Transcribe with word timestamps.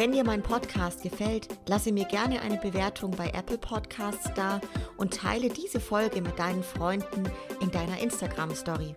Wenn 0.00 0.12
dir 0.12 0.24
mein 0.24 0.42
Podcast 0.42 1.02
gefällt, 1.02 1.46
lasse 1.66 1.92
mir 1.92 2.06
gerne 2.06 2.40
eine 2.40 2.56
Bewertung 2.56 3.10
bei 3.10 3.28
Apple 3.34 3.58
Podcasts 3.58 4.30
da 4.34 4.58
und 4.96 5.12
teile 5.12 5.50
diese 5.50 5.78
Folge 5.78 6.22
mit 6.22 6.38
deinen 6.38 6.62
Freunden 6.62 7.24
in 7.60 7.70
deiner 7.70 8.00
Instagram 8.00 8.54
Story. 8.54 8.94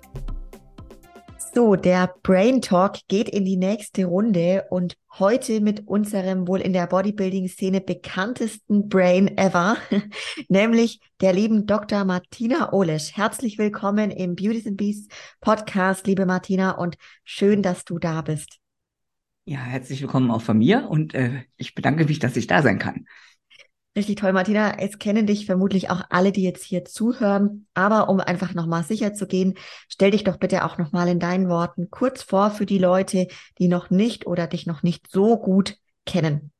So, 1.53 1.75
der 1.75 2.15
Brain 2.23 2.61
Talk 2.61 2.99
geht 3.09 3.27
in 3.27 3.43
die 3.43 3.57
nächste 3.57 4.05
Runde 4.05 4.63
und 4.69 4.95
heute 5.19 5.59
mit 5.59 5.89
unserem 5.89 6.47
wohl 6.47 6.61
in 6.61 6.71
der 6.71 6.87
Bodybuilding-Szene 6.87 7.81
bekanntesten 7.81 8.87
Brain 8.87 9.37
ever, 9.37 9.75
nämlich 10.47 11.01
der 11.19 11.33
lieben 11.33 11.65
Dr. 11.65 12.05
Martina 12.05 12.71
Olesch. 12.71 13.11
Herzlich 13.13 13.57
willkommen 13.57 14.09
im 14.09 14.35
Beauties 14.35 14.67
and 14.67 14.77
Beasts 14.77 15.13
Podcast, 15.41 16.07
liebe 16.07 16.25
Martina, 16.25 16.71
und 16.77 16.95
schön, 17.25 17.61
dass 17.61 17.83
du 17.83 17.99
da 17.99 18.21
bist. 18.21 18.62
Ja, 19.45 19.59
herzlich 19.59 20.01
willkommen 20.01 20.31
auch 20.31 20.41
von 20.41 20.57
mir 20.57 20.87
und 20.89 21.13
äh, 21.13 21.43
ich 21.57 21.75
bedanke 21.75 22.05
mich, 22.05 22.19
dass 22.19 22.37
ich 22.37 22.47
da 22.47 22.61
sein 22.61 22.79
kann. 22.79 23.05
Richtig 23.95 24.15
toll, 24.15 24.31
Martina. 24.31 24.79
Es 24.79 24.97
kennen 24.99 25.27
dich 25.27 25.45
vermutlich 25.45 25.89
auch 25.89 26.01
alle, 26.09 26.31
die 26.31 26.43
jetzt 26.43 26.63
hier 26.63 26.85
zuhören. 26.85 27.67
Aber 27.73 28.07
um 28.09 28.21
einfach 28.21 28.53
nochmal 28.53 28.83
sicher 28.83 29.13
zu 29.13 29.27
gehen, 29.27 29.55
stell 29.89 30.11
dich 30.11 30.23
doch 30.23 30.37
bitte 30.37 30.63
auch 30.63 30.77
nochmal 30.77 31.09
in 31.09 31.19
deinen 31.19 31.49
Worten 31.49 31.89
kurz 31.91 32.23
vor 32.23 32.51
für 32.51 32.65
die 32.65 32.79
Leute, 32.79 33.27
die 33.59 33.67
noch 33.67 33.89
nicht 33.89 34.25
oder 34.25 34.47
dich 34.47 34.65
noch 34.65 34.81
nicht 34.81 35.11
so 35.11 35.37
gut 35.37 35.75
kennen. 36.05 36.51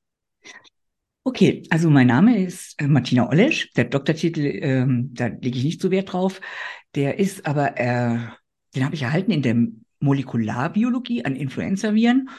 Okay, 1.23 1.63
also 1.69 1.89
mein 1.89 2.07
Name 2.07 2.43
ist 2.43 2.79
äh, 2.81 2.87
Martina 2.87 3.29
Olesch. 3.29 3.71
Der 3.77 3.85
Doktortitel, 3.85 4.41
ähm, 4.41 5.09
da 5.13 5.27
lege 5.27 5.57
ich 5.57 5.63
nicht 5.63 5.81
so 5.81 5.89
Wert 5.89 6.11
drauf. 6.11 6.41
Der 6.95 7.17
ist 7.17 7.47
aber, 7.47 7.79
äh, 7.79 8.19
den 8.75 8.83
habe 8.83 8.93
ich 8.93 9.03
erhalten 9.03 9.31
in 9.31 9.41
der 9.41 9.55
Molekularbiologie 10.01 11.23
an 11.23 11.37
Influenzaviren. 11.37 12.29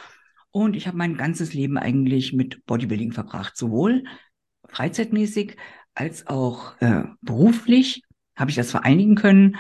Und 0.55 0.77
ich 0.77 0.87
habe 0.87 0.97
mein 0.97 1.17
ganzes 1.17 1.53
Leben 1.53 1.77
eigentlich 1.77 2.33
mit 2.33 2.65
Bodybuilding 2.65 3.11
verbracht, 3.11 3.57
sowohl 3.57 4.05
freizeitmäßig 4.69 5.57
als 5.97 6.29
auch 6.29 6.81
äh, 6.81 7.03
beruflich 7.23 8.03
habe 8.37 8.53
ich 8.53 8.57
das 8.57 8.71
vereinigen 8.71 9.17
können. 9.17 9.57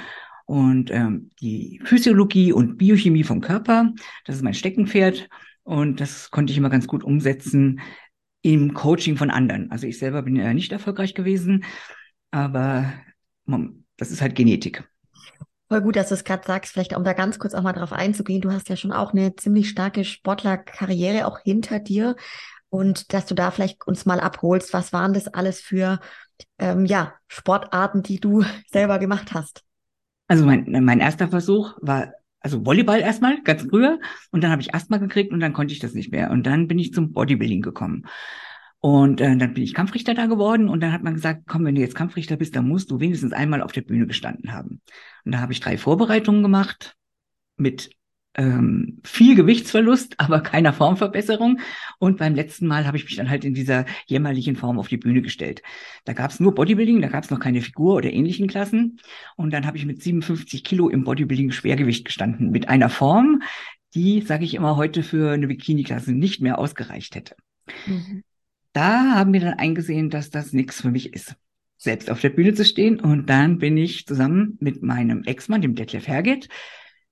Und 0.47 0.93
ähm, 0.93 1.31
die 1.41 1.81
Physiologie 1.85 2.53
und 2.53 2.77
Biochemie 2.77 3.25
vom 3.25 3.41
Körper, 3.41 3.93
das 4.25 4.37
ist 4.37 4.43
mein 4.43 4.55
Steckenpferd. 4.55 5.29
Und 5.65 6.01
das 6.01 6.31
konnte 6.31 6.53
ich 6.53 6.59
immer 6.59 6.71
ganz 6.71 6.87
gut 6.87 7.03
umsetzen 7.03 7.81
im 8.43 8.73
Coaching 8.73 9.17
von 9.17 9.31
anderen. 9.31 9.73
Also 9.73 9.89
ich 9.89 9.99
selber 9.99 10.23
bin 10.23 10.37
ja 10.37 10.55
nicht 10.55 10.71
erfolgreich 10.71 11.15
gewesen, 11.15 11.65
aber 12.31 12.93
das 13.97 14.13
ist 14.13 14.21
halt 14.21 14.37
Genetik. 14.37 14.89
Voll 15.75 15.83
gut, 15.83 15.97
dass 15.97 16.11
du 16.11 16.15
es 16.15 16.23
gerade 16.23 16.47
sagst. 16.47 16.73
Vielleicht 16.73 16.97
um 16.97 17.03
da 17.03 17.15
ganz 17.15 17.41
kurz 17.41 17.53
auch 17.53 17.63
mal 17.63 17.73
drauf 17.73 17.93
einzugehen. 17.93 18.41
Du 18.41 18.53
hast 18.53 18.69
ja 18.69 18.77
schon 18.77 18.93
auch 18.93 19.13
eine 19.13 19.35
ziemlich 19.35 19.69
starke 19.69 20.05
Sportlerkarriere 20.05 21.27
auch 21.27 21.41
hinter 21.41 21.81
dir. 21.81 22.15
Und 22.69 23.13
dass 23.13 23.27
du 23.27 23.35
da 23.35 23.51
vielleicht 23.51 23.85
uns 23.85 24.07
mal 24.07 24.21
abholst, 24.21 24.73
was 24.73 24.93
waren 24.93 25.15
das 25.15 25.27
alles 25.27 25.61
für 25.61 25.99
ähm, 26.61 26.87
ja, 26.87 27.15
Sportarten, 27.27 28.05
die 28.05 28.21
du 28.21 28.45
selber 28.73 29.01
gemacht 29.01 29.35
hast? 29.35 29.65
Also 30.29 30.47
mein, 30.47 30.65
mein 30.85 31.01
erster 31.01 31.27
Versuch 31.27 31.75
war 31.81 32.13
also 32.39 32.65
Volleyball 32.65 33.01
erstmal, 33.01 33.43
ganz 33.43 33.63
früher. 33.63 33.99
Und 34.31 34.45
dann 34.45 34.53
habe 34.53 34.63
ich 34.63 34.77
Asthma 34.77 34.99
gekriegt 34.99 35.33
und 35.33 35.41
dann 35.41 35.55
konnte 35.55 35.75
ich 35.75 35.81
das 35.81 35.93
nicht 35.93 36.13
mehr. 36.13 36.31
Und 36.31 36.47
dann 36.47 36.69
bin 36.69 36.79
ich 36.79 36.93
zum 36.93 37.13
Bodybuilding 37.13 37.63
gekommen. 37.63 38.07
Und 38.79 39.21
äh, 39.21 39.37
dann 39.37 39.55
bin 39.55 39.65
ich 39.65 39.75
Kampfrichter 39.75 40.15
da 40.15 40.27
geworden 40.27 40.69
und 40.69 40.81
dann 40.81 40.93
hat 40.93 41.03
man 41.03 41.15
gesagt, 41.15 41.49
komm, 41.49 41.65
wenn 41.65 41.75
du 41.75 41.81
jetzt 41.81 41.97
Kampfrichter 41.97 42.37
bist, 42.37 42.55
dann 42.55 42.69
musst 42.69 42.93
du 42.93 43.01
wenigstens 43.01 43.33
einmal 43.33 43.61
auf 43.61 43.73
der 43.73 43.81
Bühne 43.81 44.07
gestanden 44.07 44.53
haben. 44.53 44.83
Und 45.25 45.33
da 45.33 45.41
habe 45.41 45.53
ich 45.53 45.61
drei 45.61 45.79
Vorbereitungen 45.79 46.43
gemacht 46.43 46.97
mit 47.57 47.91
ähm, 48.37 49.01
viel 49.05 49.37
Gewichtsverlust, 49.37 50.15
aber 50.19 50.41
keiner 50.41 50.73
Formverbesserung. 50.73 51.61
Und 51.99 52.19
beim 52.19 52.35
letzten 52.35 52.67
Mal 52.67 52.87
habe 52.87 52.97
ich 52.97 53.05
mich 53.05 53.17
dann 53.17 53.31
halt 53.31 53.45
in 53.45 53.55
dieser 53.55 53.85
jämmerlichen 54.07 54.57
Form 54.57 54.79
auf 54.79 54.89
die 54.89 54.97
Bühne 54.97 55.23
gestellt. 55.23 55.63
Da 56.05 56.13
gab 56.13 56.31
es 56.31 56.41
nur 56.41 56.55
Bodybuilding, 56.55 57.01
da 57.01 57.09
gab 57.09 57.25
es 57.25 57.31
noch 57.31 57.41
keine 57.41 57.63
Figur 57.63 57.95
oder 57.95 58.13
ähnlichen 58.13 58.49
Klassen. 58.49 59.01
Und 59.37 59.53
dann 59.53 59.67
habe 59.67 59.77
ich 59.77 59.87
mit 59.87 60.03
57 60.03 60.65
Kilo 60.65 60.89
im 60.89 61.05
Bodybuilding 61.05 61.53
Schwergewicht 61.53 62.05
gestanden, 62.05 62.51
mit 62.51 62.69
einer 62.69 62.91
Form, 62.91 63.43
die, 63.95 64.23
sage 64.23 64.45
ich 64.45 64.55
immer, 64.55 64.77
heute 64.77 65.05
für 65.05 65.33
eine 65.33 65.47
Bikini-Klasse 65.47 66.13
nicht 66.13 66.41
mehr 66.41 66.59
ausgereicht 66.59 67.15
hätte. 67.15 67.37
Mhm 67.87 68.25
da 68.75 69.15
haben 69.15 69.33
wir 69.33 69.41
dann 69.41 69.55
eingesehen, 69.55 70.11
dass 70.11 70.31
das 70.31 70.53
nichts 70.53 70.83
für 70.83 70.91
mich 70.91 71.15
ist, 71.15 71.37
selbst 71.85 72.11
auf 72.11 72.21
der 72.21 72.31
Bühne 72.31 72.55
zu 72.55 72.65
stehen. 72.65 72.99
Und 72.99 73.31
dann 73.31 73.59
bin 73.59 73.77
ich 73.77 74.07
zusammen 74.07 74.57
mit 74.61 74.83
meinem 74.83 75.23
Ex-Mann, 75.23 75.63
dem 75.63 75.75
Detlef 75.75 76.09
Herget, 76.09 76.49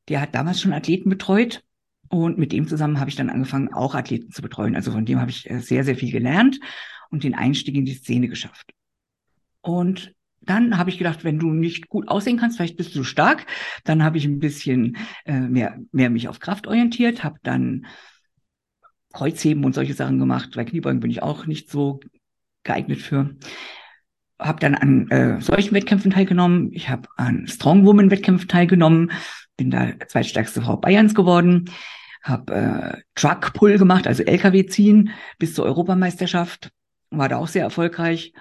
der 0.08 0.20
hat 0.20 0.34
damals 0.34 0.60
schon 0.60 0.72
Athleten 0.72 1.08
betreut. 1.08 1.62
Und 2.08 2.36
mit 2.36 2.52
dem 2.52 2.66
zusammen 2.66 3.00
habe 3.00 3.08
ich 3.08 3.16
dann 3.16 3.30
angefangen, 3.30 3.72
auch 3.72 3.94
Athleten 3.94 4.32
zu 4.32 4.42
betreuen. 4.42 4.76
Also 4.76 4.92
von 4.92 5.06
dem 5.06 5.20
habe 5.20 5.30
ich 5.30 5.48
äh, 5.48 5.60
sehr, 5.60 5.84
sehr 5.84 5.96
viel 5.96 6.10
gelernt 6.10 6.58
und 7.10 7.24
den 7.24 7.34
Einstieg 7.34 7.74
in 7.74 7.84
die 7.84 7.94
Szene 7.94 8.28
geschafft. 8.28 8.72
Und 9.60 10.14
dann 10.40 10.76
habe 10.76 10.90
ich 10.90 10.98
gedacht, 10.98 11.24
wenn 11.24 11.38
du 11.38 11.52
nicht 11.52 11.88
gut 11.88 12.08
aussehen 12.08 12.36
kannst, 12.36 12.56
vielleicht 12.56 12.76
bist 12.76 12.94
du 12.94 13.04
stark. 13.04 13.46
Dann 13.84 14.02
habe 14.02 14.18
ich 14.18 14.24
ein 14.24 14.40
bisschen 14.40 14.96
äh, 15.24 15.38
mehr, 15.40 15.78
mehr 15.92 16.10
mich 16.10 16.28
auf 16.28 16.40
Kraft 16.40 16.66
orientiert, 16.66 17.22
habe 17.22 17.38
dann 17.42 17.86
Kreuzheben 19.12 19.64
und 19.64 19.74
solche 19.74 19.94
Sachen 19.94 20.18
gemacht. 20.18 20.52
Bei 20.54 20.64
Kniebeugen 20.64 21.00
bin 21.00 21.10
ich 21.10 21.22
auch 21.22 21.46
nicht 21.46 21.70
so 21.70 22.00
geeignet 22.64 23.00
für. 23.00 23.36
Habe 24.42 24.60
dann 24.60 24.74
an 24.74 25.10
äh, 25.10 25.40
solchen 25.40 25.74
Wettkämpfen 25.74 26.10
teilgenommen. 26.10 26.70
Ich 26.72 26.88
habe 26.88 27.08
an 27.16 27.46
Strongwoman-Wettkämpfen 27.46 28.48
teilgenommen. 28.48 29.12
Bin 29.56 29.70
da 29.70 29.92
zweitstärkste 30.06 30.62
Frau 30.62 30.76
Bayerns 30.76 31.14
geworden. 31.14 31.70
Habe 32.22 32.54
äh, 32.54 33.00
Truck 33.14 33.52
Pull 33.52 33.78
gemacht, 33.78 34.06
also 34.06 34.22
LKW 34.22 34.66
ziehen 34.66 35.10
bis 35.38 35.54
zur 35.54 35.64
Europameisterschaft. 35.64 36.70
War 37.10 37.28
da 37.28 37.36
auch 37.38 37.48
sehr 37.48 37.64
erfolgreich. 37.64 38.32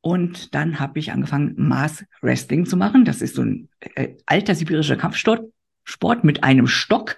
Und 0.00 0.54
dann 0.54 0.80
habe 0.80 0.98
ich 0.98 1.12
angefangen, 1.12 1.54
Maß 1.56 2.04
Wrestling 2.20 2.66
zu 2.66 2.76
machen. 2.76 3.04
Das 3.04 3.22
ist 3.22 3.36
so 3.36 3.42
ein 3.42 3.68
äh, 3.94 4.14
alter 4.26 4.54
sibirischer 4.54 4.96
Kampfsport 4.96 5.44
Sport 5.84 6.24
mit 6.24 6.44
einem 6.44 6.66
Stock, 6.66 7.16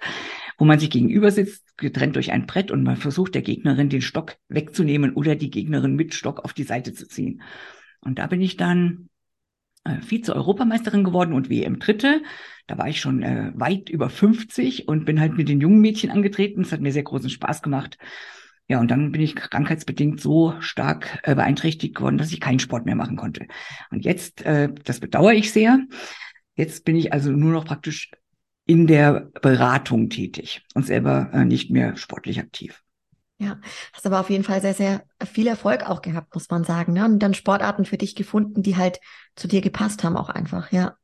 wo 0.57 0.65
man 0.65 0.79
sich 0.79 0.89
gegenüber 0.89 1.31
sitzt, 1.31 1.77
getrennt 1.77 2.15
durch 2.15 2.31
ein 2.31 2.47
Brett 2.47 2.71
und 2.71 2.83
man 2.83 2.97
versucht 2.97 3.35
der 3.35 3.41
Gegnerin 3.41 3.89
den 3.89 4.01
Stock 4.01 4.35
wegzunehmen 4.47 5.13
oder 5.13 5.35
die 5.35 5.51
Gegnerin 5.51 5.95
mit 5.95 6.13
Stock 6.13 6.43
auf 6.43 6.53
die 6.53 6.63
Seite 6.63 6.93
zu 6.93 7.07
ziehen. 7.07 7.41
Und 8.05 8.19
da 8.19 8.27
bin 8.27 8.41
ich 8.41 8.55
dann 8.55 9.09
äh, 9.83 9.99
Vize-Europameisterin 10.01 11.03
geworden 11.03 11.33
und 11.33 11.49
WM-Dritte. 11.49 12.21
Da 12.67 12.77
war 12.77 12.87
ich 12.87 13.01
schon 13.01 13.23
äh, 13.23 13.51
weit 13.55 13.89
über 13.89 14.09
50 14.09 14.87
und 14.87 15.05
bin 15.05 15.19
halt 15.19 15.35
mit 15.35 15.49
den 15.49 15.59
jungen 15.59 15.81
Mädchen 15.81 16.11
angetreten. 16.11 16.61
Es 16.61 16.71
hat 16.71 16.81
mir 16.81 16.93
sehr 16.93 17.03
großen 17.03 17.29
Spaß 17.29 17.61
gemacht. 17.61 17.97
Ja, 18.67 18.79
und 18.79 18.89
dann 18.89 19.11
bin 19.11 19.21
ich 19.21 19.35
krankheitsbedingt 19.35 20.19
so 20.19 20.55
stark 20.59 21.19
äh, 21.23 21.35
beeinträchtigt 21.35 21.95
geworden, 21.95 22.17
dass 22.17 22.31
ich 22.31 22.39
keinen 22.39 22.59
Sport 22.59 22.85
mehr 22.85 22.95
machen 22.95 23.15
konnte. 23.15 23.47
Und 23.91 24.05
jetzt, 24.05 24.41
äh, 24.41 24.69
das 24.83 24.99
bedauere 24.99 25.33
ich 25.33 25.51
sehr. 25.51 25.79
Jetzt 26.55 26.85
bin 26.85 26.95
ich 26.95 27.13
also 27.13 27.31
nur 27.31 27.51
noch 27.51 27.65
praktisch 27.65 28.09
in 28.65 28.87
der 28.87 29.29
Beratung 29.41 30.09
tätig 30.09 30.63
und 30.73 30.85
selber 30.85 31.29
äh, 31.33 31.45
nicht 31.45 31.69
mehr 31.69 31.95
sportlich 31.97 32.39
aktiv. 32.39 32.81
Ja, 33.37 33.59
hast 33.91 34.05
aber 34.05 34.21
auf 34.21 34.29
jeden 34.29 34.45
Fall 34.45 34.61
sehr, 34.61 34.73
sehr 34.73 35.03
viel 35.25 35.47
Erfolg 35.47 35.89
auch 35.89 36.01
gehabt, 36.01 36.33
muss 36.33 36.49
man 36.49 36.63
sagen. 36.63 36.93
Ne? 36.93 37.03
Und 37.03 37.19
dann 37.19 37.33
Sportarten 37.33 37.85
für 37.85 37.97
dich 37.97 38.15
gefunden, 38.15 38.63
die 38.63 38.77
halt 38.77 38.99
zu 39.35 39.47
dir 39.47 39.61
gepasst 39.61 40.03
haben, 40.03 40.15
auch 40.15 40.29
einfach, 40.29 40.71
ja. 40.71 40.95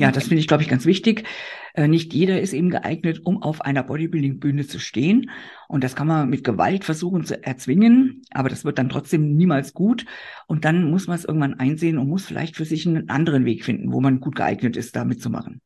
Ja, 0.00 0.12
das 0.12 0.28
finde 0.28 0.40
ich, 0.40 0.46
glaube 0.46 0.62
ich, 0.62 0.68
ganz 0.68 0.84
wichtig. 0.86 1.24
Äh, 1.74 1.88
nicht 1.88 2.14
jeder 2.14 2.40
ist 2.40 2.52
eben 2.52 2.70
geeignet, 2.70 3.22
um 3.24 3.42
auf 3.42 3.62
einer 3.62 3.82
Bodybuilding-Bühne 3.82 4.64
zu 4.64 4.78
stehen. 4.78 5.30
Und 5.66 5.82
das 5.82 5.96
kann 5.96 6.06
man 6.06 6.28
mit 6.28 6.44
Gewalt 6.44 6.84
versuchen 6.84 7.24
zu 7.24 7.42
erzwingen, 7.42 8.22
aber 8.30 8.48
das 8.48 8.64
wird 8.64 8.78
dann 8.78 8.90
trotzdem 8.90 9.34
niemals 9.34 9.74
gut. 9.74 10.04
Und 10.46 10.64
dann 10.64 10.88
muss 10.88 11.08
man 11.08 11.16
es 11.16 11.24
irgendwann 11.24 11.54
einsehen 11.54 11.98
und 11.98 12.08
muss 12.08 12.26
vielleicht 12.26 12.54
für 12.54 12.64
sich 12.64 12.86
einen 12.86 13.08
anderen 13.08 13.44
Weg 13.44 13.64
finden, 13.64 13.92
wo 13.92 14.00
man 14.00 14.20
gut 14.20 14.36
geeignet 14.36 14.76
ist, 14.76 14.94
da 14.94 15.04
mitzumachen. 15.04 15.60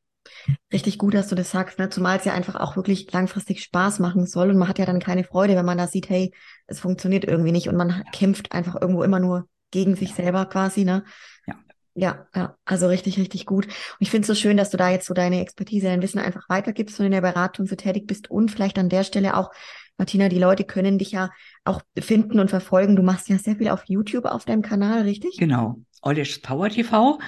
Richtig 0.73 0.99
gut, 0.99 1.15
dass 1.15 1.29
du 1.29 1.35
das 1.35 1.51
sagst, 1.51 1.79
ne? 1.79 1.89
zumal 1.91 2.19
es 2.19 2.25
ja 2.25 2.33
einfach 2.33 2.57
auch 2.57 2.77
wirklich 2.77 3.11
langfristig 3.13 3.63
Spaß 3.63 3.99
machen 3.99 4.27
soll 4.27 4.51
und 4.51 4.59
man 4.59 4.69
hat 4.69 4.79
ja 4.79 4.87
dann 4.87 5.01
keine 5.01 5.25
Freude, 5.25 5.57
wenn 5.57 5.65
man 5.65 5.79
da 5.79 5.87
sieht, 5.87 6.09
hey, 6.09 6.33
es 6.67 6.81
funktioniert 6.81 7.25
irgendwie 7.25 7.53
nicht 7.53 7.69
und 7.69 7.77
man 7.77 8.05
kämpft 8.13 8.53
einfach 8.53 8.81
irgendwo 8.81 9.03
immer 9.03 9.21
nur 9.21 9.49
gegen 9.71 9.97
sich 9.97 10.15
selber 10.15 10.47
quasi, 10.47 10.85
ne? 10.85 11.05
Ja. 11.47 11.55
Ja, 11.95 12.27
ja, 12.35 12.57
also 12.65 12.87
richtig, 12.87 13.19
richtig 13.19 13.45
gut. 13.45 13.67
Und 13.67 13.97
ich 13.99 14.11
finde 14.11 14.23
es 14.23 14.29
so 14.29 14.35
schön, 14.35 14.57
dass 14.57 14.71
du 14.71 14.79
da 14.79 14.89
jetzt 14.89 15.07
so 15.07 15.13
deine 15.13 15.43
Expertise, 15.43 15.89
dein 15.89 16.01
Wissen 16.01 16.19
einfach 16.19 16.49
weitergibst 16.49 16.99
und 16.99 17.07
in 17.07 17.13
der 17.13 17.21
Beratung 17.21 17.67
so 17.67 17.77
tätig 17.77 18.07
bist 18.07 18.31
und 18.31 18.51
vielleicht 18.51 18.79
an 18.79 18.89
der 18.89 19.05
Stelle 19.05 19.37
auch, 19.37 19.51
Martina, 19.99 20.29
die 20.29 20.39
Leute 20.39 20.65
können 20.65 20.99
dich 20.99 21.13
ja 21.13 21.31
auch 21.65 21.83
finden 21.99 22.41
und 22.41 22.49
verfolgen. 22.49 22.97
Du 22.97 23.03
machst 23.03 23.29
ja 23.29 23.37
sehr 23.39 23.57
viel 23.57 23.69
auf 23.69 23.85
YouTube 23.87 24.25
auf 24.25 24.47
deinem 24.47 24.63
Kanal, 24.63 25.03
richtig? 25.03 25.37
Genau. 25.39 25.81
Oldish 26.01 26.39
Power 26.39 26.71
TV. 26.71 27.19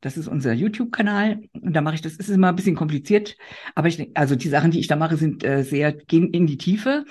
Das 0.00 0.16
ist 0.16 0.28
unser 0.28 0.52
YouTube-Kanal. 0.52 1.40
Und 1.52 1.72
da 1.72 1.80
mache 1.80 1.96
ich 1.96 2.02
das, 2.02 2.14
ist 2.14 2.28
immer 2.28 2.48
ein 2.48 2.56
bisschen 2.56 2.76
kompliziert. 2.76 3.36
Aber 3.74 3.88
ich 3.88 4.10
also 4.14 4.36
die 4.36 4.48
Sachen, 4.48 4.70
die 4.70 4.80
ich 4.80 4.88
da 4.88 4.96
mache, 4.96 5.16
sind 5.16 5.44
äh, 5.44 5.62
sehr, 5.62 5.92
gehen 5.92 6.30
in 6.32 6.46
die 6.46 6.58
Tiefe. 6.58 7.04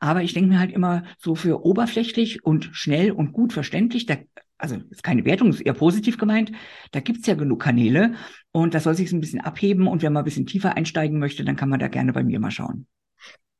Aber 0.00 0.22
ich 0.22 0.32
denke 0.32 0.50
mir 0.50 0.60
halt 0.60 0.72
immer 0.72 1.02
so 1.18 1.34
für 1.34 1.64
oberflächlich 1.64 2.44
und 2.44 2.70
schnell 2.72 3.10
und 3.10 3.32
gut 3.32 3.52
verständlich, 3.52 4.06
da, 4.06 4.16
also 4.56 4.76
ist 4.90 5.02
keine 5.02 5.24
Wertung, 5.24 5.50
ist 5.50 5.60
eher 5.60 5.74
positiv 5.74 6.18
gemeint, 6.18 6.52
da 6.92 7.00
gibt's 7.00 7.26
ja 7.26 7.34
genug 7.34 7.62
Kanäle 7.62 8.14
und 8.52 8.74
das 8.74 8.84
soll 8.84 8.94
sich 8.94 9.10
ein 9.12 9.20
bisschen 9.20 9.40
abheben 9.40 9.88
und 9.88 10.02
wenn 10.02 10.12
man 10.12 10.22
ein 10.22 10.24
bisschen 10.24 10.46
tiefer 10.46 10.76
einsteigen 10.76 11.18
möchte, 11.18 11.44
dann 11.44 11.56
kann 11.56 11.68
man 11.68 11.80
da 11.80 11.88
gerne 11.88 12.12
bei 12.12 12.22
mir 12.22 12.38
mal 12.38 12.50
schauen. 12.50 12.86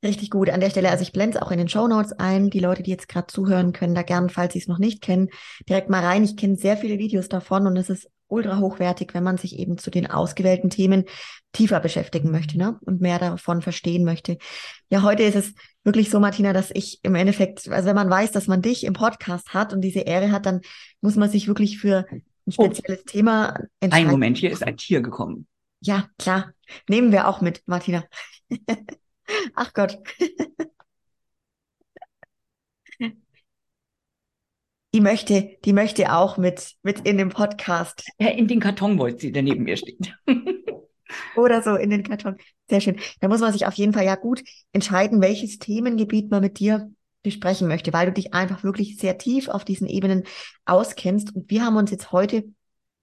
Richtig 0.05 0.31
gut 0.31 0.49
an 0.49 0.61
der 0.61 0.71
Stelle. 0.71 0.91
Also 0.91 1.03
ich 1.03 1.11
blende 1.11 1.39
es 1.39 1.43
auch 1.43 1.51
in 1.51 1.59
den 1.59 1.69
Show 1.69 1.89
Notes 1.89 2.13
ein. 2.13 2.51
Die 2.51 2.61
Leute, 2.61 2.85
die 2.85 2.91
jetzt 2.93 3.09
gerade 3.09 3.27
zuhören, 3.27 3.73
können 3.73 3.97
da 3.97 4.03
gern, 4.03 4.29
falls 4.29 4.53
sie 4.53 4.61
es 4.61 4.69
noch 4.69 4.79
nicht 4.79 5.03
kennen, 5.03 5.29
direkt 5.69 5.91
mal 5.91 6.05
rein. 6.05 6.23
Ich 6.23 6.37
kenne 6.37 6.55
sehr 6.55 6.77
viele 6.77 6.99
Videos 6.99 7.29
davon 7.29 7.67
und 7.67 7.77
es 7.77 7.91
ist 7.91 8.09
ultra 8.29 8.59
hochwertig, 8.59 9.15
wenn 9.15 9.25
man 9.25 9.39
sich 9.39 9.59
eben 9.59 9.79
zu 9.79 9.91
den 9.91 10.07
ausgewählten 10.07 10.71
Themen 10.71 11.05
tiefer 11.53 11.81
beschäftigen 11.81 12.31
möchte 12.31 12.59
ne? 12.59 12.79
und 12.83 13.01
mehr 13.01 13.19
davon 13.19 13.63
verstehen 13.63 14.05
möchte. 14.05 14.39
Ja, 14.91 15.03
heute 15.03 15.23
ist 15.23 15.37
es 15.37 15.55
wirklich 15.83 16.11
so, 16.11 16.21
Martina, 16.21 16.53
dass 16.53 16.71
ich 16.73 17.01
im 17.03 17.15
Endeffekt, 17.15 17.69
also 17.69 17.89
wenn 17.89 17.97
man 17.97 18.11
weiß, 18.11 18.33
dass 18.33 18.47
man 18.47 18.63
dich 18.63 18.85
im 18.85 18.93
Podcast 18.93 19.55
hat 19.55 19.73
und 19.73 19.81
diese 19.81 20.01
Ehre 20.01 20.31
hat, 20.31 20.47
dann 20.47 20.61
muss 21.01 21.17
man 21.17 21.31
sich 21.31 21.49
wirklich 21.49 21.79
für 21.79 22.07
ein 22.11 22.23
oh. 22.57 22.65
spezielles 22.65 23.03
oh. 23.03 23.11
Thema 23.11 23.59
entscheiden. 23.81 24.07
Ein 24.07 24.13
Moment, 24.13 24.39
hier 24.39 24.51
ist 24.51 24.63
ein 24.63 24.77
Tier 24.77 25.01
gekommen. 25.01 25.47
Ja, 25.81 26.09
klar. 26.19 26.53
Nehmen 26.89 27.13
wir 27.13 27.29
auch 27.29 27.41
mit, 27.41 27.63
Martina. 27.67 28.05
Ach 29.55 29.73
Gott. 29.73 29.99
Die 34.95 35.01
möchte, 35.01 35.57
die 35.65 35.73
möchte 35.73 36.15
auch 36.15 36.39
mit, 36.39 36.75
mit 36.83 37.01
in 37.01 37.19
dem 37.19 37.29
Podcast. 37.29 38.05
Ja, 38.19 38.29
in 38.29 38.49
den 38.49 38.61
Karton 38.61 38.99
wollte 38.99 39.21
sie, 39.21 39.33
der 39.33 39.43
neben 39.43 39.65
mir 39.65 39.77
steht. 39.77 40.15
Oder 41.37 41.63
so 41.63 41.77
in 41.77 41.91
den 41.91 42.03
Karton. 42.03 42.37
Sehr 42.69 42.81
schön. 42.81 42.99
Da 43.21 43.29
muss 43.29 43.41
man 43.41 43.53
sich 43.53 43.67
auf 43.67 43.75
jeden 43.75 43.93
Fall 43.93 44.05
ja 44.05 44.15
gut 44.15 44.43
entscheiden, 44.73 45.21
welches 45.21 45.59
Themengebiet 45.59 46.31
man 46.31 46.41
mit 46.41 46.59
dir 46.59 46.91
besprechen 47.23 47.69
möchte, 47.69 47.93
weil 47.93 48.07
du 48.07 48.13
dich 48.13 48.33
einfach 48.33 48.63
wirklich 48.63 48.97
sehr 48.97 49.19
tief 49.19 49.49
auf 49.49 49.65
diesen 49.65 49.87
Ebenen 49.87 50.25
auskennst. 50.65 51.35
Und 51.35 51.51
wir 51.51 51.65
haben 51.65 51.77
uns 51.77 51.91
jetzt 51.91 52.13
heute 52.13 52.45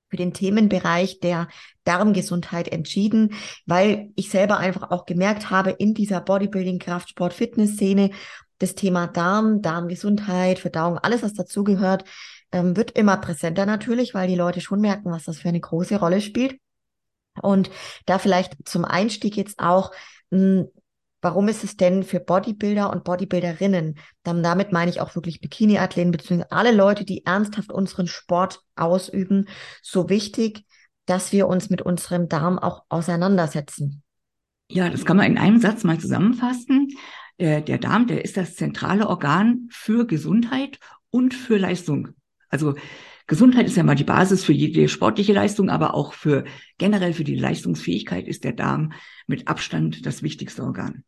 für 0.09 0.17
den 0.17 0.33
Themenbereich 0.33 1.19
der 1.19 1.47
Darmgesundheit 1.83 2.67
entschieden, 2.67 3.33
weil 3.65 4.11
ich 4.15 4.29
selber 4.29 4.57
einfach 4.57 4.91
auch 4.91 5.05
gemerkt 5.05 5.49
habe, 5.49 5.71
in 5.71 5.93
dieser 5.93 6.21
Bodybuilding, 6.21 6.79
Kraftsport, 6.79 7.33
Fitness-Szene, 7.33 8.11
das 8.59 8.75
Thema 8.75 9.07
Darm, 9.07 9.61
Darmgesundheit, 9.61 10.59
Verdauung, 10.59 10.97
alles, 10.97 11.23
was 11.23 11.33
dazugehört, 11.33 12.05
ähm, 12.51 12.75
wird 12.77 12.91
immer 12.91 13.17
präsenter 13.17 13.65
natürlich, 13.65 14.13
weil 14.13 14.27
die 14.27 14.35
Leute 14.35 14.61
schon 14.61 14.81
merken, 14.81 15.11
was 15.11 15.25
das 15.25 15.39
für 15.39 15.49
eine 15.49 15.59
große 15.59 15.97
Rolle 15.97 16.21
spielt. 16.21 16.59
Und 17.41 17.69
da 18.05 18.17
vielleicht 18.19 18.55
zum 18.65 18.85
Einstieg 18.85 19.35
jetzt 19.35 19.59
auch, 19.59 19.91
mh, 20.29 20.39
hm, 20.39 20.67
Warum 21.25 21.47
ist 21.47 21.63
es 21.63 21.75
denn 21.75 22.03
für 22.03 22.19
Bodybuilder 22.19 22.91
und 22.91 23.03
Bodybuilderinnen, 23.03 23.97
dann 24.21 24.43
damit 24.43 24.71
meine 24.71 24.91
ich 24.91 25.01
auch 25.01 25.15
wirklich 25.15 25.41
Bikini-Athleten, 25.41 26.11
beziehungsweise 26.11 26.51
alle 26.51 26.71
Leute, 26.71 27.03
die 27.03 27.25
ernsthaft 27.25 27.71
unseren 27.71 28.05
Sport 28.05 28.61
ausüben, 28.75 29.47
so 29.81 30.07
wichtig, 30.07 30.65
dass 31.07 31.31
wir 31.31 31.47
uns 31.47 31.71
mit 31.71 31.81
unserem 31.81 32.29
Darm 32.29 32.59
auch 32.59 32.83
auseinandersetzen? 32.89 34.03
Ja, 34.69 34.87
das 34.87 35.03
kann 35.03 35.17
man 35.17 35.25
in 35.25 35.39
einem 35.39 35.59
Satz 35.59 35.83
mal 35.83 35.97
zusammenfassen. 35.97 36.89
Der, 37.39 37.61
der 37.61 37.77
Darm, 37.77 38.07
der 38.07 38.23
ist 38.23 38.37
das 38.37 38.55
zentrale 38.55 39.07
Organ 39.07 39.67
für 39.69 40.07
Gesundheit 40.07 40.79
und 41.09 41.33
für 41.33 41.57
Leistung. 41.57 42.09
Also 42.49 42.75
Gesundheit 43.27 43.65
ist 43.65 43.75
ja 43.75 43.83
mal 43.83 43.95
die 43.95 44.03
Basis 44.03 44.43
für 44.43 44.53
jede 44.53 44.87
sportliche 44.87 45.33
Leistung, 45.33 45.69
aber 45.69 45.95
auch 45.95 46.13
für 46.13 46.45
generell 46.77 47.13
für 47.13 47.23
die 47.23 47.35
Leistungsfähigkeit 47.35 48.27
ist 48.27 48.43
der 48.43 48.53
Darm 48.53 48.93
mit 49.25 49.47
Abstand 49.47 50.05
das 50.05 50.21
wichtigste 50.21 50.63
Organ. 50.63 51.03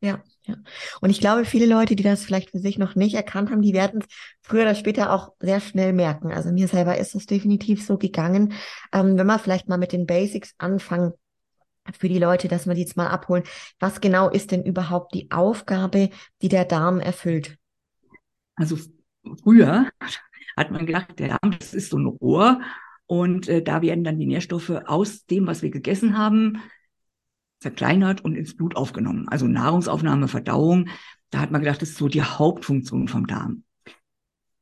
Ja, 0.00 0.20
ja. 0.42 0.56
Und 1.00 1.10
ich 1.10 1.20
glaube, 1.20 1.44
viele 1.44 1.66
Leute, 1.66 1.94
die 1.94 2.02
das 2.02 2.24
vielleicht 2.24 2.50
für 2.50 2.58
sich 2.58 2.76
noch 2.76 2.96
nicht 2.96 3.14
erkannt 3.14 3.50
haben, 3.50 3.62
die 3.62 3.72
werden 3.72 4.00
es 4.00 4.06
früher 4.40 4.62
oder 4.62 4.74
später 4.74 5.12
auch 5.12 5.32
sehr 5.38 5.60
schnell 5.60 5.92
merken. 5.92 6.32
Also 6.32 6.50
mir 6.50 6.66
selber 6.66 6.98
ist 6.98 7.14
es 7.14 7.26
definitiv 7.26 7.86
so 7.86 7.96
gegangen. 7.96 8.52
Ähm, 8.92 9.16
wenn 9.16 9.26
wir 9.28 9.38
vielleicht 9.38 9.68
mal 9.68 9.78
mit 9.78 9.92
den 9.92 10.06
Basics 10.06 10.54
anfangen, 10.58 11.12
für 11.90 12.08
die 12.08 12.18
Leute, 12.18 12.48
dass 12.48 12.66
wir 12.66 12.74
die 12.74 12.82
jetzt 12.82 12.96
mal 12.96 13.08
abholen. 13.08 13.42
Was 13.80 14.00
genau 14.00 14.30
ist 14.30 14.52
denn 14.52 14.64
überhaupt 14.64 15.14
die 15.14 15.30
Aufgabe, 15.30 16.10
die 16.40 16.48
der 16.48 16.64
Darm 16.64 17.00
erfüllt? 17.00 17.58
Also 18.54 18.78
früher 19.42 19.90
hat 20.56 20.70
man 20.70 20.86
gedacht, 20.86 21.18
der 21.18 21.38
Darm, 21.38 21.56
das 21.58 21.74
ist 21.74 21.90
so 21.90 21.98
ein 21.98 22.06
Rohr 22.06 22.60
und 23.06 23.48
äh, 23.48 23.62
da 23.62 23.82
werden 23.82 24.04
dann 24.04 24.18
die 24.18 24.26
Nährstoffe 24.26 24.70
aus 24.86 25.26
dem, 25.26 25.46
was 25.46 25.62
wir 25.62 25.70
gegessen 25.70 26.16
haben, 26.16 26.62
zerkleinert 27.60 28.24
und 28.24 28.34
ins 28.36 28.56
Blut 28.56 28.76
aufgenommen. 28.76 29.28
Also 29.28 29.46
Nahrungsaufnahme, 29.46 30.28
Verdauung. 30.28 30.88
Da 31.30 31.40
hat 31.40 31.50
man 31.50 31.62
gedacht, 31.62 31.82
das 31.82 31.90
ist 31.90 31.98
so 31.98 32.08
die 32.08 32.22
Hauptfunktion 32.22 33.08
vom 33.08 33.26
Darm. 33.26 33.64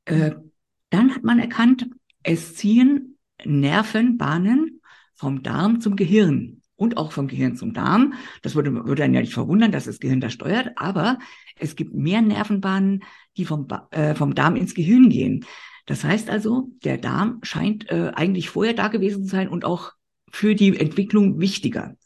Äh, 0.05 0.33
dann 0.91 1.15
hat 1.15 1.25
man 1.25 1.39
erkannt, 1.39 1.89
es 2.23 2.55
ziehen 2.55 3.19
Nervenbahnen 3.45 4.81
vom 5.15 5.43
Darm 5.43 5.81
zum 5.81 5.97
Gehirn 5.97 6.60
und 6.81 6.97
auch 6.97 7.13
vom 7.13 7.29
Gehirn 7.29 7.57
zum 7.57 7.75
Darm. 7.75 8.15
Das 8.41 8.55
würde, 8.55 8.73
würde 8.87 9.05
einen 9.05 9.13
ja 9.13 9.21
nicht 9.21 9.35
verwundern, 9.35 9.71
dass 9.71 9.85
das 9.85 10.01
Gehirn 10.01 10.21
das 10.21 10.33
steuert, 10.33 10.71
aber 10.77 11.19
es 11.59 11.77
gibt 11.77 11.95
mehr 11.95 12.23
Nervenbahnen, 12.23 13.05
die 13.37 13.45
vom, 13.45 13.69
äh, 13.91 14.15
vom 14.15 14.35
Darm 14.35 14.57
ins 14.57 14.75
Gehirn 14.75 15.11
gehen. 15.11 15.45
Das 15.85 16.05
heißt 16.05 16.31
also, 16.31 16.71
der 16.83 16.97
Darm 16.97 17.41
scheint 17.43 17.91
äh, 17.91 18.13
eigentlich 18.15 18.49
vorher 18.49 18.73
da 18.73 18.89
gewesen 18.89 19.25
zu 19.25 19.29
sein 19.31 19.49
und 19.49 19.67
auch 19.67 19.93
für 20.31 20.55
die 20.55 20.79
Entwicklung 20.79 21.39
wichtiger. 21.39 21.97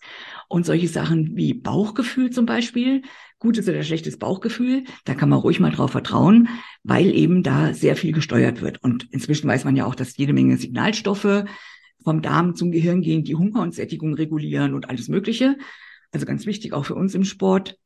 Und 0.48 0.66
solche 0.66 0.88
Sachen 0.88 1.36
wie 1.36 1.54
Bauchgefühl 1.54 2.30
zum 2.30 2.44
Beispiel, 2.44 3.02
gutes 3.38 3.68
oder 3.68 3.82
schlechtes 3.84 4.18
Bauchgefühl, 4.18 4.84
da 5.04 5.14
kann 5.14 5.28
man 5.28 5.38
ruhig 5.38 5.60
mal 5.60 5.70
drauf 5.70 5.92
vertrauen, 5.92 6.48
weil 6.82 7.14
eben 7.14 7.42
da 7.42 7.74
sehr 7.74 7.94
viel 7.94 8.12
gesteuert 8.12 8.60
wird. 8.60 8.82
Und 8.82 9.06
inzwischen 9.12 9.46
weiß 9.46 9.64
man 9.64 9.76
ja 9.76 9.86
auch, 9.86 9.94
dass 9.94 10.16
jede 10.16 10.32
Menge 10.32 10.56
Signalstoffe 10.56 11.44
vom 12.04 12.22
Darm 12.22 12.54
zum 12.54 12.70
Gehirn 12.70 13.00
gehen, 13.00 13.24
die 13.24 13.34
Hunger 13.34 13.62
und 13.62 13.74
Sättigung 13.74 14.14
regulieren 14.14 14.74
und 14.74 14.88
alles 14.88 15.08
Mögliche. 15.08 15.56
Also 16.12 16.26
ganz 16.26 16.46
wichtig 16.46 16.72
auch 16.72 16.84
für 16.84 16.94
uns 16.94 17.14
im 17.14 17.24
Sport, 17.24 17.78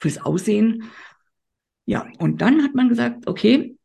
fürs 0.00 0.18
Aussehen. 0.18 0.84
Ja, 1.86 2.06
und 2.18 2.40
dann 2.42 2.62
hat 2.62 2.74
man 2.74 2.88
gesagt, 2.88 3.26
okay, 3.26 3.76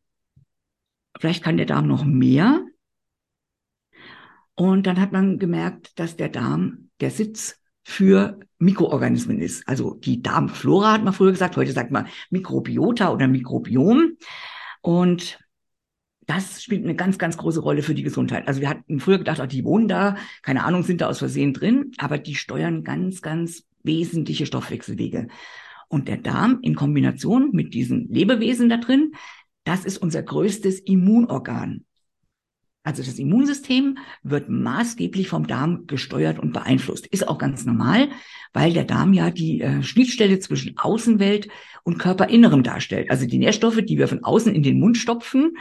vielleicht 1.19 1.44
kann 1.44 1.57
der 1.57 1.65
Darm 1.65 1.88
noch 1.88 2.04
mehr. 2.04 2.65
Und 4.56 4.86
dann 4.86 5.00
hat 5.00 5.12
man 5.12 5.39
gemerkt, 5.39 5.98
dass 5.98 6.15
der 6.15 6.30
Darm 6.30 6.89
der 7.00 7.10
Sitz 7.10 7.60
für 7.83 8.39
Mikroorganismen 8.60 9.41
ist. 9.41 9.67
Also 9.67 9.96
die 9.96 10.22
Darmflora 10.22 10.93
hat 10.93 11.03
man 11.03 11.13
früher 11.13 11.32
gesagt, 11.32 11.58
heute 11.58 11.72
sagt 11.72 11.91
man 11.91 12.08
Mikrobiota 12.29 13.12
oder 13.12 13.27
Mikrobiom. 13.27 14.17
Und 14.82 15.39
das 16.25 16.63
spielt 16.63 16.84
eine 16.84 16.96
ganz, 16.96 17.18
ganz 17.18 17.38
große 17.38 17.60
Rolle 17.60 17.84
für 17.84 17.96
die 17.96 18.03
Gesundheit. 18.03 18.48
Also 18.48 18.62
wir 18.62 18.70
hatten 18.70 19.00
früher 19.00 19.18
gedacht, 19.18 19.39
ach, 19.39 19.48
die 19.48 19.63
wohnen 19.63 19.88
da, 19.88 20.15
keine 20.42 20.63
Ahnung, 20.63 20.84
sind 20.84 21.01
da 21.01 21.08
aus 21.08 21.20
Versehen 21.20 21.53
drin, 21.53 21.92
aber 21.98 22.18
die 22.18 22.36
steuern 22.36 22.84
ganz, 22.84 23.22
ganz 23.22 23.63
wesentliche 23.84 24.46
Stoffwechselwege. 24.46 25.27
Und 25.89 26.08
der 26.08 26.18
Darm 26.18 26.60
in 26.62 26.75
Kombination 26.75 27.50
mit 27.51 27.74
diesen 27.74 28.10
Lebewesen 28.10 28.70
da 28.70 28.77
drin, 28.77 29.13
das 29.63 29.86
ist 29.86 29.98
unser 29.98 30.24
größtes 30.24 30.80
Immunorgan. 30.80 31.86
Also 32.86 33.01
das 33.01 33.18
Immunsystem 33.18 33.98
wird 34.24 34.50
maßgeblich 34.50 35.30
vom 35.30 35.48
Darm 35.48 35.88
gesteuert 35.88 36.38
und 36.38 36.51
beeinflusst. 36.51 37.08
Ist 37.08 37.27
auch 37.27 37.38
ganz 37.38 37.63
normal, 37.63 38.10
weil 38.51 38.74
der 38.74 38.84
Darm 38.84 39.13
ja 39.13 39.32
die 39.32 39.62
äh, 39.62 39.82
Schnittstelle 39.84 40.39
zwischen 40.39 40.77
Außenwelt 40.77 41.48
und 41.84 41.98
Körperinnerem 41.98 42.62
darstellt. 42.62 43.10
Also 43.10 43.25
die 43.25 43.38
Nährstoffe, 43.38 43.80
die 43.86 43.98
wir 43.98 44.10
von 44.10 44.24
außen 44.24 44.53
in 44.53 44.63
den 44.63 44.80
Mund 44.80 44.98
stopfen, 44.98 45.56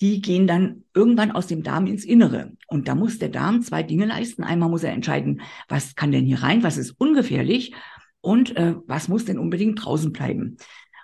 die 0.00 0.20
gehen 0.20 0.46
dann 0.46 0.84
irgendwann 0.94 1.30
aus 1.30 1.46
dem 1.46 1.62
Darm 1.62 1.86
ins 1.86 2.04
Innere. 2.04 2.52
Und 2.66 2.88
da 2.88 2.94
muss 2.94 3.18
der 3.18 3.30
Darm 3.30 3.62
zwei 3.62 3.82
Dinge 3.82 4.06
leisten. 4.06 4.44
Einmal 4.44 4.68
muss 4.68 4.82
er 4.82 4.92
entscheiden, 4.92 5.40
was 5.68 5.94
kann 5.94 6.12
denn 6.12 6.26
hier 6.26 6.42
rein, 6.42 6.62
was 6.62 6.76
ist 6.76 6.92
ungefährlich 6.98 7.72
und 8.20 8.56
äh, 8.56 8.74
was 8.86 9.08
muss 9.08 9.24
denn 9.24 9.38
unbedingt 9.38 9.84
draußen 9.84 10.12
bleiben. 10.12 10.58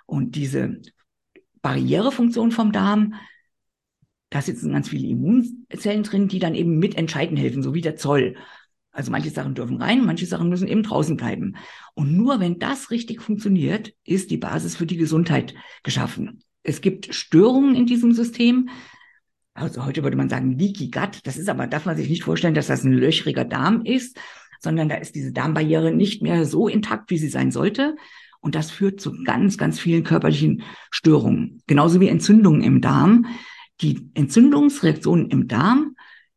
Und 0.05 0.35
diese 0.35 0.81
Barrierefunktion 1.61 2.51
vom 2.51 2.71
Darm, 2.71 3.15
da 4.29 4.41
sitzen 4.41 4.71
ganz 4.71 4.89
viele 4.89 5.07
Immunzellen 5.07 6.03
drin, 6.03 6.27
die 6.27 6.39
dann 6.39 6.55
eben 6.55 6.77
mit 6.77 6.95
entscheiden 6.95 7.37
helfen, 7.37 7.63
so 7.63 7.73
wie 7.73 7.81
der 7.81 7.95
Zoll. 7.95 8.35
Also 8.91 9.11
manche 9.11 9.31
Sachen 9.31 9.55
dürfen 9.55 9.81
rein, 9.81 10.05
manche 10.05 10.27
Sachen 10.27 10.49
müssen 10.49 10.67
eben 10.67 10.83
draußen 10.83 11.17
bleiben. 11.17 11.55
Und 11.95 12.15
nur 12.15 12.39
wenn 12.39 12.59
das 12.59 12.91
richtig 12.91 13.21
funktioniert, 13.21 13.93
ist 14.03 14.29
die 14.29 14.37
Basis 14.37 14.75
für 14.75 14.85
die 14.85 14.97
Gesundheit 14.97 15.55
geschaffen. 15.81 16.43
Es 16.63 16.81
gibt 16.81 17.13
Störungen 17.13 17.75
in 17.75 17.85
diesem 17.85 18.13
System. 18.13 18.69
Also 19.53 19.85
heute 19.85 20.03
würde 20.03 20.17
man 20.17 20.29
sagen 20.29 20.57
Leaky 20.57 20.89
Gut. 20.89 21.19
Das 21.25 21.37
ist 21.37 21.49
aber, 21.49 21.67
darf 21.67 21.85
man 21.85 21.97
sich 21.97 22.09
nicht 22.09 22.23
vorstellen, 22.23 22.55
dass 22.55 22.67
das 22.67 22.83
ein 22.83 22.93
löchriger 22.93 23.45
Darm 23.45 23.85
ist, 23.85 24.17
sondern 24.59 24.89
da 24.89 24.95
ist 24.95 25.13
diese 25.13 25.33
Darmbarriere 25.33 25.93
nicht 25.93 26.21
mehr 26.21 26.45
so 26.45 26.67
intakt, 26.67 27.11
wie 27.11 27.17
sie 27.17 27.27
sein 27.27 27.51
sollte. 27.51 27.95
Und 28.39 28.55
das 28.55 28.71
führt 28.71 28.99
zu 28.99 29.23
ganz, 29.23 29.57
ganz 29.57 29.79
vielen 29.79 30.03
körperlichen 30.03 30.63
Störungen. 30.89 31.61
Genauso 31.67 31.99
wie 31.99 32.07
Entzündungen 32.07 32.61
im 32.61 32.81
Darm. 32.81 33.25
Die 33.81 34.09
Entzündungsreaktionen 34.13 35.29
im 35.29 35.47
Darm, 35.47 35.95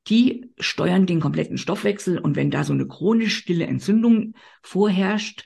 die 0.09 0.51
steuern 0.59 1.07
den 1.07 1.21
kompletten 1.21 1.59
Stoffwechsel 1.59 2.19
und 2.19 2.37
wenn 2.37 2.51
da 2.51 2.65
so 2.65 2.73
eine 2.73 2.87
chronisch 2.87 3.37
stille 3.37 3.67
Entzündung 3.67 4.35
vorherrscht, 4.63 5.45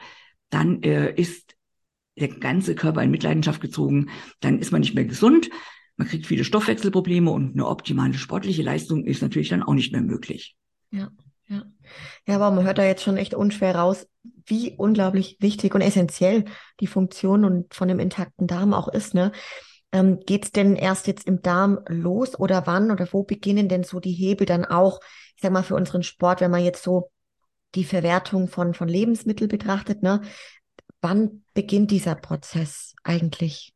dann 0.51 0.83
äh, 0.83 1.15
ist 1.15 1.50
der 2.19 2.29
ganze 2.29 2.75
Körper 2.75 3.03
in 3.03 3.11
Mitleidenschaft 3.11 3.61
gezogen, 3.61 4.11
dann 4.41 4.59
ist 4.59 4.73
man 4.73 4.81
nicht 4.81 4.95
mehr 4.95 5.05
gesund, 5.05 5.51
man 6.01 6.09
kriegt 6.09 6.27
viele 6.27 6.45
Stoffwechselprobleme 6.45 7.31
und 7.31 7.53
eine 7.53 7.67
optimale 7.67 8.15
sportliche 8.15 8.63
Leistung 8.63 9.05
ist 9.05 9.21
natürlich 9.21 9.51
dann 9.51 9.63
auch 9.63 9.75
nicht 9.75 9.93
mehr 9.93 10.01
möglich. 10.01 10.57
Ja, 10.91 11.11
ja. 11.47 11.65
Ja, 12.27 12.37
aber 12.37 12.51
man 12.51 12.65
hört 12.65 12.79
da 12.79 12.85
jetzt 12.85 13.03
schon 13.03 13.19
echt 13.19 13.35
unschwer 13.35 13.75
raus, 13.75 14.07
wie 14.47 14.73
unglaublich 14.77 15.37
wichtig 15.41 15.75
und 15.75 15.83
essentiell 15.83 16.47
die 16.81 16.87
Funktion 16.87 17.45
und 17.45 17.75
von 17.75 17.87
dem 17.87 17.99
intakten 17.99 18.47
Darm 18.47 18.73
auch 18.73 18.89
ist, 18.89 19.13
ne? 19.13 19.33
Ähm, 19.93 20.21
geht's 20.25 20.53
denn 20.53 20.75
erst 20.75 21.07
jetzt 21.07 21.27
im 21.27 21.43
Darm 21.43 21.81
los 21.87 22.39
oder 22.39 22.67
wann 22.67 22.91
oder 22.91 23.09
wo 23.13 23.25
beginnen 23.25 23.69
denn 23.69 23.83
so 23.83 24.01
die 24.01 24.13
Hebel 24.13 24.47
dann 24.47 24.65
auch, 24.65 25.01
ich 25.37 25.43
sag 25.43 25.53
mal, 25.53 25.65
für 25.65 25.75
unseren 25.75 26.03
Sport, 26.03 26.41
wenn 26.41 26.51
man 26.51 26.65
jetzt 26.65 26.83
so 26.83 27.11
die 27.75 27.85
Verwertung 27.85 28.49
von, 28.49 28.73
von 28.73 28.89
Lebensmitteln 28.89 29.49
betrachtet, 29.49 30.03
ne? 30.03 30.23
Wann 31.03 31.45
beginnt 31.61 31.91
dieser 31.91 32.15
Prozess 32.15 32.95
eigentlich? 33.05 33.75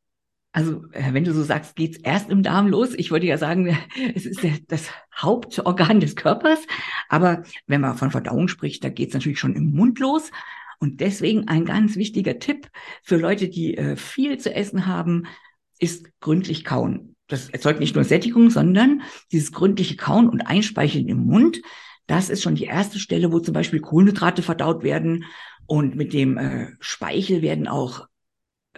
Also, 0.52 0.84
äh, 0.92 1.12
wenn 1.12 1.24
du 1.24 1.34
so 1.34 1.42
sagst, 1.42 1.76
geht's 1.76 1.98
erst 1.98 2.30
im 2.30 2.42
Darm 2.42 2.66
los. 2.66 2.94
Ich 2.94 3.10
wollte 3.10 3.26
ja 3.26 3.36
sagen, 3.36 3.76
es 4.14 4.24
ist 4.24 4.40
das 4.68 4.88
Hauptorgan 5.14 6.00
des 6.00 6.16
Körpers. 6.16 6.60
Aber 7.10 7.42
wenn 7.66 7.82
man 7.82 7.98
von 7.98 8.10
Verdauung 8.10 8.48
spricht, 8.48 8.84
da 8.84 8.88
geht's 8.88 9.12
natürlich 9.12 9.38
schon 9.38 9.54
im 9.54 9.72
Mund 9.72 9.98
los. 9.98 10.30
Und 10.78 11.00
deswegen 11.00 11.46
ein 11.48 11.66
ganz 11.66 11.96
wichtiger 11.96 12.38
Tipp 12.38 12.70
für 13.02 13.18
Leute, 13.18 13.48
die 13.50 13.76
äh, 13.76 13.96
viel 13.96 14.38
zu 14.38 14.54
essen 14.54 14.86
haben, 14.86 15.26
ist 15.78 16.08
gründlich 16.20 16.64
kauen. 16.64 17.16
Das 17.26 17.50
erzeugt 17.50 17.80
nicht 17.80 17.94
nur 17.94 18.04
Sättigung, 18.04 18.48
sondern 18.48 19.02
dieses 19.30 19.52
gründliche 19.52 19.96
Kauen 19.96 20.30
und 20.30 20.40
Einspeicheln 20.40 21.08
im 21.08 21.26
Mund. 21.26 21.60
Das 22.06 22.30
ist 22.30 22.42
schon 22.42 22.54
die 22.54 22.64
erste 22.64 22.98
Stelle, 22.98 23.30
wo 23.30 23.40
zum 23.40 23.52
Beispiel 23.52 23.80
Kohlenhydrate 23.80 24.40
verdaut 24.40 24.82
werden. 24.82 25.24
Und 25.66 25.96
mit 25.96 26.12
dem 26.12 26.38
äh, 26.38 26.72
Speichel 26.80 27.42
werden 27.42 27.68
auch 27.68 28.06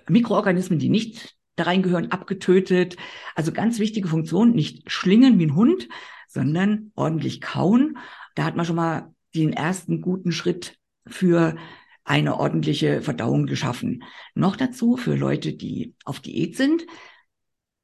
Mikroorganismen, 0.09 0.78
die 0.78 0.88
nicht 0.88 1.37
da 1.57 1.64
reingehören, 1.64 2.12
abgetötet. 2.12 2.97
Also 3.35 3.52
ganz 3.52 3.78
wichtige 3.78 4.09
Funktion, 4.09 4.52
nicht 4.52 4.90
schlingen 4.90 5.38
wie 5.38 5.47
ein 5.47 5.57
Hund, 5.57 5.88
sondern 6.28 6.93
ordentlich 6.95 7.40
kauen. 7.40 7.99
Da 8.35 8.45
hat 8.45 8.57
man 8.57 8.66
schon 8.66 8.76
mal 8.76 9.14
den 9.35 9.52
ersten 9.52 10.00
guten 10.00 10.33
Schritt 10.33 10.78
für 11.07 11.57
eine 12.05 12.38
ordentliche 12.38 13.02
Verdauung 13.02 13.47
geschaffen. 13.47 14.05
Noch 14.35 14.57
dazu 14.57 14.97
für 14.97 15.16
Leute, 15.16 15.55
die 15.55 15.95
auf 16.05 16.21
Diät 16.21 16.57
sind, 16.57 16.87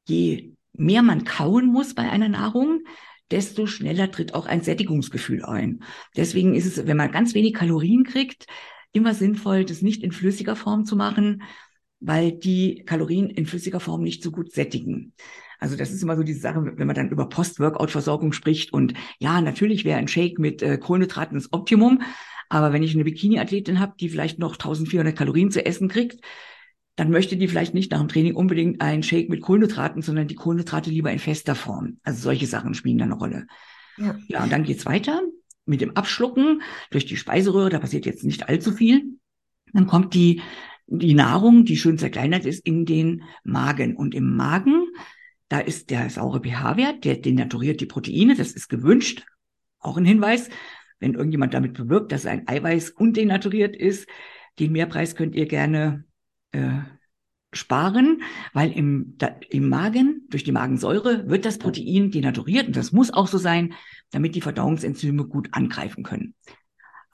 je 0.07 0.55
mehr 0.73 1.03
man 1.03 1.25
kauen 1.25 1.67
muss 1.67 1.95
bei 1.95 2.09
einer 2.09 2.29
Nahrung, 2.29 2.85
desto 3.31 3.67
schneller 3.67 4.11
tritt 4.11 4.35
auch 4.35 4.47
ein 4.47 4.63
Sättigungsgefühl 4.63 5.45
ein. 5.45 5.83
Deswegen 6.17 6.55
ist 6.55 6.67
es, 6.67 6.87
wenn 6.87 6.97
man 6.97 7.11
ganz 7.11 7.35
wenig 7.35 7.55
Kalorien 7.55 8.05
kriegt, 8.05 8.47
immer 8.93 9.15
sinnvoll, 9.15 9.65
das 9.65 9.83
nicht 9.83 10.03
in 10.03 10.13
flüssiger 10.13 10.57
Form 10.57 10.85
zu 10.85 10.97
machen, 10.97 11.43
weil 12.01 12.33
die 12.33 12.85
Kalorien 12.85 13.31
in 13.31 13.47
flüssiger 13.47 13.81
Form 13.81 14.03
nicht 14.03 14.23
so 14.23 14.31
gut 14.31 14.53
sättigen. 14.53 15.15
Also 15.59 15.77
das 15.77 15.93
ist 15.93 16.03
immer 16.03 16.17
so 16.17 16.25
diese 16.25 16.41
Sache, 16.41 16.73
wenn 16.77 16.87
man 16.87 16.97
dann 16.97 17.11
über 17.11 17.29
Post-Workout-Versorgung 17.29 18.33
spricht 18.33 18.73
und 18.73 18.95
ja, 19.21 19.41
natürlich 19.41 19.85
wäre 19.85 19.99
ein 19.99 20.09
Shake 20.09 20.39
mit 20.39 20.61
äh, 20.61 20.77
Kohlenhydraten 20.77 21.39
das 21.39 21.53
Optimum, 21.53 22.03
aber 22.49 22.73
wenn 22.73 22.83
ich 22.83 22.95
eine 22.95 23.05
Bikini-Athletin 23.05 23.79
habe, 23.79 23.95
die 23.99 24.09
vielleicht 24.09 24.39
noch 24.39 24.55
1400 24.55 25.17
Kalorien 25.17 25.51
zu 25.53 25.65
essen 25.65 25.89
kriegt, 25.89 26.21
dann 26.97 27.11
möchte 27.11 27.37
die 27.37 27.49
vielleicht 27.49 27.75
nicht 27.75 27.93
nach 27.93 28.01
dem 28.01 28.09
Training 28.09 28.35
unbedingt 28.35 28.81
einen 28.81 29.03
Shake 29.03 29.31
mit 29.31 29.41
Kohlenhydraten, 29.41 30.03
sondern 30.03 30.29
die 30.29 30.35
Kohlenhydrate 30.35 30.91
lieber 30.91 31.11
in 31.11 31.19
fester 31.19 31.55
Form. 31.55 31.99
Also 32.03 32.21
solche 32.21 32.47
Sachen 32.47 32.75
spielen 32.75 32.99
da 32.99 33.05
eine 33.05 33.15
Rolle. 33.15 33.47
Ja, 33.97 34.17
ja 34.29 34.43
und 34.43 34.53
dann 34.53 34.65
geht's 34.65 34.85
weiter 34.85 35.23
mit 35.65 35.81
dem 35.81 35.97
Abschlucken 35.97 36.63
durch 36.91 37.07
die 37.07 37.17
Speiseröhre. 37.17 37.71
Da 37.71 37.79
passiert 37.79 38.07
jetzt 38.07 38.25
nicht 38.25 38.49
allzu 38.49 38.73
viel. 38.73 39.19
Dann 39.73 39.87
kommt 39.87 40.15
die, 40.15 40.43
die 40.87 41.15
Nahrung, 41.15 41.65
die 41.65 41.77
schön 41.77 41.99
zerkleinert 41.99 42.45
ist, 42.45 42.67
in 42.67 42.85
den 42.85 43.23
Magen. 43.45 43.97
Und 43.97 44.15
im 44.15 44.37
Magen, 44.37 44.87
da 45.49 45.59
ist 45.61 45.91
der 45.91 46.11
saure 46.11 46.41
pH-Wert, 46.41 47.05
der 47.05 47.17
denaturiert 47.17 47.81
die 47.81 47.87
Proteine. 47.87 48.35
Das 48.35 48.53
ist 48.53 48.69
gewünscht. 48.69 49.25
Auch 49.79 49.97
ein 49.97 50.05
Hinweis 50.05 50.49
wenn 51.03 51.15
irgendjemand 51.15 51.53
damit 51.53 51.75
bewirkt, 51.75 52.13
dass 52.13 52.27
ein 52.27 52.49
Eiweiß 52.49 52.91
undenaturiert 52.91 53.77
ist, 53.77 54.09
den 54.59 54.73
Mehrpreis 54.73 55.17
könnt 55.17 55.35
ihr 55.35 55.47
gerne 55.47 56.05
äh, 56.53 56.79
sparen, 57.53 58.23
weil 58.55 58.71
im, 58.73 59.15
da, 59.19 59.37
im 59.51 59.69
Magen, 59.69 60.27
durch 60.31 60.45
die 60.45 60.53
Magensäure, 60.53 61.29
wird 61.29 61.45
das 61.45 61.59
Protein 61.59 62.11
denaturiert 62.11 62.69
und 62.69 62.77
das 62.77 62.93
muss 62.93 63.13
auch 63.13 63.27
so 63.27 63.37
sein, 63.37 63.75
damit 64.13 64.37
die 64.37 64.41
Verdauungsenzyme 64.41 65.25
gut 65.25 65.49
angreifen 65.51 66.05
können. 66.05 66.35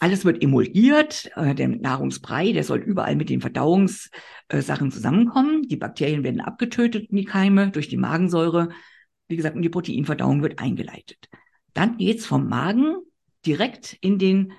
Alles 0.00 0.24
wird 0.24 0.42
emulgiert, 0.42 1.30
äh, 1.34 1.54
der 1.54 1.68
Nahrungsbrei, 1.68 2.52
der 2.52 2.62
soll 2.62 2.78
überall 2.78 3.16
mit 3.16 3.30
den 3.30 3.40
Verdauungssachen 3.40 4.92
zusammenkommen. 4.92 5.62
Die 5.62 5.76
Bakterien 5.76 6.22
werden 6.22 6.40
abgetötet 6.40 7.10
in 7.10 7.16
die 7.16 7.24
Keime 7.24 7.70
durch 7.70 7.88
die 7.88 7.96
Magensäure. 7.96 8.68
Wie 9.26 9.36
gesagt, 9.36 9.56
und 9.56 9.62
die 9.62 9.68
Proteinverdauung 9.68 10.42
wird 10.42 10.60
eingeleitet. 10.60 11.28
Dann 11.74 11.96
geht's 11.96 12.26
vom 12.26 12.48
Magen 12.48 12.96
direkt 13.44 13.96
in 14.00 14.18
den 14.18 14.52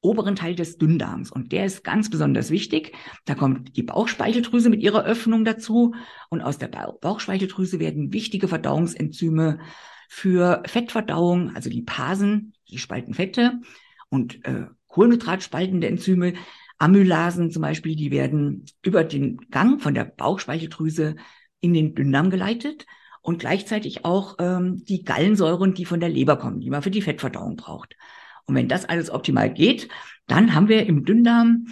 oberen 0.00 0.36
Teil 0.36 0.54
des 0.54 0.78
Dünndarms. 0.78 1.30
Und 1.30 1.52
der 1.52 1.64
ist 1.64 1.82
ganz 1.84 2.10
besonders 2.10 2.50
wichtig. 2.50 2.92
Da 3.24 3.34
kommt 3.34 3.76
die 3.76 3.82
Bauchspeicheldrüse 3.82 4.70
mit 4.70 4.82
ihrer 4.82 5.04
Öffnung 5.04 5.44
dazu. 5.44 5.94
Und 6.30 6.42
aus 6.42 6.58
der 6.58 6.68
Bauchspeicheldrüse 6.68 7.80
werden 7.80 8.12
wichtige 8.12 8.48
Verdauungsenzyme 8.48 9.60
für 10.14 10.62
Fettverdauung, 10.64 11.56
also 11.56 11.68
die 11.68 11.82
Pasen, 11.82 12.54
die 12.70 12.78
spalten 12.78 13.14
Fette 13.14 13.60
und 14.10 14.44
äh, 14.46 14.66
Kohlenhydratspaltende 14.86 15.88
Enzyme, 15.88 16.34
Amylasen 16.78 17.50
zum 17.50 17.62
Beispiel, 17.62 17.96
die 17.96 18.12
werden 18.12 18.64
über 18.82 19.02
den 19.02 19.38
Gang 19.50 19.82
von 19.82 19.92
der 19.92 20.04
Bauchspeicheldrüse 20.04 21.16
in 21.60 21.74
den 21.74 21.96
Dünndarm 21.96 22.30
geleitet 22.30 22.86
und 23.22 23.40
gleichzeitig 23.40 24.04
auch 24.04 24.36
ähm, 24.38 24.84
die 24.84 25.02
Gallensäuren, 25.02 25.74
die 25.74 25.84
von 25.84 25.98
der 25.98 26.10
Leber 26.10 26.36
kommen, 26.36 26.60
die 26.60 26.70
man 26.70 26.82
für 26.82 26.92
die 26.92 27.02
Fettverdauung 27.02 27.56
braucht. 27.56 27.96
Und 28.44 28.54
wenn 28.54 28.68
das 28.68 28.84
alles 28.84 29.10
optimal 29.10 29.52
geht, 29.52 29.88
dann 30.28 30.54
haben 30.54 30.68
wir 30.68 30.86
im 30.86 31.04
Dünndarm 31.04 31.66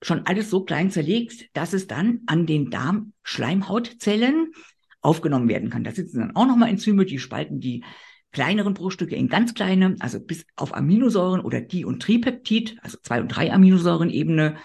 schon 0.00 0.24
alles 0.24 0.48
so 0.48 0.64
klein 0.64 0.90
zerlegt, 0.90 1.54
dass 1.54 1.74
es 1.74 1.86
dann 1.86 2.20
an 2.24 2.46
den 2.46 2.70
Darmschleimhautzellen 2.70 4.52
aufgenommen 5.00 5.48
werden 5.48 5.70
kann. 5.70 5.84
Da 5.84 5.92
sitzen 5.92 6.20
dann 6.20 6.36
auch 6.36 6.46
nochmal 6.46 6.70
Enzyme, 6.70 7.04
die 7.04 7.18
spalten 7.18 7.60
die 7.60 7.84
kleineren 8.32 8.74
Bruchstücke 8.74 9.16
in 9.16 9.28
ganz 9.28 9.54
kleine, 9.54 9.96
also 10.00 10.20
bis 10.20 10.46
auf 10.56 10.74
Aminosäuren 10.74 11.40
oder 11.40 11.60
Di- 11.60 11.84
und 11.84 12.00
Tripeptid, 12.02 12.78
also 12.82 12.98
zwei 13.02 13.20
und 13.20 13.28
drei 13.28 13.52
Aminosäurenebene, 13.52 14.56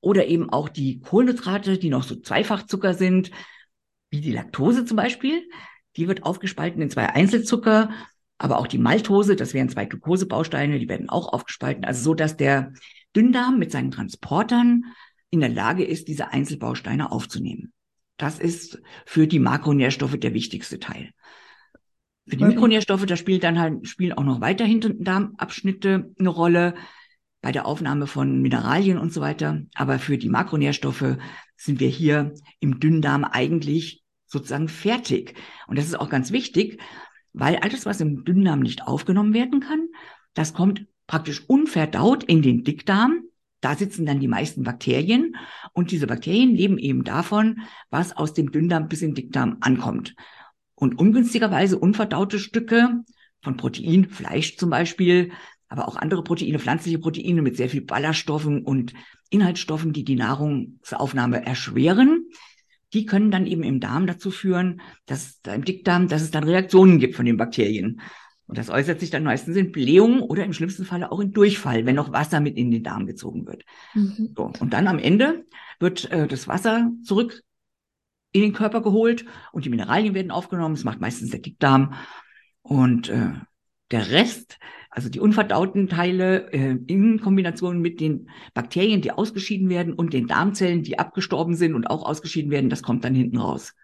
oder 0.00 0.26
eben 0.26 0.48
auch 0.50 0.68
die 0.68 1.00
Kohlenhydrate, 1.00 1.78
die 1.78 1.90
noch 1.90 2.02
so 2.02 2.16
Zweifachzucker 2.16 2.94
sind, 2.94 3.30
wie 4.10 4.20
die 4.20 4.32
Laktose 4.32 4.84
zum 4.86 4.96
Beispiel. 4.96 5.42
Die 5.96 6.08
wird 6.08 6.22
aufgespalten 6.22 6.80
in 6.80 6.90
zwei 6.90 7.10
Einzelzucker, 7.10 7.90
aber 8.38 8.58
auch 8.58 8.66
die 8.66 8.78
Maltose, 8.78 9.36
das 9.36 9.52
wären 9.52 9.68
zwei 9.68 9.84
Glukosebausteine, 9.84 10.78
die 10.78 10.88
werden 10.88 11.10
auch 11.10 11.32
aufgespalten. 11.32 11.84
Also 11.84 12.02
so, 12.02 12.14
dass 12.14 12.36
der 12.38 12.72
Dünndarm 13.14 13.58
mit 13.58 13.70
seinen 13.70 13.90
Transportern 13.90 14.84
in 15.28 15.40
der 15.40 15.50
Lage 15.50 15.84
ist, 15.84 16.08
diese 16.08 16.28
Einzelbausteine 16.28 17.12
aufzunehmen. 17.12 17.72
Das 18.20 18.38
ist 18.38 18.82
für 19.06 19.26
die 19.26 19.38
Makronährstoffe 19.38 20.18
der 20.18 20.34
wichtigste 20.34 20.78
Teil. 20.78 21.10
Für 22.28 22.36
die 22.36 22.44
Mikronährstoffe, 22.44 23.06
da 23.06 23.16
spielt 23.16 23.42
dann 23.44 23.58
halt, 23.58 23.88
spielen 23.88 24.12
auch 24.12 24.24
noch 24.24 24.42
weiterhin 24.42 24.80
Darmabschnitte 25.02 26.12
eine 26.18 26.28
Rolle 26.28 26.74
bei 27.40 27.50
der 27.50 27.64
Aufnahme 27.64 28.06
von 28.06 28.42
Mineralien 28.42 28.98
und 28.98 29.10
so 29.10 29.22
weiter. 29.22 29.62
Aber 29.74 29.98
für 29.98 30.18
die 30.18 30.28
Makronährstoffe 30.28 31.16
sind 31.56 31.80
wir 31.80 31.88
hier 31.88 32.34
im 32.60 32.78
Dünndarm 32.78 33.24
eigentlich 33.24 34.04
sozusagen 34.26 34.68
fertig. 34.68 35.34
Und 35.66 35.78
das 35.78 35.86
ist 35.86 35.98
auch 35.98 36.10
ganz 36.10 36.30
wichtig, 36.30 36.78
weil 37.32 37.56
alles, 37.56 37.86
was 37.86 38.02
im 38.02 38.26
Dünndarm 38.26 38.60
nicht 38.60 38.86
aufgenommen 38.86 39.32
werden 39.32 39.60
kann, 39.60 39.88
das 40.34 40.52
kommt 40.52 40.86
praktisch 41.06 41.42
unverdaut 41.48 42.22
in 42.22 42.42
den 42.42 42.64
Dickdarm. 42.64 43.22
Da 43.60 43.76
sitzen 43.76 44.06
dann 44.06 44.20
die 44.20 44.28
meisten 44.28 44.62
Bakterien 44.62 45.36
und 45.72 45.90
diese 45.90 46.06
Bakterien 46.06 46.54
leben 46.54 46.78
eben 46.78 47.04
davon, 47.04 47.60
was 47.90 48.16
aus 48.16 48.32
dem 48.32 48.50
Dünndarm 48.50 48.88
bis 48.88 49.02
in 49.02 49.10
den 49.10 49.14
Dickdarm 49.16 49.58
ankommt. 49.60 50.14
Und 50.74 50.98
ungünstigerweise 50.98 51.78
unverdaute 51.78 52.38
Stücke 52.38 53.02
von 53.42 53.56
Protein, 53.56 54.08
Fleisch 54.08 54.56
zum 54.56 54.70
Beispiel, 54.70 55.32
aber 55.68 55.86
auch 55.88 55.96
andere 55.96 56.24
Proteine, 56.24 56.58
pflanzliche 56.58 56.98
Proteine 56.98 57.42
mit 57.42 57.56
sehr 57.56 57.68
viel 57.68 57.82
Ballaststoffen 57.82 58.62
und 58.64 58.94
Inhaltsstoffen, 59.28 59.92
die 59.92 60.04
die 60.04 60.16
Nahrungsaufnahme 60.16 61.46
erschweren, 61.46 62.26
die 62.92 63.06
können 63.06 63.30
dann 63.30 63.46
eben 63.46 63.62
im 63.62 63.78
Darm 63.78 64.06
dazu 64.06 64.30
führen, 64.30 64.80
dass 65.06 65.40
im 65.46 65.64
Dickdarm, 65.64 66.08
dass 66.08 66.22
es 66.22 66.32
dann 66.32 66.44
Reaktionen 66.44 66.98
gibt 66.98 67.14
von 67.14 67.24
den 67.24 67.36
Bakterien. 67.36 68.00
Und 68.50 68.58
das 68.58 68.68
äußert 68.68 68.98
sich 68.98 69.10
dann 69.10 69.22
meistens 69.22 69.54
in 69.54 69.70
Blähung 69.70 70.22
oder 70.22 70.44
im 70.44 70.52
schlimmsten 70.52 70.84
Falle 70.84 71.12
auch 71.12 71.20
in 71.20 71.32
Durchfall, 71.32 71.86
wenn 71.86 71.94
noch 71.94 72.10
Wasser 72.10 72.40
mit 72.40 72.56
in 72.56 72.72
den 72.72 72.82
Darm 72.82 73.06
gezogen 73.06 73.46
wird. 73.46 73.64
Mhm. 73.94 74.34
So, 74.36 74.50
und 74.58 74.72
dann 74.72 74.88
am 74.88 74.98
Ende 74.98 75.46
wird 75.78 76.10
äh, 76.10 76.26
das 76.26 76.48
Wasser 76.48 76.90
zurück 77.04 77.44
in 78.32 78.42
den 78.42 78.52
Körper 78.52 78.82
geholt 78.82 79.24
und 79.52 79.66
die 79.66 79.70
Mineralien 79.70 80.14
werden 80.14 80.32
aufgenommen. 80.32 80.74
Das 80.74 80.82
macht 80.82 81.00
meistens 81.00 81.30
der 81.30 81.38
Dickdarm. 81.38 81.94
Und 82.62 83.08
äh, 83.08 83.30
der 83.92 84.10
Rest, 84.10 84.58
also 84.90 85.08
die 85.08 85.20
unverdauten 85.20 85.88
Teile 85.88 86.52
äh, 86.52 86.76
in 86.88 87.20
Kombination 87.20 87.80
mit 87.80 88.00
den 88.00 88.30
Bakterien, 88.52 89.00
die 89.00 89.12
ausgeschieden 89.12 89.68
werden 89.68 89.92
und 89.92 90.12
den 90.12 90.26
Darmzellen, 90.26 90.82
die 90.82 90.98
abgestorben 90.98 91.54
sind 91.54 91.76
und 91.76 91.88
auch 91.88 92.04
ausgeschieden 92.04 92.50
werden, 92.50 92.68
das 92.68 92.82
kommt 92.82 93.04
dann 93.04 93.14
hinten 93.14 93.38
raus. 93.38 93.76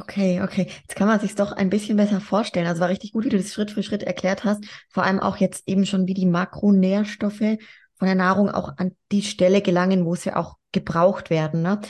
Okay, 0.00 0.40
okay. 0.40 0.68
Jetzt 0.80 0.96
kann 0.96 1.06
man 1.06 1.20
sich 1.20 1.34
doch 1.34 1.52
ein 1.52 1.68
bisschen 1.68 1.96
besser 1.98 2.20
vorstellen. 2.20 2.66
Also 2.66 2.80
war 2.80 2.88
richtig 2.88 3.12
gut, 3.12 3.24
wie 3.24 3.28
du 3.28 3.36
das 3.36 3.52
Schritt 3.52 3.70
für 3.70 3.82
Schritt 3.82 4.02
erklärt 4.02 4.44
hast. 4.44 4.64
Vor 4.88 5.02
allem 5.02 5.20
auch 5.20 5.36
jetzt 5.36 5.68
eben 5.68 5.84
schon, 5.84 6.06
wie 6.06 6.14
die 6.14 6.26
Makronährstoffe 6.26 7.58
von 7.98 8.06
der 8.06 8.14
Nahrung 8.14 8.50
auch 8.50 8.78
an 8.78 8.92
die 9.10 9.22
Stelle 9.22 9.60
gelangen, 9.60 10.06
wo 10.06 10.14
sie 10.14 10.34
auch 10.34 10.56
gebraucht 10.72 11.28
werden. 11.28 11.60
Ne? 11.62 11.80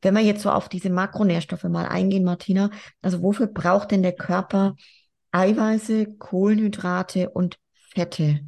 Wenn 0.00 0.14
wir 0.14 0.22
jetzt 0.22 0.42
so 0.42 0.50
auf 0.50 0.70
diese 0.70 0.88
Makronährstoffe 0.88 1.64
mal 1.64 1.86
eingehen, 1.86 2.24
Martina, 2.24 2.70
also 3.02 3.22
wofür 3.22 3.48
braucht 3.48 3.90
denn 3.90 4.02
der 4.02 4.16
Körper 4.16 4.74
Eiweiße, 5.30 6.16
Kohlenhydrate 6.18 7.30
und 7.30 7.58
Fette? 7.72 8.40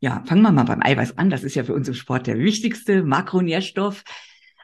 Ja, 0.00 0.22
fangen 0.26 0.42
wir 0.42 0.50
mal 0.50 0.64
beim 0.64 0.82
Eiweiß 0.82 1.18
an. 1.18 1.30
Das 1.30 1.44
ist 1.44 1.54
ja 1.54 1.64
für 1.64 1.74
uns 1.74 1.88
im 1.88 1.94
Sport 1.94 2.26
der 2.26 2.38
wichtigste 2.38 3.02
Makronährstoff. 3.02 4.02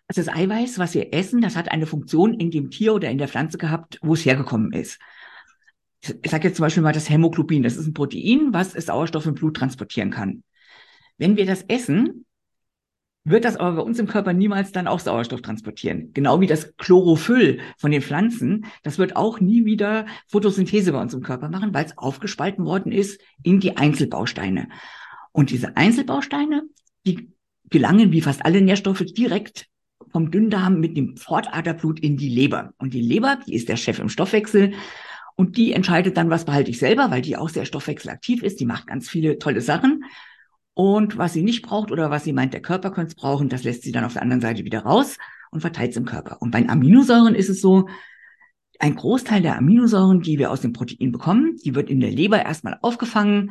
Also 0.09 0.23
das 0.23 0.35
Eiweiß, 0.35 0.79
was 0.79 0.95
wir 0.95 1.13
essen, 1.13 1.41
das 1.41 1.57
hat 1.57 1.71
eine 1.71 1.87
Funktion 1.87 2.35
in 2.35 2.51
dem 2.51 2.71
Tier 2.71 2.95
oder 2.95 3.11
in 3.11 3.19
der 3.19 3.29
Pflanze 3.29 3.59
gehabt, 3.59 3.99
wo 4.03 4.15
es 4.15 4.25
hergekommen 4.25 4.73
ist. 4.73 4.99
Ich 6.23 6.31
sage 6.31 6.49
jetzt 6.49 6.57
zum 6.57 6.65
Beispiel 6.65 6.83
mal 6.83 6.93
das 6.93 7.11
Hämoglobin. 7.11 7.65
Das 7.65 7.77
ist 7.77 7.87
ein 7.87 7.95
Protein, 7.95 8.53
was 8.53 8.73
Sauerstoff 8.73 9.27
im 9.27 9.35
Blut 9.35 9.57
transportieren 9.57 10.11
kann. 10.11 10.45
Wenn 11.19 11.37
wir 11.37 11.47
das 11.47 11.63
essen, 11.63 12.27
wird 13.25 13.45
das 13.45 13.57
aber 13.57 13.77
bei 13.77 13.83
uns 13.83 13.99
im 13.99 14.07
Körper 14.07 14.33
niemals 14.33 14.71
dann 14.71 14.87
auch 14.87 15.01
Sauerstoff 15.01 15.43
transportieren. 15.43 16.13
Genau 16.13 16.41
wie 16.41 16.47
das 16.47 16.77
Chlorophyll 16.77 17.59
von 17.77 17.91
den 17.91 18.03
Pflanzen. 18.03 18.67
Das 18.85 18.99
wird 18.99 19.17
auch 19.17 19.41
nie 19.41 19.65
wieder 19.65 20.07
Photosynthese 20.29 20.93
bei 20.93 21.01
uns 21.01 21.13
im 21.13 21.23
Körper 21.23 21.49
machen, 21.49 21.75
weil 21.75 21.85
es 21.85 21.99
aufgespalten 21.99 22.65
worden 22.65 22.93
ist 22.93 23.21
in 23.43 23.59
die 23.59 23.77
Einzelbausteine. 23.77 24.69
Und 25.33 25.51
diese 25.51 25.77
Einzelbausteine, 25.77 26.63
die 27.05 27.33
gelangen 27.69 28.13
wie 28.13 28.21
fast 28.21 28.45
alle 28.45 28.61
Nährstoffe 28.61 29.05
direkt 29.05 29.67
vom 30.17 30.31
Dünndarm 30.31 30.81
mit 30.81 30.97
dem 30.97 31.15
Pfortaderblut 31.19 32.01
in 32.01 32.17
die 32.17 32.31
Leber. 32.31 32.73
Und 32.79 32.95
die 32.95 33.03
Leber, 33.03 33.39
die 33.47 33.55
ist 33.55 33.69
der 33.69 33.77
Chef 33.77 33.99
im 33.99 34.09
Stoffwechsel. 34.09 34.73
Und 35.35 35.59
die 35.59 35.75
entscheidet 35.75 36.17
dann, 36.17 36.31
was 36.31 36.47
behalte 36.47 36.71
ich 36.71 36.79
selber, 36.79 37.11
weil 37.11 37.21
die 37.21 37.37
auch 37.37 37.51
sehr 37.51 37.67
stoffwechselaktiv 37.67 38.43
ist. 38.43 38.59
Die 38.59 38.65
macht 38.65 38.87
ganz 38.87 39.11
viele 39.11 39.39
tolle 39.39 39.61
Sachen. 39.61 40.05
Und 40.73 41.19
was 41.19 41.35
sie 41.35 41.43
nicht 41.43 41.61
braucht 41.61 41.91
oder 41.91 42.11
was 42.11 42.25
sie 42.25 42.33
meint, 42.33 42.55
der 42.55 42.63
Körper 42.63 42.93
könnte 42.93 43.11
es 43.11 43.15
brauchen, 43.15 43.51
das 43.51 43.63
lässt 43.63 43.83
sie 43.83 43.93
dann 43.93 44.05
auf 44.05 44.15
der 44.15 44.23
anderen 44.23 44.41
Seite 44.41 44.65
wieder 44.65 44.85
raus 44.85 45.19
und 45.51 45.61
verteilt 45.61 45.91
es 45.91 45.99
im 45.99 46.07
Körper. 46.07 46.41
Und 46.41 46.51
bei 46.51 46.63
den 46.63 46.71
Aminosäuren 46.71 47.35
ist 47.35 47.51
es 47.51 47.61
so, 47.61 47.87
ein 48.79 48.95
Großteil 48.95 49.43
der 49.43 49.59
Aminosäuren, 49.59 50.23
die 50.23 50.39
wir 50.39 50.51
aus 50.51 50.63
dem 50.63 50.73
Protein 50.73 51.13
bekommen, 51.13 51.57
die 51.63 51.75
wird 51.75 51.91
in 51.91 52.01
der 52.01 52.11
Leber 52.11 52.43
erstmal 52.43 52.79
aufgefangen. 52.81 53.51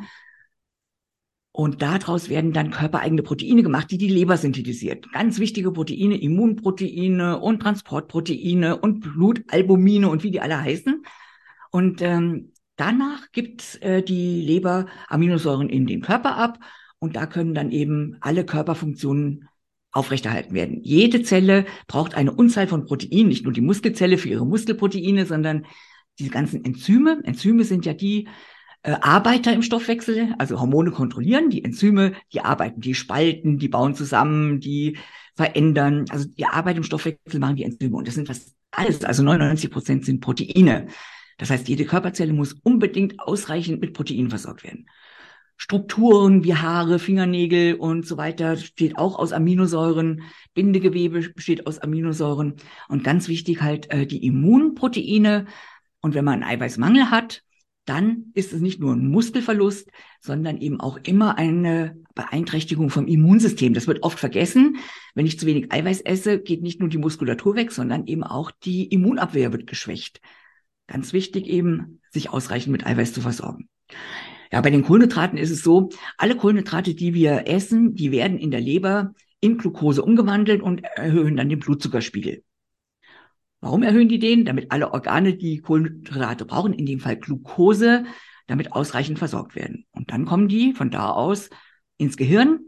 Und 1.56 1.80
daraus 1.80 2.28
werden 2.28 2.52
dann 2.52 2.70
körpereigene 2.70 3.22
Proteine 3.22 3.62
gemacht, 3.62 3.90
die 3.90 3.96
die 3.96 4.10
Leber 4.10 4.36
synthetisiert. 4.36 5.10
Ganz 5.14 5.38
wichtige 5.38 5.72
Proteine, 5.72 6.20
Immunproteine 6.20 7.38
und 7.38 7.60
Transportproteine 7.60 8.76
und 8.76 9.00
Blutalbumine 9.00 10.10
und 10.10 10.22
wie 10.22 10.30
die 10.30 10.42
alle 10.42 10.60
heißen. 10.60 11.02
Und 11.70 12.02
ähm, 12.02 12.52
danach 12.76 13.32
gibt 13.32 13.80
äh, 13.80 14.02
die 14.02 14.42
Leber 14.42 14.84
Aminosäuren 15.08 15.70
in 15.70 15.86
den 15.86 16.02
Körper 16.02 16.36
ab 16.36 16.58
und 16.98 17.16
da 17.16 17.24
können 17.24 17.54
dann 17.54 17.70
eben 17.70 18.18
alle 18.20 18.44
Körperfunktionen 18.44 19.48
aufrechterhalten 19.92 20.52
werden. 20.52 20.82
Jede 20.82 21.22
Zelle 21.22 21.64
braucht 21.86 22.16
eine 22.16 22.32
Unzahl 22.32 22.68
von 22.68 22.84
Proteinen, 22.84 23.28
nicht 23.28 23.44
nur 23.44 23.54
die 23.54 23.62
Muskelzelle 23.62 24.18
für 24.18 24.28
ihre 24.28 24.44
Muskelproteine, 24.44 25.24
sondern 25.24 25.64
diese 26.18 26.28
ganzen 26.28 26.66
Enzyme. 26.66 27.22
Enzyme 27.24 27.64
sind 27.64 27.86
ja 27.86 27.94
die 27.94 28.28
Arbeiter 28.92 29.52
im 29.52 29.62
Stoffwechsel, 29.62 30.34
also 30.38 30.60
Hormone 30.60 30.90
kontrollieren. 30.90 31.50
Die 31.50 31.64
Enzyme, 31.64 32.12
die 32.32 32.40
arbeiten, 32.40 32.80
die 32.80 32.94
spalten, 32.94 33.58
die 33.58 33.68
bauen 33.68 33.94
zusammen, 33.94 34.60
die 34.60 34.98
verändern. 35.34 36.04
Also 36.10 36.28
die 36.28 36.46
Arbeit 36.46 36.76
im 36.76 36.82
Stoffwechsel 36.82 37.40
machen 37.40 37.56
die 37.56 37.64
Enzyme. 37.64 37.96
Und 37.96 38.06
das 38.06 38.14
sind 38.14 38.26
fast 38.26 38.54
alles, 38.70 39.04
also 39.04 39.22
99 39.22 39.70
Prozent 39.70 40.04
sind 40.04 40.20
Proteine. 40.20 40.86
Das 41.38 41.50
heißt, 41.50 41.68
jede 41.68 41.84
Körperzelle 41.84 42.32
muss 42.32 42.52
unbedingt 42.52 43.20
ausreichend 43.20 43.80
mit 43.80 43.92
Proteinen 43.92 44.30
versorgt 44.30 44.64
werden. 44.64 44.86
Strukturen 45.58 46.44
wie 46.44 46.54
Haare, 46.54 46.98
Fingernägel 46.98 47.74
und 47.74 48.06
so 48.06 48.18
weiter 48.18 48.52
besteht 48.52 48.98
auch 48.98 49.18
aus 49.18 49.32
Aminosäuren. 49.32 50.22
Bindegewebe 50.54 51.30
besteht 51.30 51.66
aus 51.66 51.78
Aminosäuren. 51.78 52.56
Und 52.88 53.04
ganz 53.04 53.28
wichtig 53.28 53.62
halt 53.62 53.90
äh, 53.90 54.06
die 54.06 54.24
Immunproteine. 54.24 55.46
Und 56.00 56.14
wenn 56.14 56.24
man 56.24 56.42
einen 56.42 56.60
Eiweißmangel 56.60 57.10
hat, 57.10 57.42
dann 57.86 58.26
ist 58.34 58.52
es 58.52 58.60
nicht 58.60 58.80
nur 58.80 58.92
ein 58.92 59.08
Muskelverlust, 59.08 59.90
sondern 60.20 60.58
eben 60.58 60.80
auch 60.80 60.98
immer 61.04 61.38
eine 61.38 61.96
Beeinträchtigung 62.14 62.90
vom 62.90 63.06
Immunsystem. 63.06 63.74
Das 63.74 63.86
wird 63.86 64.02
oft 64.02 64.18
vergessen. 64.18 64.76
Wenn 65.14 65.26
ich 65.26 65.38
zu 65.38 65.46
wenig 65.46 65.72
Eiweiß 65.72 66.00
esse, 66.02 66.40
geht 66.40 66.62
nicht 66.62 66.80
nur 66.80 66.88
die 66.88 66.98
Muskulatur 66.98 67.54
weg, 67.54 67.72
sondern 67.72 68.06
eben 68.06 68.24
auch 68.24 68.50
die 68.50 68.86
Immunabwehr 68.86 69.52
wird 69.52 69.66
geschwächt. 69.66 70.20
Ganz 70.88 71.12
wichtig 71.12 71.46
eben, 71.46 72.00
sich 72.10 72.30
ausreichend 72.30 72.72
mit 72.72 72.86
Eiweiß 72.86 73.12
zu 73.12 73.20
versorgen. 73.20 73.68
Ja, 74.52 74.60
bei 74.60 74.70
den 74.70 74.82
Kohlenhydraten 74.82 75.38
ist 75.38 75.50
es 75.50 75.62
so, 75.62 75.90
alle 76.18 76.36
Kohlenhydrate, 76.36 76.94
die 76.94 77.14
wir 77.14 77.48
essen, 77.48 77.94
die 77.94 78.12
werden 78.12 78.38
in 78.38 78.50
der 78.50 78.60
Leber 78.60 79.14
in 79.40 79.58
Glucose 79.58 80.02
umgewandelt 80.02 80.62
und 80.62 80.82
erhöhen 80.84 81.36
dann 81.36 81.48
den 81.48 81.58
Blutzuckerspiegel. 81.58 82.42
Warum 83.60 83.82
erhöhen 83.82 84.08
die 84.08 84.18
den? 84.18 84.44
Damit 84.44 84.70
alle 84.70 84.92
Organe, 84.92 85.34
die 85.34 85.60
Kohlenhydrate 85.60 86.44
brauchen, 86.44 86.72
in 86.72 86.86
dem 86.86 87.00
Fall 87.00 87.16
Glucose, 87.16 88.04
damit 88.46 88.72
ausreichend 88.72 89.18
versorgt 89.18 89.56
werden. 89.56 89.86
Und 89.90 90.12
dann 90.12 90.24
kommen 90.24 90.48
die 90.48 90.72
von 90.72 90.90
da 90.90 91.10
aus 91.10 91.50
ins 91.96 92.16
Gehirn 92.16 92.60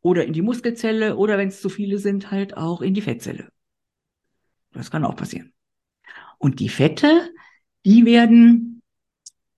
oder 0.00 0.24
in 0.24 0.32
die 0.32 0.42
Muskelzelle 0.42 1.16
oder 1.16 1.38
wenn 1.38 1.48
es 1.48 1.60
zu 1.60 1.68
viele 1.68 1.98
sind, 1.98 2.30
halt 2.30 2.56
auch 2.56 2.82
in 2.82 2.94
die 2.94 3.00
Fettzelle. 3.00 3.48
Das 4.72 4.90
kann 4.90 5.04
auch 5.04 5.16
passieren. 5.16 5.52
Und 6.38 6.60
die 6.60 6.68
Fette, 6.68 7.30
die 7.86 8.04
werden 8.04 8.82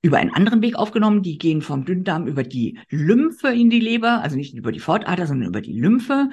über 0.02 0.18
einen 0.18 0.30
anderen 0.30 0.62
Weg 0.62 0.76
aufgenommen. 0.76 1.22
Die 1.22 1.36
gehen 1.36 1.62
vom 1.62 1.84
Dünndarm 1.84 2.28
über 2.28 2.44
die 2.44 2.78
Lymphe 2.88 3.48
in 3.48 3.70
die 3.70 3.80
Leber, 3.80 4.22
also 4.22 4.36
nicht 4.36 4.54
über 4.54 4.70
die 4.70 4.78
Fortader, 4.78 5.26
sondern 5.26 5.48
über 5.48 5.60
die 5.60 5.72
Lymphe. 5.72 6.30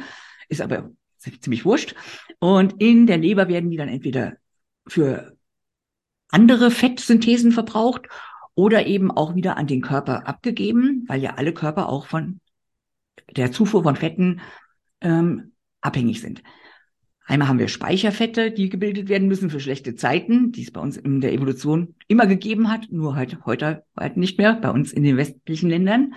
Ist 0.47 0.61
aber 0.61 0.91
ziemlich 1.17 1.65
wurscht. 1.65 1.95
Und 2.39 2.75
in 2.79 3.07
der 3.07 3.17
Leber 3.17 3.47
werden 3.47 3.71
die 3.71 3.77
dann 3.77 3.89
entweder 3.89 4.37
für 4.87 5.37
andere 6.29 6.71
Fettsynthesen 6.71 7.51
verbraucht 7.51 8.07
oder 8.55 8.85
eben 8.85 9.11
auch 9.11 9.35
wieder 9.35 9.57
an 9.57 9.67
den 9.67 9.81
Körper 9.81 10.27
abgegeben, 10.27 11.05
weil 11.07 11.21
ja 11.21 11.35
alle 11.35 11.53
Körper 11.53 11.89
auch 11.89 12.07
von 12.07 12.39
der 13.35 13.51
Zufuhr 13.51 13.83
von 13.83 13.95
Fetten 13.95 14.41
ähm, 15.01 15.53
abhängig 15.81 16.21
sind. 16.21 16.43
Einmal 17.25 17.47
haben 17.47 17.59
wir 17.59 17.69
Speicherfette, 17.69 18.51
die 18.51 18.69
gebildet 18.69 19.07
werden 19.07 19.29
müssen 19.29 19.49
für 19.49 19.61
schlechte 19.61 19.95
Zeiten, 19.95 20.51
die 20.51 20.63
es 20.63 20.71
bei 20.71 20.81
uns 20.81 20.97
in 20.97 21.21
der 21.21 21.31
Evolution 21.31 21.95
immer 22.07 22.27
gegeben 22.27 22.69
hat, 22.69 22.91
nur 22.91 23.15
halt 23.15 23.45
heute 23.45 23.85
halt 23.95 24.17
nicht 24.17 24.37
mehr, 24.37 24.55
bei 24.55 24.69
uns 24.69 24.91
in 24.91 25.03
den 25.03 25.15
westlichen 25.15 25.69
Ländern. 25.69 26.15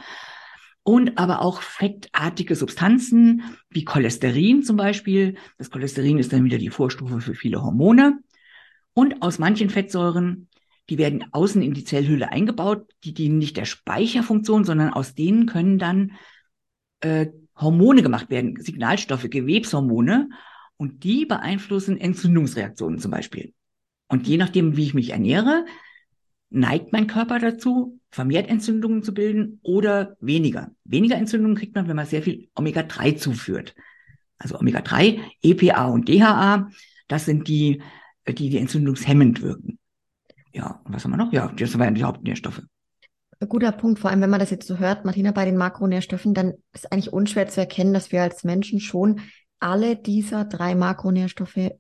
Und 0.83 1.18
aber 1.18 1.42
auch 1.42 1.62
fettartige 1.62 2.55
Substanzen 2.55 3.42
wie 3.70 3.85
Cholesterin 3.85 4.62
zum 4.62 4.76
Beispiel. 4.76 5.37
Das 5.59 5.70
Cholesterin 5.70 6.18
ist 6.18 6.33
dann 6.33 6.44
wieder 6.44 6.59
die 6.59 6.70
Vorstufe 6.70 7.20
für 7.20 7.35
viele 7.35 7.62
Hormone. 7.62 8.20
Und 8.98 9.20
aus 9.20 9.38
manchen 9.38 9.68
Fettsäuren, 9.68 10.48
die 10.88 10.96
werden 10.96 11.26
außen 11.30 11.61
in 11.61 11.74
die 11.74 11.85
Zellhülle 11.85 12.32
eingebaut, 12.32 12.90
die 13.04 13.12
dienen 13.12 13.37
nicht 13.37 13.59
der 13.59 13.66
Speicherfunktion, 13.66 14.64
sondern 14.64 14.94
aus 14.94 15.14
denen 15.14 15.44
können 15.44 15.78
dann 15.78 16.12
äh, 17.00 17.26
Hormone 17.54 18.02
gemacht 18.02 18.30
werden, 18.30 18.56
Signalstoffe, 18.59 19.28
Gewebshormone. 19.28 20.30
Und 20.78 21.04
die 21.04 21.26
beeinflussen 21.26 21.98
Entzündungsreaktionen 21.98 22.98
zum 22.98 23.11
Beispiel. 23.11 23.52
Und 24.09 24.26
je 24.26 24.38
nachdem, 24.38 24.78
wie 24.78 24.85
ich 24.85 24.94
mich 24.94 25.11
ernähre, 25.11 25.66
neigt 26.48 26.94
mein 26.94 27.06
Körper 27.06 27.38
dazu, 27.38 28.00
vermehrt 28.11 28.48
Entzündungen 28.48 29.02
zu 29.02 29.12
bilden 29.12 29.61
oder 29.62 30.16
weniger. 30.20 30.70
Weniger 30.85 31.16
Entzündungen 31.16 31.59
kriegt 31.59 31.74
man, 31.74 31.87
wenn 31.87 31.96
man 31.96 32.06
sehr 32.06 32.22
viel 32.22 32.48
Omega-3 32.54 33.16
zuführt. 33.16 33.74
Also 34.38 34.59
Omega-3, 34.59 35.20
EPA 35.42 35.87
und 35.88 36.09
DHA, 36.09 36.70
das 37.09 37.26
sind 37.26 37.46
die, 37.48 37.82
die, 38.28 38.50
die 38.50 38.58
entzündungshemmend 38.58 39.42
wirken. 39.42 39.78
Ja, 40.52 40.80
und 40.84 40.94
was 40.94 41.04
haben 41.04 41.12
wir 41.12 41.18
noch? 41.18 41.32
Ja, 41.32 41.52
das 41.56 41.78
waren 41.78 41.94
die 41.94 42.04
Hauptnährstoffe. 42.04 42.62
Guter 43.48 43.72
Punkt, 43.72 43.98
vor 43.98 44.10
allem 44.10 44.22
wenn 44.22 44.30
man 44.30 44.40
das 44.40 44.50
jetzt 44.50 44.66
so 44.66 44.78
hört, 44.78 45.04
Martina, 45.04 45.30
bei 45.30 45.44
den 45.44 45.58
Makronährstoffen, 45.58 46.32
dann 46.32 46.54
ist 46.72 46.90
eigentlich 46.90 47.12
unschwer 47.12 47.48
zu 47.48 47.60
erkennen, 47.60 47.92
dass 47.92 48.10
wir 48.10 48.22
als 48.22 48.44
Menschen 48.44 48.80
schon 48.80 49.20
alle 49.60 49.96
dieser 49.96 50.44
drei 50.44 50.74
Makronährstoffe 50.74 51.72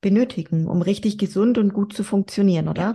benötigen, 0.00 0.66
um 0.66 0.82
richtig 0.82 1.16
gesund 1.16 1.56
und 1.56 1.72
gut 1.72 1.92
zu 1.92 2.02
funktionieren, 2.02 2.68
oder? 2.68 2.94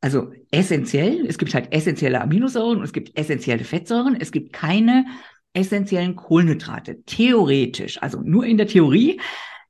Also 0.00 0.32
essentiell, 0.50 1.26
es 1.26 1.36
gibt 1.38 1.54
halt 1.54 1.72
essentielle 1.72 2.20
Aminosäuren, 2.20 2.82
es 2.82 2.92
gibt 2.92 3.18
essentielle 3.18 3.64
Fettsäuren, 3.64 4.16
es 4.18 4.32
gibt 4.32 4.52
keine 4.52 5.04
essentiellen 5.52 6.16
Kohlenhydrate. 6.16 7.02
Theoretisch, 7.04 8.02
also 8.02 8.20
nur 8.20 8.44
in 8.44 8.56
der 8.56 8.66
Theorie, 8.66 9.20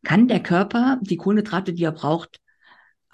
kann 0.05 0.29
der 0.29 0.41
Körper 0.41 0.99
die 1.03 1.17
Kohlenhydrate, 1.17 1.73
die 1.73 1.85
er 1.85 1.93
braucht, 1.93 2.41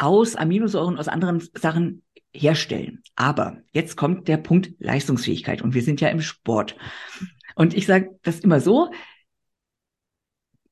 aus 0.02 0.34
Aminosäuren, 0.34 0.98
aus 0.98 1.06
anderen 1.06 1.40
Sachen 1.54 2.02
herstellen. 2.34 3.02
Aber 3.14 3.58
jetzt 3.72 3.96
kommt 3.96 4.26
der 4.26 4.36
Punkt 4.36 4.72
Leistungsfähigkeit 4.80 5.62
und 5.62 5.74
wir 5.74 5.82
sind 5.82 6.00
ja 6.00 6.08
im 6.08 6.20
Sport. 6.20 6.76
Und 7.54 7.72
ich 7.74 7.86
sage 7.86 8.18
das 8.22 8.40
immer 8.40 8.60
so, 8.60 8.90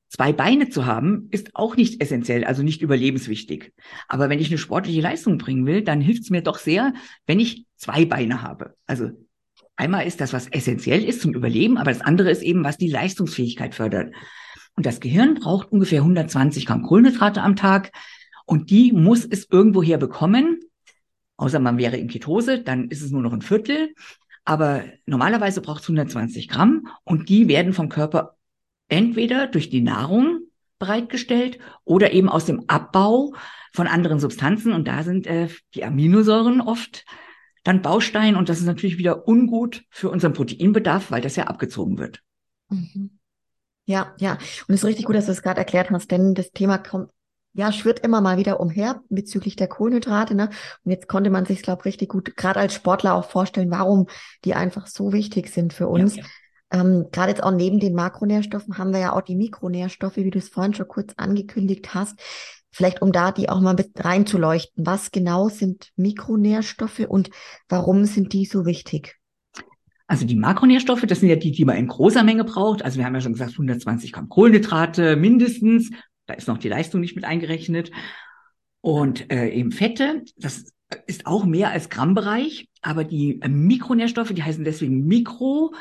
zwei 0.09 0.33
Beine 0.33 0.67
zu 0.67 0.85
haben, 0.85 1.29
ist 1.31 1.55
auch 1.55 1.77
nicht 1.77 2.01
essentiell, 2.01 2.43
also 2.43 2.61
nicht 2.61 2.81
überlebenswichtig. 2.81 3.73
Aber 4.09 4.27
wenn 4.27 4.39
ich 4.39 4.49
eine 4.49 4.57
sportliche 4.57 4.99
Leistung 4.99 5.37
bringen 5.37 5.65
will, 5.65 5.81
dann 5.81 6.01
hilft 6.01 6.23
es 6.23 6.29
mir 6.29 6.41
doch 6.41 6.57
sehr, 6.57 6.93
wenn 7.25 7.39
ich 7.39 7.65
zwei 7.77 8.03
Beine 8.03 8.41
habe. 8.41 8.75
Also 8.85 9.11
einmal 9.77 10.05
ist 10.05 10.19
das, 10.19 10.33
was 10.33 10.47
essentiell 10.49 11.05
ist 11.05 11.21
zum 11.21 11.33
Überleben, 11.33 11.77
aber 11.77 11.91
das 11.91 12.01
andere 12.01 12.31
ist 12.31 12.41
eben, 12.41 12.65
was 12.65 12.77
die 12.77 12.89
Leistungsfähigkeit 12.89 13.75
fördert. 13.75 14.13
Und 14.75 14.85
das 14.85 14.99
Gehirn 14.99 15.35
braucht 15.35 15.71
ungefähr 15.71 16.01
120 16.01 16.65
Gramm 16.65 16.83
Kohlenhydrate 16.83 17.41
am 17.41 17.55
Tag. 17.55 17.91
Und 18.45 18.69
die 18.69 18.91
muss 18.91 19.25
es 19.25 19.49
irgendwoher 19.49 19.97
bekommen. 19.97 20.59
Außer 21.37 21.59
man 21.59 21.77
wäre 21.77 21.97
in 21.97 22.07
Ketose, 22.07 22.61
dann 22.61 22.89
ist 22.89 23.01
es 23.01 23.11
nur 23.11 23.21
noch 23.21 23.33
ein 23.33 23.41
Viertel. 23.41 23.93
Aber 24.43 24.83
normalerweise 25.05 25.61
braucht 25.61 25.83
es 25.83 25.89
120 25.89 26.47
Gramm 26.47 26.87
und 27.03 27.29
die 27.29 27.47
werden 27.47 27.73
vom 27.73 27.89
Körper 27.89 28.35
entweder 28.87 29.47
durch 29.47 29.69
die 29.69 29.81
Nahrung 29.81 30.41
bereitgestellt 30.79 31.59
oder 31.83 32.11
eben 32.11 32.27
aus 32.27 32.45
dem 32.45 32.63
Abbau 32.67 33.33
von 33.71 33.87
anderen 33.87 34.19
Substanzen. 34.19 34.73
Und 34.73 34.87
da 34.87 35.03
sind 35.03 35.27
äh, 35.27 35.47
die 35.75 35.85
Aminosäuren 35.85 36.59
oft 36.59 37.05
dann 37.63 37.81
Baustein. 37.81 38.35
Und 38.35 38.49
das 38.49 38.59
ist 38.59 38.65
natürlich 38.65 38.97
wieder 38.97 39.27
ungut 39.27 39.83
für 39.89 40.09
unseren 40.09 40.33
Proteinbedarf, 40.33 41.11
weil 41.11 41.21
das 41.21 41.35
ja 41.35 41.45
abgezogen 41.45 41.97
wird. 41.97 42.21
Mhm. 42.69 43.19
Ja, 43.85 44.15
ja. 44.19 44.33
Und 44.67 44.73
es 44.73 44.81
ist 44.81 44.85
richtig 44.85 45.05
gut, 45.05 45.15
dass 45.15 45.25
du 45.25 45.31
es 45.31 45.41
gerade 45.41 45.59
erklärt 45.59 45.91
hast, 45.91 46.11
denn 46.11 46.33
das 46.33 46.51
Thema 46.51 46.77
kommt, 46.77 47.11
ja, 47.53 47.71
schwirrt 47.71 47.99
immer 47.99 48.21
mal 48.21 48.37
wieder 48.37 48.59
umher 48.59 49.01
bezüglich 49.09 49.55
der 49.55 49.67
Kohlenhydrate. 49.67 50.35
Ne? 50.35 50.49
Und 50.83 50.91
jetzt 50.91 51.07
konnte 51.07 51.29
man 51.29 51.45
sich, 51.45 51.61
glaube 51.61 51.81
ich, 51.81 51.85
richtig 51.85 52.09
gut, 52.09 52.35
gerade 52.37 52.59
als 52.59 52.73
Sportler 52.73 53.15
auch 53.15 53.29
vorstellen, 53.29 53.71
warum 53.71 54.07
die 54.45 54.53
einfach 54.53 54.87
so 54.87 55.11
wichtig 55.11 55.49
sind 55.49 55.73
für 55.73 55.87
uns. 55.87 56.15
Ja, 56.15 56.23
ja. 56.23 56.29
Ähm, 56.73 57.07
gerade 57.11 57.31
jetzt 57.31 57.43
auch 57.43 57.51
neben 57.51 57.79
den 57.79 57.93
Makronährstoffen 57.93 58.77
haben 58.77 58.93
wir 58.93 58.99
ja 58.99 59.13
auch 59.13 59.21
die 59.21 59.35
Mikronährstoffe, 59.35 60.15
wie 60.15 60.31
du 60.31 60.39
es 60.39 60.49
vorhin 60.49 60.73
schon 60.73 60.87
kurz 60.87 61.13
angekündigt 61.17 61.93
hast. 61.93 62.17
Vielleicht 62.71 63.01
um 63.01 63.11
da 63.11 63.33
die 63.33 63.49
auch 63.49 63.59
mal 63.59 63.73
mit 63.73 63.91
reinzuleuchten. 63.97 64.85
Was 64.85 65.11
genau 65.11 65.49
sind 65.49 65.89
Mikronährstoffe 65.97 67.05
und 67.07 67.29
warum 67.67 68.05
sind 68.05 68.31
die 68.31 68.45
so 68.45 68.65
wichtig? 68.65 69.17
Also 70.07 70.25
die 70.25 70.35
Makronährstoffe, 70.35 71.05
das 71.05 71.19
sind 71.19 71.29
ja 71.29 71.35
die, 71.35 71.51
die 71.51 71.65
man 71.65 71.77
in 71.77 71.87
großer 71.87 72.23
Menge 72.23 72.45
braucht. 72.45 72.83
Also 72.83 72.97
wir 72.97 73.05
haben 73.05 73.15
ja 73.15 73.21
schon 73.21 73.33
gesagt, 73.33 73.51
120 73.51 74.13
Gramm 74.13 74.29
Kohlenhydrate 74.29 75.17
mindestens. 75.17 75.89
Da 76.31 76.37
ist 76.37 76.47
noch 76.47 76.57
die 76.57 76.69
Leistung 76.69 77.01
nicht 77.01 77.15
mit 77.15 77.25
eingerechnet. 77.25 77.91
Und 78.79 79.31
äh, 79.31 79.49
eben 79.49 79.73
Fette, 79.73 80.23
das 80.37 80.71
ist 81.07 81.25
auch 81.25 81.43
mehr 81.43 81.71
als 81.71 81.89
Grammbereich. 81.89 82.69
Aber 82.81 83.03
die 83.03 83.41
äh, 83.41 83.49
Mikronährstoffe, 83.49 84.31
die 84.33 84.43
heißen 84.43 84.63
deswegen 84.63 85.05
Mikro, 85.05 85.73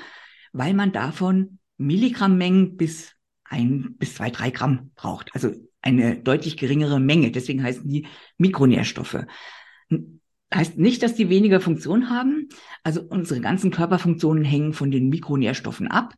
weil 0.53 0.75
man 0.75 0.91
davon 0.91 1.59
Milligrammmengen 1.77 2.77
bis 2.77 3.13
ein 3.45 3.95
bis 3.97 4.17
zwei, 4.17 4.31
drei 4.31 4.51
Gramm 4.51 4.91
braucht. 4.97 5.33
Also 5.35 5.53
eine 5.83 6.17
deutlich 6.17 6.57
geringere 6.57 6.99
Menge. 6.99 7.31
Deswegen 7.31 7.63
heißen 7.63 7.89
die 7.89 8.09
Mikronährstoffe 8.37 9.25
heißt 10.53 10.79
nicht, 10.79 11.03
dass 11.03 11.15
die 11.15 11.29
weniger 11.29 11.61
Funktion 11.61 12.11
haben. 12.11 12.49
Also 12.83 13.03
unsere 13.03 13.41
ganzen 13.41 13.71
Körperfunktionen 13.71 14.45
hängen 14.45 14.73
von 14.73 14.91
den 14.91 15.09
Mikronährstoffen 15.09 15.89
ab. 15.89 16.15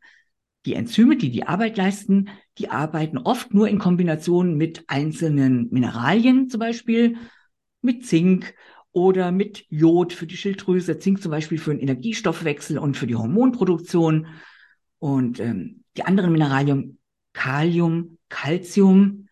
Die 0.64 0.74
Enzyme, 0.74 1.16
die 1.16 1.30
die 1.30 1.44
Arbeit 1.44 1.76
leisten, 1.76 2.28
die 2.58 2.70
arbeiten 2.70 3.18
oft 3.18 3.52
nur 3.52 3.68
in 3.68 3.78
Kombination 3.78 4.56
mit 4.56 4.84
einzelnen 4.86 5.68
Mineralien, 5.70 6.48
zum 6.48 6.60
Beispiel 6.60 7.16
mit 7.80 8.06
Zink 8.06 8.54
oder 8.92 9.32
mit 9.32 9.64
Jod 9.70 10.12
für 10.12 10.26
die 10.26 10.36
Schilddrüse, 10.36 10.98
Zink 10.98 11.20
zum 11.20 11.30
Beispiel 11.30 11.58
für 11.58 11.72
den 11.72 11.80
Energiestoffwechsel 11.80 12.78
und 12.78 12.96
für 12.96 13.06
die 13.06 13.16
Hormonproduktion. 13.16 14.28
Und 14.98 15.40
ähm, 15.40 15.82
die 15.96 16.04
anderen 16.04 16.32
Mineralien, 16.32 16.98
Kalium, 17.32 18.18
Calcium, 18.28 19.28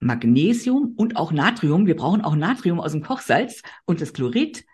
Magnesium 0.00 0.94
und 0.96 1.16
auch 1.16 1.32
Natrium. 1.32 1.86
Wir 1.86 1.96
brauchen 1.96 2.22
auch 2.22 2.34
Natrium 2.34 2.80
aus 2.80 2.92
dem 2.92 3.02
Kochsalz 3.02 3.62
und 3.84 4.00
das 4.00 4.12
Chlorid. 4.12 4.64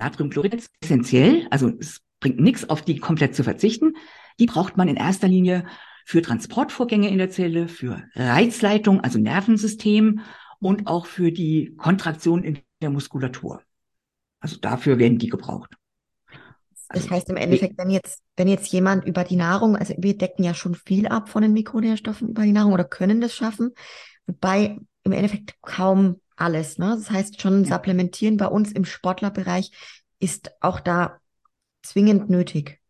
Natriumchlorid 0.00 0.54
ist 0.54 0.70
essentiell, 0.80 1.46
also 1.50 1.72
es 1.78 2.00
bringt 2.20 2.40
nichts, 2.40 2.68
auf 2.68 2.82
die 2.82 2.98
komplett 2.98 3.34
zu 3.34 3.44
verzichten. 3.44 3.94
Die 4.38 4.46
braucht 4.46 4.76
man 4.76 4.88
in 4.88 4.96
erster 4.96 5.28
Linie 5.28 5.66
für 6.04 6.22
Transportvorgänge 6.22 7.10
in 7.10 7.18
der 7.18 7.30
Zelle, 7.30 7.68
für 7.68 8.02
Reizleitung, 8.14 9.00
also 9.00 9.18
Nervensystem 9.18 10.20
und 10.58 10.86
auch 10.86 11.06
für 11.06 11.32
die 11.32 11.74
Kontraktion 11.76 12.42
in 12.42 12.58
der 12.80 12.90
Muskulatur. 12.90 13.62
Also 14.40 14.56
dafür 14.56 14.98
werden 14.98 15.18
die 15.18 15.28
gebraucht. 15.28 15.74
Das 16.88 17.02
also 17.02 17.10
heißt 17.10 17.28
im 17.28 17.36
Endeffekt, 17.36 17.76
wenn 17.76 17.90
jetzt, 17.90 18.22
wenn 18.36 18.48
jetzt 18.48 18.72
jemand 18.72 19.04
über 19.04 19.24
die 19.24 19.36
Nahrung, 19.36 19.76
also 19.76 19.94
wir 19.98 20.16
decken 20.16 20.44
ja 20.44 20.54
schon 20.54 20.74
viel 20.74 21.06
ab 21.08 21.28
von 21.28 21.42
den 21.42 21.52
Mikronährstoffen 21.52 22.30
über 22.30 22.42
die 22.42 22.52
Nahrung 22.52 22.72
oder 22.72 22.84
können 22.84 23.20
das 23.20 23.34
schaffen, 23.34 23.72
wobei 24.26 24.78
im 25.04 25.12
Endeffekt 25.12 25.60
kaum 25.60 26.20
alles. 26.36 26.78
Ne? 26.78 26.96
Das 26.96 27.10
heißt 27.10 27.40
schon, 27.40 27.64
ja. 27.64 27.76
Supplementieren 27.76 28.38
bei 28.38 28.46
uns 28.46 28.72
im 28.72 28.84
Sportlerbereich 28.84 29.70
ist 30.18 30.50
auch 30.60 30.80
da 30.80 31.20
zwingend 31.88 32.30
nötig. 32.30 32.80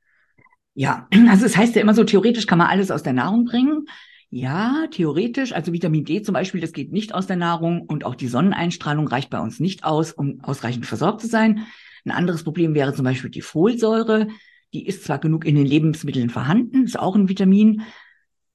Ja, 0.74 1.08
also 1.28 1.46
es 1.46 1.56
heißt 1.56 1.74
ja 1.74 1.82
immer 1.82 1.94
so, 1.94 2.04
theoretisch 2.04 2.46
kann 2.46 2.58
man 2.58 2.68
alles 2.68 2.90
aus 2.90 3.02
der 3.02 3.12
Nahrung 3.12 3.44
bringen. 3.44 3.86
Ja, 4.30 4.86
theoretisch, 4.90 5.52
also 5.52 5.72
Vitamin 5.72 6.04
D 6.04 6.22
zum 6.22 6.34
Beispiel, 6.34 6.60
das 6.60 6.72
geht 6.72 6.92
nicht 6.92 7.14
aus 7.14 7.26
der 7.26 7.36
Nahrung 7.36 7.82
und 7.82 8.04
auch 8.04 8.14
die 8.14 8.28
Sonneneinstrahlung 8.28 9.08
reicht 9.08 9.30
bei 9.30 9.40
uns 9.40 9.58
nicht 9.58 9.84
aus, 9.84 10.12
um 10.12 10.40
ausreichend 10.42 10.84
versorgt 10.84 11.22
zu 11.22 11.26
sein. 11.26 11.66
Ein 12.04 12.10
anderes 12.10 12.44
Problem 12.44 12.74
wäre 12.74 12.92
zum 12.92 13.04
Beispiel 13.04 13.30
die 13.30 13.40
Folsäure. 13.40 14.28
Die 14.74 14.86
ist 14.86 15.04
zwar 15.04 15.18
genug 15.18 15.46
in 15.46 15.54
den 15.54 15.64
Lebensmitteln 15.64 16.28
vorhanden, 16.28 16.84
ist 16.84 16.98
auch 16.98 17.16
ein 17.16 17.30
Vitamin, 17.30 17.82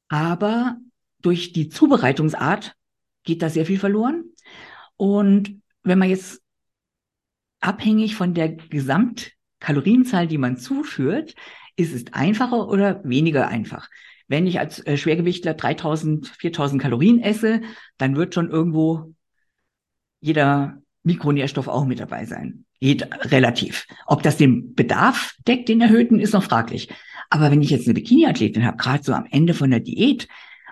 aber 0.10 0.78
durch 1.24 1.54
die 1.54 1.70
Zubereitungsart 1.70 2.76
geht 3.24 3.42
da 3.42 3.50
sehr 3.50 3.66
viel 3.66 3.80
verloren. 3.80 4.26
Und 4.96 5.60
wenn 5.82 5.98
man 5.98 6.10
jetzt 6.10 6.42
abhängig 7.62 8.16
von 8.16 8.36
der 8.36 8.58
Gesamtkalorienzahl, 9.64 10.28
die 10.28 10.38
man 10.38 10.58
zuführt, 10.58 11.36
ist 11.76 11.94
es 11.94 12.06
einfacher 12.12 12.68
oder 12.68 13.02
weniger 13.04 13.48
einfach. 13.48 13.90
Wenn 14.28 14.46
ich 14.46 14.60
als 14.60 14.86
äh, 14.86 14.98
Schwergewichtler 14.98 15.54
3000, 15.54 16.28
4000 16.28 16.82
Kalorien 16.82 17.20
esse, 17.20 17.62
dann 17.98 18.16
wird 18.16 18.34
schon 18.34 18.50
irgendwo 18.50 19.14
jeder 20.20 20.82
Mikronährstoff 21.04 21.68
auch 21.68 21.86
mit 21.86 22.00
dabei 22.00 22.26
sein 22.26 22.66
geht 22.80 23.08
relativ. 23.32 23.88
Ob 24.08 24.24
das 24.24 24.36
den 24.36 24.76
Bedarf 24.76 25.36
deckt, 25.48 25.70
den 25.70 25.80
erhöhten, 25.80 26.20
ist 26.20 26.34
noch 26.34 26.44
fraglich. 26.44 26.90
Aber 27.30 27.50
wenn 27.50 27.62
ich 27.62 27.70
jetzt 27.70 27.88
eine 27.88 27.94
Bikini-Athletin 27.94 28.66
habe, 28.66 28.76
gerade 28.76 29.02
so 29.02 29.14
am 29.14 29.26
Ende 29.32 29.54
von 29.54 29.72
der 29.72 29.80
Diät, 29.80 30.28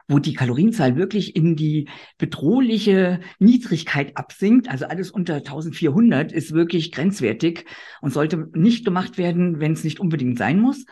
wo 0.08 0.20
die 0.20 0.34
Kalorienzahl 0.34 0.96
wirklich 0.96 1.36
in 1.36 1.56
die 1.56 1.88
bedrohliche 2.18 3.20
Niedrigkeit 3.40 4.18
absinkt, 4.18 4.70
also 4.70 4.86
alles 4.86 5.12
unter 5.12 5.36
1400 5.36 6.32
ist 6.32 6.54
wirklich 6.54 6.92
grenzwertig 6.92 7.66
und 8.02 8.14
sollte 8.14 8.50
nicht 8.54 8.86
gemacht 8.86 9.18
werden, 9.18 9.60
wenn 9.60 9.74
es 9.74 9.84
nicht 9.84 10.00
unbedingt 10.00 10.38
sein 10.38 10.60
muss. 10.60 10.86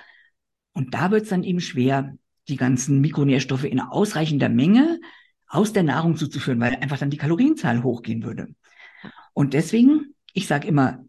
Und 0.74 0.94
da 0.94 1.12
wird 1.12 1.24
es 1.24 1.30
dann 1.30 1.44
eben 1.44 1.60
schwer, 1.60 2.16
die 2.48 2.56
ganzen 2.56 3.02
Mikronährstoffe 3.02 3.66
in 3.66 3.80
ausreichender 3.80 4.50
Menge 4.50 5.00
aus 5.48 5.74
der 5.74 5.84
Nahrung 5.84 6.16
zuzuführen, 6.16 6.60
weil 6.60 6.76
einfach 6.76 6.98
dann 6.98 7.10
die 7.10 7.18
Kalorienzahl 7.18 7.84
hochgehen 7.84 8.24
würde. 8.24 8.48
Und 9.34 9.54
deswegen, 9.54 10.16
ich 10.34 10.48
sage 10.48 10.68
immer, 10.68 11.04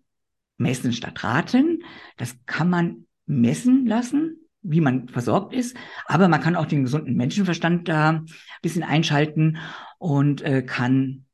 messen 0.56 0.92
statt 0.92 1.24
raten. 1.24 1.82
Das 2.16 2.36
kann 2.46 2.70
man 2.70 3.06
messen 3.26 3.86
lassen, 3.86 4.39
wie 4.62 4.80
man 4.80 5.08
versorgt 5.08 5.54
ist. 5.54 5.76
Aber 6.06 6.28
man 6.28 6.40
kann 6.40 6.56
auch 6.56 6.66
den 6.66 6.84
gesunden 6.84 7.16
Menschenverstand 7.16 7.88
da 7.88 8.10
ein 8.10 8.26
bisschen 8.62 8.82
einschalten 8.82 9.58
und 9.98 10.42
äh, 10.42 10.62
kann 10.62 11.24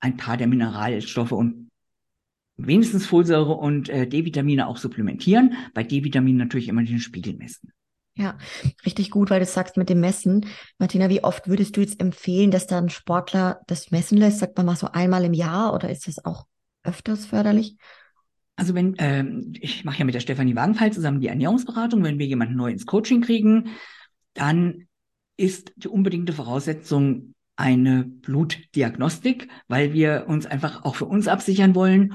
ein 0.00 0.16
paar 0.16 0.36
der 0.36 0.48
Mineralstoffe 0.48 1.32
und 1.32 1.70
wenigstens 2.56 3.06
Folsäure 3.06 3.54
und 3.54 3.88
äh, 3.88 4.06
D-Vitamine 4.06 4.66
auch 4.66 4.76
supplementieren. 4.76 5.54
Bei 5.74 5.84
D-Vitaminen 5.84 6.38
natürlich 6.38 6.68
immer 6.68 6.82
den 6.82 6.98
Spiegel 6.98 7.34
messen. 7.34 7.72
Ja, 8.14 8.36
richtig 8.84 9.10
gut, 9.10 9.30
weil 9.30 9.40
du 9.40 9.46
sagst 9.46 9.78
mit 9.78 9.88
dem 9.88 10.00
Messen. 10.00 10.46
Martina, 10.78 11.08
wie 11.08 11.24
oft 11.24 11.48
würdest 11.48 11.76
du 11.76 11.80
jetzt 11.80 11.98
empfehlen, 11.98 12.50
dass 12.50 12.66
da 12.66 12.78
ein 12.78 12.90
Sportler 12.90 13.62
das 13.66 13.90
messen 13.90 14.18
lässt? 14.18 14.40
Sagt 14.40 14.56
man 14.56 14.66
mal 14.66 14.76
so 14.76 14.88
einmal 14.88 15.24
im 15.24 15.32
Jahr 15.32 15.72
oder 15.72 15.88
ist 15.88 16.06
das 16.06 16.22
auch 16.24 16.46
öfters 16.82 17.24
förderlich? 17.24 17.76
Also 18.62 18.76
wenn, 18.76 18.94
ähm, 18.98 19.54
ich 19.60 19.84
mache 19.84 19.98
ja 19.98 20.04
mit 20.04 20.14
der 20.14 20.20
Stefanie 20.20 20.54
Wagenfall 20.54 20.92
zusammen 20.92 21.20
die 21.20 21.26
Ernährungsberatung, 21.26 22.04
wenn 22.04 22.20
wir 22.20 22.26
jemanden 22.26 22.54
neu 22.54 22.70
ins 22.70 22.86
Coaching 22.86 23.20
kriegen, 23.20 23.70
dann 24.34 24.86
ist 25.36 25.72
die 25.74 25.88
unbedingte 25.88 26.32
Voraussetzung 26.32 27.34
eine 27.56 28.04
Blutdiagnostik, 28.04 29.48
weil 29.66 29.94
wir 29.94 30.26
uns 30.28 30.46
einfach 30.46 30.84
auch 30.84 30.94
für 30.94 31.06
uns 31.06 31.26
absichern 31.26 31.74
wollen. 31.74 32.14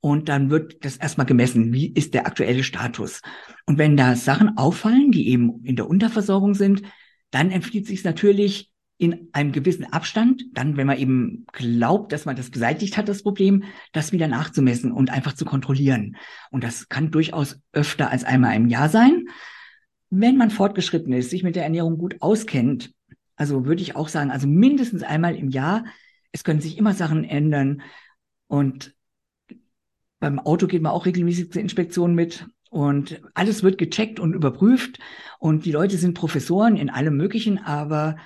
Und 0.00 0.28
dann 0.28 0.50
wird 0.50 0.84
das 0.84 0.96
erstmal 0.96 1.28
gemessen, 1.28 1.72
wie 1.72 1.92
ist 1.92 2.12
der 2.12 2.26
aktuelle 2.26 2.64
Status. 2.64 3.22
Und 3.64 3.78
wenn 3.78 3.96
da 3.96 4.16
Sachen 4.16 4.58
auffallen, 4.58 5.12
die 5.12 5.28
eben 5.28 5.64
in 5.64 5.76
der 5.76 5.88
Unterversorgung 5.88 6.54
sind, 6.54 6.82
dann 7.30 7.52
empfiehlt 7.52 7.86
sich 7.86 8.02
natürlich, 8.02 8.72
in 8.96 9.28
einem 9.32 9.52
gewissen 9.52 9.92
Abstand, 9.92 10.44
dann, 10.52 10.76
wenn 10.76 10.86
man 10.86 10.98
eben 10.98 11.46
glaubt, 11.52 12.12
dass 12.12 12.26
man 12.26 12.36
das 12.36 12.50
beseitigt 12.50 12.96
hat, 12.96 13.08
das 13.08 13.22
Problem, 13.22 13.64
das 13.92 14.12
wieder 14.12 14.28
nachzumessen 14.28 14.92
und 14.92 15.10
einfach 15.10 15.32
zu 15.32 15.44
kontrollieren. 15.44 16.16
Und 16.50 16.62
das 16.62 16.88
kann 16.88 17.10
durchaus 17.10 17.60
öfter 17.72 18.10
als 18.10 18.24
einmal 18.24 18.54
im 18.54 18.68
Jahr 18.68 18.88
sein. 18.88 19.26
Wenn 20.10 20.36
man 20.36 20.50
fortgeschritten 20.50 21.12
ist, 21.12 21.30
sich 21.30 21.42
mit 21.42 21.56
der 21.56 21.64
Ernährung 21.64 21.98
gut 21.98 22.22
auskennt, 22.22 22.94
also 23.36 23.66
würde 23.66 23.82
ich 23.82 23.96
auch 23.96 24.08
sagen, 24.08 24.30
also 24.30 24.46
mindestens 24.46 25.02
einmal 25.02 25.34
im 25.34 25.48
Jahr. 25.48 25.84
Es 26.32 26.44
können 26.44 26.60
sich 26.60 26.78
immer 26.78 26.94
Sachen 26.94 27.24
ändern. 27.24 27.82
Und 28.46 28.94
beim 30.20 30.38
Auto 30.38 30.66
geht 30.66 30.82
man 30.82 30.92
auch 30.92 31.06
regelmäßig 31.06 31.50
zur 31.50 31.62
Inspektion 31.62 32.14
mit. 32.14 32.46
Und 32.70 33.20
alles 33.34 33.62
wird 33.62 33.78
gecheckt 33.78 34.20
und 34.20 34.34
überprüft. 34.34 34.98
Und 35.38 35.64
die 35.64 35.72
Leute 35.72 35.96
sind 35.96 36.14
Professoren 36.14 36.76
in 36.76 36.90
allem 36.90 37.16
Möglichen, 37.16 37.58
aber 37.58 38.16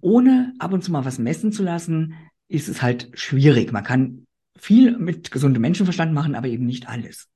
ohne 0.00 0.54
ab 0.58 0.72
und 0.72 0.82
zu 0.82 0.92
mal 0.92 1.04
was 1.04 1.18
messen 1.18 1.52
zu 1.52 1.62
lassen, 1.62 2.14
ist 2.48 2.68
es 2.68 2.82
halt 2.82 3.10
schwierig. 3.14 3.72
Man 3.72 3.84
kann 3.84 4.26
viel 4.58 4.96
mit 4.96 5.30
gesundem 5.30 5.62
Menschenverstand 5.62 6.12
machen, 6.12 6.34
aber 6.34 6.48
eben 6.48 6.66
nicht 6.66 6.88
alles. 6.88 7.28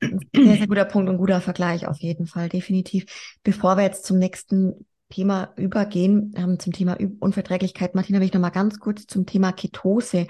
Sehr, 0.00 0.56
sehr 0.56 0.66
guter 0.66 0.84
Punkt 0.84 1.08
und 1.08 1.18
guter 1.18 1.40
Vergleich 1.40 1.86
auf 1.86 1.98
jeden 1.98 2.26
Fall, 2.26 2.48
definitiv. 2.48 3.38
Bevor 3.44 3.76
wir 3.76 3.84
jetzt 3.84 4.04
zum 4.04 4.18
nächsten 4.18 4.86
Thema 5.10 5.52
übergehen, 5.56 6.32
ähm, 6.36 6.58
zum 6.58 6.72
Thema 6.72 6.96
Unverträglichkeit, 7.20 7.94
Martina, 7.94 8.18
will 8.18 8.26
ich 8.26 8.32
noch 8.32 8.40
mal 8.40 8.50
ganz 8.50 8.80
kurz 8.80 9.06
zum 9.06 9.26
Thema 9.26 9.52
Ketose 9.52 10.26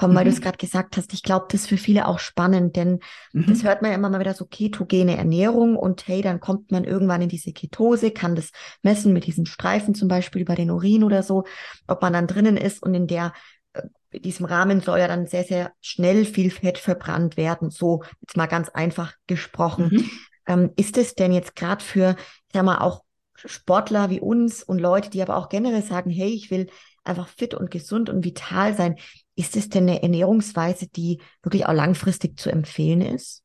kommen, 0.00 0.14
mhm. 0.14 0.18
weil 0.18 0.24
du 0.24 0.30
es 0.30 0.40
gerade 0.40 0.56
gesagt 0.56 0.96
hast. 0.96 1.12
Ich 1.12 1.22
glaube, 1.22 1.46
das 1.50 1.62
ist 1.62 1.68
für 1.68 1.76
viele 1.76 2.08
auch 2.08 2.18
spannend, 2.18 2.74
denn 2.74 3.00
mhm. 3.32 3.46
das 3.46 3.62
hört 3.62 3.82
man 3.82 3.90
ja 3.90 3.96
immer 3.96 4.08
mal 4.08 4.18
wieder 4.18 4.34
so 4.34 4.46
ketogene 4.46 5.16
Ernährung 5.16 5.76
und 5.76 6.08
hey, 6.08 6.22
dann 6.22 6.40
kommt 6.40 6.72
man 6.72 6.84
irgendwann 6.84 7.22
in 7.22 7.28
diese 7.28 7.52
Ketose, 7.52 8.10
kann 8.10 8.34
das 8.34 8.50
messen 8.82 9.12
mit 9.12 9.26
diesen 9.26 9.44
Streifen 9.44 9.94
zum 9.94 10.08
Beispiel 10.08 10.40
über 10.42 10.54
den 10.54 10.70
Urin 10.70 11.04
oder 11.04 11.22
so, 11.22 11.44
ob 11.86 12.00
man 12.00 12.14
dann 12.14 12.26
drinnen 12.26 12.56
ist 12.56 12.82
und 12.82 12.94
in 12.94 13.06
der 13.06 13.34
äh, 13.74 13.82
in 14.12 14.22
diesem 14.22 14.46
Rahmen 14.46 14.80
soll 14.80 14.98
ja 14.98 15.06
dann 15.06 15.26
sehr, 15.26 15.44
sehr 15.44 15.72
schnell 15.80 16.24
viel 16.24 16.50
Fett 16.50 16.78
verbrannt 16.78 17.36
werden, 17.36 17.70
so 17.70 18.02
jetzt 18.22 18.36
mal 18.36 18.46
ganz 18.46 18.70
einfach 18.70 19.12
gesprochen. 19.26 19.90
Mhm. 19.92 20.10
Ähm, 20.46 20.70
ist 20.76 20.96
es 20.96 21.14
denn 21.14 21.30
jetzt 21.30 21.54
gerade 21.54 21.84
für, 21.84 22.16
ich 22.18 22.54
sag 22.54 22.64
mal, 22.64 22.78
auch 22.78 23.04
Sportler 23.44 24.10
wie 24.10 24.20
uns 24.20 24.62
und 24.62 24.80
Leute, 24.80 25.10
die 25.10 25.22
aber 25.22 25.36
auch 25.36 25.48
generell 25.48 25.82
sagen, 25.82 26.10
hey, 26.10 26.30
ich 26.30 26.50
will 26.50 26.68
einfach 27.04 27.28
fit 27.28 27.54
und 27.54 27.70
gesund 27.70 28.10
und 28.10 28.24
vital 28.24 28.74
sein. 28.74 28.96
Ist 29.36 29.56
es 29.56 29.68
denn 29.68 29.88
eine 29.88 30.02
Ernährungsweise, 30.02 30.86
die 30.88 31.20
wirklich 31.42 31.66
auch 31.66 31.72
langfristig 31.72 32.38
zu 32.38 32.50
empfehlen 32.50 33.00
ist? 33.00 33.42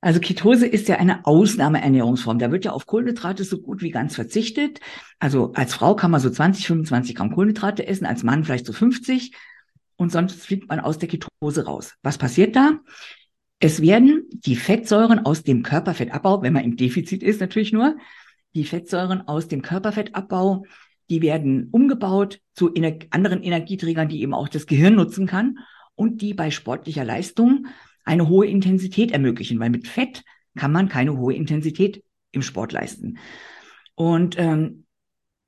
Also 0.00 0.20
Ketose 0.20 0.66
ist 0.66 0.88
ja 0.88 0.96
eine 0.96 1.26
Ausnahmeernährungsform. 1.26 2.38
Da 2.38 2.52
wird 2.52 2.64
ja 2.64 2.72
auf 2.72 2.86
Kohlenhydrate 2.86 3.44
so 3.44 3.58
gut 3.58 3.82
wie 3.82 3.90
ganz 3.90 4.14
verzichtet. 4.14 4.80
Also 5.18 5.52
als 5.54 5.74
Frau 5.74 5.96
kann 5.96 6.10
man 6.10 6.20
so 6.20 6.30
20, 6.30 6.66
25 6.66 7.16
Gramm 7.16 7.32
Kohlenhydrate 7.32 7.86
essen, 7.86 8.06
als 8.06 8.22
Mann 8.22 8.44
vielleicht 8.44 8.66
so 8.66 8.72
50. 8.72 9.32
Und 9.96 10.12
sonst 10.12 10.40
fliegt 10.40 10.68
man 10.68 10.80
aus 10.80 10.98
der 10.98 11.08
Ketose 11.08 11.64
raus. 11.64 11.94
Was 12.02 12.18
passiert 12.18 12.54
da? 12.54 12.78
Es 13.58 13.80
werden 13.80 14.28
die 14.30 14.54
Fettsäuren 14.54 15.24
aus 15.24 15.42
dem 15.42 15.62
Körperfettabbau, 15.62 16.42
wenn 16.42 16.52
man 16.52 16.64
im 16.64 16.76
Defizit 16.76 17.22
ist 17.22 17.40
natürlich 17.40 17.72
nur, 17.72 17.96
die 18.54 18.64
Fettsäuren 18.64 19.26
aus 19.26 19.48
dem 19.48 19.62
Körperfettabbau, 19.62 20.64
die 21.08 21.22
werden 21.22 21.68
umgebaut 21.70 22.40
zu 22.54 22.72
ener 22.74 22.98
anderen 23.10 23.42
Energieträgern, 23.42 24.08
die 24.08 24.22
eben 24.22 24.34
auch 24.34 24.48
das 24.48 24.66
Gehirn 24.66 24.94
nutzen 24.94 25.26
kann 25.26 25.58
und 25.94 26.20
die 26.20 26.34
bei 26.34 26.50
sportlicher 26.50 27.04
Leistung 27.04 27.66
eine 28.04 28.28
hohe 28.28 28.46
Intensität 28.46 29.12
ermöglichen, 29.12 29.58
weil 29.58 29.70
mit 29.70 29.88
Fett 29.88 30.22
kann 30.56 30.72
man 30.72 30.88
keine 30.88 31.16
hohe 31.16 31.34
Intensität 31.34 32.02
im 32.32 32.42
Sport 32.42 32.72
leisten. 32.72 33.18
Und 33.94 34.38
ähm, 34.38 34.84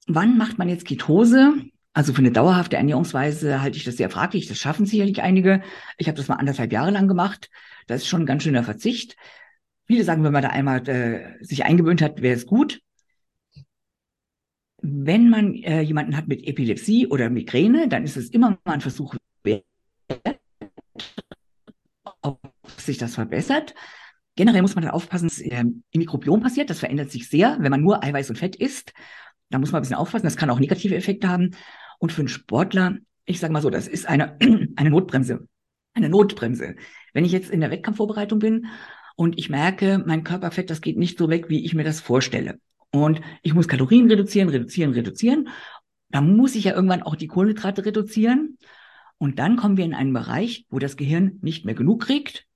wann 0.07 0.37
macht 0.38 0.59
man 0.59 0.68
jetzt 0.68 0.87
Ketose? 0.87 1.55
Also 1.92 2.12
für 2.12 2.21
eine 2.21 2.33
dauerhafte 2.33 2.77
Ernährungsweise 2.77 3.61
halte 3.61 3.77
ich 3.77 3.85
das 3.85 3.97
sehr 3.97 4.11
fraglich. 4.11 4.47
Das 4.47 4.59
schaffen 4.59 4.87
sicherlich 4.87 5.23
einige. 5.23 5.62
Ich 5.97 6.09
habe 6.09 6.16
das 6.16 6.29
mal 6.29 6.37
anderthalb 6.37 6.73
Jahre 6.73 6.90
lang 6.90 7.09
gemacht. 7.09 7.51
Das 7.87 8.03
ist 8.03 8.09
schon 8.09 8.23
ein 8.23 8.27
ganz 8.27 8.42
schöner 8.42 8.62
Verzicht. 8.62 9.16
Viele 9.87 10.05
sagen, 10.05 10.23
wenn 10.23 10.33
man 10.33 10.42
da 10.42 10.51
einmal 10.51 10.87
äh, 10.88 11.44
sich 11.44 11.64
eingewöhnt 11.64 12.03
hat, 12.03 12.23
wäre 12.23 12.37
es 12.37 12.47
gut 12.47 12.81
wenn 14.81 15.29
man 15.29 15.55
äh, 15.55 15.81
jemanden 15.81 16.17
hat 16.17 16.29
mit 16.29 16.47
Epilepsie 16.47 17.07
oder 17.07 17.31
Migräne, 17.31 17.88
dann 17.88 18.05
ist 18.05 18.17
es 18.17 18.31
immer 18.31 18.59
mal 18.64 18.75
ein 18.75 18.81
Versuch 18.81 19.14
wert, 19.43 19.64
ob 22.23 22.41
sich 22.77 22.99
das 22.99 23.14
verbessert. 23.14 23.75
Generell 24.37 24.62
muss 24.62 24.77
man 24.77 24.85
da 24.85 24.91
aufpassen, 24.91 25.27
was 25.27 25.41
äh, 25.41 25.61
im 25.61 25.83
Mikrobiom 25.93 26.41
passiert. 26.41 26.71
Das 26.71 26.79
verändert 26.79 27.11
sich 27.11 27.29
sehr, 27.29 27.57
wenn 27.61 27.71
man 27.71 27.81
nur 27.81 28.05
Eiweiß 28.05 28.31
und 28.31 28.37
Fett 28.37 28.55
isst. 28.55 28.93
Da 29.51 29.59
muss 29.59 29.73
man 29.73 29.81
ein 29.81 29.83
bisschen 29.83 29.97
aufpassen. 29.97 30.27
Das 30.27 30.37
kann 30.37 30.51
auch 30.51 30.61
negative 30.61 30.95
Effekte 30.95 31.29
haben. 31.29 31.57
Und 31.99 32.12
für 32.12 32.21
einen 32.21 32.29
Sportler, 32.29 32.99
ich 33.25 33.41
sage 33.41 33.53
mal 33.53 33.62
so, 33.62 33.71
das 33.71 33.88
ist 33.88 34.07
eine, 34.07 34.38
eine 34.77 34.91
Notbremse. 34.91 35.49
Eine 35.95 36.09
Notbremse. 36.09 36.77
Wenn 37.12 37.25
ich 37.25 37.33
jetzt 37.33 37.51
in 37.51 37.61
der 37.61 37.73
Wettkampfvorbereitung 37.73 38.38
bin 38.38 38.67
und 39.17 39.37
ich 39.38 39.51
merke, 39.51 40.01
mein 40.07 40.23
Körperfett, 40.23 40.71
das 40.71 40.83
geht 40.83 40.99
nicht 40.99 41.19
so 41.19 41.29
weg, 41.29 41.49
wie 41.49 41.64
ich 41.64 41.75
mir 41.75 41.83
das 41.83 42.01
vorstelle 42.01 42.61
und 42.92 43.20
ich 43.42 43.55
muss 43.55 43.68
Kalorien 43.68 44.09
reduzieren, 44.09 44.48
reduzieren, 44.48 44.92
reduzieren. 44.92 45.48
Da 46.11 46.20
muss 46.20 46.55
ich 46.55 46.64
ja 46.64 46.74
irgendwann 46.74 47.03
auch 47.03 47.16
die 47.16 47.27
Kohlenhydrate 47.27 47.85
reduzieren. 47.85 48.59
Und 49.18 49.38
dann 49.38 49.57
kommen 49.57 49.77
wir 49.77 49.85
in 49.85 49.94
einen 49.94 50.12
Bereich, 50.12 50.66
wo 50.70 50.79
das 50.79 50.96
Gehirn 50.96 51.38
nicht 51.42 51.64
mehr 51.64 51.74
genug 51.74 52.03
kriegt. 52.03 52.46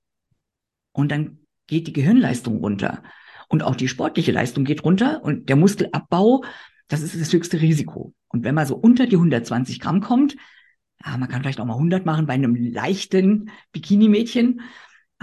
Und 0.91 1.11
dann 1.11 1.39
geht 1.67 1.87
die 1.87 1.93
Gehirnleistung 1.93 2.57
runter. 2.57 3.03
Und 3.49 3.61
auch 3.63 3.75
die 3.75 3.87
sportliche 3.87 4.31
Leistung 4.31 4.63
geht 4.63 4.83
runter. 4.83 5.23
Und 5.23 5.49
der 5.49 5.55
Muskelabbau, 5.55 6.43
das 6.87 7.01
ist 7.01 7.19
das 7.19 7.31
höchste 7.31 7.61
Risiko. 7.61 8.13
Und 8.29 8.43
wenn 8.43 8.55
man 8.55 8.65
so 8.65 8.75
unter 8.75 9.05
die 9.05 9.15
120 9.15 9.79
Gramm 9.79 10.01
kommt, 10.01 10.35
ja, 11.05 11.17
man 11.17 11.29
kann 11.29 11.41
vielleicht 11.41 11.59
auch 11.59 11.65
mal 11.65 11.73
100 11.73 12.05
machen 12.05 12.25
bei 12.25 12.33
einem 12.33 12.55
leichten 12.55 13.51
Bikini-Mädchen, 13.71 14.61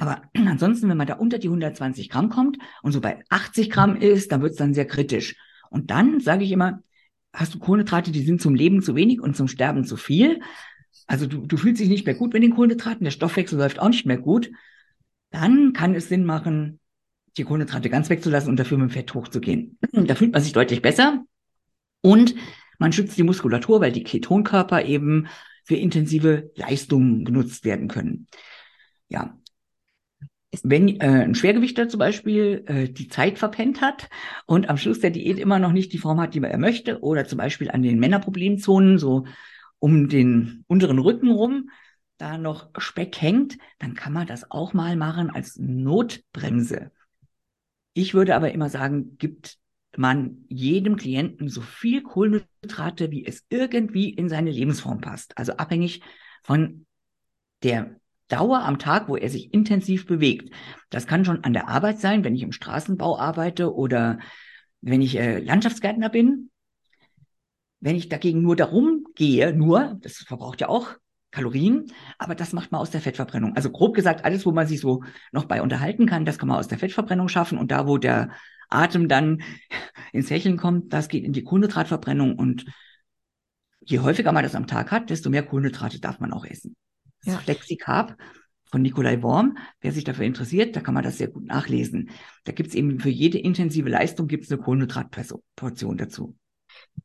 aber 0.01 0.23
ansonsten, 0.35 0.89
wenn 0.89 0.97
man 0.97 1.07
da 1.07 1.15
unter 1.15 1.39
die 1.39 1.49
120 1.49 2.09
Gramm 2.09 2.31
kommt 2.31 2.57
und 2.83 2.93
so 2.93 3.03
bei 3.03 3.23
80 3.29 3.69
Gramm 3.69 3.97
ist, 3.97 4.33
dann 4.33 4.41
wird 4.41 4.53
es 4.53 4.57
dann 4.57 4.73
sehr 4.73 4.87
kritisch. 4.87 5.37
Und 5.69 5.91
dann 5.91 6.21
sage 6.21 6.43
ich 6.43 6.53
immer, 6.53 6.83
hast 7.35 7.55
du 7.55 7.59
Kohlenhydrate, 7.59 8.11
die 8.11 8.23
sind 8.23 8.41
zum 8.41 8.55
Leben 8.55 8.83
zu 8.83 8.97
wenig 8.97 9.21
und 9.21 9.37
zum 9.37 9.47
Sterben 9.47 9.85
zu 9.85 9.99
viel. 9.99 10.41
Also 11.07 11.27
du, 11.27 11.47
du 11.47 11.57
fühlst 11.59 11.83
dich 11.83 11.91
nicht 11.91 12.07
mehr 12.07 12.15
gut 12.15 12.33
mit 12.33 12.43
den 12.43 12.55
Kohlenhydraten, 12.55 13.05
der 13.05 13.11
Stoffwechsel 13.11 13.59
läuft 13.59 13.79
auch 13.79 13.91
nicht 13.91 14.07
mehr 14.07 14.17
gut. 14.17 14.51
Dann 15.31 15.75
kann 15.75 15.95
es 15.95 16.09
Sinn 16.09 16.25
machen, 16.25 16.81
die 17.37 17.45
Kohlenhydrate 17.45 17.91
ganz 17.91 18.09
wegzulassen 18.09 18.49
und 18.49 18.59
dafür 18.59 18.79
mit 18.79 18.89
dem 18.89 18.95
Fett 18.95 19.13
hochzugehen. 19.13 19.79
Da 19.93 20.15
fühlt 20.15 20.33
man 20.33 20.43
sich 20.43 20.55
deutlich 20.55 20.81
besser. 20.81 21.25
Und 22.01 22.35
man 22.79 22.95
schützt 22.95 23.19
die 23.19 23.23
Muskulatur, 23.23 23.83
weil 23.83 23.93
die 23.93 24.03
Ketonkörper 24.03 24.83
eben 24.87 25.27
für 25.65 25.77
intensive 25.77 26.51
Leistungen 26.57 27.27
genutzt 27.27 27.67
werden 27.67 27.87
können. 27.87 28.27
Ja, 29.11 29.39
wenn 30.63 31.01
äh, 31.01 31.25
ein 31.25 31.35
Schwergewichter 31.35 31.89
zum 31.89 31.99
Beispiel 31.99 32.65
äh, 32.67 32.89
die 32.89 33.09
Zeit 33.09 33.39
verpennt 33.39 33.81
hat 33.81 34.09
und 34.47 34.69
am 34.69 34.77
Schluss 34.77 35.01
der 35.01 35.11
Diät 35.11 35.39
immer 35.39 35.59
noch 35.59 35.73
nicht 35.73 35.93
die 35.93 35.99
Form 35.99 36.21
hat, 36.21 36.35
die 36.35 36.43
er 36.43 36.59
möchte, 36.59 37.01
oder 37.03 37.25
zum 37.25 37.39
Beispiel 37.39 37.71
an 37.71 37.83
den 37.83 38.01
Männerproblemzonen, 38.01 38.99
so 38.99 39.27
um 39.79 40.09
den 40.09 40.65
unteren 40.67 40.99
Rücken 40.99 41.31
rum, 41.31 41.71
da 42.19 42.37
noch 42.37 42.71
Speck 42.79 43.21
hängt, 43.21 43.59
dann 43.79 43.95
kann 43.95 44.13
man 44.13 44.27
das 44.27 44.51
auch 44.51 44.73
mal 44.73 44.97
machen 44.97 45.31
als 45.31 45.57
Notbremse. 45.57 46.91
Ich 47.95 48.15
würde 48.15 48.35
aber 48.35 48.53
immer 48.53 48.69
sagen, 48.69 49.17
gibt 49.19 49.59
man 49.97 50.45
jedem 50.49 50.97
Klienten 50.97 51.49
so 51.49 51.61
viel 51.61 52.03
Kohlenhydrate, 52.03 53.11
wie 53.11 53.25
es 53.25 53.45
irgendwie 53.49 54.11
in 54.11 54.29
seine 54.29 54.51
Lebensform 54.51 55.01
passt. 55.01 55.37
Also 55.39 55.53
abhängig 55.57 56.03
von 56.43 56.87
der 57.63 58.00
Dauer 58.31 58.65
am 58.65 58.79
Tag, 58.79 59.09
wo 59.09 59.17
er 59.17 59.29
sich 59.29 59.53
intensiv 59.53 60.07
bewegt. 60.07 60.55
Das 60.89 61.07
kann 61.07 61.25
schon 61.25 61.45
an 61.45 61.53
der 61.53 61.69
Arbeit 61.69 62.01
sein, 62.01 62.25
wenn 62.25 62.35
ich 62.35 62.43
im 62.43 62.53
Straßenbau 62.53 63.19
arbeite 63.19 63.75
oder 63.75 64.19
wenn 64.81 65.03
ich 65.03 65.19
äh, 65.19 65.39
Landschaftsgärtner 65.41 66.09
bin. 66.09 66.51
Wenn 67.81 67.97
ich 67.97 68.09
dagegen 68.09 68.43
nur 68.43 68.57
darum 68.57 69.07
gehe, 69.15 69.55
nur, 69.55 69.99
das 70.01 70.19
verbraucht 70.19 70.61
ja 70.61 70.69
auch 70.69 70.97
Kalorien, 71.31 71.93
aber 72.19 72.35
das 72.35 72.53
macht 72.53 72.73
man 72.73 72.81
aus 72.81 72.91
der 72.91 73.01
Fettverbrennung. 73.01 73.57
Also 73.57 73.71
grob 73.71 73.95
gesagt, 73.95 74.25
alles, 74.25 74.45
wo 74.45 74.53
man 74.53 74.67
sich 74.67 74.81
so 74.81 75.05
noch 75.33 75.45
bei 75.45 75.63
unterhalten 75.63 76.07
kann, 76.07 76.25
das 76.25 76.39
kann 76.39 76.49
man 76.49 76.59
aus 76.59 76.69
der 76.69 76.79
Fettverbrennung 76.79 77.29
schaffen 77.29 77.59
und 77.59 77.71
da, 77.71 77.87
wo 77.87 77.99
der 77.99 78.31
Atem 78.69 79.09
dann 79.09 79.43
ins 80.13 80.31
Hecheln 80.31 80.57
kommt, 80.57 80.93
das 80.93 81.09
geht 81.09 81.25
in 81.25 81.33
die 81.33 81.45
Kohlenhydratverbrennung 81.45 82.37
und 82.37 82.67
je 83.81 84.01
häufiger 84.01 84.33
man 84.33 84.43
das 84.43 84.55
am 84.55 84.67
Tag 84.67 84.91
hat, 84.91 85.11
desto 85.11 85.31
mehr 85.31 85.43
Kohlenhydrate 85.43 86.01
darf 86.01 86.21
man 86.21 86.33
auch 86.33 86.45
essen. 86.45 86.77
Das 87.25 87.35
ja. 87.35 87.41
Flexicarb 87.41 88.17
von 88.71 88.83
Nikolai 88.83 89.23
Worm. 89.23 89.59
Wer 89.81 89.93
sich 89.93 90.05
dafür 90.05 90.25
interessiert, 90.25 90.77
da 90.77 90.81
kann 90.81 90.95
man 90.95 91.03
das 91.03 91.19
sehr 91.19 91.29
gut 91.29 91.45
nachlesen. 91.45 92.11
Da 92.45 92.53
gibt 92.53 92.71
es 92.71 92.75
eben 92.75 93.01
für 93.01 93.11
jede 93.11 93.39
intensive 93.39 93.89
Leistung 93.89 94.29
gibt's 94.29 94.51
eine 94.51 94.61
Kohlenhydratportion 94.61 95.97
dazu. 95.97 96.37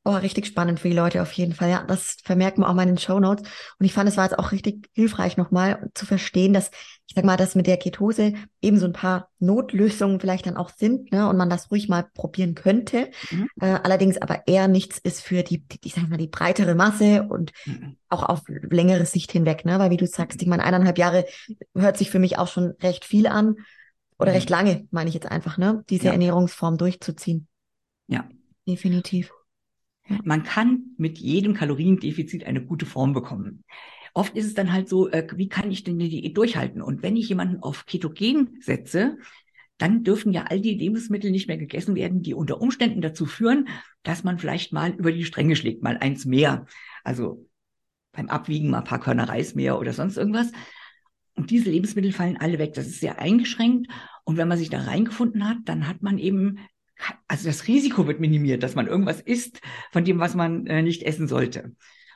Oh, 0.04 0.16
richtig 0.16 0.46
spannend 0.46 0.80
für 0.80 0.90
die 0.90 0.96
Leute 0.96 1.22
auf 1.22 1.32
jeden 1.32 1.54
Fall. 1.54 1.70
Ja, 1.70 1.84
das 1.84 2.18
vermerkt 2.24 2.58
man 2.58 2.70
auch 2.70 2.76
mal 2.76 2.84
in 2.84 2.90
den 2.90 2.98
Show 2.98 3.20
Notes. 3.20 3.50
Und 3.80 3.86
ich 3.86 3.94
fand, 3.94 4.08
es 4.08 4.18
war 4.18 4.26
jetzt 4.26 4.38
auch 4.38 4.52
richtig 4.52 4.88
hilfreich 4.94 5.38
nochmal 5.38 5.90
zu 5.96 6.06
verstehen, 6.06 6.54
dass, 6.54 6.70
ich 7.08 7.14
sag 7.16 7.24
mal, 7.24 7.38
dass 7.38 7.56
mit 7.56 7.68
der 7.68 7.78
Ketose 7.78 8.34
eben 8.62 8.78
so 8.78 8.86
ein 8.86 8.94
paar 8.94 9.30
Notlösungen 9.40 10.20
vielleicht 10.20 10.48
dann 10.48 10.58
auch 10.58 10.70
sind, 10.70 11.12
ne, 11.12 11.30
und 11.30 11.38
man 11.38 11.50
das 11.50 11.70
ruhig 11.72 11.88
mal 11.88 12.04
probieren 12.14 12.56
könnte. 12.56 13.12
Mhm. 13.30 13.48
Äh, 13.62 13.78
allerdings 13.84 14.18
aber 14.18 14.48
eher 14.48 14.68
nichts 14.68 14.98
ist 14.98 15.22
für 15.22 15.44
die, 15.44 15.60
die, 15.60 15.80
ich 15.84 15.94
sag 15.94 16.10
mal, 16.10 16.18
die 16.18 16.28
breitere 16.28 16.74
Masse 16.74 17.24
und 17.30 17.52
mhm. 17.66 17.98
auch 18.10 18.24
auf 18.24 18.42
längere 18.48 19.06
Sicht 19.06 19.32
hinweg, 19.32 19.66
ne, 19.66 19.78
weil 19.78 19.92
wie 19.92 19.98
du 19.98 20.08
sagst, 20.08 20.42
ich 20.42 20.48
meine, 20.48 20.64
eineinhalb 20.64 20.98
Jahre 20.98 21.26
hört 21.76 21.98
sich 21.98 22.10
für 22.10 22.20
mich 22.20 22.38
auch 22.40 22.48
schon 22.48 22.72
recht 22.82 23.06
viel 23.06 23.28
an 23.28 23.58
oder 24.18 24.32
mhm. 24.32 24.36
recht 24.36 24.50
lange, 24.50 24.88
meine 24.90 25.08
ich 25.08 25.14
jetzt 25.14 25.30
einfach, 25.30 25.58
ne, 25.58 25.84
diese 25.90 26.06
ja. 26.06 26.12
Ernährungsform 26.12 26.78
durchzuziehen. 26.78 27.48
Ja. 28.08 28.28
Definitiv. 28.68 29.32
Man 30.24 30.44
kann 30.44 30.96
mit 30.98 31.18
jedem 31.18 31.54
Kaloriendefizit 31.54 32.46
eine 32.46 32.64
gute 32.64 32.86
Form 32.86 33.14
bekommen. 33.14 33.64
Oft 34.16 34.38
ist 34.38 34.46
es 34.46 34.54
dann 34.54 34.72
halt 34.72 34.88
so, 34.88 35.10
äh, 35.10 35.28
wie 35.36 35.50
kann 35.50 35.70
ich 35.70 35.84
denn 35.84 36.00
die 36.00 36.10
Diät 36.10 36.38
durchhalten? 36.38 36.82
Und 36.82 37.04
wenn 37.04 37.18
ich 37.18 37.28
jemanden 37.28 37.62
auf 37.62 37.86
Ketogen 37.86 38.58
setze, 38.62 39.18
dann 39.78 40.06
dürfen 40.06 40.32
ja 40.32 40.46
all 40.46 40.62
die 40.62 40.74
Lebensmittel 40.74 41.32
nicht 41.32 41.50
mehr 41.50 41.58
gegessen 41.58 41.96
werden, 41.96 42.22
die 42.22 42.34
unter 42.34 42.62
Umständen 42.62 43.02
dazu 43.02 43.26
führen, 43.26 43.68
dass 44.04 44.24
man 44.24 44.40
vielleicht 44.40 44.72
mal 44.72 44.92
über 44.92 45.12
die 45.12 45.26
Stränge 45.26 45.58
schlägt, 45.58 45.84
mal 45.84 45.98
eins 45.98 46.24
mehr. 46.24 46.66
Also 47.04 47.46
beim 48.14 48.30
Abwiegen 48.30 48.70
mal 48.70 48.78
ein 48.78 48.84
paar 48.86 49.02
Körner 49.02 49.28
Reis 49.28 49.54
mehr 49.54 49.78
oder 49.78 49.92
sonst 49.92 50.16
irgendwas. 50.16 50.54
Und 51.36 51.52
diese 51.52 51.70
Lebensmittel 51.70 52.14
fallen 52.14 52.38
alle 52.38 52.58
weg. 52.58 52.74
Das 52.74 52.88
ist 52.88 53.02
sehr 53.02 53.20
eingeschränkt. 53.20 53.92
Und 54.24 54.38
wenn 54.38 54.48
man 54.48 54.58
sich 54.58 54.70
da 54.70 54.80
reingefunden 54.80 55.46
hat, 55.46 55.58
dann 55.66 55.90
hat 55.90 56.02
man 56.02 56.20
eben 56.20 56.60
also 57.28 57.48
das 57.48 57.68
Risiko 57.68 58.08
wird 58.08 58.22
minimiert, 58.22 58.64
dass 58.64 58.76
man 58.76 58.88
irgendwas 58.88 59.20
isst 59.20 59.60
von 59.92 60.06
dem, 60.06 60.20
was 60.20 60.36
man 60.36 60.66
äh, 60.68 60.82
nicht 60.82 61.04
essen 61.04 61.28
sollte. 61.28 61.76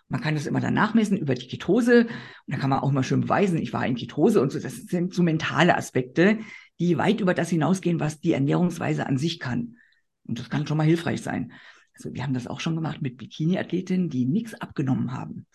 Man 0.09 0.21
kann 0.21 0.33
das 0.33 0.47
immer 0.47 0.59
dann 0.59 0.73
nachmessen 0.73 1.17
über 1.17 1.35
die 1.35 1.47
Ketose 1.47 2.07
und 2.07 2.53
da 2.53 2.57
kann 2.57 2.71
man 2.71 2.79
auch 2.79 2.91
mal 2.91 3.03
schön 3.03 3.21
beweisen, 3.21 3.59
ich 3.59 3.73
war 3.73 3.85
in 3.85 3.95
Ketose 3.95 4.41
und 4.41 4.51
so. 4.51 4.59
Das 4.59 4.75
sind 4.75 5.13
so 5.13 5.21
mentale 5.21 5.77
Aspekte, 5.77 6.39
die 6.79 6.97
weit 6.97 7.21
über 7.21 7.35
das 7.35 7.49
hinausgehen, 7.49 7.99
was 7.99 8.19
die 8.19 8.33
Ernährungsweise 8.33 9.05
an 9.05 9.17
sich 9.17 9.39
kann. 9.39 9.77
Und 10.23 10.39
das 10.39 10.49
kann 10.49 10.65
schon 10.65 10.77
mal 10.77 10.85
hilfreich 10.85 11.21
sein. 11.21 11.53
Also 11.95 12.13
wir 12.13 12.23
haben 12.23 12.33
das 12.33 12.47
auch 12.47 12.59
schon 12.59 12.75
gemacht 12.75 13.01
mit 13.01 13.17
Bikini-Athletinnen, 13.17 14.09
die 14.09 14.25
nichts 14.25 14.55
abgenommen 14.55 15.13
haben 15.13 15.45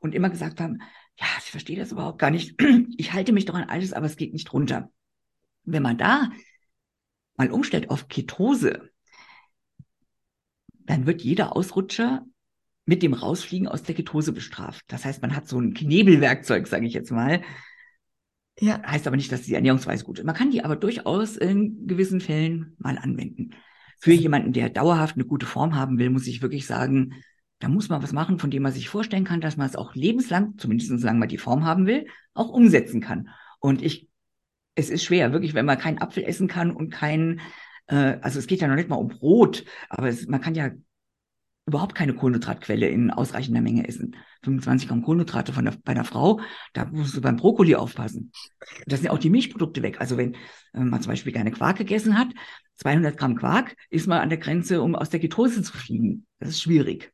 und 0.00 0.14
immer 0.14 0.30
gesagt 0.30 0.60
haben, 0.60 0.78
ja, 1.16 1.26
ich 1.38 1.50
verstehe 1.50 1.78
das 1.78 1.92
überhaupt 1.92 2.18
gar 2.18 2.30
nicht. 2.30 2.60
Ich 2.96 3.12
halte 3.12 3.32
mich 3.32 3.46
doch 3.46 3.54
an 3.54 3.68
alles, 3.68 3.92
aber 3.92 4.06
es 4.06 4.16
geht 4.16 4.32
nicht 4.32 4.52
runter. 4.52 4.90
Wenn 5.64 5.82
man 5.82 5.96
da 5.96 6.30
mal 7.36 7.50
umstellt 7.50 7.88
auf 7.88 8.08
Ketose, 8.08 8.90
dann 10.80 11.06
wird 11.06 11.22
jeder 11.22 11.56
Ausrutscher 11.56 12.26
mit 12.84 13.02
dem 13.02 13.14
Rausfliegen 13.14 13.68
aus 13.68 13.82
der 13.82 13.94
Ketose 13.94 14.32
bestraft. 14.32 14.84
Das 14.88 15.04
heißt, 15.04 15.22
man 15.22 15.36
hat 15.36 15.48
so 15.48 15.58
ein 15.58 15.74
Knebelwerkzeug, 15.74 16.66
sage 16.66 16.86
ich 16.86 16.94
jetzt 16.94 17.12
mal. 17.12 17.42
Ja. 18.58 18.82
Heißt 18.84 19.06
aber 19.06 19.16
nicht, 19.16 19.32
dass 19.32 19.42
die 19.42 19.54
Ernährungsweise 19.54 20.04
gut 20.04 20.18
ist. 20.18 20.24
Man 20.24 20.34
kann 20.34 20.50
die 20.50 20.64
aber 20.64 20.76
durchaus 20.76 21.36
in 21.36 21.86
gewissen 21.86 22.20
Fällen 22.20 22.74
mal 22.78 22.98
anwenden. 22.98 23.50
Für 23.98 24.12
jemanden, 24.12 24.52
der 24.52 24.68
dauerhaft 24.68 25.14
eine 25.14 25.24
gute 25.24 25.46
Form 25.46 25.76
haben 25.76 25.98
will, 25.98 26.10
muss 26.10 26.26
ich 26.26 26.42
wirklich 26.42 26.66
sagen, 26.66 27.14
da 27.60 27.68
muss 27.68 27.88
man 27.88 28.02
was 28.02 28.12
machen, 28.12 28.40
von 28.40 28.50
dem 28.50 28.64
man 28.64 28.72
sich 28.72 28.88
vorstellen 28.88 29.24
kann, 29.24 29.40
dass 29.40 29.56
man 29.56 29.68
es 29.68 29.76
auch 29.76 29.94
lebenslang, 29.94 30.54
zumindest 30.58 30.90
solange 30.90 31.20
man 31.20 31.28
die 31.28 31.38
Form 31.38 31.64
haben 31.64 31.86
will, 31.86 32.06
auch 32.34 32.48
umsetzen 32.48 33.00
kann. 33.00 33.28
Und 33.60 33.80
ich 33.82 34.08
es 34.74 34.90
ist 34.90 35.04
schwer, 35.04 35.32
wirklich, 35.32 35.54
wenn 35.54 35.66
man 35.66 35.78
keinen 35.78 36.00
Apfel 36.00 36.24
essen 36.24 36.48
kann 36.48 36.70
und 36.70 36.90
kein, 36.90 37.40
äh, 37.86 38.16
also 38.22 38.38
es 38.38 38.46
geht 38.46 38.60
ja 38.60 38.68
noch 38.68 38.76
nicht 38.76 38.88
mal 38.88 38.96
um 38.96 39.08
Brot, 39.08 39.64
aber 39.88 40.08
es, 40.08 40.26
man 40.26 40.40
kann 40.40 40.54
ja 40.54 40.70
überhaupt 41.66 41.94
keine 41.94 42.14
Kohlenhydratquelle 42.14 42.88
in 42.88 43.10
ausreichender 43.10 43.60
Menge 43.60 43.86
essen. 43.86 44.16
25 44.42 44.88
Gramm 44.88 45.02
Kohlenhydrate 45.02 45.52
von 45.52 45.64
der, 45.64 45.74
bei 45.84 45.92
einer 45.92 46.04
Frau, 46.04 46.40
da 46.72 46.86
musst 46.86 47.16
du 47.16 47.20
beim 47.20 47.36
Brokkoli 47.36 47.76
aufpassen. 47.76 48.32
Das 48.86 49.00
sind 49.00 49.10
auch 49.10 49.18
die 49.18 49.30
Milchprodukte 49.30 49.82
weg. 49.82 50.00
Also 50.00 50.16
wenn 50.16 50.36
man 50.72 51.00
zum 51.00 51.10
Beispiel 51.10 51.32
gerne 51.32 51.52
Quark 51.52 51.78
gegessen 51.78 52.18
hat, 52.18 52.28
200 52.76 53.16
Gramm 53.16 53.36
Quark, 53.36 53.76
ist 53.90 54.06
man 54.06 54.20
an 54.20 54.28
der 54.28 54.38
Grenze, 54.38 54.82
um 54.82 54.96
aus 54.96 55.10
der 55.10 55.20
Ketose 55.20 55.62
zu 55.62 55.72
fliegen. 55.72 56.26
Das 56.40 56.50
ist 56.50 56.62
schwierig. 56.62 57.12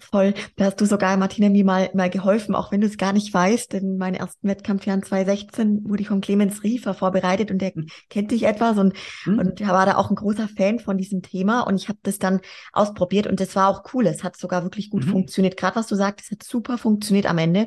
Voll. 0.00 0.34
Da 0.54 0.66
hast 0.66 0.80
du 0.80 0.84
sogar, 0.84 1.16
Martina, 1.16 1.48
mir 1.48 1.64
mal, 1.64 1.90
mal 1.92 2.08
geholfen, 2.08 2.54
auch 2.54 2.70
wenn 2.70 2.80
du 2.80 2.86
es 2.86 2.98
gar 2.98 3.12
nicht 3.12 3.34
weißt. 3.34 3.74
In 3.74 3.98
meinem 3.98 4.14
ersten 4.14 4.46
Wettkampfjahren 4.46 5.02
2016 5.02 5.88
wurde 5.88 6.02
ich 6.02 6.08
von 6.08 6.20
Clemens 6.20 6.62
Riefer 6.62 6.94
vorbereitet 6.94 7.50
und 7.50 7.58
der 7.58 7.72
mhm. 7.74 7.88
kennt 8.08 8.30
dich 8.30 8.44
etwas 8.44 8.78
und, 8.78 8.94
mhm. 9.26 9.38
und 9.40 9.60
war 9.66 9.86
da 9.86 9.96
auch 9.96 10.10
ein 10.10 10.14
großer 10.14 10.46
Fan 10.48 10.78
von 10.78 10.98
diesem 10.98 11.22
Thema. 11.22 11.62
Und 11.62 11.74
ich 11.76 11.88
habe 11.88 11.98
das 12.04 12.20
dann 12.20 12.40
ausprobiert 12.72 13.26
und 13.26 13.40
das 13.40 13.56
war 13.56 13.68
auch 13.68 13.92
cool. 13.92 14.06
Es 14.06 14.22
hat 14.22 14.36
sogar 14.36 14.62
wirklich 14.62 14.90
gut 14.90 15.04
mhm. 15.04 15.10
funktioniert. 15.10 15.56
Gerade 15.56 15.74
was 15.74 15.88
du 15.88 15.96
sagst, 15.96 16.26
es 16.26 16.30
hat 16.30 16.44
super 16.44 16.78
funktioniert 16.78 17.26
am 17.26 17.38
Ende. 17.38 17.66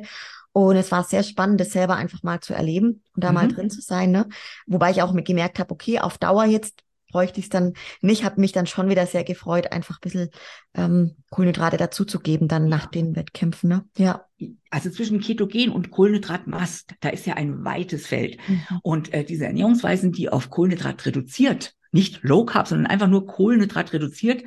Und 0.52 0.76
es 0.76 0.90
war 0.90 1.04
sehr 1.04 1.22
spannend, 1.22 1.60
das 1.60 1.70
selber 1.70 1.96
einfach 1.96 2.22
mal 2.22 2.40
zu 2.40 2.54
erleben 2.54 3.02
und 3.14 3.24
da 3.24 3.28
mhm. 3.28 3.34
mal 3.34 3.48
drin 3.48 3.70
zu 3.70 3.82
sein. 3.82 4.10
Ne? 4.10 4.26
Wobei 4.66 4.90
ich 4.90 5.02
auch 5.02 5.14
gemerkt 5.14 5.58
habe, 5.58 5.70
okay, 5.70 5.98
auf 5.98 6.16
Dauer 6.16 6.44
jetzt 6.44 6.82
bräuchte 7.12 7.38
ich 7.38 7.46
es 7.46 7.50
dann 7.50 7.74
nicht. 8.00 8.24
Habe 8.24 8.40
mich 8.40 8.50
dann 8.50 8.66
schon 8.66 8.88
wieder 8.88 9.06
sehr 9.06 9.22
gefreut, 9.22 9.70
einfach 9.70 9.96
ein 9.96 10.02
bisschen 10.02 10.30
ähm, 10.74 11.16
Kohlenhydrate 11.30 11.76
dazuzugeben 11.76 12.48
dann 12.48 12.68
nach 12.68 12.86
den 12.86 13.14
Wettkämpfen. 13.14 13.68
Ne? 13.68 13.84
Ja. 13.96 14.26
Also 14.70 14.90
zwischen 14.90 15.20
Ketogen 15.20 15.70
und 15.70 15.92
Kohlenhydratmast, 15.92 16.94
da 17.00 17.10
ist 17.10 17.26
ja 17.26 17.34
ein 17.34 17.64
weites 17.64 18.08
Feld. 18.08 18.38
Mhm. 18.48 18.80
Und 18.82 19.14
äh, 19.14 19.24
diese 19.24 19.46
Ernährungsweisen, 19.46 20.10
die 20.10 20.28
auf 20.28 20.50
Kohlenhydrat 20.50 21.06
reduziert, 21.06 21.76
nicht 21.92 22.20
Low 22.22 22.44
Carb, 22.44 22.66
sondern 22.66 22.86
einfach 22.86 23.08
nur 23.08 23.26
Kohlenhydrat 23.26 23.92
reduziert, 23.92 24.42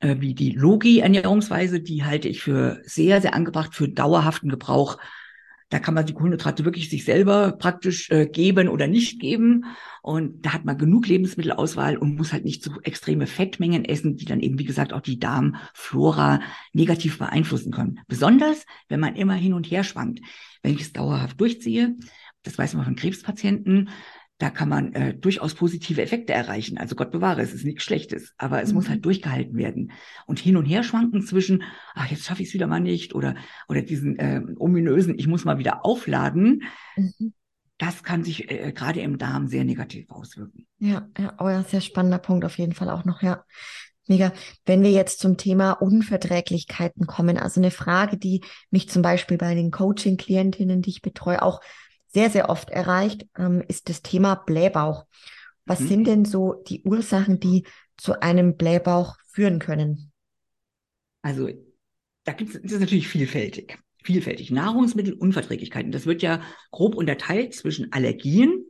äh, 0.00 0.16
wie 0.18 0.34
die 0.34 0.50
Logi-Ernährungsweise, 0.50 1.80
die 1.80 2.04
halte 2.04 2.28
ich 2.28 2.42
für 2.42 2.80
sehr, 2.84 3.20
sehr 3.20 3.34
angebracht 3.34 3.74
für 3.74 3.88
dauerhaften 3.88 4.50
Gebrauch 4.50 4.98
da 5.70 5.78
kann 5.78 5.94
man 5.94 6.06
die 6.06 6.14
Kohlenhydrate 6.14 6.64
wirklich 6.64 6.88
sich 6.88 7.04
selber 7.04 7.52
praktisch 7.52 8.10
äh, 8.10 8.26
geben 8.26 8.68
oder 8.68 8.86
nicht 8.86 9.20
geben. 9.20 9.66
Und 10.02 10.46
da 10.46 10.54
hat 10.54 10.64
man 10.64 10.78
genug 10.78 11.06
Lebensmittelauswahl 11.06 11.98
und 11.98 12.16
muss 12.16 12.32
halt 12.32 12.44
nicht 12.44 12.62
so 12.62 12.80
extreme 12.82 13.26
Fettmengen 13.26 13.84
essen, 13.84 14.16
die 14.16 14.24
dann 14.24 14.40
eben, 14.40 14.58
wie 14.58 14.64
gesagt, 14.64 14.92
auch 14.92 15.02
die 15.02 15.18
Darmflora 15.18 16.40
negativ 16.72 17.18
beeinflussen 17.18 17.72
können. 17.72 18.00
Besonders, 18.08 18.64
wenn 18.88 19.00
man 19.00 19.16
immer 19.16 19.34
hin 19.34 19.52
und 19.52 19.70
her 19.70 19.84
schwankt. 19.84 20.20
Wenn 20.62 20.74
ich 20.74 20.80
es 20.80 20.92
dauerhaft 20.92 21.40
durchziehe, 21.40 21.96
das 22.42 22.56
weiß 22.56 22.74
man 22.74 22.84
von 22.84 22.96
Krebspatienten, 22.96 23.90
da 24.38 24.50
kann 24.50 24.68
man 24.68 24.92
äh, 24.92 25.14
durchaus 25.14 25.54
positive 25.54 26.00
Effekte 26.00 26.32
erreichen. 26.32 26.78
Also 26.78 26.94
Gott 26.94 27.10
bewahre, 27.10 27.42
es 27.42 27.52
ist 27.52 27.64
nichts 27.64 27.82
Schlechtes, 27.82 28.34
aber 28.38 28.62
es 28.62 28.70
mhm. 28.70 28.76
muss 28.76 28.88
halt 28.88 29.04
durchgehalten 29.04 29.56
werden. 29.56 29.90
Und 30.26 30.38
hin 30.38 30.56
und 30.56 30.64
her 30.64 30.84
schwanken 30.84 31.22
zwischen, 31.22 31.64
ach, 31.94 32.06
jetzt 32.06 32.24
schaffe 32.24 32.42
ich 32.42 32.48
es 32.48 32.54
wieder 32.54 32.68
mal 32.68 32.80
nicht 32.80 33.14
oder, 33.14 33.34
oder 33.68 33.82
diesen 33.82 34.16
äh, 34.18 34.40
ominösen, 34.58 35.18
ich 35.18 35.26
muss 35.26 35.44
mal 35.44 35.58
wieder 35.58 35.84
aufladen, 35.84 36.62
mhm. 36.96 37.34
das 37.78 38.04
kann 38.04 38.22
sich 38.22 38.48
äh, 38.48 38.72
gerade 38.72 39.00
im 39.00 39.18
Darm 39.18 39.48
sehr 39.48 39.64
negativ 39.64 40.08
auswirken. 40.08 40.66
Ja, 40.78 41.08
ja, 41.18 41.34
oh 41.40 41.48
ja, 41.48 41.64
sehr 41.64 41.80
spannender 41.80 42.18
Punkt 42.18 42.44
auf 42.44 42.58
jeden 42.58 42.74
Fall 42.74 42.90
auch 42.90 43.04
noch, 43.04 43.22
ja. 43.22 43.44
Mega. 44.10 44.32
Wenn 44.64 44.82
wir 44.82 44.90
jetzt 44.90 45.18
zum 45.20 45.36
Thema 45.36 45.72
Unverträglichkeiten 45.72 47.06
kommen, 47.06 47.36
also 47.36 47.60
eine 47.60 47.70
Frage, 47.70 48.16
die 48.16 48.42
mich 48.70 48.88
zum 48.88 49.02
Beispiel 49.02 49.36
bei 49.36 49.54
den 49.54 49.70
Coaching-Klientinnen, 49.70 50.80
die 50.80 50.88
ich 50.88 51.02
betreue, 51.02 51.42
auch 51.42 51.60
sehr, 52.08 52.30
sehr 52.30 52.50
oft 52.50 52.70
erreicht, 52.70 53.26
ähm, 53.36 53.62
ist 53.68 53.88
das 53.88 54.02
Thema 54.02 54.34
Blähbauch. 54.34 55.06
Was 55.64 55.80
mhm. 55.80 55.88
sind 55.88 56.06
denn 56.06 56.24
so 56.24 56.62
die 56.66 56.82
Ursachen, 56.82 57.40
die 57.40 57.64
zu 57.96 58.20
einem 58.20 58.56
Blähbauch 58.56 59.16
führen 59.26 59.58
können? 59.58 60.12
Also, 61.22 61.48
da 62.24 62.32
gibt 62.32 62.54
es, 62.54 62.80
natürlich 62.80 63.08
vielfältig. 63.08 63.78
Vielfältig. 64.02 64.50
Nahrungsmittelunverträglichkeiten. 64.50 65.92
Das 65.92 66.06
wird 66.06 66.22
ja 66.22 66.40
grob 66.70 66.94
unterteilt 66.94 67.54
zwischen 67.54 67.92
Allergien. 67.92 68.64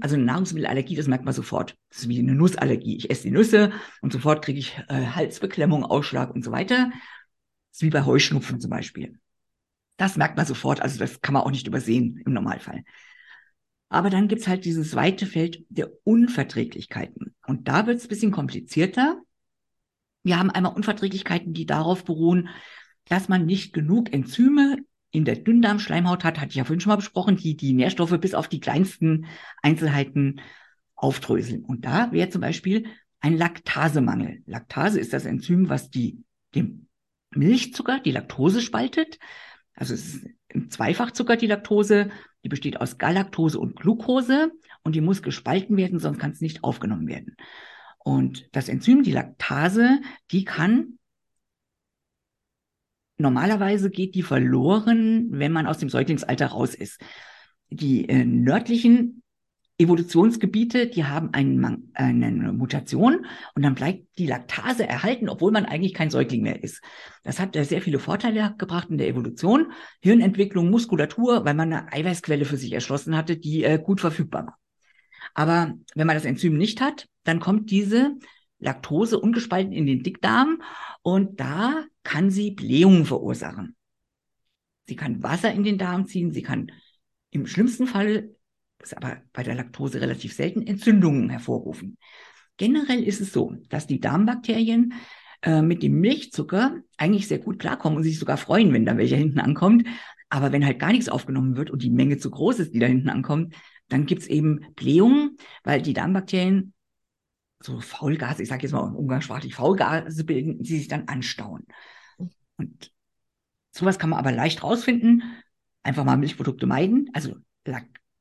Also 0.00 0.14
eine 0.14 0.24
Nahrungsmittelallergie, 0.24 0.94
das 0.94 1.08
merkt 1.08 1.24
man 1.24 1.34
sofort. 1.34 1.76
Das 1.88 2.00
ist 2.00 2.08
wie 2.08 2.20
eine 2.20 2.34
Nussallergie. 2.34 2.96
Ich 2.96 3.10
esse 3.10 3.24
die 3.24 3.30
Nüsse 3.32 3.72
und 4.00 4.12
sofort 4.12 4.44
kriege 4.44 4.60
ich 4.60 4.78
äh, 4.88 5.06
Halsbeklemmung, 5.06 5.84
Ausschlag 5.84 6.32
und 6.32 6.44
so 6.44 6.52
weiter. 6.52 6.90
Das 7.70 7.78
ist 7.78 7.82
wie 7.82 7.90
bei 7.90 8.04
Heuschnupfen 8.04 8.60
zum 8.60 8.70
Beispiel. 8.70 9.18
Das 9.96 10.16
merkt 10.16 10.36
man 10.36 10.46
sofort, 10.46 10.80
also 10.80 10.98
das 10.98 11.20
kann 11.20 11.34
man 11.34 11.42
auch 11.42 11.50
nicht 11.50 11.66
übersehen 11.66 12.20
im 12.24 12.32
Normalfall. 12.32 12.84
Aber 13.88 14.08
dann 14.08 14.26
gibt's 14.26 14.48
halt 14.48 14.64
dieses 14.64 14.94
weite 14.94 15.26
Feld 15.26 15.64
der 15.68 15.90
Unverträglichkeiten. 16.04 17.34
Und 17.46 17.68
da 17.68 17.86
wird's 17.86 18.08
bisschen 18.08 18.32
komplizierter. 18.32 19.20
Wir 20.22 20.38
haben 20.38 20.50
einmal 20.50 20.72
Unverträglichkeiten, 20.74 21.52
die 21.52 21.66
darauf 21.66 22.04
beruhen, 22.04 22.48
dass 23.06 23.28
man 23.28 23.44
nicht 23.44 23.72
genug 23.74 24.12
Enzyme 24.12 24.78
in 25.10 25.26
der 25.26 25.36
Dünndarmschleimhaut 25.36 26.24
hat, 26.24 26.40
hatte 26.40 26.50
ich 26.50 26.56
ja 26.56 26.64
vorhin 26.64 26.80
schon 26.80 26.90
mal 26.90 26.96
besprochen, 26.96 27.36
die 27.36 27.54
die 27.54 27.74
Nährstoffe 27.74 28.18
bis 28.18 28.34
auf 28.34 28.48
die 28.48 28.60
kleinsten 28.60 29.26
Einzelheiten 29.60 30.40
aufdröseln. 30.94 31.64
Und 31.64 31.84
da 31.84 32.12
wäre 32.12 32.30
zum 32.30 32.40
Beispiel 32.40 32.86
ein 33.20 33.36
Laktasemangel. 33.36 34.42
Laktase 34.46 34.98
ist 34.98 35.12
das 35.12 35.26
Enzym, 35.26 35.68
was 35.68 35.90
die, 35.90 36.24
den 36.54 36.88
Milchzucker, 37.30 38.00
die 38.00 38.10
Laktose 38.10 38.62
spaltet. 38.62 39.18
Also 39.74 39.94
es 39.94 40.14
ist 40.14 40.26
ein 40.54 40.70
Zweifachzucker, 40.70 41.36
die 41.36 41.46
Laktose. 41.46 42.10
Die 42.44 42.48
besteht 42.48 42.80
aus 42.80 42.98
Galaktose 42.98 43.58
und 43.58 43.76
Glucose 43.76 44.50
und 44.82 44.94
die 44.94 45.00
muss 45.00 45.22
gespalten 45.22 45.76
werden, 45.76 45.98
sonst 45.98 46.18
kann 46.18 46.32
es 46.32 46.40
nicht 46.40 46.64
aufgenommen 46.64 47.06
werden. 47.06 47.36
Und 47.98 48.48
das 48.52 48.68
Enzym, 48.68 49.02
die 49.02 49.12
Laktase, 49.12 50.00
die 50.32 50.44
kann 50.44 50.98
normalerweise 53.22 53.88
geht 53.88 54.14
die 54.14 54.22
verloren, 54.22 55.28
wenn 55.30 55.52
man 55.52 55.66
aus 55.66 55.78
dem 55.78 55.88
Säuglingsalter 55.88 56.48
raus 56.48 56.74
ist. 56.74 57.00
Die 57.70 58.08
äh, 58.08 58.24
nördlichen 58.24 59.21
Evolutionsgebiete, 59.82 60.86
die 60.86 61.04
haben 61.04 61.32
einen, 61.32 61.90
eine 61.94 62.52
Mutation 62.52 63.26
und 63.54 63.62
dann 63.62 63.74
bleibt 63.74 64.18
die 64.18 64.26
Laktase 64.26 64.86
erhalten, 64.86 65.28
obwohl 65.28 65.52
man 65.52 65.64
eigentlich 65.64 65.94
kein 65.94 66.10
Säugling 66.10 66.42
mehr 66.42 66.62
ist. 66.62 66.82
Das 67.22 67.38
hat 67.38 67.54
sehr 67.54 67.82
viele 67.82 67.98
Vorteile 67.98 68.54
gebracht 68.58 68.88
in 68.90 68.98
der 68.98 69.08
Evolution. 69.08 69.72
Hirnentwicklung, 70.00 70.70
Muskulatur, 70.70 71.44
weil 71.44 71.54
man 71.54 71.72
eine 71.72 71.92
Eiweißquelle 71.92 72.44
für 72.44 72.56
sich 72.56 72.72
erschlossen 72.72 73.16
hatte, 73.16 73.36
die 73.36 73.64
äh, 73.64 73.78
gut 73.78 74.00
verfügbar 74.00 74.46
war. 74.46 74.58
Aber 75.34 75.74
wenn 75.94 76.06
man 76.06 76.16
das 76.16 76.24
Enzym 76.24 76.56
nicht 76.56 76.80
hat, 76.80 77.08
dann 77.24 77.40
kommt 77.40 77.70
diese 77.70 78.16
Laktose 78.58 79.18
ungespalten 79.18 79.72
in 79.72 79.86
den 79.86 80.02
Dickdarm 80.02 80.62
und 81.02 81.40
da 81.40 81.84
kann 82.02 82.30
sie 82.30 82.52
Blähungen 82.52 83.04
verursachen. 83.04 83.76
Sie 84.86 84.96
kann 84.96 85.22
Wasser 85.22 85.52
in 85.52 85.64
den 85.64 85.78
Darm 85.78 86.06
ziehen, 86.06 86.32
sie 86.32 86.42
kann 86.42 86.70
im 87.30 87.46
schlimmsten 87.46 87.86
Fall 87.86 88.30
ist 88.82 88.96
aber 88.96 89.18
bei 89.32 89.42
der 89.42 89.54
Laktose 89.54 90.00
relativ 90.00 90.34
selten, 90.34 90.66
Entzündungen 90.66 91.30
hervorrufen. 91.30 91.98
Generell 92.56 93.02
ist 93.02 93.20
es 93.20 93.32
so, 93.32 93.54
dass 93.68 93.86
die 93.86 94.00
Darmbakterien 94.00 94.94
äh, 95.42 95.62
mit 95.62 95.82
dem 95.82 96.00
Milchzucker 96.00 96.78
eigentlich 96.96 97.28
sehr 97.28 97.38
gut 97.38 97.58
klarkommen 97.58 97.96
und 97.96 98.04
sich 98.04 98.18
sogar 98.18 98.36
freuen, 98.36 98.72
wenn 98.72 98.86
da 98.86 98.96
welcher 98.96 99.16
hinten 99.16 99.40
ankommt. 99.40 99.86
Aber 100.28 100.52
wenn 100.52 100.64
halt 100.64 100.78
gar 100.78 100.92
nichts 100.92 101.08
aufgenommen 101.08 101.56
wird 101.56 101.70
und 101.70 101.82
die 101.82 101.90
Menge 101.90 102.18
zu 102.18 102.30
groß 102.30 102.60
ist, 102.60 102.74
die 102.74 102.78
da 102.78 102.86
hinten 102.86 103.10
ankommt, 103.10 103.54
dann 103.88 104.06
gibt's 104.06 104.26
eben 104.26 104.60
Blähungen, 104.74 105.36
weil 105.64 105.82
die 105.82 105.92
Darmbakterien 105.92 106.72
so 107.60 107.80
Faulgase, 107.80 108.42
ich 108.42 108.48
sage 108.48 108.62
jetzt 108.62 108.72
mal 108.72 108.80
umgangssprachlich 108.80 109.54
Faulgase 109.54 110.24
bilden, 110.24 110.62
die 110.62 110.78
sich 110.78 110.88
dann 110.88 111.08
anstauen. 111.08 111.66
Und 112.56 112.92
sowas 113.70 113.98
kann 113.98 114.10
man 114.10 114.18
aber 114.18 114.32
leicht 114.32 114.62
rausfinden. 114.62 115.22
Einfach 115.82 116.04
mal 116.04 116.16
Milchprodukte 116.16 116.66
meiden. 116.66 117.10
Also 117.12 117.34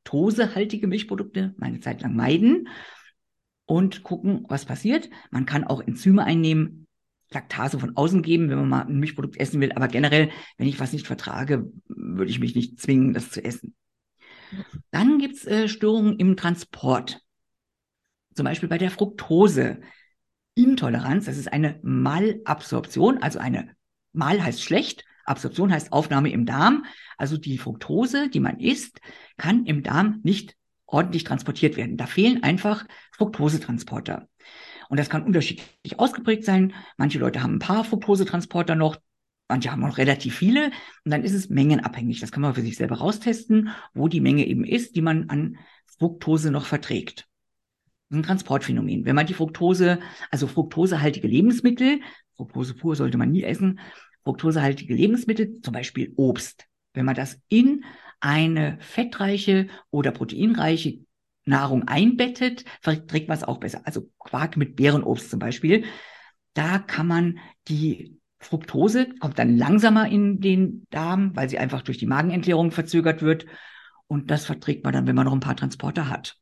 laktosehaltige 0.04 0.88
Milchprodukte 0.88 1.54
meine 1.58 1.80
Zeit 1.80 2.02
lang 2.02 2.16
meiden 2.16 2.68
und 3.66 4.04
gucken, 4.04 4.46
was 4.50 4.66
passiert. 4.66 5.10
Man 5.30 5.46
kann 5.46 5.64
auch 5.64 5.82
Enzyme 5.82 6.24
einnehmen, 6.24 6.88
Laktase 7.30 7.80
von 7.80 7.96
außen 7.96 8.22
geben, 8.22 8.50
wenn 8.50 8.58
man 8.58 8.70
mal 8.70 8.82
ein 8.82 9.00
Milchprodukt 9.00 9.38
essen 9.38 9.62
will. 9.62 9.72
Aber 9.74 9.88
generell, 9.88 10.32
wenn 10.58 10.68
ich 10.68 10.80
was 10.80 10.92
nicht 10.92 11.08
vertrage, 11.08 11.72
würde 11.88 12.30
ich 12.30 12.40
mich 12.40 12.56
nicht 12.56 12.80
zwingen, 12.80 13.14
das 13.14 13.32
zu 13.32 13.44
essen. 13.44 13.76
Dann 14.92 15.20
gibt's 15.20 15.48
äh, 15.48 15.70
Störungen 15.70 16.18
im 16.18 16.36
Transport. 16.36 17.22
Zum 18.36 18.44
Beispiel 18.44 18.68
bei 18.68 18.78
der 18.78 18.92
Fructoseintoleranz. 18.92 21.26
Das 21.26 21.38
ist 21.38 21.54
eine 21.54 21.80
Malabsorption, 21.84 23.20
also 23.20 23.40
eine 23.40 23.76
Mal 24.14 24.44
heißt 24.44 24.62
schlecht 24.62 25.06
Absorption 25.26 25.72
heißt 25.72 25.92
Aufnahme 25.92 26.32
im 26.32 26.46
Darm. 26.46 26.86
Also 27.18 27.38
die 27.38 27.58
Fructose, 27.58 28.30
die 28.30 28.40
man 28.40 28.60
isst, 28.60 29.00
kann 29.38 29.66
im 29.66 29.84
Darm 29.84 30.20
nicht 30.24 30.56
ordentlich 30.86 31.24
transportiert 31.24 31.78
werden. 31.78 31.98
Da 31.98 32.06
fehlen 32.06 32.44
einfach 32.44 32.86
Fructosetransporter. 33.14 34.28
Und 34.90 35.00
das 35.00 35.10
kann 35.10 35.24
unterschiedlich 35.24 36.00
ausgeprägt 36.00 36.44
sein. 36.44 36.74
Manche 36.98 37.18
Leute 37.20 37.42
haben 37.42 37.56
ein 37.56 37.60
paar 37.60 37.86
Fructosetransporter 37.86 38.76
noch, 38.76 38.98
manche 39.48 39.72
haben 39.72 39.82
noch 39.82 39.98
relativ 39.98 40.36
viele. 40.36 40.72
Und 41.06 41.12
dann 41.12 41.24
ist 41.24 41.34
es 41.34 41.50
mengenabhängig. 41.50 42.20
Das 42.20 42.32
kann 42.32 42.42
man 42.42 42.56
für 42.56 42.62
sich 42.62 42.76
selber 42.76 42.98
raustesten, 42.98 43.70
wo 43.94 44.10
die 44.10 44.20
Menge 44.20 44.46
eben 44.46 44.66
ist, 44.66 44.96
die 44.98 45.02
man 45.02 45.30
an 45.30 45.58
Fructose 45.98 46.52
noch 46.52 46.66
verträgt. 46.66 47.28
ein 48.12 48.24
Transportphänomen. 48.24 49.06
Wenn 49.06 49.16
man 49.16 49.28
die 49.28 49.34
Fructose, 49.34 50.00
also 50.30 50.48
fruktosehaltige 50.48 51.28
Lebensmittel, 51.28 52.02
Fructose 52.36 52.74
pur 52.74 52.96
sollte 52.96 53.18
man 53.18 53.32
nie 53.32 53.44
essen, 53.44 53.80
fruktosehaltige 54.24 54.94
Lebensmittel, 54.94 55.62
zum 55.62 55.74
Beispiel 55.74 56.14
Obst, 56.16 56.68
wenn 56.94 57.06
man 57.06 57.16
das 57.16 57.40
in 57.48 57.84
eine 58.20 58.78
fettreiche 58.82 59.68
oder 59.90 60.12
proteinreiche 60.12 61.00
Nahrung 61.46 61.88
einbettet, 61.88 62.66
verträgt 62.82 63.28
man 63.28 63.38
es 63.38 63.44
auch 63.44 63.60
besser. 63.60 63.82
Also 63.86 64.10
Quark 64.20 64.58
mit 64.58 64.76
Beerenobst 64.76 65.30
zum 65.30 65.40
Beispiel. 65.40 65.86
Da 66.54 66.80
kann 66.80 67.08
man 67.08 67.40
die 67.68 68.20
Fructose, 68.40 69.08
kommt 69.20 69.40
dann 69.40 69.58
langsamer 69.58 70.08
in 70.10 70.40
den 70.40 70.86
Darm, 70.90 71.36
weil 71.36 71.50
sie 71.50 71.60
einfach 71.60 71.82
durch 71.82 71.98
die 71.98 72.08
Magenentleerung 72.08 72.72
verzögert 72.72 73.22
wird. 73.22 73.46
Und 74.08 74.30
das 74.30 74.46
verträgt 74.46 74.84
man 74.84 74.94
dann, 74.94 75.08
wenn 75.08 75.16
man 75.16 75.26
noch 75.26 75.34
ein 75.34 75.40
paar 75.40 75.56
Transporter 75.56 76.10
hat. 76.10 76.38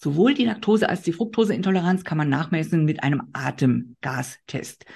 Sowohl 0.00 0.34
die 0.34 0.44
Laktose 0.44 0.88
als 0.88 1.02
die 1.02 1.12
Fructoseintoleranz 1.12 2.04
kann 2.04 2.18
man 2.18 2.28
nachmessen 2.28 2.84
mit 2.84 3.02
einem 3.02 3.30
Atemgastest. 3.32 4.86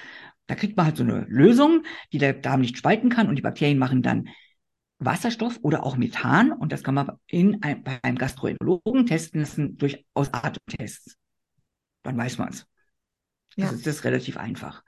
Da 0.46 0.54
kriegt 0.54 0.76
man 0.76 0.86
halt 0.86 0.96
so 0.96 1.04
eine 1.04 1.24
Lösung, 1.28 1.84
die 2.12 2.18
der 2.18 2.34
Darm 2.34 2.60
nicht 2.60 2.76
spalten 2.76 3.08
kann 3.08 3.28
und 3.28 3.36
die 3.36 3.42
Bakterien 3.42 3.78
machen 3.78 4.02
dann 4.02 4.28
Wasserstoff 4.98 5.58
oder 5.62 5.84
auch 5.84 5.96
Methan 5.96 6.52
und 6.52 6.72
das 6.72 6.82
kann 6.82 6.94
man 6.94 7.12
in 7.26 7.62
ein, 7.62 7.82
bei 7.82 7.98
einem 8.02 8.18
Gastroenterologen 8.18 9.06
testen 9.06 9.40
lassen 9.40 9.76
durch 9.76 10.04
Atemtests. 10.14 11.16
Dann 12.02 12.16
weiß 12.16 12.38
man 12.38 12.50
es. 12.50 12.66
Ja. 13.56 13.70
Das 13.70 13.86
ist 13.86 14.04
relativ 14.04 14.36
einfach. 14.36 14.82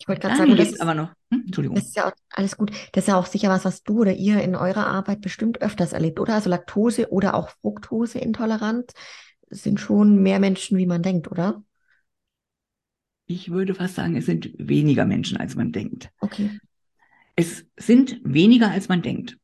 Ich 0.00 0.06
wollte 0.06 0.20
gerade 0.20 0.36
sagen, 0.36 0.56
das 0.56 0.68
ist 0.68 0.80
aber 0.80 0.94
noch. 0.94 1.10
Hm? 1.32 1.44
Entschuldigung. 1.46 1.76
Das 1.76 1.86
ist 1.86 1.96
ja 1.96 2.08
auch 2.08 2.12
alles 2.30 2.56
gut. 2.56 2.70
Das 2.92 3.04
ist 3.04 3.08
ja 3.08 3.18
auch 3.18 3.26
sicher 3.26 3.48
was, 3.48 3.64
was 3.64 3.82
du 3.82 4.00
oder 4.00 4.12
ihr 4.12 4.40
in 4.42 4.54
eurer 4.54 4.86
Arbeit 4.86 5.20
bestimmt 5.20 5.60
öfters 5.60 5.92
erlebt, 5.92 6.20
oder? 6.20 6.34
Also 6.34 6.50
Laktose 6.50 7.10
oder 7.10 7.34
auch 7.34 7.50
Fructoseintolerant 7.60 8.92
sind 9.50 9.80
schon 9.80 10.22
mehr 10.22 10.38
Menschen, 10.38 10.78
wie 10.78 10.86
man 10.86 11.02
denkt, 11.02 11.30
oder? 11.30 11.62
Ich 13.30 13.50
würde 13.50 13.74
fast 13.74 13.94
sagen, 13.94 14.16
es 14.16 14.24
sind 14.24 14.50
weniger 14.56 15.04
Menschen, 15.04 15.36
als 15.36 15.54
man 15.54 15.70
denkt. 15.70 16.10
Okay. 16.20 16.58
Es 17.36 17.66
sind 17.76 18.20
weniger, 18.24 18.70
als 18.70 18.88
man 18.88 19.02
denkt. 19.02 19.36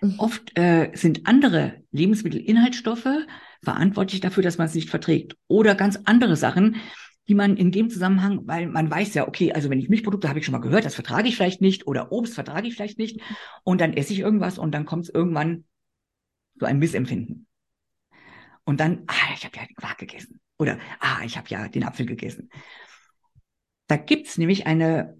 Mhm. 0.00 0.14
Oft 0.18 0.58
äh, 0.58 0.90
sind 0.94 1.26
andere 1.26 1.82
Lebensmittelinhaltsstoffe 1.92 3.26
verantwortlich 3.62 4.22
dafür, 4.22 4.42
dass 4.42 4.56
man 4.56 4.66
es 4.66 4.74
nicht 4.74 4.88
verträgt. 4.88 5.36
Oder 5.46 5.74
ganz 5.74 6.00
andere 6.06 6.36
Sachen, 6.36 6.76
die 7.28 7.34
man 7.34 7.58
in 7.58 7.70
dem 7.70 7.90
Zusammenhang, 7.90 8.46
weil 8.46 8.66
man 8.66 8.90
weiß 8.90 9.12
ja, 9.12 9.28
okay, 9.28 9.52
also 9.52 9.68
wenn 9.68 9.78
ich 9.78 9.90
Milchprodukte 9.90 10.30
habe 10.30 10.38
ich 10.38 10.46
schon 10.46 10.52
mal 10.52 10.62
gehört, 10.62 10.86
das 10.86 10.94
vertrage 10.94 11.28
ich 11.28 11.36
vielleicht 11.36 11.60
nicht 11.60 11.86
oder 11.86 12.10
Obst 12.10 12.34
vertrage 12.34 12.66
ich 12.66 12.76
vielleicht 12.76 12.98
nicht 12.98 13.20
und 13.62 13.82
dann 13.82 13.92
esse 13.92 14.14
ich 14.14 14.20
irgendwas 14.20 14.58
und 14.58 14.72
dann 14.72 14.86
kommt 14.86 15.04
es 15.04 15.10
irgendwann 15.10 15.64
so 16.58 16.64
ein 16.64 16.78
Missempfinden. 16.78 17.46
Und 18.64 18.80
dann, 18.80 19.02
ah, 19.06 19.34
ich 19.34 19.44
habe 19.44 19.54
ja 19.56 19.66
den 19.66 19.76
Quark 19.76 19.98
gegessen 19.98 20.40
oder 20.58 20.78
ah, 21.00 21.18
ich 21.24 21.36
habe 21.36 21.48
ja 21.50 21.68
den 21.68 21.84
Apfel 21.84 22.06
gegessen. 22.06 22.48
Da 23.88 23.96
gibt's 23.96 24.38
nämlich 24.38 24.66
eine 24.66 25.18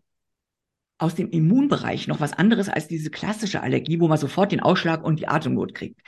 aus 0.98 1.14
dem 1.14 1.30
Immunbereich 1.30 2.08
noch 2.08 2.20
was 2.20 2.32
anderes 2.32 2.68
als 2.68 2.88
diese 2.88 3.10
klassische 3.10 3.62
Allergie, 3.62 4.00
wo 4.00 4.08
man 4.08 4.18
sofort 4.18 4.52
den 4.52 4.60
Ausschlag 4.60 5.04
und 5.04 5.20
die 5.20 5.28
Atemnot 5.28 5.74
kriegt. 5.74 6.00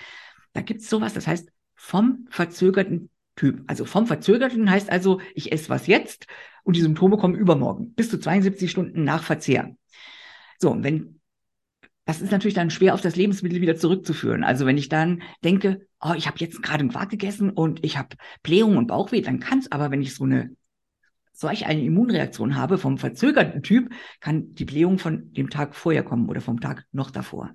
Da 0.52 0.62
gibt's 0.62 0.90
sowas, 0.90 1.14
das 1.14 1.26
heißt 1.26 1.50
vom 1.74 2.26
verzögerten 2.28 3.08
Typ. 3.36 3.62
Also 3.68 3.84
vom 3.84 4.06
verzögerten 4.06 4.70
heißt 4.70 4.90
also, 4.90 5.20
ich 5.34 5.52
esse 5.52 5.68
was 5.68 5.86
jetzt 5.86 6.26
und 6.64 6.76
die 6.76 6.82
Symptome 6.82 7.16
kommen 7.16 7.36
übermorgen, 7.36 7.94
bis 7.94 8.10
zu 8.10 8.18
72 8.18 8.70
Stunden 8.70 9.04
nach 9.04 9.22
Verzehr. 9.22 9.74
So, 10.58 10.70
und 10.70 10.84
wenn 10.84 11.20
das 12.04 12.20
ist 12.20 12.32
natürlich 12.32 12.54
dann 12.54 12.70
schwer 12.70 12.94
auf 12.94 13.00
das 13.02 13.14
Lebensmittel 13.14 13.60
wieder 13.60 13.76
zurückzuführen. 13.76 14.42
Also 14.42 14.66
wenn 14.66 14.76
ich 14.76 14.88
dann 14.88 15.22
denke, 15.44 15.86
oh, 16.00 16.12
ich 16.16 16.26
habe 16.26 16.38
jetzt 16.40 16.60
gerade 16.60 16.80
einen 16.80 16.90
Quark 16.90 17.10
gegessen 17.10 17.50
und 17.50 17.84
ich 17.84 17.96
habe 17.96 18.16
Blähung 18.42 18.76
und 18.76 18.88
Bauchweh, 18.88 19.20
dann 19.20 19.38
kann 19.38 19.60
es 19.60 19.70
aber, 19.70 19.92
wenn 19.92 20.02
ich 20.02 20.14
so 20.14 20.24
eine 20.24 20.56
solch 21.32 21.66
eine 21.66 21.82
Immunreaktion 21.82 22.56
habe 22.56 22.78
vom 22.78 22.98
verzögerten 22.98 23.62
Typ, 23.62 23.92
kann 24.20 24.54
die 24.54 24.64
Blähung 24.64 24.98
von 24.98 25.32
dem 25.32 25.50
Tag 25.50 25.74
vorher 25.74 26.02
kommen 26.02 26.28
oder 26.28 26.40
vom 26.40 26.60
Tag 26.60 26.84
noch 26.92 27.10
davor. 27.10 27.52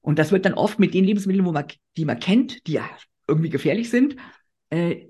Und 0.00 0.18
das 0.18 0.30
wird 0.30 0.44
dann 0.44 0.54
oft 0.54 0.78
mit 0.78 0.94
den 0.94 1.04
Lebensmitteln, 1.04 1.46
wo 1.46 1.52
man, 1.52 1.66
die 1.96 2.04
man 2.04 2.20
kennt, 2.20 2.66
die 2.66 2.72
ja 2.72 2.88
irgendwie 3.26 3.50
gefährlich 3.50 3.90
sind, 3.90 4.16
äh, 4.70 5.06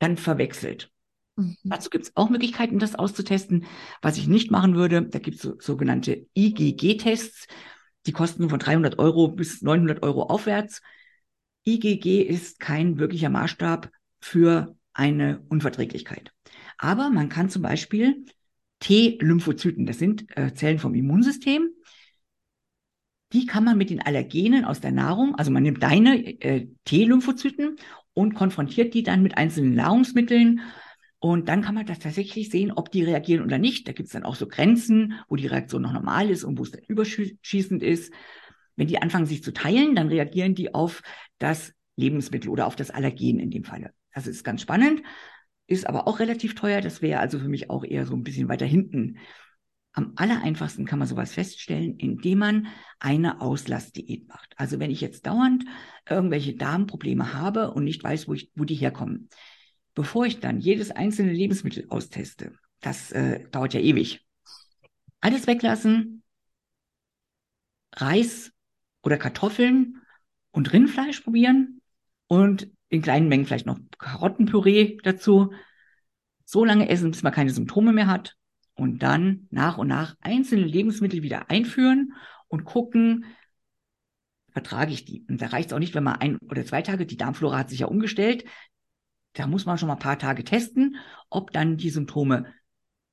dann 0.00 0.16
verwechselt. 0.16 0.90
Mhm. 1.36 1.56
Dazu 1.64 1.90
gibt 1.90 2.04
es 2.04 2.16
auch 2.16 2.30
Möglichkeiten, 2.30 2.78
das 2.78 2.94
auszutesten. 2.94 3.66
Was 4.02 4.18
ich 4.18 4.26
nicht 4.26 4.50
machen 4.50 4.74
würde, 4.74 5.02
da 5.02 5.18
gibt 5.18 5.36
es 5.36 5.42
so, 5.42 5.54
sogenannte 5.60 6.26
IgG-Tests. 6.36 7.46
Die 8.06 8.12
kosten 8.12 8.50
von 8.50 8.58
300 8.58 8.98
Euro 8.98 9.28
bis 9.28 9.62
900 9.62 10.02
Euro 10.02 10.24
aufwärts. 10.24 10.82
IgG 11.66 12.22
ist 12.22 12.60
kein 12.60 12.98
wirklicher 12.98 13.30
Maßstab 13.30 13.90
für 14.20 14.76
eine 14.92 15.44
Unverträglichkeit. 15.48 16.33
Aber 16.78 17.10
man 17.10 17.28
kann 17.28 17.48
zum 17.48 17.62
Beispiel 17.62 18.24
T-Lymphozyten, 18.80 19.86
das 19.86 19.98
sind 19.98 20.26
äh, 20.36 20.52
Zellen 20.54 20.78
vom 20.78 20.94
Immunsystem, 20.94 21.70
die 23.32 23.46
kann 23.46 23.64
man 23.64 23.76
mit 23.76 23.90
den 23.90 24.00
Allergenen 24.00 24.64
aus 24.64 24.80
der 24.80 24.92
Nahrung, 24.92 25.34
also 25.34 25.50
man 25.50 25.62
nimmt 25.62 25.82
deine 25.82 26.24
äh, 26.40 26.68
T-Lymphozyten 26.84 27.76
und 28.12 28.34
konfrontiert 28.34 28.94
die 28.94 29.02
dann 29.02 29.22
mit 29.22 29.36
einzelnen 29.36 29.74
Nahrungsmitteln. 29.74 30.60
Und 31.18 31.48
dann 31.48 31.62
kann 31.62 31.74
man 31.74 31.86
das 31.86 31.98
tatsächlich 31.98 32.50
sehen, 32.50 32.70
ob 32.70 32.92
die 32.92 33.02
reagieren 33.02 33.42
oder 33.42 33.58
nicht. 33.58 33.88
Da 33.88 33.92
gibt 33.92 34.06
es 34.06 34.12
dann 34.12 34.24
auch 34.24 34.36
so 34.36 34.46
Grenzen, 34.46 35.14
wo 35.28 35.36
die 35.36 35.46
Reaktion 35.46 35.82
noch 35.82 35.92
normal 35.92 36.30
ist 36.30 36.44
und 36.44 36.58
wo 36.58 36.62
es 36.62 36.70
dann 36.70 36.82
überschießend 36.86 37.82
ist. 37.82 38.12
Wenn 38.76 38.86
die 38.86 39.00
anfangen, 39.00 39.26
sich 39.26 39.42
zu 39.42 39.52
teilen, 39.52 39.96
dann 39.96 40.08
reagieren 40.08 40.54
die 40.54 40.74
auf 40.74 41.02
das 41.38 41.72
Lebensmittel 41.96 42.50
oder 42.50 42.66
auf 42.66 42.76
das 42.76 42.90
Allergen 42.90 43.40
in 43.40 43.50
dem 43.50 43.64
Falle. 43.64 43.92
Das 44.12 44.26
ist 44.26 44.44
ganz 44.44 44.62
spannend 44.62 45.02
ist 45.66 45.86
aber 45.86 46.06
auch 46.06 46.18
relativ 46.18 46.54
teuer. 46.54 46.80
Das 46.80 47.02
wäre 47.02 47.20
also 47.20 47.38
für 47.38 47.48
mich 47.48 47.70
auch 47.70 47.84
eher 47.84 48.06
so 48.06 48.14
ein 48.14 48.24
bisschen 48.24 48.48
weiter 48.48 48.66
hinten 48.66 49.18
am 49.94 50.12
aller 50.16 50.42
einfachsten 50.42 50.84
kann 50.86 50.98
man 50.98 51.08
sowas 51.08 51.32
feststellen, 51.32 51.96
indem 51.98 52.38
man 52.38 52.66
eine 52.98 53.40
Auslassdiät 53.40 54.28
macht. 54.28 54.52
Also 54.56 54.80
wenn 54.80 54.90
ich 54.90 55.00
jetzt 55.00 55.24
dauernd 55.24 55.64
irgendwelche 56.08 56.56
Darmprobleme 56.56 57.32
habe 57.32 57.70
und 57.70 57.84
nicht 57.84 58.02
weiß, 58.02 58.26
wo, 58.26 58.34
ich, 58.34 58.50
wo 58.56 58.64
die 58.64 58.74
herkommen, 58.74 59.28
bevor 59.94 60.26
ich 60.26 60.40
dann 60.40 60.60
jedes 60.60 60.90
einzelne 60.90 61.32
Lebensmittel 61.32 61.86
austeste, 61.90 62.52
das 62.80 63.12
äh, 63.12 63.48
dauert 63.50 63.72
ja 63.72 63.80
ewig. 63.80 64.26
Alles 65.20 65.46
weglassen, 65.46 66.24
Reis 67.94 68.52
oder 69.04 69.16
Kartoffeln 69.16 70.02
und 70.50 70.72
Rindfleisch 70.72 71.20
probieren 71.20 71.80
und 72.26 72.68
in 72.94 73.02
kleinen 73.02 73.28
Mengen 73.28 73.46
vielleicht 73.46 73.66
noch 73.66 73.78
Karottenpüree 73.98 74.98
dazu. 75.02 75.52
So 76.44 76.64
lange 76.64 76.88
essen, 76.88 77.10
bis 77.10 77.22
man 77.22 77.32
keine 77.32 77.50
Symptome 77.50 77.92
mehr 77.92 78.06
hat 78.06 78.36
und 78.74 79.02
dann 79.02 79.46
nach 79.50 79.78
und 79.78 79.88
nach 79.88 80.16
einzelne 80.20 80.64
Lebensmittel 80.64 81.22
wieder 81.22 81.50
einführen 81.50 82.12
und 82.48 82.64
gucken, 82.64 83.24
vertrage 84.50 84.92
ich 84.92 85.04
die. 85.04 85.24
Und 85.28 85.40
da 85.42 85.46
reicht 85.46 85.70
es 85.70 85.72
auch 85.72 85.78
nicht, 85.78 85.94
wenn 85.94 86.04
man 86.04 86.20
ein 86.20 86.38
oder 86.48 86.64
zwei 86.64 86.82
Tage, 86.82 87.06
die 87.06 87.16
Darmflora 87.16 87.58
hat 87.58 87.70
sich 87.70 87.80
ja 87.80 87.86
umgestellt, 87.86 88.44
da 89.32 89.46
muss 89.46 89.66
man 89.66 89.78
schon 89.78 89.88
mal 89.88 89.94
ein 89.94 90.00
paar 90.00 90.18
Tage 90.18 90.44
testen, 90.44 90.96
ob 91.28 91.50
dann 91.50 91.76
die 91.76 91.90
Symptome 91.90 92.46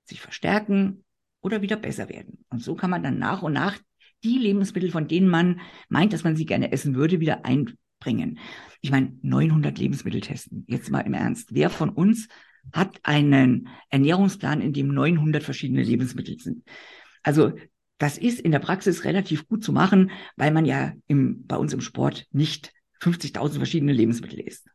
sich 0.05 0.21
verstärken 0.21 1.03
oder 1.41 1.61
wieder 1.61 1.77
besser 1.77 2.09
werden. 2.09 2.45
Und 2.49 2.61
so 2.61 2.75
kann 2.75 2.91
man 2.91 3.01
dann 3.01 3.17
nach 3.17 3.41
und 3.41 3.53
nach 3.53 3.77
die 4.23 4.37
Lebensmittel, 4.37 4.91
von 4.91 5.07
denen 5.07 5.27
man 5.27 5.61
meint, 5.89 6.13
dass 6.13 6.23
man 6.23 6.35
sie 6.35 6.45
gerne 6.45 6.71
essen 6.71 6.95
würde, 6.95 7.19
wieder 7.19 7.43
einbringen. 8.01 8.39
Ich 8.81 8.91
meine, 8.91 9.13
900 9.21 9.77
Lebensmittel 9.77 10.21
testen. 10.21 10.65
Jetzt 10.67 10.89
mal 10.89 11.01
im 11.01 11.13
Ernst. 11.13 11.53
Wer 11.53 11.69
von 11.69 11.89
uns 11.89 12.27
hat 12.73 12.99
einen 13.03 13.69
Ernährungsplan, 13.89 14.61
in 14.61 14.73
dem 14.73 14.93
900 14.93 15.43
verschiedene 15.43 15.83
Lebensmittel 15.83 16.39
sind. 16.39 16.63
Also 17.23 17.53
das 17.97 18.17
ist 18.17 18.39
in 18.39 18.51
der 18.51 18.59
Praxis 18.59 19.03
relativ 19.03 19.47
gut 19.47 19.63
zu 19.63 19.71
machen, 19.71 20.11
weil 20.35 20.51
man 20.51 20.65
ja 20.65 20.93
im, 21.07 21.45
bei 21.45 21.55
uns 21.55 21.73
im 21.73 21.81
Sport 21.81 22.25
nicht 22.31 22.73
50.000 23.01 23.57
verschiedene 23.57 23.93
Lebensmittel 23.93 24.39
isst. 24.39 24.67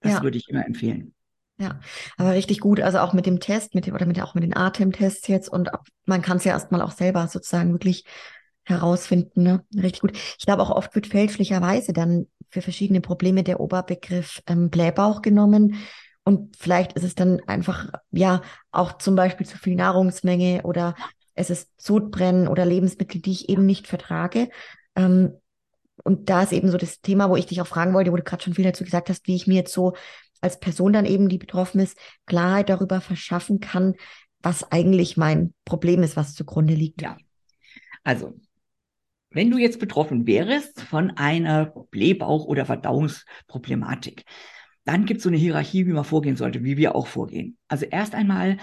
Das 0.00 0.14
ja. 0.14 0.22
würde 0.22 0.38
ich 0.38 0.48
immer 0.48 0.66
empfehlen. 0.66 1.14
Ja, 1.58 1.80
aber 2.16 2.32
richtig 2.32 2.60
gut. 2.60 2.80
Also 2.80 2.98
auch 2.98 3.12
mit 3.12 3.26
dem 3.26 3.38
Test, 3.38 3.74
mit 3.74 3.86
dem, 3.86 3.94
oder 3.94 4.06
mit, 4.06 4.20
auch 4.20 4.34
mit 4.34 4.42
den 4.42 4.56
Atemtests 4.56 5.28
jetzt 5.28 5.48
und 5.48 5.70
man 6.06 6.22
kann 6.22 6.38
es 6.38 6.44
ja 6.44 6.52
erstmal 6.52 6.82
auch 6.82 6.90
selber 6.90 7.28
sozusagen 7.28 7.72
wirklich 7.72 8.04
herausfinden. 8.64 9.42
Ne? 9.42 9.64
Richtig 9.74 10.00
gut. 10.00 10.12
Ich 10.38 10.44
glaube 10.44 10.62
auch 10.62 10.70
oft 10.70 10.94
wird 10.94 11.06
fälschlicherweise 11.06 11.92
dann 11.92 12.26
für 12.48 12.62
verschiedene 12.62 13.00
Probleme 13.00 13.42
der 13.42 13.60
Oberbegriff 13.60 14.42
ähm, 14.46 14.70
Blähbauch 14.70 15.22
genommen. 15.22 15.76
Und 16.24 16.56
vielleicht 16.56 16.92
ist 16.92 17.02
es 17.02 17.14
dann 17.14 17.40
einfach, 17.46 17.90
ja, 18.10 18.42
auch 18.70 18.98
zum 18.98 19.16
Beispiel 19.16 19.46
zu 19.46 19.58
viel 19.58 19.74
Nahrungsmenge 19.74 20.62
oder 20.62 20.94
es 21.34 21.50
ist 21.50 21.70
Sodbrennen 21.80 22.46
oder 22.46 22.64
Lebensmittel, 22.64 23.20
die 23.20 23.32
ich 23.32 23.48
eben 23.48 23.66
nicht 23.66 23.86
vertrage. 23.86 24.48
Ähm, 24.94 25.32
und 26.04 26.30
da 26.30 26.42
ist 26.42 26.52
eben 26.52 26.70
so 26.70 26.78
das 26.78 27.00
Thema, 27.00 27.28
wo 27.30 27.36
ich 27.36 27.46
dich 27.46 27.60
auch 27.60 27.66
fragen 27.66 27.94
wollte, 27.94 28.12
wo 28.12 28.16
du 28.16 28.22
gerade 28.22 28.42
schon 28.42 28.54
viel 28.54 28.64
dazu 28.64 28.84
gesagt 28.84 29.08
hast, 29.08 29.26
wie 29.26 29.36
ich 29.36 29.46
mir 29.46 29.54
jetzt 29.54 29.72
so 29.72 29.94
als 30.40 30.58
Person 30.58 30.92
dann 30.92 31.06
eben, 31.06 31.28
die 31.28 31.38
betroffen 31.38 31.80
ist, 31.80 31.96
Klarheit 32.26 32.68
darüber 32.68 33.00
verschaffen 33.00 33.60
kann, 33.60 33.94
was 34.40 34.70
eigentlich 34.72 35.16
mein 35.16 35.54
Problem 35.64 36.02
ist, 36.02 36.16
was 36.16 36.34
zugrunde 36.34 36.74
liegt. 36.74 37.02
Ja. 37.02 37.16
Also, 38.02 38.34
wenn 39.34 39.50
du 39.50 39.58
jetzt 39.58 39.80
betroffen 39.80 40.26
wärst 40.26 40.80
von 40.82 41.10
einer 41.10 41.72
Blähbauch- 41.90 42.46
oder 42.46 42.66
Verdauungsproblematik, 42.66 44.24
dann 44.84 45.04
gibt 45.04 45.18
es 45.18 45.24
so 45.24 45.28
eine 45.28 45.38
Hierarchie, 45.38 45.86
wie 45.86 45.92
man 45.92 46.04
vorgehen 46.04 46.36
sollte, 46.36 46.64
wie 46.64 46.76
wir 46.76 46.94
auch 46.94 47.06
vorgehen. 47.06 47.56
Also 47.68 47.86
erst 47.86 48.14
einmal 48.14 48.58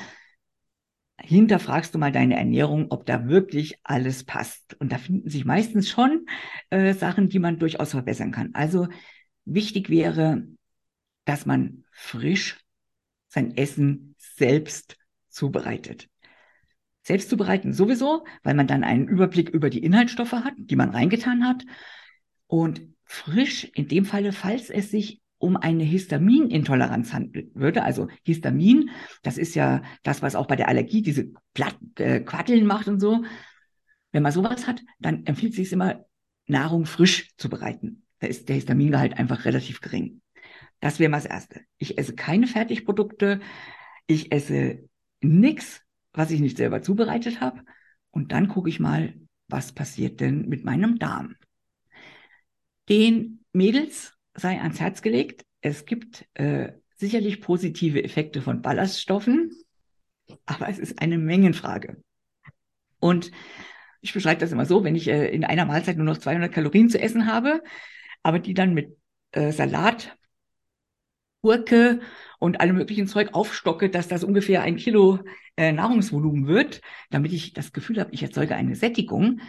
hinterfragst 1.22 1.94
du 1.94 2.00
mal 2.00 2.12
deine 2.12 2.38
Ernährung, 2.38 2.88
ob 2.90 3.06
da 3.06 3.28
wirklich 3.28 3.80
alles 3.84 4.24
passt. 4.24 4.76
Und 4.80 4.92
da 4.92 4.98
finden 4.98 5.30
sich 5.30 5.46
meistens 5.46 5.90
schon 5.90 6.26
äh, 6.70 6.94
Sachen, 6.94 7.30
die 7.30 7.40
man 7.40 7.60
durchaus 7.60 7.92
verbessern 7.92 8.32
kann. 8.32 8.52
Also 8.54 8.88
wichtig 9.46 9.90
wäre, 9.90 10.44
dass 11.26 11.46
man 11.46 11.84
frisch 11.92 12.58
sein 13.28 13.56
Essen 13.56 14.16
selbst 14.18 14.98
zubereitet. 15.30 16.10
Selbst 17.10 17.32
zubereiten 17.32 17.74
sowieso, 17.74 18.24
weil 18.43 18.53
man 18.53 18.68
dann 18.68 18.84
einen 18.84 19.07
Überblick 19.07 19.49
über 19.49 19.72
die 19.72 19.84
Inhaltsstoffe 19.84 20.32
hat, 20.32 20.53
die 20.57 20.76
man 20.76 20.91
reingetan 20.91 21.43
hat. 21.43 21.66
Und 22.45 22.84
frisch 23.03 23.64
in 23.74 23.88
dem 23.88 24.05
Falle, 24.05 24.32
falls 24.32 24.70
es 24.70 24.91
sich 24.91 25.20
um 25.39 25.57
eine 25.57 25.84
Histaminintoleranz 25.86 27.12
handeln 27.12 27.49
würde. 27.55 27.82
Also 27.82 28.10
Histamin, 28.22 28.91
das 29.24 29.39
ist 29.39 29.55
ja 29.55 29.82
das, 30.03 30.22
was 30.22 30.36
auch 30.36 30.45
bei 30.45 30.55
der 30.55 30.68
Allergie 30.68 31.01
diese 31.01 31.32
Platt, 31.55 31.80
äh, 31.97 32.20
Quatteln 32.20 32.68
macht 32.68 32.88
und 32.88 32.99
so. 32.99 33.24
Wenn 34.12 34.22
man 34.22 34.32
sowas 34.32 34.68
hat, 34.68 34.84
dann 34.99 35.26
empfiehlt 35.26 35.53
es 35.53 35.57
sich 35.57 35.72
immer, 35.72 36.05
Nahrung 36.45 36.86
frisch 36.86 37.36
zu 37.38 37.49
bereiten. 37.49 38.05
Da 38.20 38.28
ist 38.28 38.49
der 38.49 38.55
Histamingehalt 38.55 39.18
einfach 39.18 39.45
relativ 39.45 39.82
gering. 39.82 40.22
Das 40.80 40.99
wäre 40.99 41.10
mal 41.10 41.18
das 41.18 41.26
Erste. 41.26 41.62
Ich 41.80 41.97
esse 41.97 42.14
keine 42.14 42.45
Fertigprodukte. 42.45 43.39
Ich 44.05 44.32
esse 44.32 44.88
nichts, 45.22 45.82
was 46.14 46.32
ich 46.32 46.39
nicht 46.39 46.57
selber 46.57 46.82
zubereitet 46.82 47.41
habe. 47.41 47.62
Und 48.12 48.32
dann 48.32 48.47
gucke 48.47 48.70
ich 48.70 48.80
mal, 48.80 49.14
was 49.47 49.72
passiert 49.72 50.20
denn 50.20 50.47
mit 50.47 50.64
meinem 50.64 50.99
Darm. 50.99 51.36
Den 52.88 53.43
Mädels 53.53 54.14
sei 54.34 54.60
ans 54.60 54.80
Herz 54.80 55.01
gelegt. 55.01 55.45
Es 55.62 55.86
gibt 55.86 56.26
äh, 56.36 56.74
sicherlich 56.95 57.41
positive 57.41 58.03
Effekte 58.03 58.41
von 58.41 58.62
Ballaststoffen, 58.62 59.51
aber 60.45 60.70
es 60.70 60.80
ist 60.80 61.01
eine 61.01 61.18
Mengenfrage. 61.18 62.01
Und 62.99 63.32
ich 64.01 64.14
beschreibe 64.14 64.39
das 64.39 64.51
immer 64.51 64.66
so, 64.66 64.84
wenn 64.84 64.95
ich 64.95 65.07
äh, 65.07 65.28
in 65.30 65.43
einer 65.43 65.66
Mahlzeit 65.66 65.97
nur 65.97 66.05
noch 66.05 66.18
200 66.18 66.51
Kalorien 66.51 66.89
zu 66.89 66.99
essen 66.99 67.26
habe, 67.26 67.62
aber 68.24 68.39
die 68.39 68.53
dann 68.53 68.74
mit 68.74 68.97
äh, 69.32 69.51
Salat, 69.51 70.16
Gurke 71.41 72.01
und 72.40 72.62
allem 72.62 72.78
möglichen 72.78 73.08
Zeug 73.08 73.30
aufstocke, 73.34 73.90
dass 73.90 74.08
das 74.08 74.24
ungefähr 74.24 74.64
ein 74.64 74.78
Kilo 74.78 75.20
äh, 75.58 75.72
Nahrungsvolumen 75.72 76.48
wird, 76.48 76.82
damit 77.10 77.34
ich 77.34 77.54
das 77.54 77.74
Gefühl 77.74 78.00
habe, 78.00 78.12
ich 78.14 78.24
erzeuge 78.24 78.56
eine 78.56 78.76
Sättigung, 78.76 79.42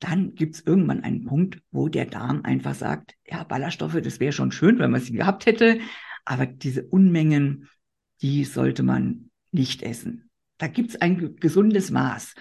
dann 0.00 0.34
gibt 0.34 0.56
es 0.56 0.66
irgendwann 0.66 1.04
einen 1.04 1.24
Punkt, 1.24 1.62
wo 1.70 1.88
der 1.88 2.04
Darm 2.04 2.42
einfach 2.44 2.74
sagt, 2.74 3.14
ja, 3.26 3.44
Ballaststoffe, 3.44 4.00
das 4.02 4.20
wäre 4.20 4.32
schon 4.32 4.52
schön, 4.52 4.78
wenn 4.78 4.90
man 4.90 5.00
sie 5.00 5.12
gehabt 5.12 5.46
hätte, 5.46 5.78
aber 6.24 6.44
diese 6.44 6.84
Unmengen, 6.84 7.68
die 8.20 8.44
sollte 8.44 8.82
man 8.82 9.30
nicht 9.52 9.82
essen. 9.82 10.28
Da 10.58 10.66
gibt 10.66 10.90
es 10.90 11.00
ein 11.00 11.36
gesundes 11.36 11.90
Maß. 11.90 12.34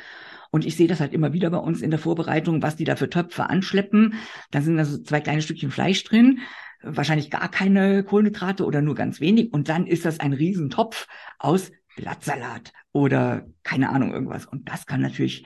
Und 0.51 0.65
ich 0.65 0.75
sehe 0.75 0.87
das 0.87 0.99
halt 1.01 1.13
immer 1.13 1.33
wieder 1.33 1.49
bei 1.49 1.57
uns 1.57 1.81
in 1.81 1.91
der 1.91 1.99
Vorbereitung, 1.99 2.61
was 2.61 2.75
die 2.75 2.85
da 2.85 2.95
für 2.95 3.09
Töpfe 3.09 3.49
anschleppen. 3.49 4.15
Da 4.51 4.61
sind 4.61 4.79
also 4.79 4.97
zwei 5.01 5.19
kleine 5.19 5.41
Stückchen 5.41 5.71
Fleisch 5.71 6.03
drin, 6.05 6.39
wahrscheinlich 6.85 7.29
gar 7.29 7.49
keine 7.49 8.03
Kohlenhydrate 8.03 8.65
oder 8.65 8.81
nur 8.81 8.95
ganz 8.95 9.19
wenig. 9.19 9.51
Und 9.53 9.69
dann 9.69 9.87
ist 9.87 10.05
das 10.05 10.19
ein 10.19 10.33
Riesentopf 10.33 11.07
aus 11.39 11.71
Blattsalat 11.95 12.71
oder 12.91 13.45
keine 13.63 13.89
Ahnung 13.89 14.13
irgendwas. 14.13 14.45
Und 14.45 14.69
das 14.69 14.85
kann 14.85 15.01
natürlich 15.01 15.45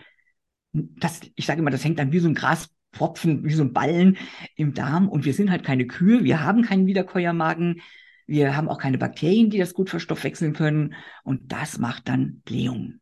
das, 0.73 1.21
ich 1.35 1.45
sage 1.45 1.61
immer, 1.61 1.71
das 1.71 1.83
hängt 1.83 1.99
dann 1.99 2.11
wie 2.11 2.19
so 2.19 2.27
ein 2.27 2.35
Graspropfen, 2.35 3.43
wie 3.43 3.53
so 3.53 3.63
ein 3.63 3.73
Ballen 3.73 4.17
im 4.55 4.73
Darm. 4.73 5.09
Und 5.09 5.25
wir 5.25 5.33
sind 5.33 5.51
halt 5.51 5.63
keine 5.63 5.87
Kühe, 5.87 6.23
wir 6.23 6.43
haben 6.43 6.63
keinen 6.63 6.85
Wiederkäuermagen, 6.85 7.81
wir 8.27 8.55
haben 8.55 8.69
auch 8.69 8.77
keine 8.77 8.97
Bakterien, 8.97 9.49
die 9.49 9.57
das 9.57 9.73
gut 9.73 9.89
verstoffwechseln 9.89 10.53
können. 10.53 10.93
Und 11.23 11.51
das 11.51 11.79
macht 11.79 12.07
dann 12.07 12.41
Blähung. 12.45 12.99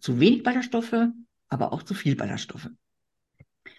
Zu 0.00 0.18
wenig 0.20 0.42
Ballaststoffe, 0.42 1.08
aber 1.48 1.72
auch 1.72 1.82
zu 1.82 1.94
viel 1.94 2.16
Ballaststoffe. 2.16 2.68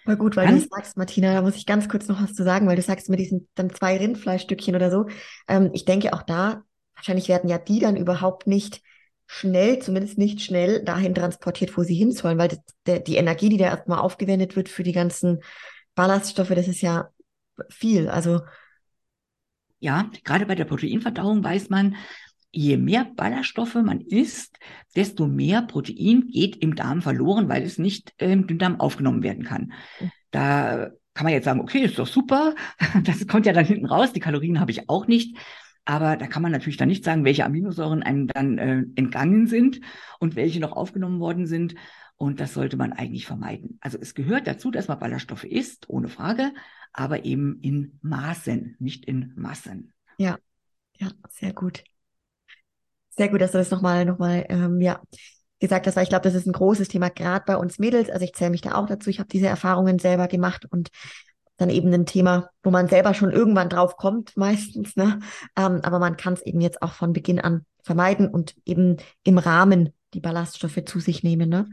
Voll 0.06 0.16
gut, 0.16 0.36
weil 0.36 0.46
dann, 0.46 0.60
du 0.60 0.66
sagst, 0.70 0.96
Martina, 0.96 1.34
da 1.34 1.42
muss 1.42 1.56
ich 1.56 1.66
ganz 1.66 1.88
kurz 1.88 2.06
noch 2.06 2.22
was 2.22 2.32
zu 2.32 2.44
sagen, 2.44 2.66
weil 2.66 2.76
du 2.76 2.82
sagst 2.82 3.10
mit 3.10 3.18
diesen 3.18 3.48
dann 3.56 3.70
zwei 3.70 3.96
Rindfleischstückchen 3.96 4.74
oder 4.74 4.90
so. 4.90 5.06
Ähm, 5.48 5.70
ich 5.74 5.84
denke 5.84 6.14
auch 6.14 6.22
da, 6.22 6.62
wahrscheinlich 6.94 7.28
werden 7.28 7.50
ja 7.50 7.58
die 7.58 7.80
dann 7.80 7.96
überhaupt 7.96 8.46
nicht 8.46 8.82
schnell, 9.26 9.80
zumindest 9.80 10.16
nicht 10.16 10.40
schnell, 10.40 10.84
dahin 10.84 11.14
transportiert, 11.14 11.76
wo 11.76 11.82
sie 11.82 11.96
hin 11.96 12.12
sollen, 12.12 12.38
weil 12.38 12.48
das, 12.48 12.60
der, 12.86 13.00
die 13.00 13.16
Energie, 13.16 13.48
die 13.48 13.56
da 13.58 13.66
erstmal 13.66 13.98
aufgewendet 13.98 14.54
wird 14.54 14.68
für 14.68 14.84
die 14.84 14.92
ganzen 14.92 15.40
Ballaststoffe, 15.96 16.50
das 16.54 16.68
ist 16.68 16.80
ja 16.80 17.10
viel. 17.68 18.08
Also 18.08 18.40
ja, 19.78 20.08
gerade 20.24 20.46
bei 20.46 20.54
der 20.54 20.64
Proteinverdauung 20.64 21.42
weiß 21.42 21.68
man, 21.68 21.96
je 22.56 22.76
mehr 22.78 23.04
Ballaststoffe 23.04 23.74
man 23.74 24.00
isst, 24.00 24.58
desto 24.94 25.26
mehr 25.26 25.62
Protein 25.62 26.28
geht 26.28 26.56
im 26.56 26.74
Darm 26.74 27.02
verloren, 27.02 27.48
weil 27.48 27.62
es 27.62 27.78
nicht 27.78 28.14
äh, 28.18 28.32
im 28.32 28.46
Dünndarm 28.46 28.80
aufgenommen 28.80 29.22
werden 29.22 29.44
kann. 29.44 29.72
Da 30.30 30.90
kann 31.14 31.24
man 31.24 31.32
jetzt 31.32 31.44
sagen, 31.44 31.60
okay, 31.60 31.80
ist 31.80 31.98
doch 31.98 32.06
super, 32.06 32.54
das 33.04 33.26
kommt 33.26 33.46
ja 33.46 33.52
dann 33.52 33.66
hinten 33.66 33.86
raus, 33.86 34.12
die 34.12 34.20
Kalorien 34.20 34.58
habe 34.60 34.70
ich 34.70 34.88
auch 34.88 35.06
nicht. 35.06 35.36
Aber 35.84 36.16
da 36.16 36.26
kann 36.26 36.42
man 36.42 36.50
natürlich 36.50 36.78
dann 36.78 36.88
nicht 36.88 37.04
sagen, 37.04 37.24
welche 37.24 37.44
Aminosäuren 37.44 38.02
einem 38.02 38.26
dann 38.26 38.58
äh, 38.58 38.82
entgangen 38.96 39.46
sind 39.46 39.80
und 40.18 40.34
welche 40.34 40.58
noch 40.58 40.72
aufgenommen 40.72 41.20
worden 41.20 41.46
sind. 41.46 41.76
Und 42.16 42.40
das 42.40 42.54
sollte 42.54 42.76
man 42.76 42.92
eigentlich 42.92 43.26
vermeiden. 43.26 43.78
Also 43.80 43.98
es 44.00 44.14
gehört 44.14 44.46
dazu, 44.46 44.70
dass 44.70 44.88
man 44.88 44.98
Ballaststoffe 44.98 45.44
isst, 45.44 45.88
ohne 45.88 46.08
Frage, 46.08 46.52
aber 46.92 47.24
eben 47.24 47.60
in 47.60 47.98
Maßen, 48.02 48.76
nicht 48.80 49.04
in 49.04 49.32
Massen. 49.36 49.92
Ja, 50.18 50.38
ja, 50.98 51.10
sehr 51.28 51.52
gut. 51.52 51.84
Sehr 53.16 53.28
gut, 53.28 53.40
dass 53.40 53.52
du 53.52 53.58
das 53.58 53.70
nochmal, 53.70 54.04
nochmal, 54.04 54.46
ähm, 54.48 54.80
ja, 54.80 55.00
gesagt 55.58 55.86
hast, 55.86 55.96
weil 55.96 56.02
ich 56.02 56.08
glaube, 56.10 56.24
das 56.24 56.34
ist 56.34 56.46
ein 56.46 56.52
großes 56.52 56.88
Thema, 56.88 57.08
gerade 57.08 57.44
bei 57.46 57.56
uns 57.56 57.78
Mädels. 57.78 58.10
Also 58.10 58.24
ich 58.24 58.34
zähle 58.34 58.50
mich 58.50 58.60
da 58.60 58.74
auch 58.74 58.86
dazu. 58.86 59.08
Ich 59.10 59.18
habe 59.18 59.28
diese 59.28 59.46
Erfahrungen 59.46 59.98
selber 59.98 60.28
gemacht 60.28 60.66
und 60.70 60.90
dann 61.56 61.70
eben 61.70 61.92
ein 61.92 62.04
Thema, 62.04 62.50
wo 62.62 62.70
man 62.70 62.88
selber 62.88 63.14
schon 63.14 63.32
irgendwann 63.32 63.70
drauf 63.70 63.96
kommt, 63.96 64.36
meistens. 64.36 64.96
Ne? 64.96 65.20
Ähm, 65.56 65.80
aber 65.82 65.98
man 65.98 66.16
kann 66.18 66.34
es 66.34 66.42
eben 66.42 66.60
jetzt 66.60 66.82
auch 66.82 66.92
von 66.92 67.14
Beginn 67.14 67.40
an 67.40 67.64
vermeiden 67.82 68.28
und 68.28 68.54
eben 68.66 68.98
im 69.22 69.38
Rahmen 69.38 69.94
die 70.12 70.20
Ballaststoffe 70.20 70.84
zu 70.84 71.00
sich 71.00 71.22
nehmen. 71.22 71.48
Ne? 71.48 71.70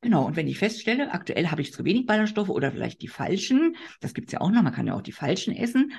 Genau, 0.00 0.24
und 0.26 0.34
wenn 0.34 0.48
ich 0.48 0.58
feststelle, 0.58 1.12
aktuell 1.12 1.48
habe 1.48 1.62
ich 1.62 1.72
zu 1.72 1.84
wenig 1.84 2.06
Ballaststoffe 2.06 2.48
oder 2.48 2.72
vielleicht 2.72 3.02
die 3.02 3.08
falschen, 3.08 3.76
das 4.00 4.14
gibt 4.14 4.28
es 4.28 4.32
ja 4.32 4.40
auch 4.40 4.50
noch, 4.50 4.62
man 4.62 4.72
kann 4.72 4.86
ja 4.86 4.94
auch 4.94 5.02
die 5.02 5.12
falschen 5.12 5.54
essen, 5.54 5.92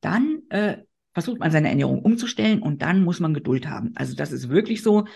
dann 0.00 0.42
äh, 0.48 0.78
versucht 1.12 1.40
man 1.40 1.50
seine 1.50 1.68
Ernährung 1.68 2.02
umzustellen 2.02 2.62
und 2.62 2.82
dann 2.82 3.02
muss 3.02 3.20
man 3.20 3.34
Geduld 3.34 3.68
haben. 3.68 3.92
Also 3.96 4.14
das 4.14 4.32
ist 4.32 4.48
wirklich 4.48 4.82
so, 4.82 5.06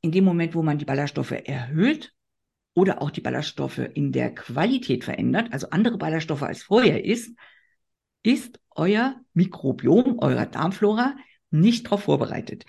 in 0.00 0.12
dem 0.12 0.24
Moment, 0.24 0.54
wo 0.54 0.62
man 0.62 0.78
die 0.78 0.84
Ballaststoffe 0.84 1.32
erhöht 1.32 2.12
oder 2.74 3.00
auch 3.00 3.10
die 3.10 3.20
Ballaststoffe 3.20 3.78
in 3.78 4.12
der 4.12 4.34
Qualität 4.34 5.04
verändert, 5.04 5.52
also 5.52 5.70
andere 5.70 5.98
Ballaststoffe 5.98 6.42
als 6.42 6.62
vorher 6.62 7.04
ist, 7.04 7.34
ist 8.22 8.60
euer 8.70 9.16
Mikrobiom, 9.34 10.18
eurer 10.18 10.46
Darmflora 10.46 11.16
nicht 11.50 11.86
darauf 11.86 12.04
vorbereitet. 12.04 12.64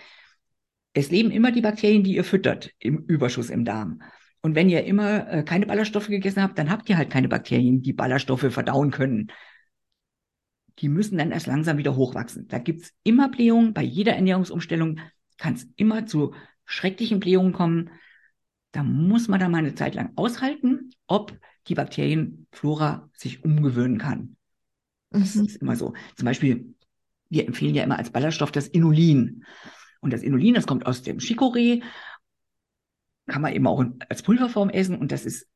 Es 0.93 1.09
leben 1.09 1.32
immer 1.32 1.51
die 1.51 1.61
Bakterien, 1.61 2.03
die 2.03 2.16
ihr 2.16 2.24
füttert 2.24 2.72
im 2.80 2.99
Überschuss 2.99 3.49
im 3.49 3.66
Darm. 3.66 4.01
Und 4.41 4.55
wenn 4.55 4.70
ihr 4.70 4.84
immer 4.84 5.28
äh, 5.32 5.43
keine 5.43 5.66
Ballaststoffe 5.66 6.07
gegessen 6.07 6.43
habt, 6.43 6.57
dann 6.59 6.70
habt 6.70 6.89
ihr 6.89 6.97
halt 6.97 7.09
keine 7.09 7.30
Bakterien, 7.30 7.82
die 7.82 7.93
Ballaststoffe 7.93 8.51
verdauen 8.51 8.91
können. 8.91 9.32
Die 10.80 10.89
müssen 10.89 11.17
dann 11.17 11.32
erst 11.32 11.47
langsam 11.47 11.78
wieder 11.78 11.95
hochwachsen. 11.95 12.47
Da 12.47 12.59
gibt's 12.59 12.93
immer 13.03 13.30
Blähungen. 13.30 13.74
Bei 13.74 13.84
jeder 13.84 14.13
Ernährungsumstellung 14.13 14.99
kann 15.38 15.53
es 15.53 15.67
immer 15.76 16.05
zu 16.05 16.34
schrecklichen 16.65 17.19
Blähungen 17.19 17.53
kommen. 17.53 17.91
Da 18.71 18.84
muss 18.84 19.28
man 19.28 19.39
da 19.39 19.49
mal 19.49 19.59
eine 19.59 19.76
Zeit 19.76 19.95
lang 19.95 20.11
aushalten, 20.15 20.89
ob 21.07 21.38
die 21.67 21.76
Bakterienflora 21.76 23.09
sich 23.13 23.43
umgewöhnen 23.43 23.99
kann. 23.99 24.36
Das 25.11 25.36
mhm. 25.36 25.45
ist 25.45 25.61
immer 25.61 25.76
so. 25.76 25.93
Zum 26.15 26.26
Beispiel, 26.26 26.74
wir 27.30 27.47
empfehlen 27.47 27.76
ja 27.76 27.84
immer 27.84 27.99
als 27.99 28.09
Ballaststoff 28.09 28.51
das 28.51 28.67
Inulin. 28.67 29.45
Und 30.01 30.11
das 30.11 30.24
Inulin, 30.24 30.55
das 30.55 30.67
kommt 30.67 30.86
aus 30.86 31.03
dem 31.03 31.19
Chicorée 31.19 31.84
kann 33.28 33.41
man 33.41 33.53
eben 33.53 33.67
auch 33.67 33.84
als 34.09 34.21
Pulverform 34.24 34.69
essen 34.69 34.97
und 34.97 35.11
das 35.11 35.26
ist 35.26 35.47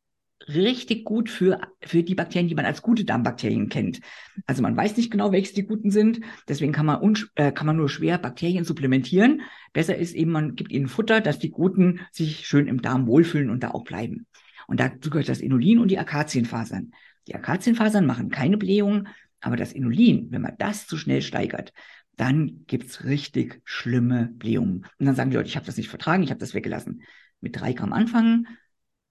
richtig 0.47 1.03
gut 1.03 1.29
für, 1.29 1.59
für 1.81 2.03
die 2.03 2.15
Bakterien, 2.15 2.47
die 2.47 2.55
man 2.55 2.65
als 2.65 2.81
gute 2.81 3.05
Darmbakterien 3.05 3.69
kennt. 3.69 3.99
Also 4.45 4.61
man 4.61 4.77
weiß 4.77 4.97
nicht 4.97 5.11
genau, 5.11 5.31
welche 5.31 5.53
die 5.53 5.65
guten 5.65 5.91
sind. 5.91 6.21
Deswegen 6.47 6.71
kann 6.71 6.85
man, 6.85 7.15
äh, 7.35 7.51
kann 7.51 7.67
man 7.67 7.77
nur 7.77 7.89
schwer 7.89 8.17
Bakterien 8.17 8.63
supplementieren. 8.63 9.41
Besser 9.73 9.97
ist 9.97 10.13
eben, 10.13 10.31
man 10.31 10.55
gibt 10.55 10.71
ihnen 10.71 10.87
Futter, 10.87 11.21
dass 11.21 11.39
die 11.39 11.49
guten 11.49 12.01
sich 12.11 12.47
schön 12.47 12.67
im 12.67 12.81
Darm 12.81 13.07
wohlfühlen 13.07 13.49
und 13.49 13.63
da 13.63 13.71
auch 13.71 13.83
bleiben. 13.83 14.25
Und 14.67 14.79
dazu 14.79 15.09
gehört 15.09 15.29
das 15.29 15.41
Inulin 15.41 15.79
und 15.79 15.89
die 15.89 15.99
Akazienfasern. 15.99 16.91
Die 17.27 17.35
Akazienfasern 17.35 18.05
machen 18.05 18.29
keine 18.29 18.57
Blähungen, 18.57 19.07
aber 19.41 19.57
das 19.57 19.73
Inulin, 19.73 20.27
wenn 20.31 20.41
man 20.41 20.55
das 20.57 20.87
zu 20.87 20.97
schnell 20.97 21.21
steigert, 21.21 21.73
dann 22.15 22.63
gibt's 22.67 23.03
richtig 23.03 23.61
schlimme 23.63 24.31
Blähungen. 24.33 24.85
Und 24.97 25.05
dann 25.05 25.15
sagen 25.15 25.29
die 25.29 25.37
Leute, 25.37 25.49
ich 25.49 25.55
habe 25.55 25.65
das 25.65 25.77
nicht 25.77 25.89
vertragen, 25.89 26.23
ich 26.23 26.31
habe 26.31 26.39
das 26.39 26.53
weggelassen 26.53 27.03
mit 27.39 27.59
drei 27.59 27.73
Gramm 27.73 27.93
anfangen 27.93 28.47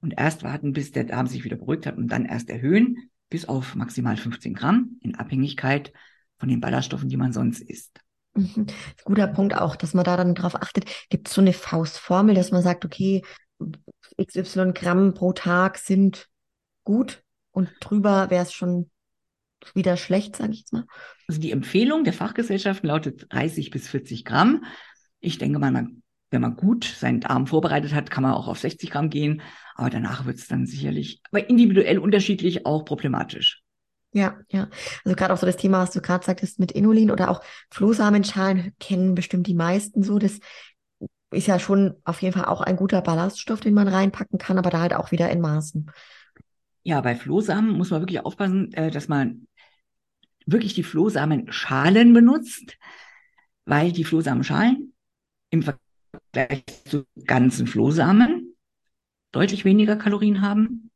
und 0.07 0.15
erst 0.17 0.45
warten, 0.45 0.73
bis 0.73 0.93
der 0.93 1.03
Darm 1.03 1.27
sich 1.27 1.43
wieder 1.43 1.57
beruhigt 1.57 1.85
hat 1.85 1.97
und 1.97 2.07
dann 2.07 2.27
erst 2.27 2.49
erhöhen 2.49 3.11
bis 3.29 3.49
auf 3.49 3.75
maximal 3.75 4.17
15 4.17 4.55
Gramm 4.55 5.01
in 5.03 5.17
Abhängigkeit 5.17 5.93
von 6.39 6.49
den 6.49 6.61
Ballaststoffen, 6.61 7.09
die 7.09 7.17
man 7.17 7.33
sonst 7.33 7.61
isst. 7.61 7.99
Mhm. 8.35 8.67
Guter 9.05 9.27
Punkt 9.27 9.57
auch, 9.57 9.75
dass 9.75 9.95
man 9.95 10.05
da 10.05 10.17
dann 10.17 10.37
drauf 10.37 10.55
achtet. 10.55 10.85
Gibt 11.11 11.27
es 11.27 11.35
so 11.35 11.41
eine 11.41 11.53
Faustformel, 11.53 12.37
dass 12.37 12.53
man 12.53 12.63
sagt, 12.63 12.85
okay, 12.85 13.23
XY 14.23 14.75
Gramm 14.75 15.13
pro 15.13 15.33
Tag 15.33 15.79
sind 15.79 16.29
gut 16.85 17.25
und 17.51 17.69
drüber 17.81 18.31
wäre 18.31 18.45
es 18.45 18.53
schon 18.53 18.89
wieder 19.75 19.97
schlecht, 19.97 20.37
sage 20.37 20.53
ich 20.53 20.61
jetzt 20.61 20.73
mal. 20.73 20.85
Also 21.27 21.41
die 21.41 21.51
Empfehlung 21.51 22.05
der 22.05 22.13
Fachgesellschaften 22.13 22.87
lautet 22.87 23.27
30 23.31 23.71
bis 23.71 23.89
40 23.89 24.25
Gramm. 24.25 24.65
Ich 25.19 25.39
denke 25.39 25.59
mal, 25.59 25.73
man 25.73 26.05
wenn 26.31 26.41
man 26.41 26.57
gut 26.57 26.85
seinen 26.85 27.21
Darm 27.21 27.47
vorbereitet 27.47 27.95
hat, 27.95 28.11
kann 28.11 28.23
man 28.23 28.33
auch 28.33 28.49
auf 28.49 28.59
60 28.59 28.91
Gramm 28.91 29.11
gehen. 29.11 29.43
Aber 29.75 29.91
danach 29.91 30.25
wird 30.25 30.39
es 30.39 30.49
dann 30.49 30.67
sicherlich, 30.67 31.21
aber 31.31 31.49
individuell 31.49 31.99
unterschiedlich 31.99 32.67
auch 32.67 32.85
problematisch. 32.85 33.63
Ja, 34.13 34.39
ja. 34.49 34.69
Also 35.05 35.15
gerade 35.15 35.35
auch 35.35 35.39
so 35.39 35.47
das 35.47 35.59
Thema, 35.59 35.83
was 35.83 35.91
du 35.91 36.01
gerade 36.01 36.25
sagtest 36.25 36.59
mit 36.59 36.73
Inulin 36.73 37.11
oder 37.11 37.31
auch 37.31 37.43
Flohsamenschalen 37.71 38.73
kennen 38.81 39.15
bestimmt 39.15 39.47
die 39.47 39.55
meisten 39.55 40.03
so. 40.03 40.19
Das 40.19 40.41
ist 41.31 41.47
ja 41.47 41.59
schon 41.59 41.95
auf 42.05 42.23
jeden 42.23 42.33
Fall 42.33 42.47
auch 42.47 42.63
ein 42.63 42.77
guter 42.77 43.03
Ballaststoff, 43.03 43.61
den 43.61 43.75
man 43.75 43.89
reinpacken 43.89 44.39
kann, 44.39 44.59
aber 44.59 44.71
da 44.71 44.81
halt 44.81 44.95
auch 44.95 45.13
wieder 45.13 45.29
in 45.31 45.41
Maßen. 45.41 45.91
Ja, 46.83 47.01
bei 47.01 47.15
Flohsamen 47.15 47.77
muss 47.77 47.91
man 47.91 48.01
wirklich 48.01 48.25
aufpassen, 48.25 48.73
äh, 48.73 48.91
dass 48.91 49.09
man 49.09 49.49
wirklich 50.47 50.73
die 50.75 50.85
Flohsamenschalen 50.85 52.15
benutzt, 52.15 52.79
weil 53.65 53.93
die 53.93 54.05
Flohsamenschalen 54.05 54.95
im 55.51 55.63
Vergleich 55.63 55.86
Vergleich 56.33 56.65
zu 56.85 57.05
ganzen 57.25 57.67
Flohsamen 57.67 58.55
deutlich 59.33 59.65
weniger 59.65 59.97
Kalorien 59.97 60.41
haben, 60.41 60.91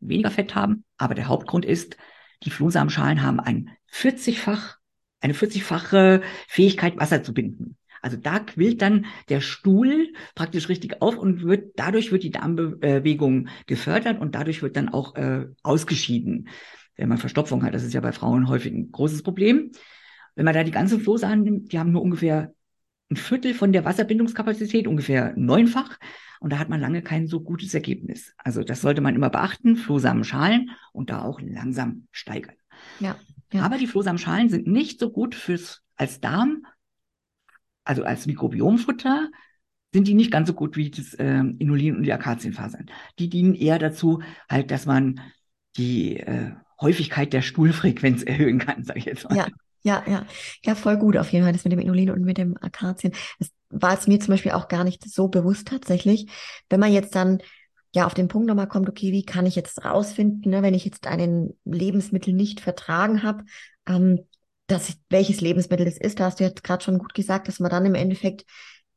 weniger 0.00 0.30
Fett 0.30 0.54
haben. 0.54 0.84
Aber 0.96 1.14
der 1.14 1.28
Hauptgrund 1.28 1.64
ist, 1.64 1.96
die 2.42 2.50
Flohsamenschalen 2.50 3.22
haben 3.22 3.40
ein 3.40 3.70
40-fach, 3.92 4.76
eine 5.20 5.34
40-fache 5.34 6.22
Fähigkeit, 6.48 6.96
Wasser 6.98 7.22
zu 7.22 7.34
binden. 7.34 7.76
Also 8.00 8.16
da 8.16 8.38
quillt 8.38 8.80
dann 8.80 9.06
der 9.28 9.40
Stuhl 9.40 10.12
praktisch 10.34 10.68
richtig 10.68 11.02
auf 11.02 11.16
und 11.16 11.42
wird, 11.42 11.72
dadurch 11.76 12.12
wird 12.12 12.22
die 12.22 12.30
Darmbewegung 12.30 13.48
gefördert 13.66 14.20
und 14.20 14.34
dadurch 14.34 14.62
wird 14.62 14.76
dann 14.76 14.88
auch 14.88 15.16
äh, 15.16 15.46
ausgeschieden. 15.62 16.48
Wenn 16.96 17.08
man 17.08 17.18
Verstopfung 17.18 17.64
hat, 17.64 17.74
das 17.74 17.84
ist 17.84 17.94
ja 17.94 18.00
bei 18.00 18.12
Frauen 18.12 18.48
häufig 18.48 18.72
ein 18.72 18.90
großes 18.92 19.22
Problem. 19.22 19.72
Wenn 20.34 20.44
man 20.44 20.54
da 20.54 20.62
die 20.62 20.70
ganzen 20.70 21.00
Flohsamen 21.00 21.42
nimmt, 21.42 21.72
die 21.72 21.78
haben 21.78 21.92
nur 21.92 22.02
ungefähr 22.02 22.52
ein 23.10 23.16
Viertel 23.16 23.54
von 23.54 23.72
der 23.72 23.84
Wasserbindungskapazität, 23.84 24.86
ungefähr 24.86 25.32
neunfach. 25.36 25.98
Und 26.40 26.52
da 26.52 26.58
hat 26.58 26.68
man 26.68 26.80
lange 26.80 27.02
kein 27.02 27.26
so 27.26 27.40
gutes 27.40 27.74
Ergebnis. 27.74 28.34
Also 28.38 28.62
das 28.62 28.80
sollte 28.80 29.00
man 29.00 29.14
immer 29.14 29.30
beachten, 29.30 29.76
Flohsamenschalen 29.76 30.70
und 30.92 31.10
da 31.10 31.22
auch 31.22 31.40
langsam 31.40 32.06
steigern. 32.12 32.54
Ja, 33.00 33.16
ja. 33.52 33.62
Aber 33.62 33.78
die 33.78 33.86
Flohsamenschalen 33.86 34.48
sind 34.48 34.66
nicht 34.66 35.00
so 35.00 35.10
gut 35.10 35.34
fürs 35.34 35.82
als 35.96 36.20
Darm, 36.20 36.64
also 37.84 38.04
als 38.04 38.26
Mikrobiomfutter, 38.26 39.30
sind 39.92 40.06
die 40.06 40.14
nicht 40.14 40.30
ganz 40.30 40.48
so 40.48 40.54
gut 40.54 40.76
wie 40.76 40.90
das 40.90 41.14
äh, 41.14 41.42
Inulin 41.58 41.96
und 41.96 42.02
die 42.02 42.12
Akazienfasern. 42.12 42.86
Die 43.18 43.30
dienen 43.30 43.54
eher 43.54 43.78
dazu, 43.78 44.22
halt, 44.48 44.70
dass 44.70 44.86
man 44.86 45.20
die 45.76 46.18
äh, 46.18 46.52
Häufigkeit 46.80 47.32
der 47.32 47.42
Stuhlfrequenz 47.42 48.22
erhöhen 48.24 48.58
kann, 48.58 48.84
sage 48.84 48.98
ich 48.98 49.06
jetzt 49.06 49.28
mal. 49.28 49.36
Ja, 49.36 49.48
ja, 49.88 50.02
ja. 50.06 50.26
Ja, 50.64 50.74
voll 50.74 50.98
gut 50.98 51.16
auf 51.16 51.30
jeden 51.32 51.44
Fall, 51.44 51.52
das 51.52 51.64
mit 51.64 51.72
dem 51.72 51.78
Inulin 51.80 52.10
und 52.10 52.22
mit 52.22 52.36
dem 52.38 52.56
Akazien. 52.60 53.12
Das 53.38 53.48
war 53.70 53.96
es 53.98 54.06
mir 54.06 54.20
zum 54.20 54.32
Beispiel 54.32 54.52
auch 54.52 54.68
gar 54.68 54.84
nicht 54.84 55.08
so 55.08 55.28
bewusst 55.28 55.68
tatsächlich. 55.68 56.30
Wenn 56.68 56.80
man 56.80 56.92
jetzt 56.92 57.14
dann 57.14 57.38
ja 57.94 58.06
auf 58.06 58.12
den 58.14 58.28
Punkt 58.28 58.46
nochmal 58.46 58.68
kommt, 58.68 58.88
okay, 58.88 59.12
wie 59.12 59.24
kann 59.24 59.46
ich 59.46 59.56
jetzt 59.56 59.82
rausfinden, 59.84 60.50
ne, 60.50 60.62
wenn 60.62 60.74
ich 60.74 60.84
jetzt 60.84 61.06
einen 61.06 61.58
Lebensmittel 61.64 62.34
nicht 62.34 62.60
vertragen 62.60 63.22
habe, 63.22 63.44
ähm, 63.88 64.26
dass 64.66 64.90
ich, 64.90 64.96
welches 65.08 65.40
Lebensmittel 65.40 65.86
es 65.86 65.96
ist, 65.96 66.20
da 66.20 66.26
hast 66.26 66.40
du 66.40 66.44
jetzt 66.44 66.62
gerade 66.62 66.84
schon 66.84 66.98
gut 66.98 67.14
gesagt, 67.14 67.48
dass 67.48 67.58
man 67.60 67.70
dann 67.70 67.86
im 67.86 67.94
Endeffekt 67.94 68.44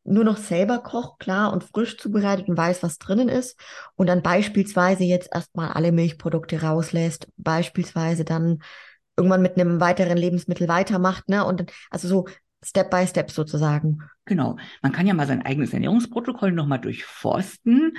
nur 0.03 0.25
noch 0.25 0.35
selber 0.37 0.79
kocht, 0.79 1.19
klar, 1.19 1.53
und 1.53 1.63
frisch 1.63 1.97
zubereitet 1.97 2.49
und 2.49 2.57
weiß, 2.57 2.83
was 2.83 2.97
drinnen 2.97 3.29
ist. 3.29 3.57
Und 3.95 4.07
dann 4.07 4.23
beispielsweise 4.23 5.03
jetzt 5.05 5.29
erstmal 5.33 5.71
alle 5.71 5.91
Milchprodukte 5.93 6.61
rauslässt, 6.61 7.27
beispielsweise 7.37 8.25
dann 8.25 8.59
irgendwann 9.17 9.41
mit 9.41 9.57
einem 9.57 9.79
weiteren 9.79 10.17
Lebensmittel 10.17 10.67
weitermacht, 10.67 11.29
ne? 11.29 11.45
Und 11.45 11.71
also 11.89 12.07
so 12.07 12.25
Step 12.63 12.91
by 12.91 13.07
Step 13.07 13.31
sozusagen. 13.31 13.99
Genau. 14.25 14.57
Man 14.81 14.91
kann 14.91 15.07
ja 15.07 15.13
mal 15.13 15.27
sein 15.27 15.41
eigenes 15.41 15.73
Ernährungsprotokoll 15.73 16.51
nochmal 16.51 16.79
durchforsten. 16.79 17.97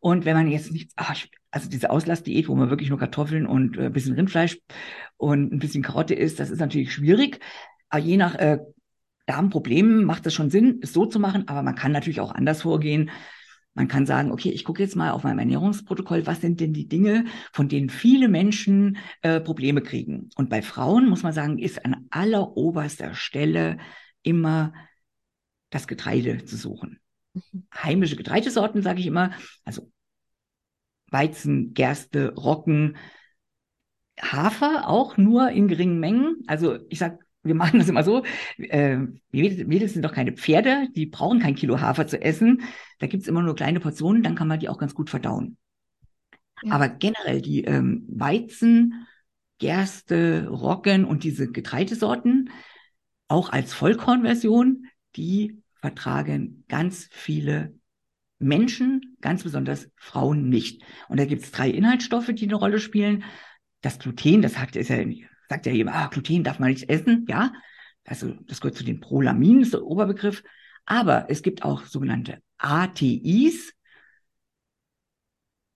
Und 0.00 0.24
wenn 0.24 0.36
man 0.36 0.48
jetzt 0.48 0.72
nicht, 0.72 0.92
ach, 0.96 1.14
also 1.50 1.68
diese 1.68 1.90
Auslassdiät, 1.90 2.48
wo 2.48 2.54
man 2.54 2.70
wirklich 2.70 2.88
nur 2.88 2.98
Kartoffeln 2.98 3.46
und 3.46 3.76
äh, 3.76 3.86
ein 3.86 3.92
bisschen 3.92 4.14
Rindfleisch 4.14 4.58
und 5.16 5.52
ein 5.52 5.58
bisschen 5.58 5.82
Karotte 5.82 6.14
isst, 6.14 6.40
das 6.40 6.50
ist 6.50 6.58
natürlich 6.60 6.92
schwierig. 6.92 7.40
Aber 7.88 8.02
je 8.02 8.16
nach 8.16 8.34
äh, 8.36 8.58
Darmproblemen 9.26 10.04
macht 10.04 10.26
es 10.26 10.34
schon 10.34 10.50
Sinn, 10.50 10.80
es 10.82 10.92
so 10.92 11.06
zu 11.06 11.20
machen. 11.20 11.46
Aber 11.48 11.62
man 11.62 11.76
kann 11.76 11.92
natürlich 11.92 12.20
auch 12.20 12.34
anders 12.34 12.62
vorgehen. 12.62 13.10
Man 13.74 13.88
kann 13.88 14.04
sagen, 14.04 14.32
okay, 14.32 14.50
ich 14.50 14.64
gucke 14.64 14.82
jetzt 14.82 14.96
mal 14.96 15.12
auf 15.12 15.22
meinem 15.22 15.38
Ernährungsprotokoll, 15.38 16.26
was 16.26 16.40
sind 16.40 16.60
denn 16.60 16.72
die 16.72 16.88
Dinge, 16.88 17.26
von 17.52 17.68
denen 17.68 17.88
viele 17.88 18.28
Menschen 18.28 18.98
äh, 19.22 19.40
Probleme 19.40 19.80
kriegen. 19.80 20.28
Und 20.34 20.50
bei 20.50 20.60
Frauen 20.60 21.08
muss 21.08 21.22
man 21.22 21.32
sagen, 21.32 21.58
ist 21.58 21.84
an 21.84 22.06
alleroberster 22.10 23.14
Stelle 23.14 23.78
immer 24.22 24.72
das 25.70 25.86
Getreide 25.86 26.44
zu 26.44 26.56
suchen. 26.56 26.98
Mhm. 27.32 27.66
Heimische 27.72 28.16
Getreidesorten, 28.16 28.82
sage 28.82 29.00
ich 29.00 29.06
immer, 29.06 29.32
also 29.64 29.90
Weizen, 31.10 31.72
Gerste, 31.74 32.34
Roggen, 32.34 32.96
Hafer 34.20 34.88
auch 34.88 35.16
nur 35.16 35.50
in 35.50 35.68
geringen 35.68 36.00
Mengen. 36.00 36.42
Also 36.46 36.78
ich 36.88 36.98
sage, 36.98 37.20
wir 37.42 37.54
machen 37.54 37.78
das 37.78 37.88
immer 37.88 38.04
so, 38.04 38.24
äh, 38.58 38.98
Mädels 39.32 39.94
sind 39.94 40.04
doch 40.04 40.12
keine 40.12 40.32
Pferde, 40.32 40.88
die 40.94 41.06
brauchen 41.06 41.40
kein 41.40 41.54
Kilo 41.54 41.80
Hafer 41.80 42.06
zu 42.06 42.20
essen. 42.20 42.62
Da 42.98 43.06
gibt's 43.06 43.28
immer 43.28 43.42
nur 43.42 43.54
kleine 43.54 43.80
Portionen, 43.80 44.22
dann 44.22 44.34
kann 44.34 44.48
man 44.48 44.60
die 44.60 44.68
auch 44.68 44.78
ganz 44.78 44.94
gut 44.94 45.10
verdauen. 45.10 45.56
Ja. 46.62 46.72
Aber 46.72 46.88
generell 46.88 47.40
die 47.40 47.64
ähm, 47.64 48.04
Weizen, 48.08 49.06
Gerste, 49.58 50.48
Roggen 50.48 51.04
und 51.04 51.24
diese 51.24 51.50
Getreidesorten, 51.50 52.50
auch 53.28 53.50
als 53.50 53.72
Vollkornversion, 53.72 54.86
die 55.16 55.62
vertragen 55.80 56.64
ganz 56.68 57.08
viele 57.10 57.74
Menschen, 58.38 59.16
ganz 59.20 59.42
besonders 59.44 59.90
Frauen 59.96 60.48
nicht. 60.48 60.82
Und 61.08 61.20
da 61.20 61.24
gibt's 61.24 61.50
drei 61.52 61.70
Inhaltsstoffe, 61.70 62.30
die 62.34 62.44
eine 62.44 62.54
Rolle 62.54 62.80
spielen. 62.80 63.24
Das 63.82 63.98
Gluten, 63.98 64.42
das 64.42 64.58
hat, 64.58 64.76
ist 64.76 64.88
ja, 64.88 64.98
sagt 65.50 65.66
ja 65.66 65.72
jemand, 65.72 65.96
ah, 65.96 66.06
Gluten 66.06 66.44
darf 66.44 66.60
man 66.60 66.70
nicht 66.70 66.88
essen, 66.88 67.26
ja. 67.28 67.52
Also 68.04 68.34
das 68.46 68.60
gehört 68.60 68.78
zu 68.78 68.84
den 68.84 69.00
Prolaminen, 69.00 69.62
ist 69.62 69.74
der 69.74 69.82
Oberbegriff. 69.82 70.44
Aber 70.86 71.26
es 71.28 71.42
gibt 71.42 71.64
auch 71.64 71.84
sogenannte 71.84 72.40
ATIs. 72.58 73.74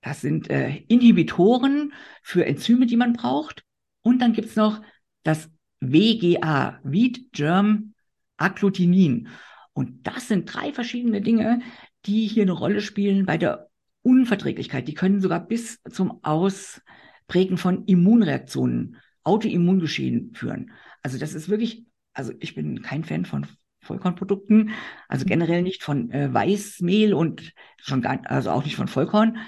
Das 0.00 0.20
sind 0.20 0.48
äh, 0.48 0.76
Inhibitoren 0.88 1.92
für 2.22 2.46
Enzyme, 2.46 2.86
die 2.86 2.96
man 2.96 3.14
braucht. 3.14 3.64
Und 4.02 4.20
dann 4.22 4.32
gibt's 4.32 4.54
noch 4.54 4.80
das 5.24 5.50
WGA, 5.80 6.78
Wheat 6.84 7.32
Germ 7.32 7.94
Agglutinin. 8.36 9.28
Und 9.72 10.06
das 10.06 10.28
sind 10.28 10.54
drei 10.54 10.72
verschiedene 10.72 11.20
Dinge, 11.20 11.62
die 12.06 12.28
hier 12.28 12.44
eine 12.44 12.52
Rolle 12.52 12.80
spielen 12.80 13.26
bei 13.26 13.38
der 13.38 13.70
Unverträglichkeit. 14.02 14.86
Die 14.86 14.94
können 14.94 15.20
sogar 15.20 15.40
bis 15.40 15.82
zum 15.90 16.22
Ausprägen 16.22 17.56
von 17.56 17.84
Immunreaktionen, 17.86 18.98
Autoimmungeschehen 19.24 20.34
führen. 20.34 20.72
Also 21.02 21.18
das 21.18 21.34
ist 21.34 21.48
wirklich, 21.48 21.84
also 22.12 22.32
ich 22.40 22.54
bin 22.54 22.82
kein 22.82 23.04
Fan 23.04 23.24
von 23.24 23.46
Vollkornprodukten, 23.80 24.70
also 25.08 25.24
generell 25.26 25.62
nicht 25.62 25.82
von 25.82 26.10
äh, 26.10 26.32
Weißmehl 26.32 27.14
und 27.14 27.52
schon 27.76 28.02
gar, 28.02 28.20
also 28.30 28.50
auch 28.50 28.64
nicht 28.64 28.76
von 28.76 28.88
Vollkorn, 28.88 29.38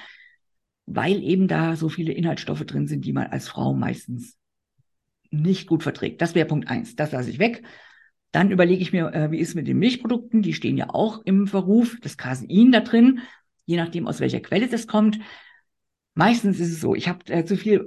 weil 0.87 1.23
eben 1.23 1.49
da 1.49 1.77
so 1.77 1.89
viele 1.89 2.13
Inhaltsstoffe 2.13 2.65
drin 2.65 2.87
sind, 2.87 3.05
die 3.05 3.13
man 3.13 3.29
als 3.29 3.49
Frau 3.49 3.75
meistens 3.75 4.37
nicht 5.31 5.67
gut 5.67 5.83
verträgt. 5.83 6.21
Das 6.23 6.35
wäre 6.35 6.47
Punkt 6.47 6.69
eins. 6.69 6.97
Das 6.97 7.13
lasse 7.13 7.31
ich 7.31 7.39
weg. 7.39 7.65
Dann 8.33 8.51
überlege 8.51 8.83
ich 8.83 8.93
mir, 8.93 9.13
äh, 9.13 9.31
wie 9.31 9.39
ist 9.39 9.55
mit 9.55 9.67
den 9.67 9.79
Milchprodukten? 9.79 10.43
Die 10.43 10.53
stehen 10.53 10.77
ja 10.77 10.91
auch 10.91 11.23
im 11.25 11.47
Verruf, 11.47 11.97
das 12.03 12.17
Casein 12.17 12.71
da 12.71 12.81
drin, 12.81 13.21
je 13.65 13.77
nachdem, 13.77 14.07
aus 14.07 14.21
welcher 14.21 14.41
Quelle 14.41 14.69
das 14.69 14.87
kommt. 14.87 15.19
Meistens 16.15 16.61
ist 16.61 16.73
es 16.73 16.81
so, 16.81 16.95
ich 16.95 17.09
habe 17.09 17.25
äh, 17.33 17.45
zu 17.45 17.57
viel 17.57 17.85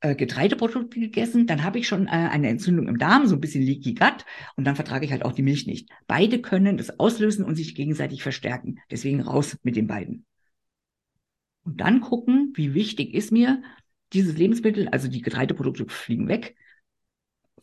äh, 0.00 0.14
Getreideprodukte 0.14 1.00
gegessen, 1.00 1.46
dann 1.46 1.64
habe 1.64 1.78
ich 1.78 1.88
schon 1.88 2.06
äh, 2.06 2.10
eine 2.10 2.48
Entzündung 2.48 2.88
im 2.88 2.98
Darm, 2.98 3.26
so 3.26 3.34
ein 3.34 3.40
bisschen 3.40 3.62
Leaky 3.62 3.94
Gut, 3.94 4.24
und 4.56 4.64
dann 4.64 4.76
vertrage 4.76 5.04
ich 5.04 5.12
halt 5.12 5.24
auch 5.24 5.32
die 5.32 5.42
Milch 5.42 5.66
nicht. 5.66 5.88
Beide 6.06 6.40
können 6.40 6.76
das 6.76 6.98
auslösen 6.98 7.44
und 7.44 7.56
sich 7.56 7.74
gegenseitig 7.74 8.22
verstärken. 8.22 8.78
Deswegen 8.90 9.20
raus 9.20 9.56
mit 9.62 9.76
den 9.76 9.86
beiden. 9.86 10.26
Und 11.64 11.80
dann 11.80 12.00
gucken, 12.00 12.52
wie 12.54 12.74
wichtig 12.74 13.14
ist 13.14 13.32
mir 13.32 13.62
dieses 14.12 14.36
Lebensmittel, 14.36 14.88
also 14.88 15.08
die 15.08 15.22
Getreideprodukte 15.22 15.86
fliegen 15.88 16.28
weg, 16.28 16.56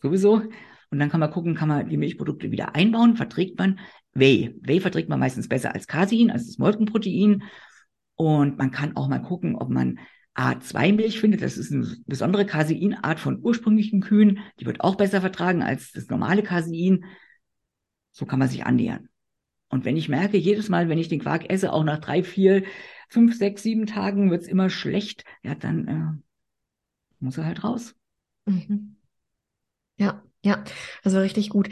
sowieso. 0.02 0.42
Und 0.90 0.98
dann 0.98 1.10
kann 1.10 1.20
man 1.20 1.30
gucken, 1.30 1.54
kann 1.54 1.68
man 1.68 1.88
die 1.88 1.96
Milchprodukte 1.96 2.50
wieder 2.50 2.74
einbauen, 2.74 3.16
verträgt 3.16 3.58
man 3.58 3.80
Whey. 4.12 4.54
Whey 4.60 4.80
verträgt 4.80 5.08
man 5.08 5.18
meistens 5.18 5.48
besser 5.48 5.74
als 5.74 5.86
Casein, 5.86 6.30
also 6.30 6.46
das 6.46 6.58
Molkenprotein. 6.58 7.42
Und 8.14 8.58
man 8.58 8.70
kann 8.70 8.96
auch 8.96 9.08
mal 9.08 9.22
gucken, 9.22 9.56
ob 9.56 9.70
man 9.70 9.98
A2-Milch 10.34 11.20
findet. 11.20 11.42
Das 11.42 11.56
ist 11.56 11.72
eine 11.72 11.96
besondere 12.06 12.46
Caseinart 12.46 13.20
von 13.20 13.40
ursprünglichen 13.42 14.00
Kühen. 14.00 14.40
Die 14.60 14.66
wird 14.66 14.80
auch 14.80 14.96
besser 14.96 15.20
vertragen 15.20 15.62
als 15.62 15.92
das 15.92 16.08
normale 16.08 16.42
Casein. 16.42 17.04
So 18.12 18.26
kann 18.26 18.38
man 18.38 18.48
sich 18.48 18.64
annähern. 18.64 19.08
Und 19.68 19.84
wenn 19.84 19.96
ich 19.96 20.08
merke, 20.08 20.36
jedes 20.36 20.68
Mal, 20.68 20.88
wenn 20.88 20.98
ich 20.98 21.08
den 21.08 21.20
Quark 21.20 21.50
esse, 21.50 21.72
auch 21.72 21.84
nach 21.84 21.98
drei, 21.98 22.22
vier, 22.22 22.64
fünf, 23.08 23.36
sechs, 23.36 23.62
sieben 23.62 23.86
Tagen 23.86 24.30
wird's 24.30 24.46
immer 24.46 24.70
schlecht, 24.70 25.24
ja, 25.42 25.54
dann 25.54 25.88
äh, 25.88 26.22
muss 27.18 27.38
er 27.38 27.46
halt 27.46 27.64
raus. 27.64 27.94
Mhm. 28.44 28.96
Ja, 29.96 30.22
ja, 30.44 30.62
also 31.02 31.20
richtig 31.20 31.48
gut. 31.48 31.70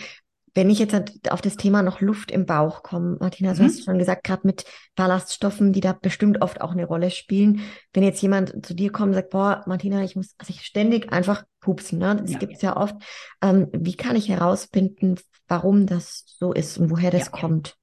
Wenn 0.55 0.69
ich 0.69 0.79
jetzt 0.79 1.31
auf 1.31 1.41
das 1.41 1.57
Thema 1.57 1.83
noch 1.83 2.01
Luft 2.01 2.31
im 2.31 2.45
Bauch 2.45 2.83
komme, 2.83 3.17
Martina, 3.21 3.53
mhm. 3.53 3.57
du 3.57 3.65
hast 3.65 3.85
schon 3.85 3.99
gesagt, 3.99 4.25
gerade 4.25 4.47
mit 4.47 4.65
Ballaststoffen, 4.97 5.73
die 5.73 5.81
da 5.81 5.93
bestimmt 5.93 6.43
oft 6.43 6.61
auch 6.61 6.73
eine 6.73 6.85
Rolle 6.85 7.11
spielen. 7.11 7.61
Wenn 7.93 8.03
jetzt 8.03 8.21
jemand 8.21 8.65
zu 8.67 8.75
dir 8.75 8.93
kommt 8.93 9.09
und 9.09 9.15
sagt, 9.15 9.31
boah, 9.31 9.63
Martina, 9.67 10.03
ich 10.03 10.17
muss 10.17 10.35
also 10.39 10.53
ich 10.53 10.63
ständig 10.63 11.13
einfach 11.13 11.45
pupsen, 11.61 11.99
ne? 11.99 12.17
Das 12.17 12.33
ja. 12.33 12.39
gibt 12.39 12.55
es 12.55 12.63
ja 12.63 12.77
oft. 12.77 12.97
Ähm, 13.43 13.69
wie 13.73 13.97
kann 13.97 14.17
ich 14.17 14.29
herausfinden, 14.29 15.17
warum 15.49 15.87
das 15.87 16.25
so 16.27 16.53
ist 16.53 16.77
und 16.79 16.91
woher 16.91 17.11
das 17.11 17.27
ja. 17.27 17.31
kommt? 17.31 17.77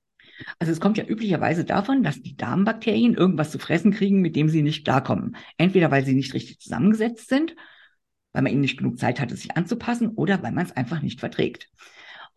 Also 0.57 0.72
es 0.72 0.80
kommt 0.80 0.97
ja 0.97 1.03
üblicherweise 1.03 1.65
davon, 1.65 2.03
dass 2.03 2.22
die 2.22 2.38
Darmbakterien 2.38 3.15
irgendwas 3.15 3.51
zu 3.51 3.59
fressen 3.59 3.91
kriegen, 3.91 4.22
mit 4.22 4.36
dem 4.36 4.47
sie 4.47 4.61
nicht 4.61 4.86
klarkommen. 4.86 5.36
Entweder 5.57 5.91
weil 5.91 6.05
sie 6.05 6.13
nicht 6.13 6.34
richtig 6.34 6.59
zusammengesetzt 6.59 7.28
sind 7.28 7.55
weil 8.34 8.43
man 8.43 8.51
ihnen 8.51 8.61
nicht 8.61 8.78
genug 8.78 8.99
Zeit 8.99 9.20
hatte, 9.20 9.36
sich 9.36 9.55
anzupassen 9.57 10.09
oder 10.09 10.41
weil 10.43 10.51
man 10.51 10.65
es 10.65 10.76
einfach 10.76 11.01
nicht 11.01 11.20
verträgt. 11.20 11.70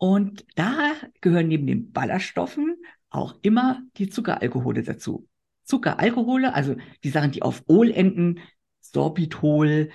Und 0.03 0.45
da 0.55 0.91
gehören 1.21 1.47
neben 1.47 1.65
den 1.65 1.93
Ballaststoffen 1.93 2.75
auch 3.09 3.39
immer 3.41 3.81
die 3.95 4.09
Zuckeralkohole 4.09 4.83
dazu. 4.83 5.29
Zuckeralkohole, 5.63 6.53
also 6.53 6.75
die 7.05 7.09
Sachen, 7.09 7.31
die 7.31 7.41
auf 7.41 7.63
Ol 7.67 7.89
enden, 7.89 8.41
Sorbitol 8.81 9.91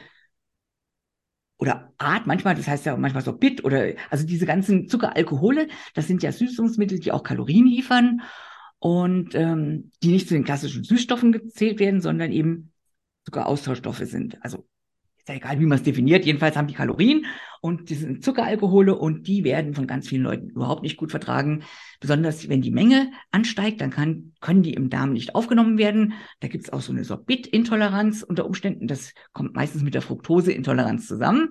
oder 1.59 1.92
Art, 1.98 2.26
manchmal, 2.26 2.54
das 2.54 2.68
heißt 2.68 2.86
ja 2.86 2.96
manchmal 2.96 3.22
Sorbit 3.22 3.62
oder, 3.64 3.92
also 4.09 4.24
diese 4.24 4.46
ganzen 4.46 4.88
Zuckeralkohole, 4.88 5.68
das 5.92 6.06
sind 6.06 6.22
ja 6.22 6.32
Süßungsmittel, 6.32 7.00
die 7.00 7.12
auch 7.12 7.22
Kalorien 7.22 7.66
liefern 7.66 8.22
und 8.78 9.34
ähm, 9.34 9.90
die 10.02 10.12
nicht 10.12 10.26
zu 10.26 10.32
den 10.32 10.44
klassischen 10.44 10.84
Süßstoffen 10.84 11.32
gezählt 11.32 11.80
werden, 11.80 12.00
sondern 12.00 12.32
eben 12.32 12.72
Zuckeraustauschstoffe 13.26 14.04
sind. 14.06 14.42
Also 14.42 14.66
ist 15.29 15.35
ja 15.35 15.37
egal, 15.37 15.61
wie 15.61 15.66
man 15.66 15.76
es 15.76 15.85
definiert, 15.85 16.24
jedenfalls 16.24 16.57
haben 16.57 16.68
die 16.68 16.74
Kalorien 16.74 17.26
und 17.61 17.91
die 17.91 17.95
sind 17.95 18.24
Zuckeralkohole 18.24 18.95
und 18.95 19.26
die 19.26 19.45
werden 19.45 19.74
von 19.74 19.87
ganz 19.87 20.09
vielen 20.09 20.22
Leuten 20.22 20.49
überhaupt 20.51 20.83
nicht 20.83 20.97
gut 20.97 21.11
vertragen. 21.11 21.64
Besonders 22.01 22.49
wenn 22.49 22.62
die 22.62 22.70
Menge 22.70 23.11
ansteigt, 23.31 23.81
dann 23.81 23.91
kann, 23.91 24.33
können 24.41 24.62
die 24.62 24.72
im 24.72 24.89
Darm 24.89 25.12
nicht 25.12 25.35
aufgenommen 25.35 25.76
werden. 25.76 26.14
Da 26.41 26.49
gibt 26.49 26.64
es 26.64 26.72
auch 26.72 26.81
so 26.81 26.93
eine 26.93 27.05
Sorbit-Intoleranz 27.05 28.22
unter 28.22 28.47
Umständen. 28.47 28.87
Das 28.87 29.12
kommt 29.33 29.55
meistens 29.55 29.83
mit 29.83 29.95
der 29.95 30.03
Fructose-Intoleranz 30.03 31.07
zusammen. 31.07 31.51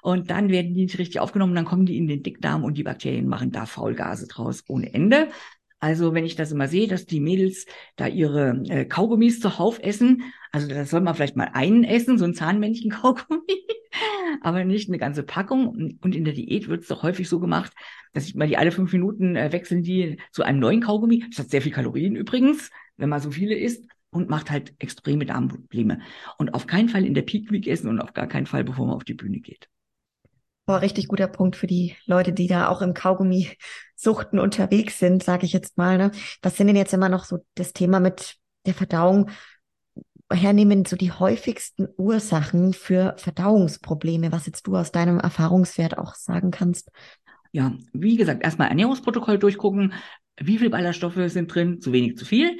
Und 0.00 0.30
dann 0.30 0.48
werden 0.48 0.74
die 0.74 0.84
nicht 0.84 0.98
richtig 0.98 1.20
aufgenommen, 1.20 1.54
dann 1.54 1.64
kommen 1.64 1.86
die 1.86 1.98
in 1.98 2.08
den 2.08 2.22
Dickdarm 2.22 2.64
und 2.64 2.76
die 2.76 2.82
Bakterien 2.82 3.28
machen 3.28 3.52
da 3.52 3.66
Faulgase 3.66 4.26
draus 4.26 4.64
ohne 4.68 4.92
Ende. 4.94 5.28
Also 5.82 6.14
wenn 6.14 6.24
ich 6.24 6.36
das 6.36 6.52
immer 6.52 6.68
sehe, 6.68 6.86
dass 6.86 7.06
die 7.06 7.18
Mädels 7.18 7.66
da 7.96 8.06
ihre 8.06 8.62
äh, 8.68 8.84
Kaugummis 8.84 9.40
zuhauf 9.40 9.80
essen, 9.82 10.22
also 10.52 10.68
das 10.68 10.90
soll 10.90 11.00
man 11.00 11.16
vielleicht 11.16 11.34
mal 11.34 11.50
einen 11.54 11.82
essen, 11.82 12.18
so 12.18 12.24
ein 12.24 12.34
Zahnmännchen-Kaugummi, 12.34 13.66
aber 14.42 14.64
nicht 14.64 14.88
eine 14.88 14.98
ganze 14.98 15.24
Packung. 15.24 15.96
Und 16.00 16.14
in 16.14 16.24
der 16.24 16.34
Diät 16.34 16.68
wird 16.68 16.82
es 16.82 16.88
doch 16.88 17.02
häufig 17.02 17.28
so 17.28 17.40
gemacht, 17.40 17.72
dass 18.12 18.26
ich 18.26 18.36
mal 18.36 18.46
die 18.46 18.56
alle 18.56 18.70
fünf 18.70 18.92
Minuten 18.92 19.34
äh, 19.34 19.50
wechseln 19.50 19.82
die 19.82 20.18
zu 20.30 20.44
einem 20.44 20.60
neuen 20.60 20.82
Kaugummi. 20.82 21.24
Das 21.30 21.40
hat 21.40 21.50
sehr 21.50 21.62
viel 21.62 21.72
Kalorien 21.72 22.14
übrigens, 22.14 22.70
wenn 22.96 23.08
man 23.08 23.20
so 23.20 23.32
viele 23.32 23.56
isst 23.56 23.84
und 24.10 24.30
macht 24.30 24.52
halt 24.52 24.74
extreme 24.78 25.26
Darmprobleme. 25.26 25.98
Und 26.38 26.54
auf 26.54 26.68
keinen 26.68 26.90
Fall 26.90 27.04
in 27.04 27.14
der 27.14 27.22
Peak 27.22 27.50
Week 27.50 27.66
essen 27.66 27.88
und 27.88 28.00
auf 28.00 28.12
gar 28.12 28.28
keinen 28.28 28.46
Fall, 28.46 28.62
bevor 28.62 28.86
man 28.86 28.94
auf 28.94 29.04
die 29.04 29.14
Bühne 29.14 29.40
geht. 29.40 29.68
Boah, 30.64 30.80
richtig 30.80 31.08
guter 31.08 31.26
Punkt 31.26 31.56
für 31.56 31.66
die 31.66 31.96
Leute, 32.06 32.32
die 32.32 32.46
da 32.46 32.68
auch 32.68 32.82
im 32.82 32.94
Kaugummi-Suchten 32.94 34.38
unterwegs 34.38 34.98
sind, 34.98 35.22
sage 35.22 35.44
ich 35.44 35.52
jetzt 35.52 35.76
mal. 35.76 35.98
Ne? 35.98 36.12
Was 36.40 36.56
sind 36.56 36.68
denn 36.68 36.76
jetzt 36.76 36.94
immer 36.94 37.08
noch 37.08 37.24
so 37.24 37.44
das 37.54 37.72
Thema 37.72 37.98
mit 37.98 38.36
der 38.66 38.74
Verdauung? 38.74 39.30
Hernehmen 40.32 40.84
so 40.84 40.96
die 40.96 41.12
häufigsten 41.12 41.88
Ursachen 41.96 42.72
für 42.72 43.14
Verdauungsprobleme, 43.18 44.32
was 44.32 44.46
jetzt 44.46 44.66
du 44.66 44.76
aus 44.76 44.92
deinem 44.92 45.18
Erfahrungswert 45.18 45.98
auch 45.98 46.14
sagen 46.14 46.50
kannst? 46.50 46.90
Ja, 47.52 47.72
wie 47.92 48.16
gesagt, 48.16 48.42
erstmal 48.42 48.68
Ernährungsprotokoll 48.68 49.38
durchgucken. 49.38 49.92
Wie 50.40 50.58
viel 50.58 50.70
Ballaststoffe 50.70 51.20
sind 51.26 51.54
drin? 51.54 51.80
Zu 51.80 51.92
wenig, 51.92 52.16
zu 52.16 52.24
viel. 52.24 52.58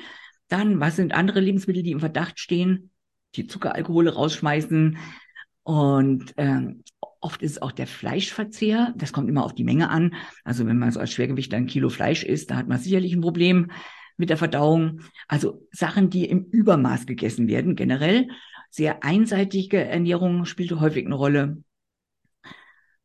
Dann, 0.49 0.81
was 0.81 0.97
sind 0.97 1.15
andere 1.15 1.41
Lebensmittel, 1.41 1.83
die 1.83 1.93
im 1.93 2.01
Verdacht 2.01 2.39
stehen? 2.39 2.91
Die 3.37 3.47
Zuckeralkohole 3.47 4.13
rausschmeißen. 4.13 4.99
Und 5.65 6.35
ähm, 6.37 6.83
Oft 7.23 7.41
ist 7.41 7.53
es 7.53 7.63
auch 7.63 7.71
der 7.71 7.87
Fleischverzehr. 7.87 8.93
Das 8.97 9.13
kommt 9.13 9.29
immer 9.29 9.45
auf 9.45 9.55
die 9.55 9.63
Menge 9.63 9.91
an. 9.91 10.15
Also 10.43 10.67
wenn 10.67 10.77
man 10.77 10.91
so 10.91 10.99
als 10.99 11.13
Schwergewicht 11.13 11.55
ein 11.55 11.67
Kilo 11.67 11.89
Fleisch 11.89 12.25
isst, 12.25 12.51
da 12.51 12.57
hat 12.57 12.67
man 12.67 12.79
sicherlich 12.79 13.15
ein 13.15 13.21
Problem 13.21 13.71
mit 14.17 14.29
der 14.29 14.37
Verdauung. 14.37 15.03
Also 15.29 15.69
Sachen, 15.71 16.11
die 16.11 16.29
im 16.29 16.45
Übermaß 16.45 17.07
gegessen 17.07 17.47
werden, 17.47 17.77
generell. 17.77 18.27
Sehr 18.71 19.05
einseitige 19.05 19.85
Ernährung 19.85 20.47
spielt 20.47 20.73
häufig 20.73 21.07
eine 21.07 21.15
Rolle. 21.15 21.63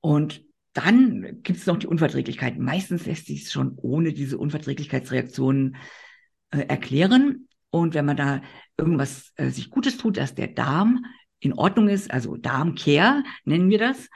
Und 0.01 0.43
dann 0.73 1.39
gibt 1.43 1.59
es 1.59 1.67
noch 1.67 1.77
die 1.77 1.87
Unverträglichkeit. 1.87 2.57
Meistens 2.57 3.05
lässt 3.05 3.27
sich 3.27 3.51
schon 3.51 3.77
ohne 3.77 4.13
diese 4.13 4.39
Unverträglichkeitsreaktionen 4.39 5.75
äh, 6.49 6.61
erklären. 6.61 7.47
Und 7.69 7.93
wenn 7.93 8.05
man 8.05 8.17
da 8.17 8.41
irgendwas 8.77 9.31
äh, 9.35 9.49
sich 9.49 9.69
Gutes 9.69 9.97
tut, 9.97 10.17
dass 10.17 10.33
der 10.33 10.47
Darm 10.47 11.05
in 11.39 11.53
Ordnung 11.53 11.87
ist, 11.89 12.11
also 12.11 12.35
Darmcare 12.37 13.23
nennen 13.45 13.69
wir 13.69 13.79
das, 13.79 14.09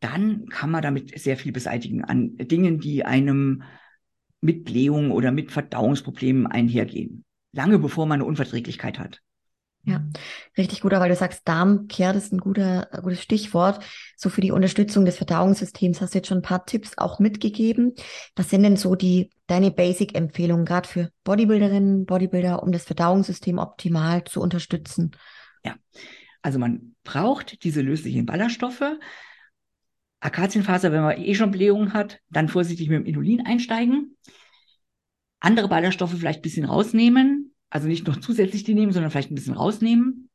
dann 0.00 0.46
kann 0.48 0.70
man 0.70 0.82
damit 0.82 1.18
sehr 1.18 1.36
viel 1.36 1.52
beseitigen 1.52 2.04
an 2.04 2.36
Dingen, 2.36 2.78
die 2.80 3.04
einem 3.04 3.62
mit 4.40 4.64
Blähungen 4.64 5.10
oder 5.10 5.32
mit 5.32 5.50
Verdauungsproblemen 5.50 6.46
einhergehen. 6.46 7.24
Lange 7.52 7.78
bevor 7.78 8.06
man 8.06 8.20
eine 8.20 8.28
Unverträglichkeit 8.28 8.98
hat. 8.98 9.22
Ja, 9.88 10.04
richtig 10.58 10.80
gut, 10.80 10.90
weil 10.90 11.08
du 11.08 11.14
sagst, 11.14 11.42
Darmkehr, 11.46 12.12
ist 12.12 12.32
ein 12.32 12.38
guter, 12.38 12.88
gutes 13.02 13.22
Stichwort. 13.22 13.84
So 14.16 14.30
für 14.30 14.40
die 14.40 14.50
Unterstützung 14.50 15.04
des 15.04 15.16
Verdauungssystems 15.16 16.00
hast 16.00 16.12
du 16.12 16.18
jetzt 16.18 16.26
schon 16.26 16.38
ein 16.38 16.42
paar 16.42 16.66
Tipps 16.66 16.98
auch 16.98 17.20
mitgegeben. 17.20 17.94
Was 18.34 18.50
sind 18.50 18.64
denn 18.64 18.76
so 18.76 18.96
die, 18.96 19.30
deine 19.46 19.70
Basic-Empfehlungen, 19.70 20.66
gerade 20.66 20.88
für 20.88 21.10
Bodybuilderinnen, 21.22 22.04
Bodybuilder, 22.04 22.64
um 22.64 22.72
das 22.72 22.84
Verdauungssystem 22.84 23.58
optimal 23.58 24.24
zu 24.24 24.40
unterstützen? 24.40 25.12
Ja, 25.64 25.76
also 26.42 26.58
man 26.58 26.96
braucht 27.04 27.62
diese 27.62 27.80
löslichen 27.80 28.26
Ballaststoffe. 28.26 28.82
Akazienfaser, 30.18 30.90
wenn 30.90 31.02
man 31.02 31.22
eh 31.22 31.34
schon 31.36 31.52
Blähungen 31.52 31.92
hat, 31.92 32.18
dann 32.28 32.48
vorsichtig 32.48 32.88
mit 32.88 32.98
dem 32.98 33.06
Inulin 33.06 33.46
einsteigen. 33.46 34.16
Andere 35.38 35.68
Ballaststoffe 35.68 36.18
vielleicht 36.18 36.40
ein 36.40 36.42
bisschen 36.42 36.64
rausnehmen, 36.64 37.54
also 37.76 37.88
nicht 37.88 38.06
noch 38.06 38.16
zusätzlich 38.16 38.64
die 38.64 38.72
nehmen, 38.72 38.92
sondern 38.92 39.10
vielleicht 39.10 39.30
ein 39.30 39.34
bisschen 39.34 39.52
rausnehmen. 39.52 40.30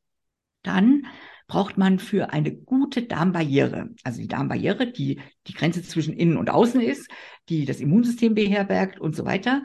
Dann 0.62 1.06
braucht 1.48 1.76
man 1.76 1.98
für 1.98 2.32
eine 2.32 2.54
gute 2.54 3.02
Darmbarriere, 3.02 3.90
also 4.04 4.20
die 4.20 4.28
Darmbarriere, 4.28 4.92
die 4.92 5.20
die 5.48 5.52
Grenze 5.52 5.82
zwischen 5.82 6.14
innen 6.14 6.36
und 6.36 6.50
außen 6.50 6.80
ist, 6.80 7.10
die 7.48 7.64
das 7.64 7.80
Immunsystem 7.80 8.34
beherbergt 8.34 9.00
und 9.00 9.16
so 9.16 9.24
weiter. 9.24 9.64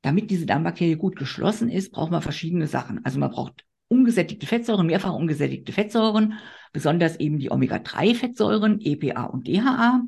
Damit 0.00 0.30
diese 0.30 0.46
Darmbakterie 0.46 0.96
gut 0.96 1.16
geschlossen 1.16 1.68
ist, 1.68 1.92
braucht 1.92 2.10
man 2.10 2.22
verschiedene 2.22 2.66
Sachen. 2.66 3.04
Also 3.04 3.18
man 3.18 3.30
braucht 3.30 3.62
ungesättigte 3.88 4.46
Fettsäuren, 4.46 4.86
mehrfach 4.86 5.12
ungesättigte 5.12 5.72
Fettsäuren, 5.72 6.38
besonders 6.72 7.20
eben 7.20 7.38
die 7.38 7.50
Omega-3-Fettsäuren, 7.50 8.80
EPA 8.80 9.24
und 9.24 9.46
DHA. 9.48 10.02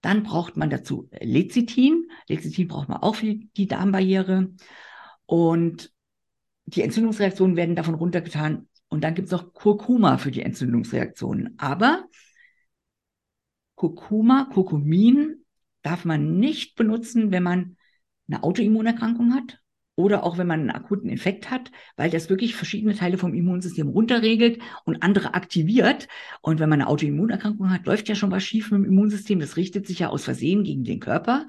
Dann 0.00 0.24
braucht 0.24 0.56
man 0.56 0.68
dazu 0.68 1.08
Lecithin. 1.20 2.08
Lecithin 2.28 2.66
braucht 2.66 2.88
man 2.88 2.98
auch 2.98 3.14
für 3.14 3.36
die 3.56 3.68
Darmbarriere. 3.68 4.48
Und 5.26 5.93
die 6.66 6.82
Entzündungsreaktionen 6.82 7.56
werden 7.56 7.76
davon 7.76 7.94
runtergetan. 7.94 8.68
Und 8.88 9.02
dann 9.04 9.14
gibt 9.14 9.26
es 9.26 9.32
noch 9.32 9.52
Kurkuma 9.52 10.18
für 10.18 10.30
die 10.30 10.42
Entzündungsreaktionen. 10.42 11.54
Aber 11.58 12.04
Kurkuma, 13.74 14.48
Kurkumin 14.52 15.44
darf 15.82 16.04
man 16.04 16.38
nicht 16.38 16.76
benutzen, 16.76 17.30
wenn 17.30 17.42
man 17.42 17.76
eine 18.28 18.42
Autoimmunerkrankung 18.42 19.34
hat 19.34 19.58
oder 19.96 20.24
auch 20.24 20.38
wenn 20.38 20.46
man 20.46 20.60
einen 20.60 20.70
akuten 20.70 21.08
Infekt 21.08 21.50
hat, 21.50 21.70
weil 21.96 22.10
das 22.10 22.28
wirklich 22.28 22.56
verschiedene 22.56 22.94
Teile 22.94 23.18
vom 23.18 23.34
Immunsystem 23.34 23.88
runterregelt 23.88 24.60
und 24.84 25.02
andere 25.02 25.34
aktiviert. 25.34 26.08
Und 26.40 26.58
wenn 26.58 26.68
man 26.68 26.80
eine 26.80 26.88
Autoimmunerkrankung 26.88 27.70
hat, 27.70 27.86
läuft 27.86 28.08
ja 28.08 28.14
schon 28.14 28.30
was 28.30 28.42
schief 28.42 28.70
mit 28.70 28.80
dem 28.80 28.86
Immunsystem. 28.86 29.38
Das 29.38 29.56
richtet 29.56 29.86
sich 29.86 30.00
ja 30.00 30.08
aus 30.08 30.24
Versehen 30.24 30.64
gegen 30.64 30.84
den 30.84 31.00
Körper. 31.00 31.46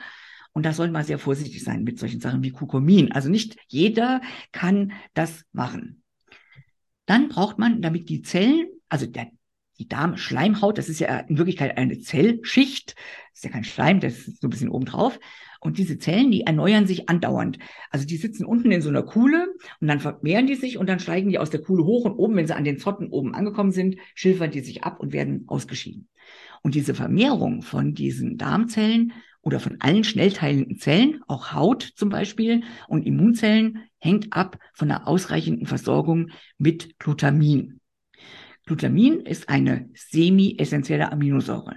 Und 0.56 0.66
da 0.66 0.72
sollte 0.72 0.93
man 0.93 1.03
sehr 1.03 1.20
vorsichtig 1.20 1.62
sein 1.66 1.84
mit 1.84 1.99
solchen 1.99 2.22
Sachen 2.22 2.41
wie 2.41 2.51
Kukumin. 2.51 3.12
Also 3.12 3.30
nicht 3.30 3.58
jeder 3.68 4.22
kann 4.53 4.93
das 5.14 5.43
machen. 5.51 6.01
Dann 7.06 7.28
braucht 7.28 7.60
man, 7.60 7.82
damit 7.82 8.08
die 8.08 8.22
Zellen, 8.22 8.68
also 8.88 9.06
der, 9.06 9.28
die 9.80 9.89
Darmschleimhaut, 9.89 10.78
das 10.78 10.88
ist 10.88 10.99
ja 10.99 11.20
in 11.20 11.38
Wirklichkeit 11.38 11.78
eine 11.78 11.99
Zellschicht, 11.99 12.95
das 12.95 13.39
ist 13.39 13.43
ja 13.43 13.49
kein 13.49 13.66
Schleim, 13.66 13.99
das 13.99 14.30
ist 14.30 14.41
so 14.41 14.47
ein 14.47 14.49
bisschen 14.49 14.70
oben 14.70 14.86
drauf. 14.86 15.20
Und 15.60 15.78
diese 15.78 15.97
Zellen, 15.97 16.32
die 16.32 16.43
erneuern 16.43 16.88
sich 16.88 17.10
andauernd. 17.10 17.60
Also 17.89 18.06
die 18.06 18.16
sitzen 18.16 18.45
unten 18.45 18.72
in 18.72 18.82
so 18.82 18.88
einer 18.88 19.03
Kuhle 19.03 19.53
und 19.82 19.89
dann 19.89 19.99
vermehren 19.99 20.47
die 20.47 20.56
sich 20.56 20.78
und 20.78 20.88
dann 20.88 20.99
steigen 20.99 21.32
die 21.32 21.38
aus 21.38 21.49
der 21.49 21.62
Kuhle 21.62 21.84
hoch 21.84 22.06
und 22.06 22.14
oben, 22.14 22.38
wenn 22.38 22.47
sie 22.47 22.56
an 22.56 22.64
den 22.64 22.78
Zotten 22.78 23.10
oben 23.10 23.36
angekommen 23.36 23.72
sind, 23.72 23.97
schilfern 24.14 24.51
die 24.51 24.62
sich 24.62 24.86
ab 24.86 25.01
und 25.01 25.12
werden 25.12 25.43
ausgeschieden. 25.47 26.08
Und 26.64 26.76
diese 26.76 26.95
Vermehrung 26.95 27.62
von 27.62 27.93
diesen 27.93 28.38
Darmzellen 28.38 29.12
oder 29.45 29.59
von 29.59 29.77
allen 29.79 30.03
schnellteilenden 30.03 30.79
Zellen, 30.79 31.21
auch 31.27 31.53
Haut 31.53 31.83
zum 31.95 32.09
Beispiel 32.09 32.63
und 32.87 33.05
Immunzellen, 33.05 33.83
hängt 33.99 34.33
ab 34.33 34.57
von 34.73 34.87
der 34.87 35.07
ausreichenden 35.07 35.67
Versorgung 35.67 36.31
mit 36.57 36.97
Glutamin. 36.97 37.79
Glutamin 38.65 39.21
ist 39.21 39.47
eine 39.47 39.87
semi-essentielle 39.93 41.11
Aminosäure. 41.11 41.75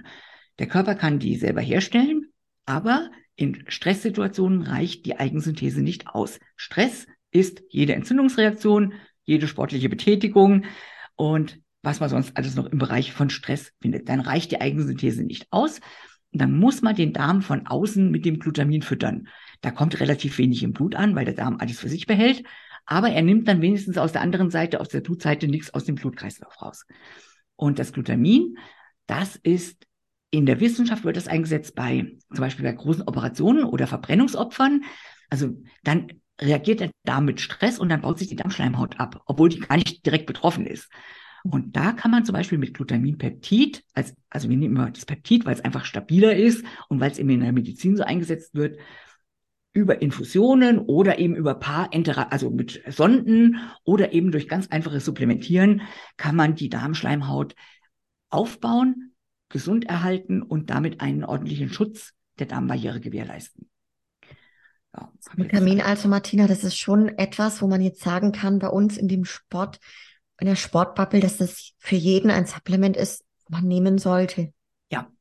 Der 0.57 0.67
Körper 0.67 0.95
kann 0.95 1.19
die 1.19 1.35
selber 1.37 1.61
herstellen, 1.61 2.33
aber 2.65 3.11
in 3.35 3.63
Stresssituationen 3.67 4.63
reicht 4.63 5.05
die 5.05 5.17
Eigensynthese 5.17 5.81
nicht 5.81 6.07
aus. 6.07 6.39
Stress 6.55 7.05
ist 7.29 7.61
jede 7.69 7.93
Entzündungsreaktion, 7.93 8.93
jede 9.23 9.47
sportliche 9.47 9.89
Betätigung 9.89 10.65
und 11.15 11.61
was 11.83 11.99
man 11.99 12.09
sonst 12.09 12.35
alles 12.35 12.55
noch 12.55 12.65
im 12.65 12.79
Bereich 12.79 13.13
von 13.13 13.29
Stress 13.29 13.71
findet. 13.79 14.09
Dann 14.09 14.19
reicht 14.19 14.51
die 14.51 14.59
Eigensynthese 14.59 15.23
nicht 15.23 15.47
aus 15.51 15.79
dann 16.31 16.57
muss 16.57 16.81
man 16.81 16.95
den 16.95 17.13
Darm 17.13 17.41
von 17.41 17.67
außen 17.67 18.09
mit 18.11 18.25
dem 18.25 18.39
Glutamin 18.39 18.81
füttern. 18.81 19.27
Da 19.61 19.71
kommt 19.71 19.99
relativ 19.99 20.37
wenig 20.37 20.63
im 20.63 20.73
Blut 20.73 20.95
an, 20.95 21.15
weil 21.15 21.25
der 21.25 21.33
Darm 21.33 21.57
alles 21.59 21.79
für 21.79 21.89
sich 21.89 22.05
behält. 22.05 22.43
Aber 22.85 23.09
er 23.09 23.21
nimmt 23.21 23.47
dann 23.47 23.61
wenigstens 23.61 23.97
aus 23.97 24.11
der 24.11 24.21
anderen 24.21 24.49
Seite, 24.49 24.79
aus 24.79 24.89
der 24.89 25.01
Blutseite, 25.01 25.47
nichts 25.47 25.73
aus 25.73 25.85
dem 25.85 25.95
Blutkreislauf 25.95 26.61
raus. 26.61 26.85
Und 27.55 27.79
das 27.79 27.93
Glutamin, 27.93 28.57
das 29.05 29.35
ist 29.35 29.85
in 30.31 30.45
der 30.45 30.59
Wissenschaft 30.59 31.03
wird 31.03 31.17
das 31.17 31.27
eingesetzt 31.27 31.75
bei 31.75 32.17
zum 32.33 32.41
Beispiel 32.41 32.65
bei 32.65 32.71
großen 32.71 33.07
Operationen 33.07 33.63
oder 33.63 33.87
Verbrennungsopfern. 33.87 34.83
Also 35.29 35.55
dann 35.83 36.07
reagiert 36.39 36.79
der 36.79 36.91
Darm 37.03 37.25
mit 37.25 37.41
Stress 37.41 37.79
und 37.79 37.89
dann 37.89 38.01
baut 38.01 38.19
sich 38.19 38.27
die 38.27 38.35
Darmschleimhaut 38.35 38.99
ab, 38.99 39.21
obwohl 39.25 39.49
die 39.49 39.59
gar 39.59 39.77
nicht 39.77 40.05
direkt 40.05 40.27
betroffen 40.27 40.65
ist. 40.65 40.89
Und 41.43 41.75
da 41.75 41.91
kann 41.93 42.11
man 42.11 42.25
zum 42.25 42.33
Beispiel 42.33 42.57
mit 42.57 42.73
Glutaminpeptid, 42.73 43.83
als, 43.93 44.15
also 44.29 44.49
wir 44.49 44.57
nehmen 44.57 44.75
immer 44.75 44.91
das 44.91 45.05
Peptid, 45.05 45.45
weil 45.45 45.53
es 45.53 45.61
einfach 45.63 45.85
stabiler 45.85 46.35
ist 46.35 46.63
und 46.89 46.99
weil 46.99 47.11
es 47.11 47.19
eben 47.19 47.29
in 47.29 47.41
der 47.41 47.53
Medizin 47.53 47.95
so 47.95 48.03
eingesetzt 48.03 48.55
wird, 48.55 48.77
über 49.73 50.01
Infusionen 50.01 50.79
oder 50.79 51.19
eben 51.19 51.35
über 51.35 51.55
Paar, 51.55 51.89
also 52.31 52.49
mit 52.49 52.81
Sonden 52.87 53.59
oder 53.83 54.13
eben 54.13 54.31
durch 54.31 54.47
ganz 54.47 54.67
einfaches 54.67 55.05
Supplementieren 55.05 55.83
kann 56.17 56.35
man 56.35 56.55
die 56.55 56.69
Darmschleimhaut 56.69 57.55
aufbauen, 58.29 59.13
gesund 59.47 59.85
erhalten 59.85 60.41
und 60.41 60.69
damit 60.69 61.01
einen 61.01 61.23
ordentlichen 61.23 61.71
Schutz 61.71 62.13
der 62.39 62.47
Darmbarriere 62.47 62.99
gewährleisten. 62.99 63.69
Ja, 64.95 65.11
Vitamin, 65.35 65.81
also 65.81 66.07
Martina, 66.07 66.47
das 66.47 66.63
ist 66.63 66.77
schon 66.77 67.09
etwas, 67.09 67.61
wo 67.61 67.67
man 67.67 67.81
jetzt 67.81 68.01
sagen 68.01 68.31
kann, 68.31 68.59
bei 68.59 68.69
uns 68.69 68.97
in 68.97 69.07
dem 69.07 69.23
Sport 69.23 69.79
in 70.39 70.47
der 70.47 70.55
Sportbubble, 70.55 71.19
dass 71.19 71.37
das 71.37 71.73
für 71.77 71.95
jeden 71.95 72.31
ein 72.31 72.45
Supplement 72.45 72.97
ist, 72.97 73.23
man 73.49 73.67
nehmen 73.67 73.97
sollte. 73.97 74.53
Ja, 74.91 75.11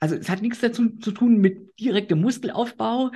also 0.00 0.16
es 0.16 0.28
hat 0.28 0.42
nichts 0.42 0.60
dazu 0.60 0.90
zu 0.98 1.12
tun 1.12 1.38
mit 1.38 1.78
direktem 1.78 2.20
Muskelaufbau. 2.20 3.10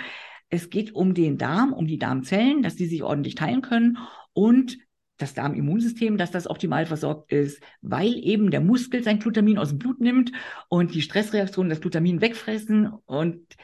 Es 0.49 0.71
geht 0.71 0.95
um 0.95 1.15
den 1.15 1.39
Darm, 1.39 1.73
um 1.73 1.87
die 1.87 1.99
Darmzellen, 1.99 2.63
dass 2.63 2.77
die 2.77 2.87
sich 2.87 3.03
ordentlich 3.03 3.35
teilen 3.35 3.63
können 3.63 3.99
und 4.33 4.79
das 5.19 5.35
Darmimmunsystem, 5.35 6.17
dass 6.17 6.31
das 6.31 6.49
optimal 6.49 6.87
versorgt 6.87 7.33
ist, 7.33 7.61
weil 7.83 8.15
eben 8.15 8.51
der 8.51 8.61
Muskel 8.61 9.03
sein 9.03 9.19
Glutamin 9.19 9.59
aus 9.59 9.71
dem 9.71 9.79
Blut 9.79 10.01
nimmt 10.01 10.33
und 10.69 10.95
die 10.95 11.03
Stressreaktionen 11.03 11.71
das 11.71 11.81
Glutamin 11.81 12.21
wegfressen 12.21 12.93
und 13.05 13.57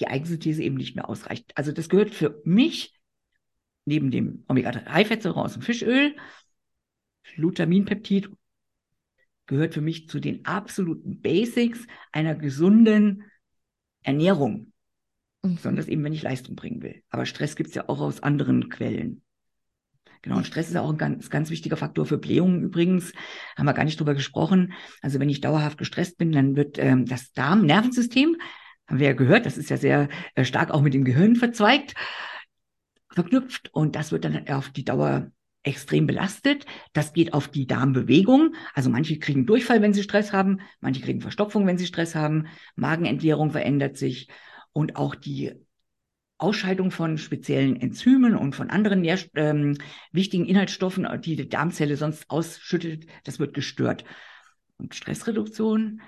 die 0.00 0.08
Eigensynthese 0.08 0.62
eben 0.62 0.76
nicht 0.76 0.96
mehr 0.96 1.08
ausreicht. 1.08 1.52
Also 1.54 1.70
das 1.70 1.88
gehört 1.88 2.10
für 2.10 2.40
mich 2.44 2.98
neben 3.84 4.10
dem 4.10 4.44
Omega-3-Fettsäure 4.48 5.40
aus 5.40 5.54
dem 5.54 5.62
Fischöl 5.62 6.16
Glutaminpeptid 7.34 8.30
gehört 9.46 9.74
für 9.74 9.80
mich 9.80 10.08
zu 10.08 10.20
den 10.20 10.44
absoluten 10.44 11.20
Basics 11.20 11.86
einer 12.12 12.34
gesunden 12.34 13.24
Ernährung. 14.02 14.72
Mhm. 15.42 15.56
Besonders 15.56 15.88
eben, 15.88 16.04
wenn 16.04 16.12
ich 16.12 16.22
Leistung 16.22 16.56
bringen 16.56 16.82
will. 16.82 17.02
Aber 17.10 17.26
Stress 17.26 17.56
gibt 17.56 17.70
es 17.70 17.74
ja 17.74 17.88
auch 17.88 18.00
aus 18.00 18.22
anderen 18.22 18.68
Quellen. 18.68 19.22
Genau, 20.22 20.36
und 20.36 20.46
Stress 20.46 20.68
ist 20.68 20.76
auch 20.76 20.90
ein 20.90 20.98
ganz, 20.98 21.30
ganz 21.30 21.50
wichtiger 21.50 21.76
Faktor 21.76 22.06
für 22.06 22.16
Blähungen 22.16 22.62
übrigens. 22.62 23.12
Haben 23.56 23.66
wir 23.66 23.72
gar 23.72 23.84
nicht 23.84 23.98
drüber 23.98 24.14
gesprochen. 24.14 24.72
Also 25.00 25.18
wenn 25.18 25.28
ich 25.28 25.40
dauerhaft 25.40 25.78
gestresst 25.78 26.16
bin, 26.16 26.30
dann 26.30 26.54
wird 26.54 26.78
ähm, 26.78 27.06
das 27.06 27.32
Darm-Nervensystem, 27.32 28.36
haben 28.86 28.98
wir 29.00 29.08
ja 29.08 29.14
gehört, 29.14 29.46
das 29.46 29.58
ist 29.58 29.70
ja 29.70 29.76
sehr 29.76 30.08
äh, 30.34 30.44
stark 30.44 30.70
auch 30.70 30.82
mit 30.82 30.94
dem 30.94 31.04
Gehirn 31.04 31.34
verzweigt, 31.34 31.94
verknüpft. 33.08 33.74
Und 33.74 33.96
das 33.96 34.12
wird 34.12 34.24
dann 34.24 34.48
auf 34.48 34.70
die 34.70 34.84
Dauer 34.84 35.32
extrem 35.62 36.06
belastet. 36.06 36.66
Das 36.92 37.12
geht 37.12 37.32
auf 37.34 37.48
die 37.48 37.66
Darmbewegung. 37.66 38.54
Also 38.74 38.90
manche 38.90 39.18
kriegen 39.18 39.46
Durchfall, 39.46 39.82
wenn 39.82 39.94
sie 39.94 40.02
Stress 40.02 40.32
haben, 40.32 40.60
manche 40.80 41.00
kriegen 41.00 41.20
Verstopfung, 41.20 41.66
wenn 41.66 41.78
sie 41.78 41.86
Stress 41.86 42.14
haben, 42.14 42.46
Magenentleerung 42.74 43.50
verändert 43.50 43.96
sich 43.96 44.28
und 44.72 44.96
auch 44.96 45.14
die 45.14 45.52
Ausscheidung 46.38 46.90
von 46.90 47.18
speziellen 47.18 47.76
Enzymen 47.76 48.34
und 48.34 48.56
von 48.56 48.68
anderen 48.68 49.04
ähm, 49.34 49.78
wichtigen 50.10 50.44
Inhaltsstoffen, 50.44 51.06
die 51.20 51.36
die 51.36 51.48
Darmzelle 51.48 51.96
sonst 51.96 52.28
ausschüttet, 52.30 53.06
das 53.22 53.38
wird 53.38 53.54
gestört. 53.54 54.04
Und 54.76 54.96
Stressreduktion, 54.96 56.02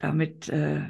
damit 0.00 0.48
äh, 0.48 0.82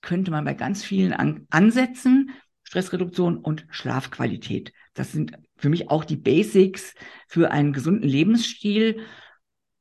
könnte 0.00 0.30
man 0.30 0.46
bei 0.46 0.54
ganz 0.54 0.82
vielen 0.82 1.12
an 1.12 1.46
ansetzen. 1.50 2.30
Stressreduktion 2.62 3.36
und 3.36 3.66
Schlafqualität. 3.70 4.72
Das 4.94 5.12
sind 5.12 5.38
für 5.56 5.68
mich 5.68 5.90
auch 5.90 6.04
die 6.04 6.16
Basics 6.16 6.94
für 7.28 7.50
einen 7.50 7.72
gesunden 7.72 8.08
Lebensstil. 8.08 9.00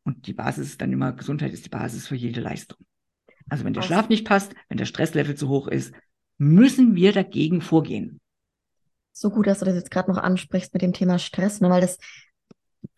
Und 0.04 0.28
die 0.28 0.34
Basis 0.34 0.68
ist 0.68 0.82
dann 0.82 0.94
immer, 0.94 1.14
Gesundheit 1.14 1.54
ist 1.54 1.66
die 1.66 1.70
Basis 1.70 2.08
für 2.08 2.16
jede 2.16 2.42
Leistung. 2.42 2.78
Also 3.50 3.64
wenn 3.64 3.74
der 3.74 3.82
Schlaf 3.82 4.10
nicht 4.10 4.26
passt, 4.26 4.54
wenn 4.70 4.78
der 4.78 4.86
Stresslevel 4.86 5.36
zu 5.36 5.50
hoch 5.50 5.68
ist, 5.68 5.94
müssen 6.38 6.96
wir 6.96 7.12
dagegen 7.12 7.62
vorgehen. 7.62 8.20
So 9.12 9.30
gut, 9.30 9.48
dass 9.48 9.60
du 9.60 9.66
das 9.66 9.76
jetzt 9.76 9.92
gerade 9.92 10.12
noch 10.12 10.18
ansprichst 10.18 10.74
mit 10.74 10.82
dem 10.82 10.94
Thema 10.94 11.20
Stress, 11.20 11.62
ne, 11.62 11.70
weil 11.70 11.82
das 11.82 11.98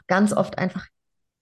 ganz 0.07 0.33
oft 0.33 0.57
einfach 0.57 0.87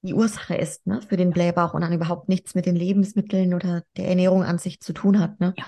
die 0.01 0.13
Ursache 0.13 0.55
ist 0.55 0.85
ne, 0.85 1.01
für 1.01 1.17
den 1.17 1.31
Blähbauch 1.31 1.73
und 1.73 1.81
dann 1.81 1.93
überhaupt 1.93 2.29
nichts 2.29 2.55
mit 2.55 2.65
den 2.65 2.75
Lebensmitteln 2.75 3.53
oder 3.53 3.83
der 3.97 4.07
Ernährung 4.07 4.43
an 4.43 4.57
sich 4.57 4.79
zu 4.79 4.93
tun 4.93 5.19
hat. 5.19 5.39
Ne? 5.39 5.53
Ja. 5.57 5.65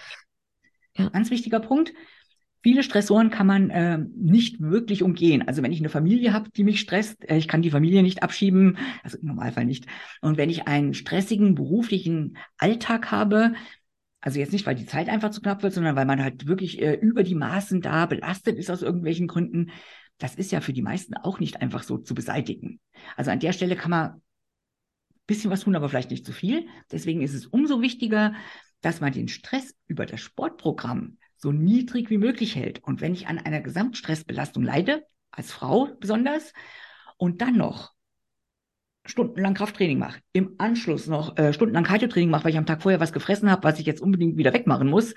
ja. 0.95 1.09
Ganz 1.09 1.31
wichtiger 1.31 1.59
Punkt. 1.59 1.93
Viele 2.63 2.83
Stressoren 2.83 3.29
kann 3.29 3.47
man 3.47 3.69
äh, 3.69 3.99
nicht 4.15 4.59
wirklich 4.59 5.03
umgehen. 5.03 5.47
Also 5.47 5.61
wenn 5.63 5.71
ich 5.71 5.79
eine 5.79 5.89
Familie 5.89 6.33
habe, 6.33 6.49
die 6.49 6.63
mich 6.63 6.79
stresst, 6.79 7.29
äh, 7.29 7.37
ich 7.37 7.47
kann 7.47 7.61
die 7.61 7.71
Familie 7.71 8.03
nicht 8.03 8.23
abschieben, 8.23 8.77
also 9.03 9.17
im 9.17 9.27
Normalfall 9.27 9.65
nicht. 9.65 9.85
Und 10.21 10.37
wenn 10.37 10.49
ich 10.49 10.67
einen 10.67 10.93
stressigen 10.93 11.55
beruflichen 11.55 12.37
Alltag 12.57 13.11
habe, 13.11 13.53
also 14.19 14.39
jetzt 14.39 14.51
nicht, 14.53 14.65
weil 14.65 14.75
die 14.75 14.85
Zeit 14.85 15.09
einfach 15.09 15.29
zu 15.29 15.41
knapp 15.41 15.63
wird, 15.63 15.73
sondern 15.73 15.95
weil 15.95 16.05
man 16.05 16.21
halt 16.21 16.47
wirklich 16.47 16.81
äh, 16.81 16.95
über 16.95 17.23
die 17.23 17.35
Maßen 17.35 17.81
da 17.81 18.05
belastet 18.07 18.57
ist 18.57 18.69
aus 18.69 18.81
irgendwelchen 18.81 19.27
Gründen, 19.27 19.71
das 20.17 20.35
ist 20.35 20.51
ja 20.51 20.61
für 20.61 20.73
die 20.73 20.81
meisten 20.81 21.15
auch 21.15 21.39
nicht 21.39 21.61
einfach 21.61 21.83
so 21.83 21.97
zu 21.97 22.15
beseitigen. 22.15 22.79
Also 23.15 23.31
an 23.31 23.39
der 23.39 23.53
Stelle 23.53 23.75
kann 23.75 23.91
man 23.91 24.09
ein 24.09 24.21
bisschen 25.27 25.51
was 25.51 25.61
tun, 25.61 25.75
aber 25.75 25.89
vielleicht 25.89 26.09
nicht 26.11 26.25
zu 26.25 26.33
viel. 26.33 26.67
Deswegen 26.91 27.21
ist 27.21 27.33
es 27.33 27.45
umso 27.45 27.81
wichtiger, 27.81 28.33
dass 28.81 28.99
man 28.99 29.13
den 29.13 29.27
Stress 29.27 29.75
über 29.87 30.05
das 30.05 30.21
Sportprogramm 30.21 31.17
so 31.37 31.51
niedrig 31.51 32.09
wie 32.09 32.17
möglich 32.17 32.55
hält. 32.55 32.83
Und 32.83 33.01
wenn 33.01 33.13
ich 33.13 33.27
an 33.27 33.37
einer 33.37 33.61
Gesamtstressbelastung 33.61 34.63
leide, 34.63 35.05
als 35.31 35.51
Frau 35.51 35.89
besonders, 35.99 36.53
und 37.17 37.41
dann 37.41 37.57
noch 37.57 37.93
stundenlang 39.05 39.53
Krafttraining 39.53 39.99
mache, 39.99 40.19
im 40.33 40.55
Anschluss 40.57 41.07
noch 41.07 41.37
äh, 41.37 41.53
stundenlang 41.53 41.83
Kardiotraining 41.83 42.29
mache, 42.29 42.45
weil 42.45 42.51
ich 42.51 42.57
am 42.57 42.65
Tag 42.65 42.81
vorher 42.81 42.99
was 42.99 43.13
gefressen 43.13 43.49
habe, 43.49 43.63
was 43.63 43.79
ich 43.79 43.85
jetzt 43.85 44.01
unbedingt 44.01 44.37
wieder 44.37 44.53
wegmachen 44.53 44.89
muss, 44.89 45.13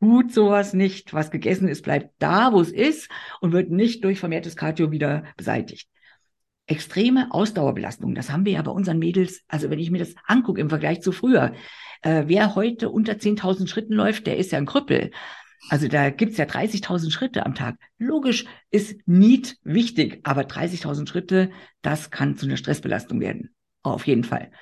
tut 0.00 0.32
sowas 0.32 0.72
nicht. 0.72 1.12
Was 1.12 1.30
gegessen 1.30 1.68
ist, 1.68 1.82
bleibt 1.82 2.10
da, 2.18 2.52
wo 2.52 2.60
es 2.60 2.70
ist 2.70 3.08
und 3.40 3.52
wird 3.52 3.70
nicht 3.70 4.04
durch 4.04 4.20
vermehrtes 4.20 4.56
Cardio 4.56 4.90
wieder 4.90 5.24
beseitigt. 5.36 5.88
Extreme 6.66 7.28
Ausdauerbelastung, 7.30 8.14
das 8.14 8.30
haben 8.30 8.44
wir 8.44 8.52
ja 8.52 8.62
bei 8.62 8.72
unseren 8.72 8.98
Mädels, 8.98 9.42
also 9.46 9.70
wenn 9.70 9.78
ich 9.78 9.90
mir 9.90 9.98
das 9.98 10.14
angucke 10.26 10.60
im 10.60 10.68
Vergleich 10.68 11.00
zu 11.00 11.12
früher, 11.12 11.54
äh, 12.06 12.28
wer 12.28 12.54
heute 12.54 12.88
unter 12.90 13.14
10.000 13.14 13.66
Schritten 13.66 13.94
läuft, 13.94 14.28
der 14.28 14.36
ist 14.36 14.52
ja 14.52 14.58
ein 14.58 14.66
Krüppel. 14.66 15.10
Also 15.68 15.88
da 15.88 16.10
gibt's 16.10 16.36
ja 16.36 16.44
30.000 16.44 17.10
Schritte 17.10 17.44
am 17.44 17.56
Tag. 17.56 17.76
Logisch 17.98 18.44
ist 18.70 18.96
nicht 19.06 19.56
wichtig, 19.64 20.20
aber 20.22 20.42
30.000 20.42 21.08
Schritte, 21.08 21.50
das 21.82 22.10
kann 22.10 22.36
zu 22.36 22.46
einer 22.46 22.56
Stressbelastung 22.56 23.20
werden. 23.20 23.50
Auf 23.82 24.06
jeden 24.06 24.22
Fall. 24.22 24.52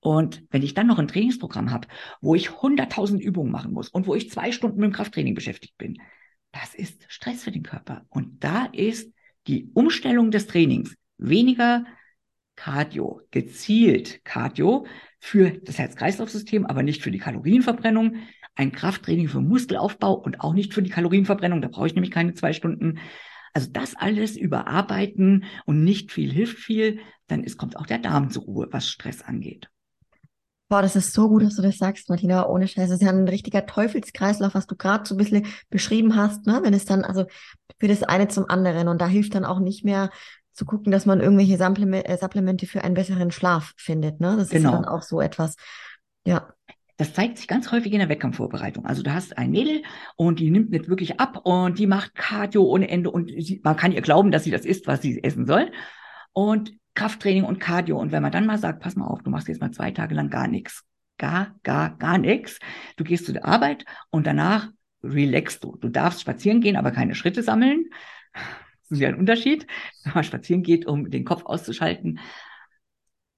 Und 0.00 0.42
wenn 0.50 0.62
ich 0.62 0.74
dann 0.74 0.88
noch 0.88 0.98
ein 0.98 1.06
Trainingsprogramm 1.06 1.70
habe, 1.70 1.86
wo 2.20 2.34
ich 2.34 2.48
100.000 2.48 3.20
Übungen 3.20 3.52
machen 3.52 3.72
muss 3.72 3.88
und 3.88 4.08
wo 4.08 4.16
ich 4.16 4.30
zwei 4.30 4.50
Stunden 4.50 4.80
mit 4.80 4.90
dem 4.90 4.92
Krafttraining 4.92 5.36
beschäftigt 5.36 5.78
bin, 5.78 5.98
das 6.50 6.74
ist 6.74 7.04
Stress 7.06 7.44
für 7.44 7.52
den 7.52 7.62
Körper. 7.62 8.04
Und 8.08 8.42
da 8.42 8.64
ist 8.72 9.12
die 9.46 9.70
Umstellung 9.74 10.32
des 10.32 10.48
Trainings 10.48 10.96
weniger 11.16 11.84
Cardio, 12.62 13.22
gezielt 13.32 14.24
Cardio 14.24 14.86
für 15.18 15.50
das 15.50 15.78
Herz-Kreislauf-System, 15.78 16.64
aber 16.64 16.84
nicht 16.84 17.02
für 17.02 17.10
die 17.10 17.18
Kalorienverbrennung. 17.18 18.18
Ein 18.54 18.70
Krafttraining 18.70 19.26
für 19.26 19.40
Muskelaufbau 19.40 20.14
und 20.14 20.40
auch 20.40 20.54
nicht 20.54 20.72
für 20.72 20.82
die 20.82 20.90
Kalorienverbrennung. 20.90 21.60
Da 21.60 21.66
brauche 21.66 21.88
ich 21.88 21.94
nämlich 21.94 22.12
keine 22.12 22.34
zwei 22.34 22.52
Stunden. 22.52 23.00
Also 23.52 23.68
das 23.72 23.96
alles 23.96 24.36
überarbeiten 24.36 25.42
und 25.66 25.82
nicht 25.82 26.12
viel 26.12 26.32
hilft 26.32 26.56
viel, 26.56 27.00
dann 27.26 27.42
ist, 27.42 27.58
kommt 27.58 27.76
auch 27.76 27.86
der 27.86 27.98
Darm 27.98 28.30
zur 28.30 28.44
Ruhe, 28.44 28.68
was 28.70 28.88
Stress 28.88 29.22
angeht. 29.22 29.68
Boah, 30.68 30.82
das 30.82 30.94
ist 30.94 31.12
so 31.14 31.28
gut, 31.28 31.42
dass 31.42 31.56
du 31.56 31.62
das 31.62 31.78
sagst, 31.78 32.08
Martina. 32.10 32.48
Ohne 32.48 32.68
Scheiß. 32.68 32.90
Das 32.90 33.00
ist 33.00 33.02
ja 33.02 33.10
ein 33.10 33.26
richtiger 33.26 33.66
Teufelskreislauf, 33.66 34.54
was 34.54 34.68
du 34.68 34.76
gerade 34.76 35.04
so 35.04 35.16
ein 35.16 35.18
bisschen 35.18 35.46
beschrieben 35.68 36.14
hast, 36.14 36.46
ne? 36.46 36.60
Wenn 36.62 36.74
es 36.74 36.84
dann, 36.84 37.02
also 37.02 37.26
für 37.80 37.88
das 37.88 38.04
eine 38.04 38.28
zum 38.28 38.48
anderen. 38.48 38.86
Und 38.86 39.00
da 39.00 39.08
hilft 39.08 39.34
dann 39.34 39.44
auch 39.44 39.58
nicht 39.58 39.84
mehr 39.84 40.10
zu 40.52 40.64
gucken, 40.64 40.92
dass 40.92 41.06
man 41.06 41.20
irgendwelche 41.20 41.54
äh, 41.54 42.16
Supplemente 42.18 42.66
für 42.66 42.84
einen 42.84 42.94
besseren 42.94 43.30
Schlaf 43.30 43.72
findet. 43.76 44.20
Ne? 44.20 44.36
Das 44.36 44.50
genau. 44.50 44.70
ist 44.70 44.74
dann 44.74 44.84
auch 44.84 45.02
so 45.02 45.20
etwas. 45.20 45.56
Ja. 46.24 46.48
Das 46.98 47.14
zeigt 47.14 47.38
sich 47.38 47.48
ganz 47.48 47.72
häufig 47.72 47.92
in 47.92 47.98
der 47.98 48.08
Wettkampfvorbereitung. 48.08 48.86
Also 48.86 49.02
du 49.02 49.12
hast 49.12 49.36
ein 49.38 49.50
Mädel 49.50 49.82
und 50.16 50.38
die 50.38 50.50
nimmt 50.50 50.70
nicht 50.70 50.88
wirklich 50.88 51.18
ab 51.18 51.40
und 51.44 51.78
die 51.78 51.86
macht 51.86 52.14
Cardio 52.14 52.62
ohne 52.64 52.88
Ende 52.88 53.10
und 53.10 53.28
sie, 53.28 53.60
man 53.64 53.76
kann 53.76 53.92
ihr 53.92 54.02
glauben, 54.02 54.30
dass 54.30 54.44
sie 54.44 54.50
das 54.50 54.64
isst, 54.64 54.86
was 54.86 55.02
sie 55.02 55.22
essen 55.24 55.46
soll. 55.46 55.72
Und 56.32 56.72
Krafttraining 56.94 57.44
und 57.44 57.58
Cardio. 57.58 57.98
Und 57.98 58.12
wenn 58.12 58.22
man 58.22 58.32
dann 58.32 58.46
mal 58.46 58.58
sagt, 58.58 58.80
pass 58.80 58.94
mal 58.94 59.06
auf, 59.06 59.22
du 59.22 59.30
machst 59.30 59.48
jetzt 59.48 59.60
mal 59.60 59.70
zwei 59.70 59.90
Tage 59.90 60.14
lang 60.14 60.30
gar 60.30 60.46
nichts. 60.48 60.84
Gar, 61.18 61.54
gar, 61.62 61.96
gar 61.96 62.18
nichts. 62.18 62.58
Du 62.96 63.04
gehst 63.04 63.26
zu 63.26 63.32
der 63.32 63.46
Arbeit 63.46 63.84
und 64.10 64.26
danach 64.26 64.68
relaxst 65.02 65.64
du. 65.64 65.76
Du 65.76 65.88
darfst 65.88 66.20
spazieren 66.20 66.60
gehen, 66.60 66.76
aber 66.76 66.90
keine 66.90 67.14
Schritte 67.14 67.42
sammeln 67.42 67.86
ist 68.92 69.00
ja 69.00 69.08
ein 69.08 69.18
Unterschied, 69.18 69.66
wenn 70.04 70.14
man 70.14 70.24
spazieren 70.24 70.62
geht, 70.62 70.86
um 70.86 71.10
den 71.10 71.24
Kopf 71.24 71.44
auszuschalten. 71.44 72.20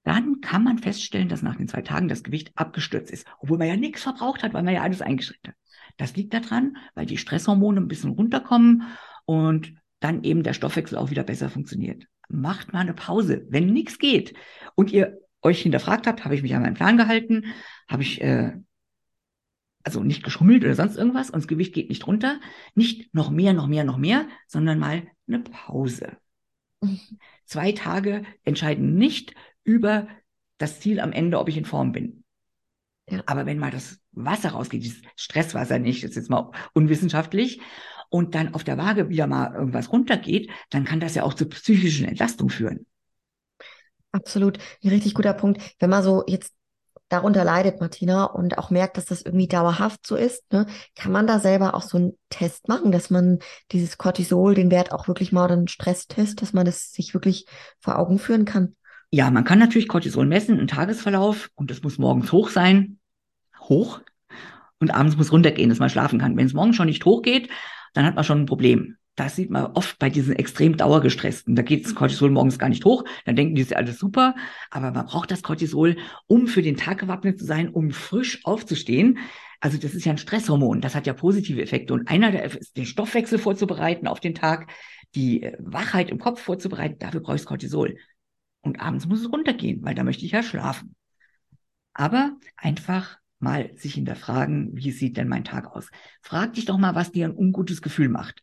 Dann 0.05 0.41
kann 0.43 0.65
man 0.65 0.79
feststellen, 0.79 1.29
dass 1.29 1.43
nach 1.43 1.57
den 1.57 1.69
zwei 1.69 1.81
Tagen 1.81 2.09
das 2.09 2.23
Gewicht 2.23 2.53
abgestürzt 2.57 3.11
ist, 3.11 3.27
obwohl 3.39 3.57
man 3.57 3.69
ja 3.69 3.77
nichts 3.77 4.03
verbraucht 4.03 4.43
hat, 4.43 4.53
weil 4.53 4.63
man 4.63 4.75
ja 4.75 4.83
alles 4.83 5.01
eingeschränkt 5.01 5.49
hat. 5.49 5.55
Das 5.97 6.15
liegt 6.17 6.35
daran, 6.35 6.77
weil 6.95 7.07
die 7.07 7.17
Stresshormone 7.17 7.81
ein 7.81 7.89
bisschen 7.89 8.11
runterkommen 8.11 8.83
und 9.25 9.73
dann 10.01 10.23
eben 10.23 10.43
der 10.43 10.53
Stoffwechsel 10.53 10.99
auch 10.99 11.11
wieder 11.11 11.23
besser 11.23 11.49
funktioniert. 11.49 12.07
Macht 12.29 12.73
mal 12.73 12.81
eine 12.81 12.95
Pause, 12.95 13.47
wenn 13.49 13.73
nichts 13.73 13.99
geht 13.99 14.35
und 14.75 14.93
ihr 14.93 15.19
euch 15.41 15.63
hinterfragt 15.63 16.07
habt, 16.07 16.25
habe 16.25 16.35
ich 16.35 16.43
mich 16.43 16.55
an 16.55 16.63
meinen 16.63 16.75
Plan 16.75 16.97
gehalten, 16.97 17.47
habe 17.89 18.03
ich 18.03 18.21
äh, 18.21 18.53
also 19.85 20.03
nicht 20.03 20.25
geschummelt 20.25 20.65
oder 20.65 20.75
sonst 20.75 20.97
irgendwas 20.97 21.31
und 21.31 21.37
das 21.37 21.49
Gewicht 21.49 21.75
geht 21.75 21.91
nicht 21.91 22.07
runter, 22.07 22.41
nicht 22.75 23.15
noch 23.15 23.31
mehr, 23.31 23.53
noch 23.53 23.67
mehr, 23.67 23.85
noch 23.85 23.99
mehr, 23.99 24.27
sondern 24.49 24.79
mal 24.79 25.07
eine 25.27 25.41
Pause. 25.41 26.17
Zwei 27.47 27.73
Tage 27.73 28.25
entscheiden 28.43 28.97
nicht 28.97 29.35
über 29.65 30.09
das 30.59 30.81
Ziel 30.81 31.01
am 31.01 31.13
Ende, 31.13 31.39
ob 31.39 31.49
ich 31.49 31.57
in 31.57 31.65
Form 31.65 31.93
bin. 31.93 32.25
Ja. 33.11 33.23
Aber 33.27 33.47
wenn 33.47 33.59
mal 33.59 33.71
das 33.71 34.01
Wasser 34.13 34.51
rausgeht, 34.51 34.85
das 34.87 35.13
Stresswasser 35.17 35.79
nicht, 35.79 36.05
das 36.05 36.11
ist 36.11 36.17
jetzt 36.17 36.31
mal 36.31 36.53
unwissenschaftlich, 36.73 37.61
und 38.11 38.35
dann 38.37 38.55
auf 38.55 38.63
der 38.63 38.79
Waage 38.79 39.09
wieder 39.09 39.27
mal 39.27 39.53
irgendwas 39.55 39.91
runtergeht, 39.91 40.49
dann 40.71 40.85
kann 40.85 41.01
das 41.01 41.17
ja 41.17 41.25
auch 41.25 41.35
zur 41.35 41.49
psychischen 41.49 42.07
Entlastung 42.07 42.49
führen. 42.49 42.87
Absolut, 44.13 44.59
ein 44.85 44.91
richtig 44.91 45.15
guter 45.15 45.35
Punkt. 45.35 45.61
Wenn 45.81 45.91
man 45.91 46.05
so 46.05 46.23
jetzt 46.29 46.55
darunter 47.15 47.45
leidet, 47.45 47.81
Martina, 47.81 48.25
und 48.25 48.59
auch 48.59 48.71
merkt, 48.71 48.97
dass 48.97 49.05
das 49.05 49.23
irgendwie 49.23 49.49
dauerhaft 49.49 50.07
so 50.07 50.17
ist, 50.17 50.53
ne, 50.53 50.67
kann 50.95 51.13
man 51.13 51.27
da 51.27 51.39
selber 51.39 51.75
auch 51.75 51.83
so 51.83 51.97
einen 51.97 52.13
Test 52.29 52.69
machen, 52.69 52.93
dass 52.93 53.11
man 53.11 53.39
dieses 53.73 53.99
Cortisol, 53.99 54.55
den 54.55 54.71
Wert 54.71 54.93
auch 54.93 55.09
wirklich 55.09 55.33
mal 55.33 55.51
einen 55.51 55.69
Stresstest, 55.69 56.43
dass 56.43 56.53
man 56.53 56.67
das 56.67 56.93
sich 56.93 57.15
wirklich 57.15 57.47
vor 57.81 57.99
Augen 57.99 58.19
führen 58.19 58.45
kann? 58.45 58.77
Ja, 59.11 59.31
man 59.31 59.45
kann 59.45 59.59
natürlich 59.59 59.89
Cortisol 59.89 60.27
messen, 60.27 60.59
einen 60.59 60.69
Tagesverlauf, 60.69 61.51
und 61.55 61.71
das 61.71 61.83
muss 61.83 61.99
morgens 61.99 62.33
hoch 62.33 62.49
sein, 62.49 62.99
hoch, 63.61 64.01
und 64.81 64.91
abends 64.91 65.17
muss 65.17 65.33
runtergehen, 65.33 65.71
dass 65.71 65.79
man 65.79 65.89
schlafen 65.91 66.19
kann. 66.19 66.37
Wenn 66.37 66.47
es 66.47 66.53
morgens 66.53 66.77
schon 66.77 66.87
nicht 66.87 67.05
hochgeht, 67.05 67.49
dann 67.95 68.05
hat 68.05 68.17
man 68.17 68.25
schon 68.25 68.41
ein 68.41 68.47
Problem 68.47 68.97
das 69.17 69.37
sieht 69.37 69.51
man 69.51 69.67
oft 69.67 69.99
bei 69.99 70.11
diesen 70.11 70.35
extrem 70.35 70.77
dauergestressten. 70.77 71.55
Da 71.55 71.63
geht 71.63 71.85
das 71.85 71.95
Cortisol 71.95 72.31
morgens 72.31 72.59
gar 72.59 72.69
nicht 72.69 72.85
hoch, 72.85 73.05
dann 73.25 73.37
denken 73.37 73.55
die, 73.55 73.63
ist 73.63 73.71
ja 73.71 73.77
alles 73.77 73.99
super, 73.99 74.35
aber 74.71 74.91
man 74.91 75.07
braucht 75.07 75.31
das 75.31 75.43
Cortisol, 75.43 75.97
um 76.27 76.47
für 76.47 76.63
den 76.63 76.77
Tag 76.77 76.99
gewappnet 76.99 77.39
zu 77.39 77.45
sein, 77.45 77.69
um 77.69 77.91
frisch 77.91 78.45
aufzustehen. 78.45 79.19
Also 79.61 79.79
das 79.79 79.95
ist 79.95 80.05
ja 80.05 80.13
ein 80.13 80.19
Stresshormon, 80.19 80.81
das 80.81 80.95
hat 80.95 81.07
ja 81.07 81.13
positive 81.13 81.63
Effekte. 81.63 81.95
Und 81.95 82.09
einer 82.09 82.33
der 82.33 82.45
ist, 82.45 82.77
den 82.77 82.87
Stoffwechsel 82.87 83.39
vorzubereiten 83.39 84.07
auf 84.09 84.21
den 84.21 84.35
Tag, 84.35 84.71
die 85.15 85.45
äh, 85.45 85.57
Wachheit 85.61 86.11
im 86.11 86.19
Kopf 86.19 86.41
vorzubereiten, 86.41 86.99
dafür 86.99 87.21
brauche 87.21 87.37
ich 87.37 87.45
Cortisol. 87.45 87.97
Und 88.61 88.81
abends 88.81 89.07
muss 89.07 89.21
es 89.21 89.31
runtergehen, 89.31 89.83
weil 89.85 89.95
da 89.95 90.05
möchte 90.05 90.25
ich 90.25 90.33
ja 90.33 90.43
schlafen. 90.43 90.97
Aber 91.93 92.37
einfach 92.57 93.19
mal 93.39 93.71
sich 93.77 93.95
hinterfragen, 93.95 94.71
wie 94.73 94.91
sieht 94.91 95.17
denn 95.17 95.29
mein 95.29 95.45
Tag 95.45 95.67
aus? 95.75 95.91
Frag 96.21 96.55
dich 96.55 96.65
doch 96.65 96.79
mal, 96.79 96.95
was 96.95 97.13
dir 97.13 97.27
ein 97.27 97.37
ungutes 97.37 97.83
Gefühl 97.83 98.09
macht 98.09 98.43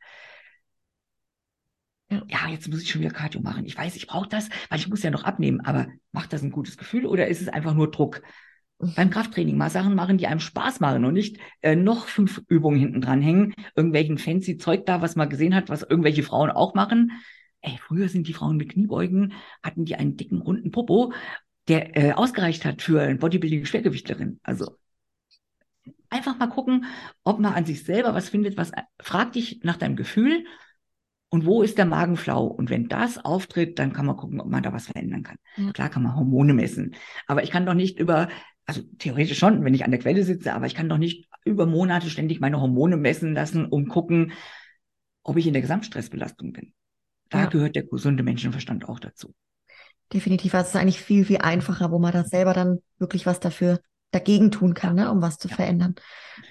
ja, 2.27 2.49
jetzt 2.49 2.67
muss 2.69 2.81
ich 2.81 2.89
schon 2.89 3.01
wieder 3.01 3.11
Cardio 3.11 3.41
machen. 3.41 3.65
Ich 3.65 3.77
weiß, 3.77 3.95
ich 3.95 4.07
brauche 4.07 4.27
das, 4.27 4.49
weil 4.69 4.79
ich 4.79 4.89
muss 4.89 5.03
ja 5.03 5.11
noch 5.11 5.23
abnehmen. 5.23 5.61
Aber 5.61 5.87
macht 6.11 6.33
das 6.33 6.43
ein 6.43 6.51
gutes 6.51 6.77
Gefühl 6.77 7.05
oder 7.05 7.27
ist 7.27 7.41
es 7.41 7.47
einfach 7.47 7.73
nur 7.73 7.89
Druck? 7.89 8.21
Beim 8.95 9.11
Krafttraining 9.11 9.57
mal 9.57 9.69
Sachen 9.69 9.93
machen, 9.93 10.17
die 10.17 10.27
einem 10.27 10.39
Spaß 10.39 10.79
machen 10.79 11.05
und 11.05 11.13
nicht 11.13 11.37
äh, 11.61 11.75
noch 11.75 12.07
fünf 12.07 12.41
Übungen 12.47 12.79
hinten 12.79 13.01
dran 13.01 13.21
hängen, 13.21 13.53
irgendwelchen 13.75 14.17
fancy 14.17 14.57
Zeug 14.57 14.87
da, 14.87 15.01
was 15.01 15.15
man 15.15 15.29
gesehen 15.29 15.53
hat, 15.53 15.69
was 15.69 15.83
irgendwelche 15.83 16.23
Frauen 16.23 16.49
auch 16.49 16.73
machen. 16.73 17.11
Ey, 17.61 17.77
früher 17.79 18.09
sind 18.09 18.27
die 18.27 18.33
Frauen 18.33 18.57
mit 18.57 18.69
Kniebeugen, 18.69 19.33
hatten 19.61 19.85
die 19.85 19.95
einen 19.95 20.17
dicken, 20.17 20.41
runden 20.41 20.71
Popo, 20.71 21.13
der 21.67 21.95
äh, 21.95 22.13
ausgereicht 22.13 22.65
hat 22.65 22.81
für 22.81 23.01
ein 23.01 23.19
Bodybuilding-Schwergewichtlerin. 23.19 24.39
Also 24.41 24.77
einfach 26.09 26.37
mal 26.39 26.47
gucken, 26.47 26.85
ob 27.23 27.39
man 27.39 27.53
an 27.53 27.65
sich 27.65 27.83
selber 27.83 28.15
was 28.15 28.29
findet, 28.29 28.57
was 28.57 28.71
frag 28.99 29.33
dich 29.33 29.61
nach 29.63 29.77
deinem 29.77 29.95
Gefühl 29.95 30.45
und 31.31 31.45
wo 31.45 31.63
ist 31.63 31.79
der 31.79 31.85
Magenflau? 31.85 32.45
Und 32.45 32.69
wenn 32.69 32.87
das 32.87 33.17
auftritt, 33.17 33.79
dann 33.79 33.93
kann 33.93 34.05
man 34.05 34.17
gucken, 34.17 34.39
ob 34.39 34.47
man 34.47 34.61
da 34.61 34.71
was 34.73 34.85
verändern 34.85 35.23
kann. 35.23 35.37
Ja. 35.57 35.71
Klar 35.71 35.89
kann 35.89 36.03
man 36.03 36.15
Hormone 36.15 36.53
messen, 36.53 36.93
aber 37.25 37.41
ich 37.43 37.49
kann 37.49 37.65
doch 37.65 37.73
nicht 37.73 37.97
über 37.97 38.27
also 38.65 38.81
theoretisch 38.99 39.37
schon, 39.37 39.65
wenn 39.65 39.73
ich 39.73 39.83
an 39.83 39.91
der 39.91 39.99
Quelle 39.99 40.23
sitze, 40.23 40.53
aber 40.53 40.65
ich 40.65 40.75
kann 40.75 40.87
doch 40.87 40.97
nicht 40.97 41.27
über 41.43 41.65
Monate 41.65 42.09
ständig 42.09 42.39
meine 42.39 42.61
Hormone 42.61 42.95
messen 42.95 43.33
lassen, 43.33 43.65
um 43.65 43.87
gucken, 43.87 44.33
ob 45.23 45.37
ich 45.37 45.47
in 45.47 45.53
der 45.53 45.61
Gesamtstressbelastung 45.61 46.53
bin. 46.53 46.73
Da 47.29 47.41
ja. 47.41 47.45
gehört 47.47 47.75
der 47.75 47.83
gesunde 47.83 48.23
Menschenverstand 48.23 48.87
auch 48.87 48.99
dazu. 48.99 49.33
Definitiv. 50.13 50.53
Also 50.53 50.67
es 50.67 50.75
ist 50.75 50.81
eigentlich 50.81 51.01
viel, 51.01 51.25
viel 51.25 51.39
einfacher, 51.39 51.91
wo 51.91 51.99
man 51.99 52.11
da 52.11 52.23
selber 52.23 52.53
dann 52.53 52.79
wirklich 52.97 53.25
was 53.25 53.39
dafür 53.39 53.79
dagegen 54.11 54.51
tun 54.51 54.73
kann, 54.73 54.95
ne, 54.95 55.09
um 55.09 55.21
was 55.21 55.37
zu 55.37 55.47
ja. 55.47 55.55
verändern. 55.55 55.95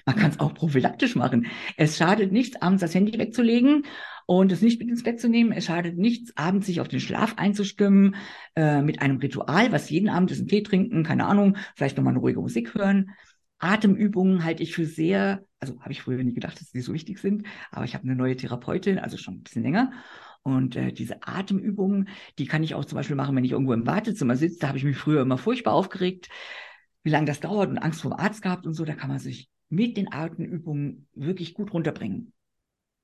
Man 0.05 0.15
kann 0.15 0.31
es 0.31 0.39
auch 0.39 0.53
prophylaktisch 0.53 1.15
machen. 1.15 1.47
Es 1.77 1.97
schadet 1.97 2.31
nichts, 2.31 2.59
abends 2.61 2.81
das 2.81 2.95
Handy 2.95 3.17
wegzulegen 3.17 3.85
und 4.31 4.49
es 4.53 4.61
nicht 4.61 4.79
mit 4.79 4.87
ins 4.87 5.03
Bett 5.03 5.19
zu 5.19 5.27
nehmen. 5.27 5.51
Es 5.51 5.65
schadet 5.65 5.97
nichts, 5.97 6.31
abends 6.37 6.65
sich 6.65 6.79
auf 6.79 6.87
den 6.87 7.01
Schlaf 7.01 7.33
einzustimmen 7.35 8.15
äh, 8.55 8.81
mit 8.81 9.01
einem 9.01 9.17
Ritual, 9.17 9.73
was 9.73 9.89
jeden 9.89 10.07
Abend 10.07 10.31
ist, 10.31 10.39
einen 10.39 10.47
Tee 10.47 10.63
trinken, 10.63 11.03
keine 11.03 11.25
Ahnung, 11.25 11.57
vielleicht 11.75 11.97
nochmal 11.97 12.13
eine 12.13 12.21
ruhige 12.21 12.39
Musik 12.39 12.73
hören. 12.73 13.11
Atemübungen 13.59 14.45
halte 14.45 14.63
ich 14.63 14.73
für 14.73 14.85
sehr, 14.85 15.43
also 15.59 15.81
habe 15.81 15.91
ich 15.91 16.01
früher 16.01 16.23
nie 16.23 16.33
gedacht, 16.33 16.61
dass 16.61 16.71
die 16.71 16.79
so 16.79 16.93
wichtig 16.93 17.19
sind, 17.19 17.45
aber 17.71 17.83
ich 17.83 17.93
habe 17.93 18.05
eine 18.05 18.15
neue 18.15 18.37
Therapeutin, 18.37 18.99
also 18.99 19.17
schon 19.17 19.33
ein 19.33 19.43
bisschen 19.43 19.63
länger. 19.63 19.91
Und 20.43 20.77
äh, 20.77 20.93
diese 20.93 21.27
Atemübungen, 21.27 22.07
die 22.39 22.45
kann 22.45 22.63
ich 22.63 22.73
auch 22.73 22.85
zum 22.85 22.95
Beispiel 22.95 23.17
machen, 23.17 23.35
wenn 23.35 23.43
ich 23.43 23.51
irgendwo 23.51 23.73
im 23.73 23.85
Wartezimmer 23.85 24.37
sitze. 24.37 24.59
Da 24.59 24.69
habe 24.69 24.77
ich 24.77 24.85
mich 24.85 24.95
früher 24.95 25.23
immer 25.23 25.39
furchtbar 25.39 25.73
aufgeregt, 25.73 26.29
wie 27.03 27.09
lange 27.09 27.25
das 27.25 27.41
dauert 27.41 27.69
und 27.69 27.79
Angst 27.79 28.01
vor 28.01 28.11
dem 28.11 28.19
Arzt 28.21 28.41
gehabt 28.41 28.65
und 28.65 28.75
so. 28.75 28.85
Da 28.85 28.95
kann 28.95 29.09
man 29.09 29.19
sich 29.19 29.49
mit 29.67 29.97
den 29.97 30.13
Atemübungen 30.13 31.09
wirklich 31.15 31.53
gut 31.53 31.73
runterbringen. 31.73 32.31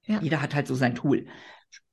Ja. 0.07 0.19
Jeder 0.21 0.41
hat 0.41 0.55
halt 0.55 0.67
so 0.67 0.75
sein 0.75 0.95
Tool. 0.95 1.25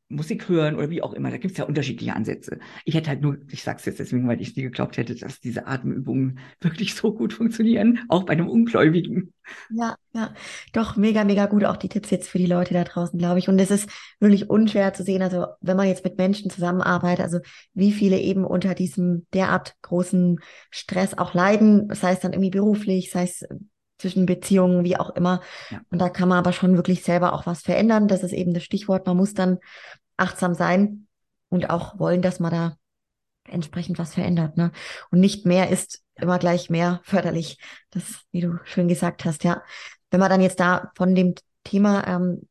Musik 0.08 0.48
hören 0.48 0.76
oder 0.76 0.90
wie 0.90 1.02
auch 1.02 1.14
immer. 1.14 1.30
Da 1.30 1.38
gibt 1.38 1.52
es 1.52 1.58
ja 1.58 1.64
unterschiedliche 1.64 2.14
Ansätze. 2.14 2.58
Ich 2.84 2.94
hätte 2.94 3.08
halt 3.08 3.22
nur, 3.22 3.38
ich 3.50 3.62
sage 3.62 3.78
es 3.78 3.84
jetzt 3.86 3.98
deswegen, 3.98 4.28
weil 4.28 4.40
ich 4.40 4.54
nie 4.54 4.62
geglaubt 4.62 4.96
hätte, 4.96 5.14
dass 5.14 5.40
diese 5.40 5.66
Atemübungen 5.66 6.38
wirklich 6.60 6.94
so 6.94 7.14
gut 7.14 7.32
funktionieren, 7.32 8.00
auch 8.08 8.24
bei 8.24 8.34
einem 8.34 8.48
Ungläubigen. 8.48 9.32
Ja, 9.70 9.96
ja, 10.12 10.34
doch 10.72 10.96
mega, 10.96 11.24
mega 11.24 11.46
gut 11.46 11.64
auch 11.64 11.76
die 11.76 11.88
Tipps 11.88 12.10
jetzt 12.10 12.28
für 12.28 12.38
die 12.38 12.46
Leute 12.46 12.74
da 12.74 12.84
draußen, 12.84 13.18
glaube 13.18 13.38
ich. 13.38 13.48
Und 13.48 13.58
es 13.58 13.70
ist 13.70 13.88
wirklich 14.20 14.50
unschwer 14.50 14.92
zu 14.92 15.02
sehen, 15.02 15.22
also 15.22 15.46
wenn 15.60 15.76
man 15.76 15.88
jetzt 15.88 16.04
mit 16.04 16.18
Menschen 16.18 16.50
zusammenarbeitet, 16.50 17.24
also 17.24 17.40
wie 17.72 17.92
viele 17.92 18.18
eben 18.18 18.44
unter 18.44 18.74
diesem 18.74 19.26
derart 19.32 19.74
großen 19.82 20.38
Stress 20.70 21.16
auch 21.16 21.34
leiden, 21.34 21.88
sei 21.94 22.12
es 22.12 22.20
dann 22.20 22.32
irgendwie 22.32 22.50
beruflich, 22.50 23.10
sei 23.10 23.24
es 23.24 23.44
zwischen 23.98 24.26
Beziehungen, 24.26 24.84
wie 24.84 24.96
auch 24.96 25.10
immer. 25.10 25.40
Ja. 25.70 25.80
Und 25.90 26.00
da 26.00 26.08
kann 26.08 26.28
man 26.28 26.38
aber 26.38 26.52
schon 26.52 26.76
wirklich 26.76 27.02
selber 27.02 27.32
auch 27.32 27.46
was 27.46 27.62
verändern. 27.62 28.08
Das 28.08 28.22
ist 28.22 28.32
eben 28.32 28.54
das 28.54 28.64
Stichwort. 28.64 29.06
Man 29.06 29.16
muss 29.16 29.34
dann 29.34 29.58
achtsam 30.16 30.54
sein 30.54 31.06
und 31.48 31.70
auch 31.70 31.98
wollen, 31.98 32.22
dass 32.22 32.40
man 32.40 32.52
da 32.52 32.76
entsprechend 33.48 33.98
was 33.98 34.14
verändert. 34.14 34.56
Ne? 34.56 34.72
Und 35.10 35.20
nicht 35.20 35.46
mehr 35.46 35.70
ist 35.70 36.02
immer 36.16 36.38
gleich 36.38 36.70
mehr 36.70 37.00
förderlich. 37.04 37.58
Das, 37.90 38.22
wie 38.32 38.40
du 38.40 38.58
schön 38.64 38.88
gesagt 38.88 39.24
hast, 39.24 39.44
ja. 39.44 39.62
Wenn 40.10 40.20
man 40.20 40.30
dann 40.30 40.40
jetzt 40.40 40.60
da 40.60 40.92
von 40.96 41.14
dem 41.14 41.34
Thema, 41.64 42.06
ähm, 42.06 42.42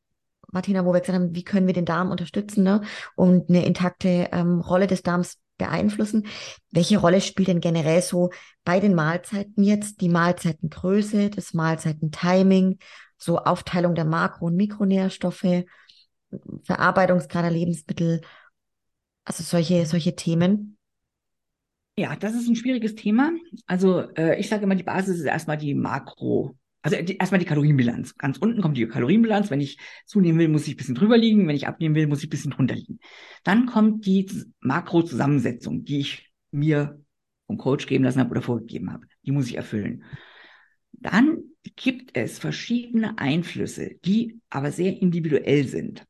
Martina, 0.52 0.86
wo 0.86 0.94
wir 0.94 1.00
gesagt 1.00 1.18
haben, 1.18 1.34
wie 1.36 1.44
können 1.44 1.66
wir 1.68 1.74
den 1.74 1.86
Darm 1.86 2.12
unterstützen, 2.12 2.64
ne? 2.64 2.82
und 3.16 3.50
eine 3.50 3.66
intakte 3.66 4.30
ähm, 4.32 4.60
Rolle 4.60 4.88
des 4.88 5.02
Darms 5.02 5.38
beeinflussen. 5.58 6.28
Welche 6.72 6.98
Rolle 6.98 7.22
spielt 7.22 7.48
denn 7.48 7.62
generell 7.62 8.02
so 8.02 8.32
bei 8.64 8.80
den 8.80 8.96
Mahlzeiten 8.96 9.64
jetzt 9.64 10.02
die 10.02 10.10
Mahlzeitengröße, 10.10 11.30
das 11.30 11.54
Mahlzeitentiming, 11.54 12.80
so 13.18 13.38
Aufteilung 13.38 13.96
der 13.96 14.06
Makro- 14.06 14.48
und 14.48 14.56
Mikronährstoffe, 14.56 15.64
Verarbeitungsgrad 16.64 17.44
der 17.44 17.52
Lebensmittel, 17.52 18.22
also 19.26 19.44
solche, 19.44 19.86
solche 19.86 20.16
Themen? 20.16 20.78
Ja, 21.96 22.16
das 22.16 22.34
ist 22.34 22.48
ein 22.48 22.56
schwieriges 22.56 22.96
Thema. 22.96 23.32
Also 23.68 24.00
äh, 24.16 24.40
ich 24.40 24.50
sage 24.50 24.64
immer, 24.64 24.76
die 24.76 24.84
Basis 24.84 25.20
ist 25.20 25.26
erstmal 25.26 25.58
die 25.58 25.76
Makro 25.76 26.58
also 26.84 26.98
erstmal 26.98 27.40
die 27.40 27.46
Kalorienbilanz. 27.46 28.18
Ganz 28.18 28.38
unten 28.38 28.62
kommt 28.62 28.76
die 28.76 28.86
Kalorienbilanz. 28.88 29.50
Wenn 29.50 29.62
ich 29.62 29.78
zunehmen 30.06 30.38
will, 30.38 30.50
muss 30.50 30.68
ich 30.68 30.74
ein 30.74 30.78
bisschen 30.78 30.96
drüber 30.96 31.18
liegen. 31.18 31.48
Wenn 31.48 31.56
ich 31.56 31.66
abnehmen 31.66 31.96
will, 31.96 32.08
muss 32.08 32.20
ich 32.20 32.28
ein 32.28 32.30
bisschen 32.30 32.52
drunter 32.52 32.76
liegen. 32.76 33.00
Dann 33.44 33.66
kommt 33.66 34.06
die 34.06 34.30
Makrozusammensetzung, 34.60 35.86
die 35.86 36.00
ich 36.00 36.32
mir 36.52 37.02
vom 37.48 37.58
Coach 37.58 37.88
geben 37.88 38.04
lassen 38.04 38.20
habe 38.20 38.32
oder 38.32 38.42
vorgegeben 38.42 38.92
habe. 38.92 39.08
Die 39.26 39.32
muss 39.32 39.48
ich 39.48 39.56
erfüllen. 39.56 40.04
Dann 40.92 41.44
gibt 41.78 42.18
es 42.18 42.38
verschiedene 42.38 43.18
Einflüsse, 43.18 43.92
die 44.04 44.42
aber 44.50 44.72
sehr 44.72 45.02
individuell 45.02 45.66
sind. 45.66 46.06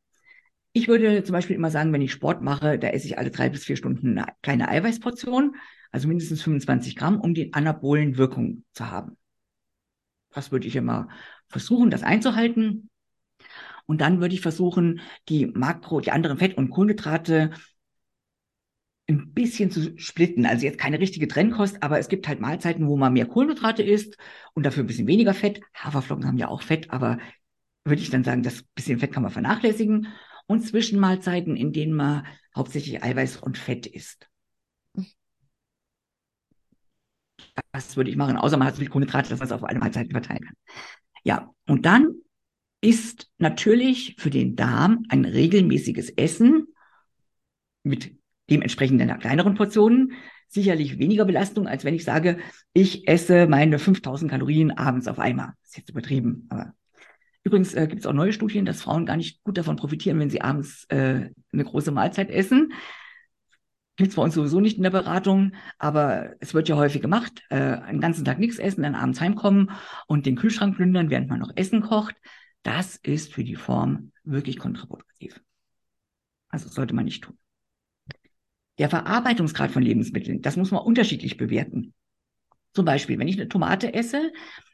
Ich 0.72 0.88
würde 0.88 1.24
zum 1.24 1.34
Beispiel 1.34 1.56
immer 1.56 1.70
sagen, 1.70 1.94
wenn 1.94 2.02
ich 2.02 2.12
Sport 2.12 2.42
mache, 2.42 2.80
da 2.80 2.88
esse 2.88 3.06
ich 3.06 3.20
alle 3.20 3.30
drei 3.30 3.50
bis 3.50 3.64
vier 3.64 3.76
Stunden 3.76 4.18
eine 4.18 4.34
kleine 4.42 4.70
Eiweißportion, 4.70 5.56
also 5.92 6.08
mindestens 6.08 6.42
25 6.42 6.96
Gramm, 6.96 7.22
um 7.22 7.36
die 7.36 7.54
anabolen 7.54 8.18
Wirkung 8.18 8.64
zu 8.72 8.90
haben. 8.90 9.18
Das 10.34 10.52
würde 10.52 10.68
ich 10.68 10.76
immer 10.76 11.10
versuchen, 11.48 11.90
das 11.90 12.04
einzuhalten. 12.04 12.90
Und 13.86 14.02
dann 14.02 14.22
würde 14.22 14.34
ich 14.34 14.42
versuchen, 14.42 15.02
die 15.30 15.48
Makro, 15.48 16.00
die 16.00 16.12
anderen 16.12 16.38
Fett- 16.38 16.58
und 16.58 16.70
Kohlenhydrate 16.70 17.52
ein 19.08 19.34
bisschen 19.34 19.70
zu 19.70 19.98
splitten. 19.98 20.46
Also 20.46 20.66
jetzt 20.66 20.78
keine 20.78 21.00
richtige 21.00 21.28
Trennkost, 21.28 21.84
aber 21.84 22.00
es 22.00 22.08
gibt 22.08 22.28
halt 22.28 22.40
Mahlzeiten, 22.40 22.88
wo 22.88 22.96
man 22.96 23.14
mehr 23.14 23.26
Kohlenhydrate 23.26 23.84
isst 23.84 24.18
und 24.54 24.66
dafür 24.66 24.84
ein 24.84 24.88
bisschen 24.88 25.08
weniger 25.08 25.34
Fett. 25.34 25.62
Haferflocken 25.76 26.26
haben 26.26 26.38
ja 26.38 26.48
auch 26.48 26.62
Fett, 26.62 26.90
aber 26.92 27.20
würde 27.84 28.02
ich 28.02 28.10
dann 28.10 28.24
sagen, 28.24 28.44
das 28.44 28.64
bisschen 28.76 29.00
Fett 29.00 29.12
kann 29.12 29.24
man 29.24 29.32
vernachlässigen. 29.32 30.08
Und 30.48 30.62
Zwischenmahlzeiten, 30.62 31.56
in 31.56 31.74
denen 31.74 31.94
man 31.94 32.26
hauptsächlich 32.56 33.04
Eiweiß 33.04 33.38
und 33.38 33.58
Fett 33.58 33.86
isst. 33.86 34.30
Das 37.74 37.98
würde 37.98 38.10
ich 38.10 38.16
machen, 38.16 38.38
außer 38.38 38.56
man 38.56 38.68
hat 38.68 38.76
so 38.76 38.80
viel 38.80 38.90
Kohlenhydrate, 38.90 39.30
dass 39.30 39.40
man 39.40 39.48
es 39.48 39.52
auf 39.52 39.64
alle 39.64 39.80
Mahlzeiten 39.80 40.12
verteilen 40.12 40.44
kann. 40.44 40.56
Ja, 41.24 41.50
und 41.68 41.86
dann 41.86 42.14
ist 42.82 43.32
natürlich 43.40 44.16
für 44.20 44.30
den 44.30 44.56
Darm 44.56 45.06
ein 45.10 45.26
regelmäßiges 45.26 46.12
Essen 46.12 46.68
mit 47.84 48.16
dementsprechend 48.50 49.02
einer 49.02 49.18
kleineren 49.18 49.56
Portionen 49.56 50.14
sicherlich 50.48 51.00
weniger 51.00 51.26
Belastung, 51.26 51.68
als 51.68 51.84
wenn 51.84 51.96
ich 51.96 52.04
sage, 52.04 52.38
ich 52.74 53.08
esse 53.08 53.48
meine 53.48 53.80
5000 53.80 54.30
Kalorien 54.30 54.72
abends 54.72 55.08
auf 55.08 55.18
einmal. 55.18 55.54
Das 55.62 55.72
ist 55.72 55.78
jetzt 55.78 55.90
übertrieben, 55.90 56.46
aber 56.50 56.74
Übrigens 57.46 57.74
äh, 57.74 57.88
gibt 57.88 58.02
es 58.02 58.06
auch 58.08 58.14
neue 58.14 58.32
Studien, 58.32 58.66
dass 58.66 58.82
Frauen 58.82 59.06
gar 59.06 59.18
nicht 59.18 59.44
gut 59.44 59.58
davon 59.58 59.76
profitieren, 59.76 60.18
wenn 60.20 60.30
sie 60.30 60.42
abends 60.42 60.86
äh, 60.86 61.30
eine 61.52 61.64
große 61.64 61.92
Mahlzeit 61.92 62.30
essen. 62.30 62.72
Gibt 63.96 64.10
es 64.10 64.16
bei 64.16 64.24
uns 64.24 64.34
sowieso 64.34 64.60
nicht 64.60 64.78
in 64.78 64.84
der 64.84 64.90
Beratung, 64.90 65.54
aber 65.78 66.34
es 66.40 66.56
wird 66.56 66.68
ja 66.68 66.76
häufig 66.76 67.02
gemacht, 67.02 67.44
äh, 67.50 67.56
einen 67.56 68.02
ganzen 68.02 68.26
Tag 68.26 68.40
nichts 68.40 68.58
essen, 68.58 68.82
dann 68.82 68.96
abends 68.96 69.22
heimkommen 69.22 69.70
und 70.08 70.26
den 70.26 70.36
Kühlschrank 70.36 70.76
plündern, 70.76 71.12
während 71.12 71.30
man 71.30 71.40
noch 71.40 71.52
Essen 71.56 71.82
kocht. 71.82 72.16
Das 72.64 72.96
ist 72.96 73.34
für 73.34 73.44
die 73.44 73.56
Form 73.56 74.12
wirklich 74.24 74.58
kontraproduktiv. 74.58 75.40
Also 76.50 76.70
sollte 76.70 76.96
man 76.96 77.06
nicht 77.06 77.24
tun. 77.24 77.38
Der 78.80 78.90
Verarbeitungsgrad 78.90 79.70
von 79.70 79.84
Lebensmitteln, 79.84 80.42
das 80.42 80.58
muss 80.58 80.72
man 80.72 80.82
unterschiedlich 80.82 81.38
bewerten. 81.38 81.94
Zum 82.74 82.86
Beispiel, 82.86 83.20
wenn 83.20 83.28
ich 83.28 83.40
eine 83.40 83.48
Tomate 83.48 83.94
esse, 83.94 84.32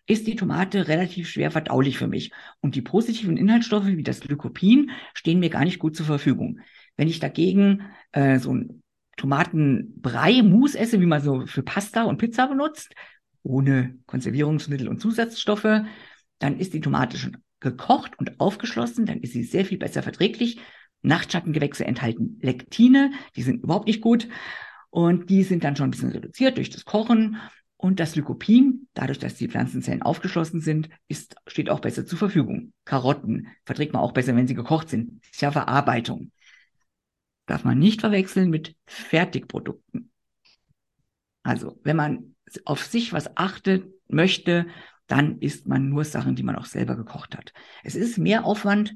ist 0.07 0.25
die 0.27 0.37
Tomate 0.37 0.87
relativ 0.87 1.27
schwer 1.27 1.51
verdaulich 1.51 1.97
für 1.97 2.07
mich. 2.07 2.31
Und 2.61 2.75
die 2.75 2.81
positiven 2.81 3.35
Inhaltsstoffe 3.35 3.87
wie 3.87 4.03
das 4.03 4.21
Glykopin 4.21 4.91
stehen 5.13 5.39
mir 5.39 5.49
gar 5.49 5.65
nicht 5.65 5.79
gut 5.79 5.97
zur 5.97 6.05
Verfügung. 6.05 6.61
Wenn 6.95 7.09
ich 7.09 7.19
dagegen 7.19 7.83
äh, 8.13 8.39
so 8.39 8.53
ein 8.53 8.81
Tomatenbrei, 9.19 10.41
Mousse 10.41 10.79
esse, 10.79 10.99
wie 11.01 11.05
man 11.05 11.21
so 11.21 11.45
für 11.45 11.61
Pasta 11.61 12.03
und 12.03 12.17
Pizza 12.17 12.47
benutzt, 12.47 12.95
ohne 13.43 13.97
Konservierungsmittel 14.05 14.87
und 14.87 14.99
Zusatzstoffe, 14.99 15.83
dann 16.39 16.57
ist 16.57 16.73
die 16.73 16.81
Tomate 16.81 17.17
schon 17.17 17.37
gekocht 17.59 18.17
und 18.17 18.39
aufgeschlossen, 18.39 19.05
dann 19.05 19.19
ist 19.19 19.33
sie 19.33 19.43
sehr 19.43 19.65
viel 19.65 19.77
besser 19.77 20.03
verträglich. 20.03 20.59
Nachtschattengewächse 21.01 21.85
enthalten 21.85 22.39
Lektine, 22.41 23.11
die 23.35 23.41
sind 23.41 23.63
überhaupt 23.63 23.87
nicht 23.87 24.01
gut 24.01 24.27
und 24.89 25.29
die 25.29 25.43
sind 25.43 25.63
dann 25.63 25.75
schon 25.75 25.89
ein 25.89 25.91
bisschen 25.91 26.11
reduziert 26.11 26.57
durch 26.57 26.69
das 26.69 26.85
Kochen 26.85 27.37
und 27.75 27.99
das 27.99 28.15
Lycopin, 28.15 28.87
dadurch, 28.93 29.19
dass 29.19 29.35
die 29.35 29.47
Pflanzenzellen 29.47 30.01
aufgeschlossen 30.01 30.59
sind, 30.59 30.89
ist, 31.07 31.35
steht 31.47 31.69
auch 31.69 31.79
besser 31.79 32.05
zur 32.05 32.17
Verfügung. 32.17 32.73
Karotten 32.83 33.47
verträgt 33.65 33.93
man 33.93 34.01
auch 34.01 34.11
besser, 34.11 34.35
wenn 34.35 34.47
sie 34.47 34.55
gekocht 34.55 34.89
sind. 34.89 35.21
Ist 35.31 35.41
ja 35.41 35.51
Verarbeitung 35.51 36.31
darf 37.49 37.63
man 37.63 37.79
nicht 37.79 38.01
verwechseln 38.01 38.49
mit 38.49 38.75
Fertigprodukten. 38.85 40.11
Also, 41.43 41.79
wenn 41.83 41.95
man 41.95 42.35
auf 42.65 42.83
sich 42.83 43.13
was 43.13 43.35
achtet 43.37 43.87
möchte, 44.07 44.67
dann 45.07 45.39
isst 45.39 45.67
man 45.67 45.89
nur 45.89 46.03
Sachen, 46.03 46.35
die 46.35 46.43
man 46.43 46.55
auch 46.55 46.65
selber 46.65 46.95
gekocht 46.95 47.35
hat. 47.35 47.53
Es 47.83 47.95
ist 47.95 48.17
mehr 48.17 48.45
Aufwand 48.45 48.93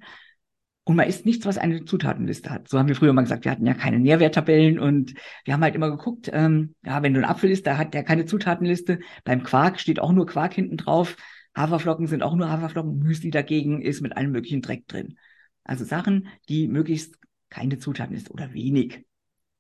und 0.84 0.96
man 0.96 1.08
isst 1.08 1.26
nichts, 1.26 1.46
was 1.46 1.58
eine 1.58 1.86
Zutatenliste 1.86 2.50
hat. 2.50 2.68
So 2.68 2.78
haben 2.78 2.88
wir 2.88 2.96
früher 2.96 3.14
mal 3.14 3.22
gesagt, 3.22 3.46
wir 3.46 3.52
hatten 3.52 3.66
ja 3.66 3.74
keine 3.74 4.00
Nährwerttabellen 4.00 4.80
und 4.80 5.14
wir 5.46 5.54
haben 5.54 5.64
halt 5.64 5.76
immer 5.76 5.90
geguckt, 5.90 6.30
ähm, 6.32 6.76
ja, 6.86 7.02
wenn 7.02 7.14
du 7.14 7.22
einen 7.22 7.30
Apfel 7.30 7.50
isst, 7.50 7.66
da 7.66 7.78
hat 7.78 7.94
der 7.94 8.04
keine 8.04 8.26
Zutatenliste. 8.26 9.00
Beim 9.24 9.44
Quark 9.44 9.80
steht 9.80 10.00
auch 10.00 10.12
nur 10.12 10.28
Quark 10.28 10.54
hinten 10.54 10.78
drauf. 10.78 11.16
Haferflocken 11.56 12.08
sind 12.08 12.22
auch 12.22 12.36
nur 12.36 12.50
Haferflocken. 12.50 13.00
Müsli 13.00 13.32
dagegen 13.32 13.82
ist 13.82 14.02
mit 14.02 14.16
allem 14.18 14.32
möglichen 14.32 14.62
Dreck 14.62 14.88
drin. 14.88 15.18
Also 15.64 15.86
Sachen, 15.86 16.28
die 16.50 16.68
möglichst 16.68 17.18
keine 17.54 17.78
Zutaten 17.80 18.16
ist 18.16 18.32
oder 18.32 18.54
wenig 18.54 19.06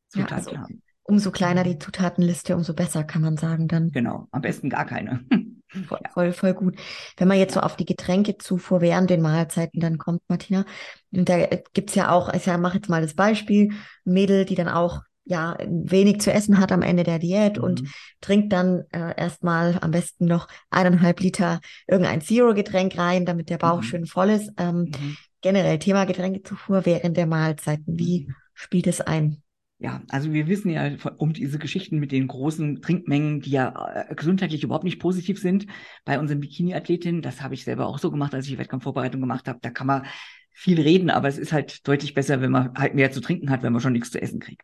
Zutaten 0.10 0.32
ja, 0.32 0.38
also, 0.38 0.58
haben. 0.58 0.82
Umso 1.04 1.32
kleiner 1.32 1.64
die 1.64 1.78
Zutatenliste, 1.78 2.56
umso 2.56 2.74
besser 2.74 3.04
kann 3.04 3.22
man 3.22 3.38
sagen 3.38 3.68
dann. 3.68 3.92
Genau, 3.92 4.28
am 4.32 4.42
besten 4.42 4.70
gar 4.70 4.86
keine. 4.86 5.26
Voll, 5.88 6.02
voll, 6.14 6.34
voll 6.34 6.54
gut. 6.54 6.76
Wenn 7.18 7.28
man 7.28 7.40
jetzt 7.40 7.56
so 7.56 7.60
auf 7.60 7.76
die 7.76 7.86
Getränkezufuhr 7.86 8.80
während 8.80 9.10
den 9.10 9.24
Mahlzeiten 9.24 9.80
dann 9.80 9.98
kommt, 9.98 10.22
Martina, 10.28 10.66
und 11.12 11.28
da 11.28 11.48
gibt's 11.74 11.96
ja 11.96 12.12
auch, 12.12 12.32
ich 12.32 12.46
mache 12.46 12.76
jetzt 12.76 12.90
mal 12.90 13.02
das 13.02 13.16
Beispiel, 13.16 13.72
Mädel, 14.04 14.46
die 14.46 14.54
dann 14.54 14.68
auch 14.68 15.02
ja 15.26 15.58
wenig 15.66 16.22
zu 16.22 16.32
essen 16.32 16.60
hat 16.60 16.72
am 16.72 16.84
Ende 16.84 17.04
der 17.04 17.18
Diät 17.18 17.58
mhm. 17.58 17.64
und 17.64 17.84
trinkt 18.22 18.54
dann 18.54 18.84
äh, 18.92 19.20
erstmal 19.20 19.80
am 19.82 19.90
besten 19.90 20.26
noch 20.26 20.48
eineinhalb 20.70 21.20
Liter 21.22 21.60
irgendein 21.88 22.22
Zero-Getränk 22.22 22.96
rein, 22.98 23.26
damit 23.26 23.50
der 23.50 23.58
Bauch 23.58 23.78
mhm. 23.78 23.84
schön 23.84 24.06
voll 24.06 24.30
ist. 24.30 24.52
Ähm, 24.58 24.92
mhm. 24.92 25.18
Generell 25.44 25.78
Thema 25.78 26.06
Getränkezufuhr 26.06 26.86
während 26.86 27.18
der 27.18 27.28
Mahlzeiten. 27.28 28.00
Wie 28.00 28.28
mhm. 28.28 28.36
spielt 28.56 28.88
es 28.88 29.02
ein? 29.02 29.44
Ja, 29.78 30.02
also 30.10 30.32
wir 30.32 30.48
wissen 30.48 30.70
ja 30.70 30.90
um 31.18 31.34
diese 31.34 31.60
Geschichten 31.60 32.00
mit 32.00 32.14
den 32.14 32.28
großen 32.28 32.82
Trinkmengen, 32.82 33.42
die 33.42 33.52
ja 33.52 34.06
äh, 34.10 34.16
gesundheitlich 34.16 34.64
überhaupt 34.64 34.86
nicht 34.86 35.00
positiv 35.00 35.40
sind 35.40 35.68
bei 36.06 36.18
unseren 36.18 36.40
Bikini-Athletinnen. 36.40 37.22
Das 37.22 37.42
habe 37.42 37.54
ich 37.54 37.66
selber 37.66 37.88
auch 37.88 38.00
so 38.00 38.10
gemacht, 38.10 38.34
als 38.34 38.48
ich 38.48 38.58
Wettkampfvorbereitung 38.58 39.20
gemacht 39.20 39.50
habe. 39.50 39.60
Da 39.62 39.70
kann 39.70 39.88
man 39.88 40.06
viel 40.52 40.80
reden, 40.80 41.10
aber 41.10 41.28
es 41.28 41.38
ist 41.38 41.52
halt 41.52 41.86
deutlich 41.86 42.14
besser, 42.14 42.40
wenn 42.40 42.52
man 42.52 42.74
halt 42.76 42.96
mehr 42.96 43.12
zu 43.12 43.20
trinken 43.20 43.50
hat, 43.50 43.62
wenn 43.62 43.74
man 43.74 43.82
schon 43.82 43.94
nichts 43.94 44.12
zu 44.12 44.22
essen 44.22 44.40
kriegt. 44.40 44.64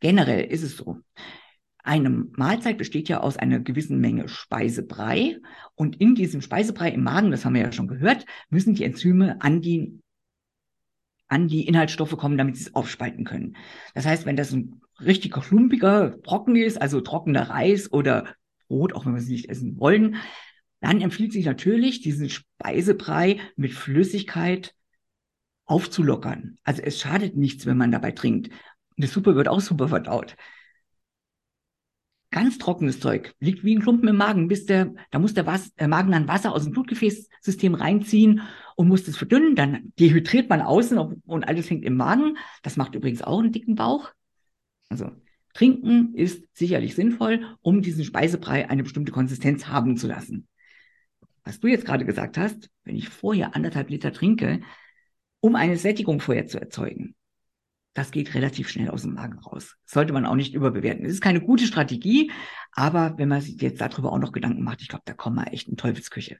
Generell 0.00 0.44
ist 0.44 0.62
es 0.62 0.78
so. 0.78 0.96
Eine 1.88 2.10
Mahlzeit 2.10 2.76
besteht 2.76 3.08
ja 3.08 3.20
aus 3.20 3.38
einer 3.38 3.60
gewissen 3.60 3.98
Menge 3.98 4.28
Speisebrei 4.28 5.38
und 5.74 5.98
in 5.98 6.14
diesem 6.14 6.42
Speisebrei 6.42 6.90
im 6.90 7.02
Magen, 7.02 7.30
das 7.30 7.46
haben 7.46 7.54
wir 7.54 7.62
ja 7.62 7.72
schon 7.72 7.88
gehört, 7.88 8.26
müssen 8.50 8.74
die 8.74 8.84
Enzyme 8.84 9.40
an 9.40 9.62
die 9.62 9.98
an 11.28 11.48
die 11.48 11.66
Inhaltsstoffe 11.66 12.14
kommen, 12.18 12.36
damit 12.36 12.58
sie 12.58 12.64
es 12.64 12.74
aufspalten 12.74 13.24
können. 13.24 13.56
Das 13.94 14.04
heißt, 14.04 14.26
wenn 14.26 14.36
das 14.36 14.52
ein 14.52 14.82
richtiger 15.00 15.40
klumpiger 15.40 16.10
Brocken 16.10 16.56
ist, 16.56 16.78
also 16.78 17.00
trockener 17.00 17.48
Reis 17.48 17.90
oder 17.90 18.34
Brot, 18.68 18.92
auch 18.92 19.06
wenn 19.06 19.14
wir 19.14 19.22
es 19.22 19.28
nicht 19.28 19.48
essen 19.48 19.80
wollen, 19.80 20.16
dann 20.82 21.00
empfiehlt 21.00 21.32
sich 21.32 21.46
natürlich, 21.46 22.02
diesen 22.02 22.28
Speisebrei 22.28 23.40
mit 23.56 23.72
Flüssigkeit 23.72 24.74
aufzulockern. 25.64 26.58
Also 26.64 26.82
es 26.82 27.00
schadet 27.00 27.34
nichts, 27.34 27.64
wenn 27.64 27.78
man 27.78 27.92
dabei 27.92 28.10
trinkt. 28.10 28.50
Eine 28.98 29.06
Suppe 29.06 29.36
wird 29.36 29.48
auch 29.48 29.62
super 29.62 29.88
verdaut. 29.88 30.36
Ganz 32.30 32.58
trockenes 32.58 33.00
Zeug 33.00 33.34
liegt 33.40 33.64
wie 33.64 33.74
ein 33.74 33.80
Klumpen 33.80 34.08
im 34.08 34.16
Magen, 34.16 34.48
bis 34.48 34.66
der, 34.66 34.92
da 35.10 35.18
muss 35.18 35.32
der, 35.32 35.46
Was, 35.46 35.72
der 35.74 35.88
Magen 35.88 36.12
dann 36.12 36.28
Wasser 36.28 36.52
aus 36.52 36.64
dem 36.64 36.72
Blutgefäßsystem 36.72 37.74
reinziehen 37.74 38.42
und 38.76 38.88
muss 38.88 39.04
das 39.04 39.16
verdünnen. 39.16 39.56
Dann 39.56 39.92
dehydriert 39.98 40.50
man 40.50 40.60
außen 40.60 40.98
und 40.98 41.48
alles 41.48 41.70
hängt 41.70 41.84
im 41.84 41.96
Magen. 41.96 42.36
Das 42.62 42.76
macht 42.76 42.94
übrigens 42.94 43.22
auch 43.22 43.38
einen 43.38 43.52
dicken 43.52 43.76
Bauch. 43.76 44.12
Also 44.90 45.10
trinken 45.54 46.14
ist 46.14 46.44
sicherlich 46.52 46.94
sinnvoll, 46.94 47.56
um 47.62 47.80
diesen 47.80 48.04
Speisebrei 48.04 48.68
eine 48.68 48.82
bestimmte 48.82 49.12
Konsistenz 49.12 49.66
haben 49.66 49.96
zu 49.96 50.06
lassen. 50.06 50.46
Was 51.44 51.60
du 51.60 51.68
jetzt 51.68 51.86
gerade 51.86 52.04
gesagt 52.04 52.36
hast, 52.36 52.68
wenn 52.84 52.96
ich 52.96 53.08
vorher 53.08 53.56
anderthalb 53.56 53.88
Liter 53.88 54.12
trinke, 54.12 54.60
um 55.40 55.56
eine 55.56 55.78
Sättigung 55.78 56.20
vorher 56.20 56.46
zu 56.46 56.60
erzeugen, 56.60 57.14
das 57.98 58.12
geht 58.12 58.34
relativ 58.34 58.68
schnell 58.68 58.90
aus 58.90 59.02
dem 59.02 59.14
Magen 59.14 59.40
raus. 59.40 59.76
Sollte 59.84 60.12
man 60.12 60.24
auch 60.24 60.36
nicht 60.36 60.54
überbewerten. 60.54 61.04
Es 61.04 61.14
ist 61.14 61.20
keine 61.20 61.40
gute 61.40 61.66
Strategie, 61.66 62.30
aber 62.70 63.18
wenn 63.18 63.28
man 63.28 63.40
sich 63.40 63.60
jetzt 63.60 63.80
darüber 63.80 64.12
auch 64.12 64.18
noch 64.18 64.30
Gedanken 64.30 64.62
macht, 64.62 64.82
ich 64.82 64.88
glaube, 64.88 65.02
da 65.04 65.14
kommen 65.14 65.34
wir 65.36 65.52
echt 65.52 65.68
in 65.68 65.76
Teufelsküche. 65.76 66.38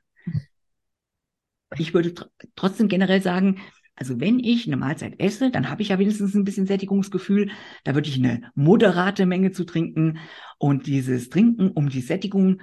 Ich 1.77 1.95
würde 1.95 2.15
tr 2.15 2.31
trotzdem 2.55 2.87
generell 2.87 3.21
sagen, 3.21 3.61
also 3.97 4.21
wenn 4.21 4.39
ich 4.39 4.69
eine 4.69 4.77
Mahlzeit 4.77 5.19
esse, 5.19 5.51
dann 5.51 5.69
habe 5.69 5.83
ich 5.83 5.89
ja 5.89 5.99
wenigstens 5.99 6.35
ein 6.37 6.45
bisschen 6.45 6.69
Sättigungsgefühl. 6.69 7.51
Da 7.83 7.97
würde 7.97 8.09
ich 8.09 8.17
eine 8.17 8.53
moderate 8.55 9.27
Menge 9.27 9.51
zu 9.51 9.65
trinken 9.65 10.19
und 10.59 10.87
dieses 10.87 11.29
Trinken, 11.29 11.73
um 11.73 11.89
die 11.89 12.03
Sättigung 12.03 12.63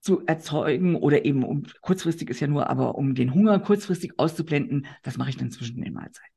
zu 0.00 0.24
erzeugen 0.26 0.96
oder 0.96 1.26
eben 1.26 1.44
um 1.44 1.64
kurzfristig 1.82 2.30
ist 2.30 2.40
ja 2.40 2.46
nur, 2.46 2.70
aber 2.70 2.94
um 2.94 3.14
den 3.14 3.34
Hunger 3.34 3.60
kurzfristig 3.60 4.18
auszublenden, 4.18 4.86
das 5.02 5.18
mache 5.18 5.28
ich 5.28 5.36
dann 5.36 5.50
zwischen 5.50 5.82
den 5.82 5.92
Mahlzeiten. 5.92 6.31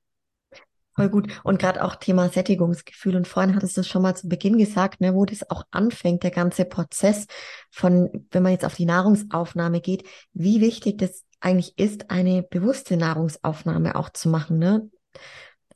Voll 0.96 1.10
gut. 1.10 1.42
Und 1.44 1.60
gerade 1.60 1.84
auch 1.84 1.96
Thema 1.96 2.30
Sättigungsgefühl. 2.30 3.18
Und 3.18 3.28
vorhin 3.28 3.56
hattest 3.56 3.76
du 3.76 3.82
es 3.82 3.88
schon 3.88 4.02
mal 4.02 4.16
zu 4.16 4.30
Beginn 4.30 4.58
gesagt, 4.58 5.02
ne, 5.02 5.14
wo 5.14 5.26
das 5.26 5.50
auch 5.50 5.64
anfängt, 5.72 6.24
der 6.24 6.32
ganze 6.32 6.64
Prozess 6.64 7.28
von, 7.70 8.28
wenn 8.32 8.44
man 8.44 8.54
jetzt 8.54 8.64
auf 8.64 8.76
die 8.76 8.86
Nahrungsaufnahme 8.86 9.82
geht, 9.82 10.08
wie 10.34 10.62
wichtig 10.62 10.98
das 10.98 11.26
eigentlich 11.42 11.78
ist, 11.78 12.10
eine 12.12 12.44
bewusste 12.44 12.96
Nahrungsaufnahme 12.96 13.96
auch 13.96 14.10
zu 14.10 14.30
machen. 14.30 14.58
Ne? 14.58 14.90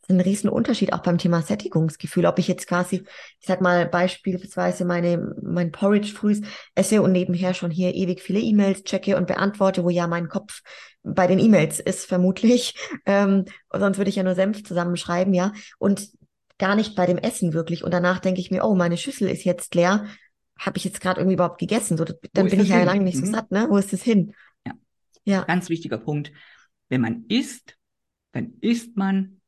Ein 0.09 0.19
riesen 0.19 0.49
Unterschied 0.49 0.93
auch 0.93 1.03
beim 1.03 1.17
Thema 1.17 1.41
Sättigungsgefühl. 1.41 2.25
Ob 2.25 2.39
ich 2.39 2.47
jetzt 2.47 2.67
quasi, 2.67 3.03
ich 3.39 3.47
sag 3.47 3.61
mal 3.61 3.87
beispielsweise 3.87 4.85
meine, 4.85 5.35
mein 5.41 5.71
Porridge 5.71 6.13
früh 6.13 6.41
esse 6.75 7.01
und 7.01 7.11
nebenher 7.11 7.53
schon 7.53 7.71
hier 7.71 7.93
ewig 7.93 8.21
viele 8.21 8.39
E-Mails 8.39 8.83
checke 8.83 9.17
und 9.17 9.27
beantworte, 9.27 9.83
wo 9.83 9.89
ja 9.89 10.07
mein 10.07 10.27
Kopf 10.27 10.61
bei 11.03 11.27
den 11.27 11.39
E-Mails 11.39 11.79
ist 11.79 12.05
vermutlich. 12.05 12.75
Ähm, 13.05 13.45
sonst 13.71 13.97
würde 13.97 14.09
ich 14.09 14.17
ja 14.17 14.23
nur 14.23 14.35
Senf 14.35 14.63
zusammenschreiben, 14.63 15.33
ja. 15.33 15.53
Und 15.79 16.09
gar 16.59 16.75
nicht 16.75 16.95
bei 16.95 17.05
dem 17.07 17.17
Essen 17.17 17.53
wirklich. 17.53 17.83
Und 17.83 17.91
danach 17.91 18.19
denke 18.19 18.39
ich 18.39 18.51
mir, 18.51 18.63
oh, 18.63 18.75
meine 18.75 18.97
Schüssel 18.97 19.27
ist 19.29 19.45
jetzt 19.45 19.73
leer. 19.73 20.05
Habe 20.59 20.77
ich 20.77 20.83
jetzt 20.83 21.01
gerade 21.01 21.19
irgendwie 21.19 21.35
überhaupt 21.35 21.59
gegessen? 21.59 21.97
So, 21.97 22.05
dann 22.05 22.49
bin 22.49 22.59
ich 22.59 22.69
ja 22.69 22.83
lange 22.83 23.03
nicht 23.03 23.17
so 23.17 23.25
mhm. 23.25 23.31
satt, 23.31 23.49
ne? 23.49 23.67
Wo 23.69 23.77
ist 23.77 23.93
das 23.93 24.03
hin? 24.03 24.33
Ja. 24.67 24.73
ja. 25.23 25.43
Ganz 25.43 25.69
wichtiger 25.69 25.97
Punkt. 25.97 26.31
Wenn 26.89 27.01
man 27.01 27.25
isst, 27.29 27.77
dann 28.33 28.53
isst 28.61 28.95
man 28.95 29.38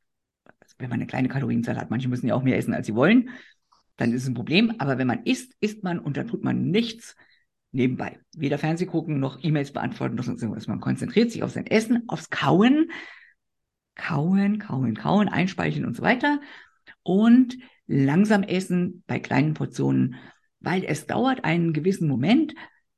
wenn 0.82 0.90
man 0.90 0.98
eine 0.98 1.06
kleine 1.06 1.28
Kalorienzahl 1.28 1.78
hat, 1.78 1.90
manche 1.90 2.08
müssen 2.08 2.26
ja 2.26 2.34
auch 2.34 2.42
mehr 2.42 2.58
essen, 2.58 2.74
als 2.74 2.86
sie 2.86 2.94
wollen, 2.94 3.30
dann 3.96 4.12
ist 4.12 4.22
es 4.22 4.28
ein 4.28 4.34
Problem. 4.34 4.74
Aber 4.78 4.98
wenn 4.98 5.06
man 5.06 5.24
isst, 5.24 5.54
isst 5.60 5.82
man 5.82 5.98
und 5.98 6.16
dann 6.16 6.28
tut 6.28 6.44
man 6.44 6.70
nichts 6.70 7.16
nebenbei. 7.70 8.20
Weder 8.36 8.58
Fernseh 8.58 8.86
gucken, 8.86 9.18
noch 9.18 9.42
E-Mails 9.42 9.72
beantworten, 9.72 10.16
noch 10.16 10.24
sonst 10.24 10.42
irgendwas. 10.42 10.66
Man 10.66 10.80
konzentriert 10.80 11.30
sich 11.30 11.42
auf 11.42 11.50
sein 11.50 11.66
Essen, 11.66 12.04
aufs 12.08 12.30
Kauen. 12.30 12.90
Kauen, 13.94 14.58
kauen, 14.58 14.94
kauen, 14.96 15.28
einspeichern 15.28 15.84
und 15.84 15.96
so 15.96 16.02
weiter. 16.02 16.40
Und 17.02 17.56
langsam 17.86 18.42
essen 18.42 19.04
bei 19.06 19.18
kleinen 19.18 19.54
Portionen, 19.54 20.16
weil 20.60 20.84
es 20.84 21.06
dauert 21.06 21.44
einen 21.44 21.72
gewissen 21.72 22.08
Moment, 22.08 22.54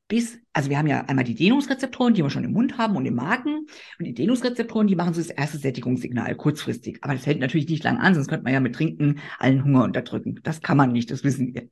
bis, 0.09 0.39
also 0.53 0.71
wir 0.71 0.79
haben 0.79 0.87
ja 0.87 1.03
einmal 1.03 1.25
die 1.25 1.35
Dehnungsrezeptoren, 1.35 2.15
die 2.15 2.23
wir 2.23 2.31
schon 2.31 2.45
im 2.45 2.53
Mund 2.53 2.77
haben 2.79 2.97
und 2.97 3.07
im 3.07 3.15
Magen. 3.15 3.67
Und 3.99 4.05
die 4.05 4.15
Dehnungsrezeptoren, 4.15 4.87
die 4.87 4.97
machen 4.97 5.15
so 5.15 5.21
das 5.21 5.31
erste 5.31 5.59
Sättigungssignal 5.59 6.35
kurzfristig. 6.35 6.99
Aber 7.03 7.15
das 7.15 7.27
hält 7.27 7.41
natürlich 7.41 7.69
nicht 7.69 7.85
lang 7.85 7.99
an, 7.99 8.15
sonst 8.15 8.29
könnte 8.29 8.45
man 8.45 8.53
ja 8.53 8.61
mit 8.61 8.75
Trinken 8.75 9.21
allen 9.39 9.65
Hunger 9.65 9.85
unterdrücken. 9.85 10.41
Das 10.43 10.61
kann 10.61 10.77
man 10.77 10.93
nicht, 10.93 11.11
das 11.11 11.25
wissen 11.25 11.55
wir. 11.55 11.69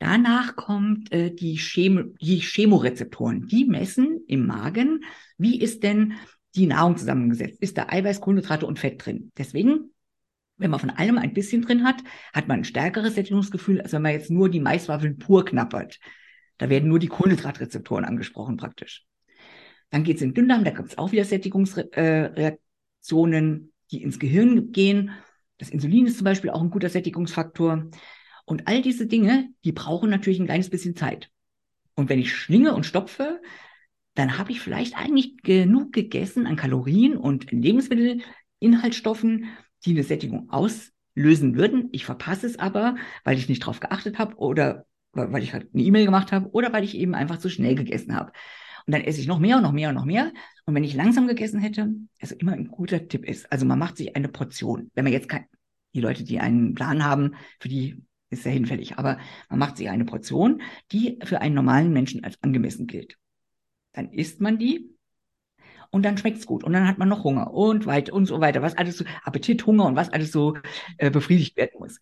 Danach 0.00 0.56
kommt 0.56 1.12
äh, 1.12 1.32
die, 1.32 1.56
Chemo, 1.56 2.02
die 2.20 2.40
Chemorezeptoren. 2.40 3.46
Die 3.46 3.64
messen 3.64 4.20
im 4.26 4.46
Magen, 4.46 5.04
wie 5.38 5.60
ist 5.60 5.82
denn 5.82 6.14
die 6.56 6.66
Nahrung 6.66 6.96
zusammengesetzt? 6.96 7.62
Ist 7.62 7.78
da 7.78 7.86
Eiweiß, 7.88 8.20
Kohlenhydrate 8.20 8.66
und 8.66 8.78
Fett 8.78 9.04
drin? 9.04 9.32
Deswegen 9.38 9.90
wenn 10.56 10.70
man 10.70 10.80
von 10.80 10.90
allem 10.90 11.18
ein 11.18 11.34
bisschen 11.34 11.62
drin 11.62 11.84
hat, 11.84 11.96
hat 12.32 12.46
man 12.46 12.60
ein 12.60 12.64
stärkeres 12.64 13.16
Sättigungsgefühl, 13.16 13.80
als 13.80 13.92
wenn 13.92 14.02
man 14.02 14.12
jetzt 14.12 14.30
nur 14.30 14.48
die 14.48 14.60
Maiswaffeln 14.60 15.18
pur 15.18 15.44
knappert. 15.44 15.98
Da 16.58 16.68
werden 16.70 16.88
nur 16.88 16.98
die 16.98 17.08
Kohlenhydratrezeptoren 17.08 18.04
angesprochen 18.04 18.56
praktisch. 18.56 19.04
Dann 19.90 20.04
geht 20.04 20.16
es 20.16 20.22
in 20.22 20.30
den 20.30 20.34
Dünndarm, 20.34 20.64
da 20.64 20.70
gibt 20.70 20.90
es 20.90 20.98
auch 20.98 21.12
wieder 21.12 21.24
Sättigungsreaktionen, 21.24 23.72
die 23.90 24.02
ins 24.02 24.18
Gehirn 24.18 24.72
gehen. 24.72 25.10
Das 25.58 25.70
Insulin 25.70 26.06
ist 26.06 26.18
zum 26.18 26.24
Beispiel 26.24 26.50
auch 26.50 26.62
ein 26.62 26.70
guter 26.70 26.88
Sättigungsfaktor. 26.88 27.90
Und 28.44 28.68
all 28.68 28.82
diese 28.82 29.06
Dinge, 29.06 29.50
die 29.64 29.72
brauchen 29.72 30.10
natürlich 30.10 30.40
ein 30.40 30.46
kleines 30.46 30.68
bisschen 30.68 30.96
Zeit. 30.96 31.30
Und 31.94 32.08
wenn 32.08 32.18
ich 32.18 32.34
schlinge 32.34 32.74
und 32.74 32.86
stopfe, 32.86 33.40
dann 34.14 34.38
habe 34.38 34.52
ich 34.52 34.60
vielleicht 34.60 34.96
eigentlich 34.96 35.42
genug 35.42 35.92
gegessen 35.92 36.46
an 36.46 36.56
Kalorien 36.56 37.16
und 37.16 37.50
Lebensmittelinhaltsstoffen, 37.50 39.46
die 39.84 39.90
eine 39.90 40.02
Sättigung 40.02 40.50
auslösen 40.50 41.56
würden. 41.56 41.88
Ich 41.92 42.04
verpasse 42.04 42.46
es 42.46 42.58
aber, 42.58 42.96
weil 43.24 43.38
ich 43.38 43.48
nicht 43.48 43.60
drauf 43.60 43.80
geachtet 43.80 44.18
habe 44.18 44.36
oder 44.36 44.86
weil 45.14 45.42
ich 45.42 45.52
halt 45.52 45.68
eine 45.72 45.82
E-Mail 45.82 46.04
gemacht 46.04 46.32
habe 46.32 46.50
oder 46.50 46.72
weil 46.72 46.84
ich 46.84 46.96
eben 46.96 47.14
einfach 47.14 47.38
zu 47.38 47.48
schnell 47.48 47.74
gegessen 47.74 48.14
habe. 48.14 48.32
Und 48.86 48.92
dann 48.92 49.02
esse 49.02 49.20
ich 49.20 49.26
noch 49.26 49.38
mehr 49.38 49.56
und 49.56 49.62
noch 49.62 49.72
mehr 49.72 49.88
und 49.88 49.94
noch 49.94 50.04
mehr. 50.04 50.32
Und 50.66 50.74
wenn 50.74 50.84
ich 50.84 50.94
langsam 50.94 51.26
gegessen 51.26 51.60
hätte, 51.60 51.94
also 52.20 52.34
immer 52.36 52.52
ein 52.52 52.68
guter 52.68 53.08
Tipp 53.08 53.24
ist, 53.24 53.50
also 53.50 53.64
man 53.64 53.78
macht 53.78 53.96
sich 53.96 54.14
eine 54.14 54.28
Portion. 54.28 54.90
Wenn 54.94 55.04
man 55.04 55.12
jetzt 55.12 55.28
kein, 55.28 55.46
die 55.94 56.00
Leute, 56.00 56.24
die 56.24 56.40
einen 56.40 56.74
Plan 56.74 57.04
haben, 57.04 57.34
für 57.60 57.68
die 57.68 58.02
ist 58.30 58.44
ja 58.44 58.50
hinfällig, 58.50 58.98
aber 58.98 59.18
man 59.48 59.58
macht 59.58 59.76
sich 59.76 59.88
eine 59.88 60.04
Portion, 60.04 60.60
die 60.92 61.18
für 61.24 61.40
einen 61.40 61.54
normalen 61.54 61.92
Menschen 61.92 62.24
als 62.24 62.42
angemessen 62.42 62.86
gilt. 62.86 63.16
Dann 63.92 64.12
isst 64.12 64.40
man 64.40 64.58
die 64.58 64.90
und 65.90 66.04
dann 66.04 66.18
schmeckt's 66.18 66.46
gut 66.46 66.64
und 66.64 66.72
dann 66.72 66.88
hat 66.88 66.98
man 66.98 67.08
noch 67.08 67.24
Hunger 67.24 67.54
und 67.54 67.86
weiter 67.86 68.12
und 68.12 68.26
so 68.26 68.40
weiter, 68.40 68.60
was 68.60 68.76
alles 68.76 68.98
so 68.98 69.04
Appetit, 69.22 69.64
Hunger 69.66 69.86
und 69.86 69.96
was 69.96 70.10
alles 70.10 70.32
so 70.32 70.56
äh, 70.98 71.10
befriedigt 71.10 71.56
werden 71.56 71.78
muss. 71.78 72.00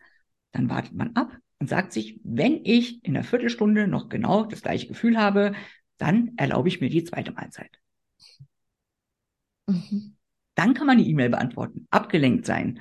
Dann 0.53 0.71
wartet 0.71 0.95
man 0.95 1.15
ab 1.15 1.37
und 1.63 1.69
sagt 1.69 1.93
sich, 1.93 2.19
wenn 2.25 2.65
ich 2.65 3.05
in 3.05 3.15
einer 3.15 3.23
Viertelstunde 3.23 3.87
noch 3.87 4.09
genau 4.09 4.45
das 4.45 4.63
gleiche 4.63 4.89
Gefühl 4.89 5.17
habe, 5.17 5.53
dann 5.97 6.33
erlaube 6.37 6.67
ich 6.67 6.81
mir 6.81 6.91
die 6.91 7.05
zweite 7.05 7.31
Mahlzeit. 7.31 7.71
Mhm. 9.69 10.17
Dann 10.57 10.75
kann 10.75 10.89
man 10.89 10.99
die 10.99 11.09
E-Mail 11.09 11.31
beantworten, 11.31 11.87
abgelenkt 11.89 12.47
sein, 12.47 12.81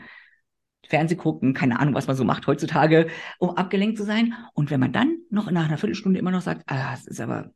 Fernseh 0.87 1.15
gucken, 1.15 1.53
keine 1.53 1.79
Ahnung, 1.79 1.93
was 1.93 2.07
man 2.07 2.15
so 2.15 2.23
macht 2.23 2.47
heutzutage, 2.47 3.11
um 3.37 3.51
abgelenkt 3.51 3.99
zu 3.99 4.03
sein. 4.03 4.33
Und 4.55 4.71
wenn 4.71 4.79
man 4.79 4.91
dann 4.91 5.19
noch 5.29 5.51
nach 5.51 5.67
einer 5.67 5.77
Viertelstunde 5.77 6.17
immer 6.17 6.31
noch 6.31 6.41
sagt, 6.41 6.63
ah, 6.65 6.95
es 6.95 7.05
ist 7.05 7.21
aber 7.21 7.53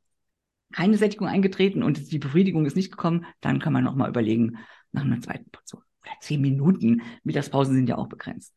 keine 0.73 0.95
Sättigung 0.99 1.27
eingetreten 1.27 1.81
und 1.81 2.11
die 2.11 2.19
Befriedigung 2.19 2.67
ist 2.67 2.75
nicht 2.75 2.91
gekommen, 2.91 3.25
dann 3.41 3.57
kann 3.57 3.73
man 3.73 3.83
noch 3.83 3.95
mal 3.95 4.09
überlegen 4.09 4.59
nach 4.91 5.01
einer 5.01 5.21
zweiten 5.21 5.49
Portion. 5.49 5.81
Oder 6.03 6.11
zehn 6.21 6.39
Minuten. 6.39 7.01
Mittagspausen 7.23 7.73
sind 7.73 7.89
ja 7.89 7.97
auch 7.97 8.09
begrenzt. 8.09 8.53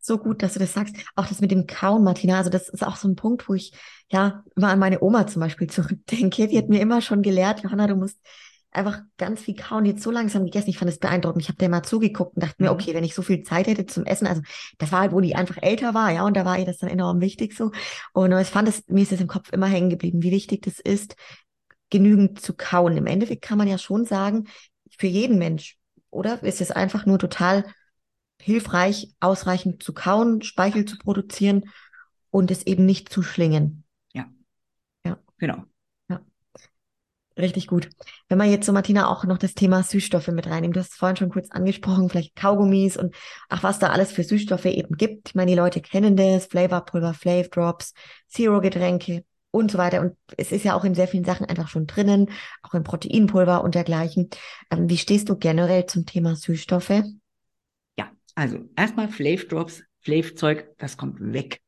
So 0.00 0.18
gut, 0.18 0.42
dass 0.42 0.54
du 0.54 0.58
das 0.58 0.72
sagst. 0.72 0.96
Auch 1.16 1.26
das 1.26 1.40
mit 1.40 1.50
dem 1.50 1.66
Kauen, 1.66 2.04
Martina. 2.04 2.38
Also 2.38 2.50
das 2.50 2.68
ist 2.68 2.86
auch 2.86 2.96
so 2.96 3.08
ein 3.08 3.16
Punkt, 3.16 3.48
wo 3.48 3.54
ich 3.54 3.72
ja 4.10 4.44
immer 4.56 4.68
an 4.68 4.78
meine 4.78 5.02
Oma 5.02 5.26
zum 5.26 5.40
Beispiel 5.40 5.66
zurückdenke. 5.70 6.48
Die 6.48 6.58
hat 6.58 6.68
mir 6.68 6.80
immer 6.80 7.00
schon 7.00 7.22
gelehrt, 7.22 7.60
Johanna, 7.62 7.86
du 7.86 7.96
musst 7.96 8.18
einfach 8.70 9.00
ganz 9.16 9.40
viel 9.40 9.56
kauen, 9.56 9.86
jetzt 9.86 10.02
so 10.02 10.10
langsam 10.10 10.44
gegessen. 10.44 10.70
Ich 10.70 10.78
fand 10.78 10.90
es 10.90 10.98
beeindruckend. 10.98 11.42
Ich 11.42 11.48
habe 11.48 11.58
dir 11.58 11.68
mal 11.68 11.82
zugeguckt 11.82 12.36
und 12.36 12.42
dachte 12.42 12.62
mir, 12.62 12.70
mhm. 12.70 12.74
okay, 12.74 12.94
wenn 12.94 13.04
ich 13.04 13.14
so 13.14 13.22
viel 13.22 13.42
Zeit 13.42 13.66
hätte 13.66 13.86
zum 13.86 14.04
Essen, 14.04 14.26
also 14.26 14.42
das 14.78 14.92
war 14.92 15.00
halt, 15.00 15.12
wo 15.12 15.20
die 15.20 15.34
einfach 15.34 15.56
älter 15.60 15.94
war, 15.94 16.12
ja, 16.12 16.24
und 16.24 16.36
da 16.36 16.44
war 16.44 16.58
ihr 16.58 16.66
das 16.66 16.78
dann 16.78 16.90
enorm 16.90 17.20
wichtig 17.20 17.56
so. 17.56 17.72
Und 18.12 18.32
ich 18.32 18.48
fand 18.48 18.68
es, 18.68 18.86
mir 18.88 19.02
ist 19.02 19.12
es 19.12 19.20
im 19.20 19.26
Kopf 19.26 19.52
immer 19.52 19.66
hängen 19.66 19.90
geblieben, 19.90 20.22
wie 20.22 20.30
wichtig 20.30 20.62
das 20.62 20.80
ist, 20.80 21.16
genügend 21.90 22.40
zu 22.40 22.54
kauen. 22.54 22.96
Im 22.96 23.06
Endeffekt 23.06 23.42
kann 23.42 23.58
man 23.58 23.68
ja 23.68 23.78
schon 23.78 24.04
sagen, 24.04 24.46
für 24.98 25.06
jeden 25.06 25.38
Mensch, 25.38 25.78
oder? 26.10 26.42
Ist 26.42 26.60
es 26.60 26.70
einfach 26.70 27.06
nur 27.06 27.18
total 27.18 27.64
hilfreich, 28.40 29.14
ausreichend 29.20 29.82
zu 29.82 29.92
kauen, 29.92 30.42
Speichel 30.42 30.84
zu 30.84 30.98
produzieren 30.98 31.70
und 32.30 32.50
es 32.50 32.66
eben 32.66 32.86
nicht 32.86 33.08
zu 33.08 33.22
schlingen. 33.22 33.84
Ja. 34.12 34.26
Ja. 35.04 35.18
Genau. 35.38 35.64
Richtig 37.38 37.68
gut. 37.68 37.88
Wenn 38.28 38.36
man 38.36 38.50
jetzt 38.50 38.66
so, 38.66 38.72
Martina, 38.72 39.08
auch 39.08 39.24
noch 39.24 39.38
das 39.38 39.54
Thema 39.54 39.84
Süßstoffe 39.84 40.28
mit 40.28 40.48
reinnimmt, 40.48 40.74
du 40.74 40.80
hast 40.80 40.90
es 40.90 40.96
vorhin 40.96 41.16
schon 41.16 41.30
kurz 41.30 41.50
angesprochen, 41.52 42.10
vielleicht 42.10 42.34
Kaugummis 42.34 42.96
und 42.96 43.14
ach, 43.48 43.62
was 43.62 43.78
da 43.78 43.90
alles 43.90 44.10
für 44.10 44.24
Süßstoffe 44.24 44.64
eben 44.64 44.96
gibt. 44.96 45.28
Ich 45.28 45.34
meine, 45.36 45.52
die 45.52 45.56
Leute 45.56 45.80
kennen 45.80 46.16
das, 46.16 46.46
Flavorpulver, 46.46 47.14
Flav 47.14 47.48
Drops, 47.48 47.94
Zero-Getränke 48.26 49.24
und 49.52 49.70
so 49.70 49.78
weiter. 49.78 50.00
Und 50.00 50.16
es 50.36 50.50
ist 50.50 50.64
ja 50.64 50.74
auch 50.74 50.84
in 50.84 50.96
sehr 50.96 51.06
vielen 51.06 51.24
Sachen 51.24 51.46
einfach 51.46 51.68
schon 51.68 51.86
drinnen, 51.86 52.28
auch 52.62 52.74
in 52.74 52.82
Proteinpulver 52.82 53.62
und 53.62 53.76
dergleichen. 53.76 54.30
Ähm, 54.72 54.90
wie 54.90 54.98
stehst 54.98 55.28
du 55.28 55.36
generell 55.36 55.86
zum 55.86 56.06
Thema 56.06 56.34
Süßstoffe? 56.34 57.04
Also 58.38 58.70
erstmal 58.76 59.08
Flav 59.08 59.48
Drops, 59.48 59.82
Flav 59.98 60.36
Zeug, 60.36 60.68
das 60.78 60.96
kommt 60.96 61.16
weg. 61.32 61.60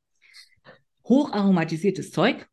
Hocharomatisiertes 1.03 2.13
Zeug, 2.13 2.49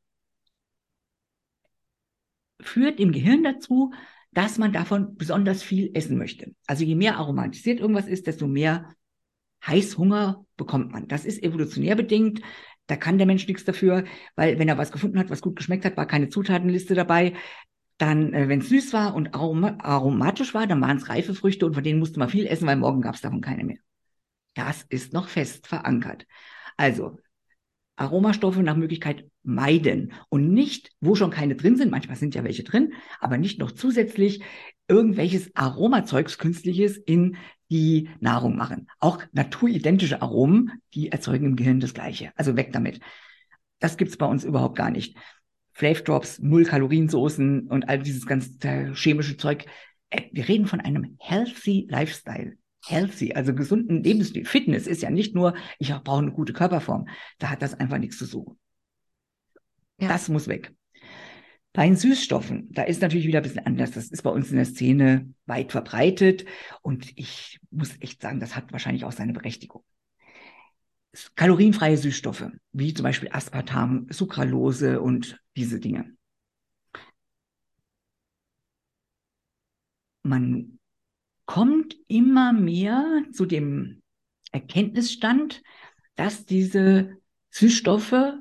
führt 2.59 2.99
im 2.99 3.11
Gehirn 3.11 3.43
dazu, 3.43 3.93
dass 4.31 4.57
man 4.57 4.73
davon 4.73 5.17
besonders 5.17 5.61
viel 5.61 5.91
essen 5.93 6.17
möchte. 6.17 6.55
Also 6.65 6.83
je 6.83 6.95
mehr 6.95 7.17
aromatisiert 7.17 7.79
irgendwas 7.79 8.07
ist, 8.07 8.25
desto 8.25 8.47
mehr 8.47 8.95
Heißhunger 9.63 10.43
bekommt 10.55 10.91
man. 10.93 11.07
Das 11.07 11.23
ist 11.23 11.43
evolutionär 11.43 11.95
bedingt. 11.95 12.41
Da 12.87 12.95
kann 12.95 13.19
der 13.19 13.27
Mensch 13.27 13.47
nichts 13.47 13.65
dafür, 13.65 14.03
weil 14.35 14.57
wenn 14.57 14.67
er 14.67 14.79
was 14.79 14.91
gefunden 14.91 15.19
hat, 15.19 15.29
was 15.29 15.43
gut 15.43 15.57
geschmeckt 15.57 15.85
hat, 15.85 15.95
war 15.95 16.07
keine 16.07 16.29
Zutatenliste 16.29 16.95
dabei. 16.95 17.33
Dann, 17.99 18.33
äh, 18.33 18.49
wenn 18.49 18.61
es 18.61 18.69
süß 18.69 18.93
war 18.93 19.13
und 19.13 19.35
arom 19.35 19.63
aromatisch 19.63 20.55
war, 20.55 20.65
dann 20.65 20.81
waren 20.81 20.97
es 20.97 21.07
reife 21.07 21.35
Früchte 21.35 21.67
und 21.67 21.75
von 21.75 21.83
denen 21.83 21.99
musste 21.99 22.17
man 22.17 22.29
viel 22.29 22.47
essen, 22.47 22.65
weil 22.65 22.77
morgen 22.77 23.01
gab 23.01 23.13
es 23.13 23.21
davon 23.21 23.41
keine 23.41 23.63
mehr. 23.63 23.77
Das 24.57 24.81
ist 24.89 25.13
noch 25.13 25.29
fest 25.29 25.67
verankert. 25.67 26.25
Also 26.77 27.19
Aromastoffe 27.95 28.63
nach 28.63 28.75
Möglichkeit 28.75 29.29
meiden 29.43 30.13
und 30.29 30.51
nicht, 30.51 30.89
wo 30.99 31.13
schon 31.13 31.29
keine 31.29 31.55
drin 31.55 31.75
sind, 31.77 31.91
manchmal 31.91 32.17
sind 32.17 32.33
ja 32.33 32.43
welche 32.43 32.63
drin, 32.63 32.93
aber 33.19 33.37
nicht 33.37 33.59
noch 33.59 33.71
zusätzlich 33.71 34.41
irgendwelches 34.87 35.55
Aromazeugs 35.55 36.39
künstliches 36.39 36.97
in 36.97 37.37
die 37.69 38.09
Nahrung 38.19 38.55
machen. 38.57 38.87
Auch 38.99 39.21
naturidentische 39.31 40.23
Aromen, 40.23 40.81
die 40.95 41.11
erzeugen 41.11 41.45
im 41.45 41.55
Gehirn 41.55 41.79
das 41.79 41.93
Gleiche. 41.93 42.31
Also 42.35 42.55
weg 42.55 42.73
damit. 42.73 42.99
Das 43.77 43.95
gibt's 43.95 44.17
bei 44.17 44.25
uns 44.25 44.43
überhaupt 44.43 44.75
gar 44.75 44.89
nicht. 44.89 45.17
Flav 45.73 46.03
Drops, 46.03 46.39
null 46.39 46.63
Kaloriensoßen 46.63 47.67
und 47.67 47.87
all 47.89 47.99
dieses 47.99 48.25
ganze 48.25 48.93
chemische 48.95 49.37
Zeug. 49.37 49.65
Äh, 50.09 50.23
wir 50.31 50.47
reden 50.47 50.65
von 50.65 50.79
einem 50.79 51.15
healthy 51.19 51.85
Lifestyle 51.91 52.57
healthy, 52.89 53.33
also 53.33 53.53
gesunden 53.53 54.03
Lebensstil. 54.03 54.45
Fitness 54.45 54.87
ist 54.87 55.01
ja 55.01 55.09
nicht 55.09 55.35
nur, 55.35 55.55
ich 55.79 55.89
brauche 55.89 56.21
eine 56.21 56.31
gute 56.31 56.53
Körperform. 56.53 57.07
Da 57.39 57.49
hat 57.49 57.61
das 57.61 57.73
einfach 57.73 57.97
nichts 57.97 58.17
zu 58.17 58.25
suchen. 58.25 58.57
Ja. 59.99 60.07
Das 60.07 60.29
muss 60.29 60.47
weg. 60.47 60.73
Bei 61.73 61.85
den 61.85 61.95
Süßstoffen, 61.95 62.71
da 62.71 62.83
ist 62.83 63.01
natürlich 63.01 63.27
wieder 63.27 63.39
ein 63.39 63.43
bisschen 63.43 63.65
anders. 63.65 63.91
Das 63.91 64.09
ist 64.09 64.23
bei 64.23 64.29
uns 64.29 64.49
in 64.49 64.55
der 64.55 64.65
Szene 64.65 65.31
weit 65.45 65.71
verbreitet. 65.71 66.45
Und 66.81 67.11
ich 67.15 67.59
muss 67.69 67.95
echt 67.99 68.21
sagen, 68.21 68.39
das 68.39 68.55
hat 68.55 68.71
wahrscheinlich 68.71 69.05
auch 69.05 69.11
seine 69.11 69.33
Berechtigung. 69.33 69.83
Kalorienfreie 71.35 71.97
Süßstoffe, 71.97 72.49
wie 72.71 72.93
zum 72.93 73.03
Beispiel 73.03 73.29
Aspartam, 73.31 74.07
Sucralose 74.09 75.01
und 75.01 75.39
diese 75.55 75.79
Dinge. 75.79 76.15
Man 80.23 80.76
kommt 81.47 81.95
immer 82.07 82.53
mehr 82.53 83.23
zu 83.31 83.47
dem 83.47 84.03
Erkenntnisstand, 84.51 85.63
dass 86.15 86.45
diese 86.45 87.17
Süßstoffe, 87.49 88.33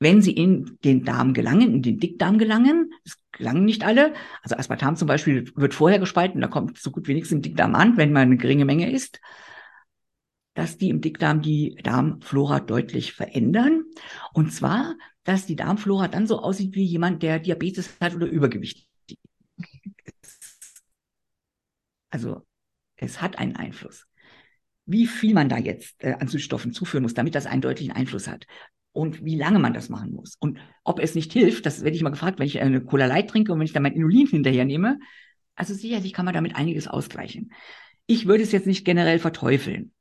wenn 0.00 0.20
sie 0.20 0.32
in 0.32 0.78
den 0.84 1.04
Darm 1.04 1.32
gelangen, 1.32 1.74
in 1.74 1.82
den 1.82 2.00
Dickdarm 2.00 2.38
gelangen, 2.38 2.92
es 3.04 3.16
gelangen 3.32 3.64
nicht 3.64 3.84
alle, 3.84 4.12
also 4.42 4.56
Aspartam 4.56 4.96
zum 4.96 5.08
Beispiel 5.08 5.50
wird 5.54 5.74
vorher 5.74 5.98
gespalten, 5.98 6.40
da 6.40 6.48
kommt 6.48 6.76
so 6.76 6.90
gut 6.90 7.08
wie 7.08 7.14
nichts 7.14 7.32
im 7.32 7.40
Dickdarm 7.40 7.74
an, 7.74 7.96
wenn 7.96 8.12
man 8.12 8.22
eine 8.22 8.36
geringe 8.36 8.64
Menge 8.64 8.90
isst, 8.90 9.20
dass 10.54 10.76
die 10.76 10.88
im 10.88 11.00
Dickdarm 11.00 11.42
die 11.42 11.78
Darmflora 11.82 12.60
deutlich 12.60 13.12
verändern. 13.12 13.84
Und 14.34 14.52
zwar, 14.52 14.96
dass 15.22 15.46
die 15.46 15.56
Darmflora 15.56 16.08
dann 16.08 16.26
so 16.26 16.40
aussieht 16.40 16.74
wie 16.74 16.84
jemand, 16.84 17.22
der 17.22 17.38
Diabetes 17.38 17.96
hat 18.00 18.16
oder 18.16 18.26
Übergewicht 18.26 18.89
also 22.10 22.46
es 22.96 23.22
hat 23.22 23.38
einen 23.38 23.56
Einfluss. 23.56 24.06
Wie 24.86 25.06
viel 25.06 25.34
man 25.34 25.48
da 25.48 25.56
jetzt 25.58 26.02
äh, 26.02 26.14
an 26.14 26.28
Süßstoffen 26.28 26.72
zuführen 26.72 27.02
muss, 27.02 27.14
damit 27.14 27.34
das 27.34 27.46
einen 27.46 27.62
deutlichen 27.62 27.92
Einfluss 27.92 28.28
hat. 28.28 28.46
Und 28.92 29.24
wie 29.24 29.36
lange 29.36 29.60
man 29.60 29.72
das 29.72 29.88
machen 29.88 30.12
muss. 30.12 30.36
Und 30.40 30.58
ob 30.82 30.98
es 30.98 31.14
nicht 31.14 31.32
hilft, 31.32 31.64
das 31.64 31.84
werde 31.84 31.96
ich 31.96 32.02
mal 32.02 32.10
gefragt, 32.10 32.40
wenn 32.40 32.46
ich 32.46 32.60
eine 32.60 32.80
Cola 32.80 33.06
Light 33.06 33.30
trinke 33.30 33.52
und 33.52 33.60
wenn 33.60 33.66
ich 33.66 33.72
dann 33.72 33.84
mein 33.84 33.94
Inulin 33.94 34.26
hinterher 34.26 34.64
nehme. 34.64 34.98
Also 35.54 35.74
sicherlich 35.74 36.12
kann 36.12 36.24
man 36.24 36.34
damit 36.34 36.56
einiges 36.56 36.88
ausgleichen. 36.88 37.52
Ich 38.06 38.26
würde 38.26 38.42
es 38.42 38.50
jetzt 38.50 38.66
nicht 38.66 38.84
generell 38.84 39.20
verteufeln. 39.20 39.92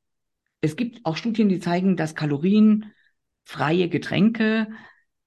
Es 0.62 0.76
gibt 0.76 1.06
auch 1.06 1.18
Studien, 1.18 1.50
die 1.50 1.60
zeigen, 1.60 1.96
dass 1.96 2.16
kalorienfreie 2.16 3.90
Getränke 3.90 4.68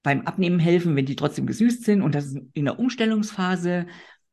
beim 0.02 0.22
Abnehmen 0.22 0.58
helfen, 0.58 0.96
wenn 0.96 1.06
die 1.06 1.16
trotzdem 1.16 1.46
gesüßt 1.46 1.84
sind 1.84 2.02
und 2.02 2.14
dass 2.14 2.26
es 2.26 2.40
in 2.52 2.64
der 2.64 2.78
Umstellungsphase 2.80 3.86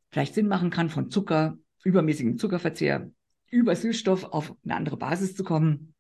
vielleicht 0.10 0.34
Sinn 0.34 0.48
machen 0.48 0.72
kann, 0.72 0.90
von 0.90 1.12
Zucker 1.12 1.58
übermäßigem 1.84 2.38
Zuckerverzehr 2.38 3.12
über 3.50 3.76
Süßstoff 3.76 4.26
auf 4.26 4.56
eine 4.64 4.76
andere 4.76 4.98
Basis 4.98 5.36
zu 5.36 5.44
kommen. 5.44 5.94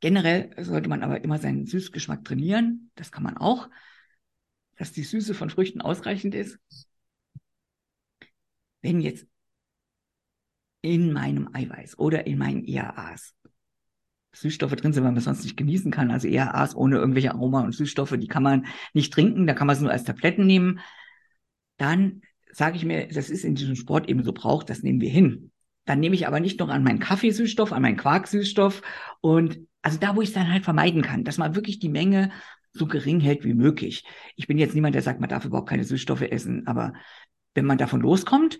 Generell 0.00 0.54
sollte 0.62 0.88
man 0.88 1.02
aber 1.02 1.24
immer 1.24 1.38
seinen 1.38 1.66
Süßgeschmack 1.66 2.24
trainieren. 2.24 2.90
Das 2.94 3.10
kann 3.10 3.22
man 3.22 3.36
auch, 3.36 3.70
dass 4.76 4.92
die 4.92 5.02
Süße 5.02 5.34
von 5.34 5.50
Früchten 5.50 5.80
ausreichend 5.80 6.34
ist. 6.34 6.58
Wenn 8.82 9.00
jetzt 9.00 9.26
in 10.82 11.12
meinem 11.12 11.48
Eiweiß 11.52 11.98
oder 11.98 12.26
in 12.26 12.38
meinen 12.38 12.64
EAAs 12.64 13.34
Süßstoffe 14.32 14.76
drin 14.76 14.92
sind, 14.92 15.02
weil 15.02 15.12
man 15.12 15.20
sonst 15.20 15.44
nicht 15.44 15.56
genießen 15.56 15.90
kann, 15.90 16.10
also 16.10 16.28
EAAs 16.28 16.76
ohne 16.76 16.96
irgendwelche 16.96 17.32
Aroma 17.32 17.62
und 17.62 17.72
Süßstoffe, 17.72 18.16
die 18.18 18.28
kann 18.28 18.42
man 18.42 18.66
nicht 18.92 19.12
trinken, 19.12 19.46
da 19.46 19.54
kann 19.54 19.66
man 19.66 19.74
es 19.76 19.82
nur 19.82 19.90
als 19.90 20.04
Tabletten 20.04 20.46
nehmen, 20.46 20.80
dann 21.78 22.22
sage 22.56 22.76
ich 22.76 22.84
mir, 22.84 23.08
das 23.08 23.30
ist 23.30 23.44
in 23.44 23.54
diesem 23.54 23.76
Sport 23.76 24.08
eben 24.08 24.24
so 24.24 24.32
braucht, 24.32 24.70
das 24.70 24.82
nehmen 24.82 25.00
wir 25.00 25.10
hin. 25.10 25.50
Dann 25.84 26.00
nehme 26.00 26.14
ich 26.14 26.26
aber 26.26 26.40
nicht 26.40 26.58
noch 26.58 26.68
an 26.68 26.82
meinen 26.82 26.98
Kaffeesüßstoff, 26.98 27.72
an 27.72 27.82
meinen 27.82 27.96
Quarksüßstoff 27.96 28.82
und 29.20 29.60
also 29.82 29.98
da, 29.98 30.16
wo 30.16 30.22
ich 30.22 30.30
es 30.30 30.34
dann 30.34 30.52
halt 30.52 30.64
vermeiden 30.64 31.02
kann, 31.02 31.22
dass 31.22 31.38
man 31.38 31.54
wirklich 31.54 31.78
die 31.78 31.88
Menge 31.88 32.32
so 32.72 32.86
gering 32.86 33.20
hält 33.20 33.44
wie 33.44 33.54
möglich. 33.54 34.04
Ich 34.34 34.48
bin 34.48 34.58
jetzt 34.58 34.74
niemand, 34.74 34.94
der 34.94 35.02
sagt, 35.02 35.20
man 35.20 35.28
darf 35.28 35.44
überhaupt 35.44 35.68
keine 35.68 35.84
Süßstoffe 35.84 36.22
essen, 36.22 36.66
aber 36.66 36.94
wenn 37.54 37.66
man 37.66 37.78
davon 37.78 38.00
loskommt, 38.00 38.58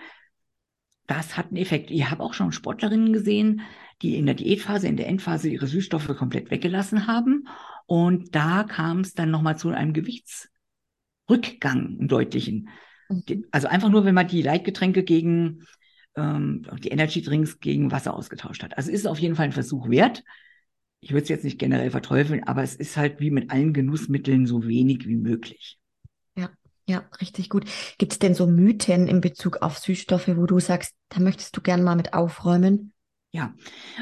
das 1.07 1.37
hat 1.37 1.49
einen 1.49 1.57
Effekt. 1.57 1.91
Ich 1.91 2.11
habe 2.11 2.23
auch 2.23 2.35
schon 2.35 2.53
Sportlerinnen 2.53 3.13
gesehen, 3.13 3.63
die 4.03 4.17
in 4.17 4.27
der 4.27 4.35
Diätphase, 4.35 4.89
in 4.89 4.97
der 4.97 5.09
Endphase 5.09 5.49
ihre 5.49 5.67
Süßstoffe 5.67 6.17
komplett 6.17 6.51
weggelassen 6.51 7.07
haben. 7.07 7.49
Und 7.87 8.35
da 8.35 8.65
kam 8.65 9.01
es 9.01 9.15
dann 9.15 9.31
nochmal 9.31 9.59
zu 9.59 9.71
einem 9.71 9.93
Gewichtsrückgang, 9.93 11.99
einen 11.99 12.09
deutlichen. 12.09 12.69
Also 13.51 13.69
einfach 13.69 13.89
nur, 13.89 14.05
wenn 14.05 14.15
man 14.15 14.29
die 14.29 14.43
Leitgetränke 14.43 15.03
gegen 15.03 15.65
ähm, 16.17 16.67
die 16.83 16.89
Energy 16.89 17.23
Drinks 17.23 17.61
gegen 17.61 17.93
Wasser 17.93 18.15
ausgetauscht 18.15 18.63
hat. 18.63 18.77
Also 18.77 18.91
ist 18.91 19.01
es 19.01 19.07
auf 19.07 19.19
jeden 19.19 19.37
Fall 19.37 19.47
ein 19.47 19.53
Versuch 19.53 19.89
wert. 19.89 20.25
Ich 21.01 21.13
würde 21.13 21.23
es 21.23 21.29
jetzt 21.29 21.45
nicht 21.45 21.59
generell 21.59 21.91
verteufeln, 21.91 22.45
aber 22.45 22.63
es 22.63 22.75
ist 22.75 22.97
halt 22.97 23.21
wie 23.21 23.31
mit 23.31 23.51
allen 23.51 23.73
Genussmitteln 23.73 24.47
so 24.47 24.67
wenig 24.67 25.07
wie 25.07 25.17
möglich. 25.17 25.79
Ja, 26.37 26.51
ja, 26.87 27.05
richtig 27.21 27.51
gut. 27.51 27.65
Gibt 27.99 28.13
es 28.13 28.19
denn 28.19 28.35
so 28.35 28.47
Mythen 28.47 29.07
in 29.07 29.21
Bezug 29.21 29.59
auf 29.63 29.79
Süßstoffe, 29.79 30.29
wo 30.37 30.47
du 30.47 30.59
sagst, 30.59 30.95
da 31.11 31.21
möchtest 31.21 31.57
du 31.57 31.61
gern 31.61 31.83
mal 31.83 31.97
mit 31.97 32.15
aufräumen? 32.15 32.93
Ja, 33.37 33.55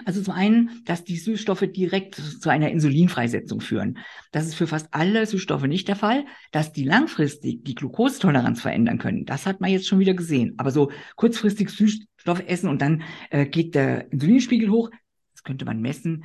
also 0.04 0.22
zum 0.22 0.32
einen, 0.32 0.84
dass 0.84 1.02
die 1.02 1.16
Süßstoffe 1.16 1.66
direkt 1.66 2.14
zu 2.14 2.50
einer 2.50 2.70
Insulinfreisetzung 2.70 3.60
führen. 3.60 3.98
Das 4.30 4.46
ist 4.46 4.54
für 4.54 4.68
fast 4.68 4.94
alle 4.94 5.26
Süßstoffe 5.26 5.64
nicht 5.64 5.88
der 5.88 5.96
Fall. 5.96 6.24
Dass 6.52 6.72
die 6.72 6.84
langfristig 6.84 7.64
die 7.64 7.74
Glukosetoleranz 7.74 8.60
verändern 8.60 8.98
können, 8.98 9.24
das 9.24 9.44
hat 9.46 9.60
man 9.60 9.72
jetzt 9.72 9.88
schon 9.88 9.98
wieder 9.98 10.14
gesehen. 10.14 10.54
Aber 10.58 10.70
so 10.70 10.92
kurzfristig 11.16 11.70
Süßstoff 11.70 12.44
essen 12.46 12.68
und 12.68 12.80
dann 12.80 13.02
äh, 13.30 13.44
geht 13.44 13.74
der 13.74 14.12
Insulinspiegel 14.12 14.70
hoch, 14.70 14.88
das 15.32 15.42
könnte 15.42 15.64
man 15.64 15.80
messen. 15.80 16.24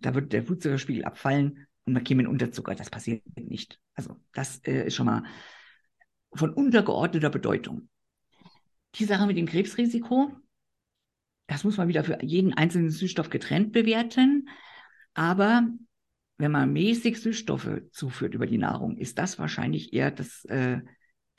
Da 0.00 0.14
wird 0.14 0.32
der 0.32 0.40
Blutzuckerspiegel 0.40 1.04
abfallen 1.04 1.66
und 1.84 1.92
man 1.92 2.04
käme 2.04 2.22
in 2.22 2.28
Unterzucker. 2.28 2.74
Das 2.74 2.88
passiert 2.88 3.22
nicht. 3.36 3.78
Also 3.94 4.16
das 4.32 4.60
äh, 4.64 4.86
ist 4.86 4.94
schon 4.94 5.04
mal 5.04 5.24
von 6.32 6.54
untergeordneter 6.54 7.28
Bedeutung. 7.28 7.90
Die 8.94 9.04
Sache 9.04 9.26
mit 9.26 9.36
dem 9.36 9.44
Krebsrisiko, 9.44 10.32
das 11.50 11.64
muss 11.64 11.76
man 11.76 11.88
wieder 11.88 12.04
für 12.04 12.22
jeden 12.22 12.54
einzelnen 12.54 12.90
Süßstoff 12.90 13.28
getrennt 13.28 13.72
bewerten. 13.72 14.48
Aber 15.14 15.68
wenn 16.38 16.52
man 16.52 16.72
mäßig 16.72 17.20
Süßstoffe 17.20 17.82
zuführt 17.90 18.34
über 18.34 18.46
die 18.46 18.56
Nahrung, 18.56 18.96
ist 18.96 19.18
das 19.18 19.36
wahrscheinlich 19.36 19.92
eher 19.92 20.12
das, 20.12 20.44
äh, 20.44 20.80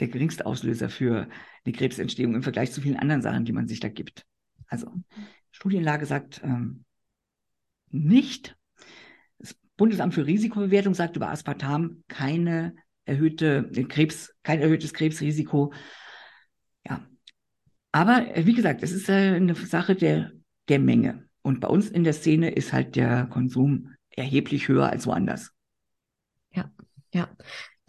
der 0.02 0.08
geringste 0.10 0.46
Auslöser 0.46 0.90
für 0.90 1.30
eine 1.64 1.74
Krebsentstehung 1.74 2.36
im 2.36 2.44
Vergleich 2.44 2.74
zu 2.74 2.82
vielen 2.82 2.98
anderen 2.98 3.22
Sachen, 3.22 3.46
die 3.46 3.54
man 3.54 3.70
sich 3.70 3.80
da 3.80 3.88
gibt. 3.88 4.26
Also 4.68 4.92
Studienlage 5.50 6.06
sagt 6.06 6.42
ähm, 6.44 6.84
nicht. 7.90 8.58
Das 9.40 9.56
Bundesamt 9.78 10.14
für 10.14 10.26
Risikobewertung 10.26 10.94
sagt 10.94 11.16
über 11.16 11.30
Aspartam 11.30 12.04
keine 12.10 12.76
erhöhte 13.06 13.72
Krebs, 13.88 14.36
kein 14.44 14.60
erhöhtes 14.60 14.94
Krebsrisiko. 14.94 15.72
Ja, 16.86 17.08
aber 17.92 18.36
äh, 18.36 18.46
wie 18.46 18.54
gesagt, 18.54 18.84
es 18.84 18.92
ist 18.92 19.10
äh, 19.10 19.36
eine 19.36 19.56
Sache 19.56 19.96
der, 19.96 20.32
der 20.70 20.80
Menge. 20.80 21.26
Und 21.42 21.60
bei 21.60 21.68
uns 21.68 21.90
in 21.90 22.04
der 22.04 22.14
Szene 22.14 22.52
ist 22.52 22.74
halt 22.74 22.96
der 22.96 23.26
Konsum 23.26 23.96
erheblich 24.10 24.68
höher 24.68 24.90
als 24.90 25.08
woanders. 25.08 25.52
Ja, 26.54 26.70
ja, 27.14 27.30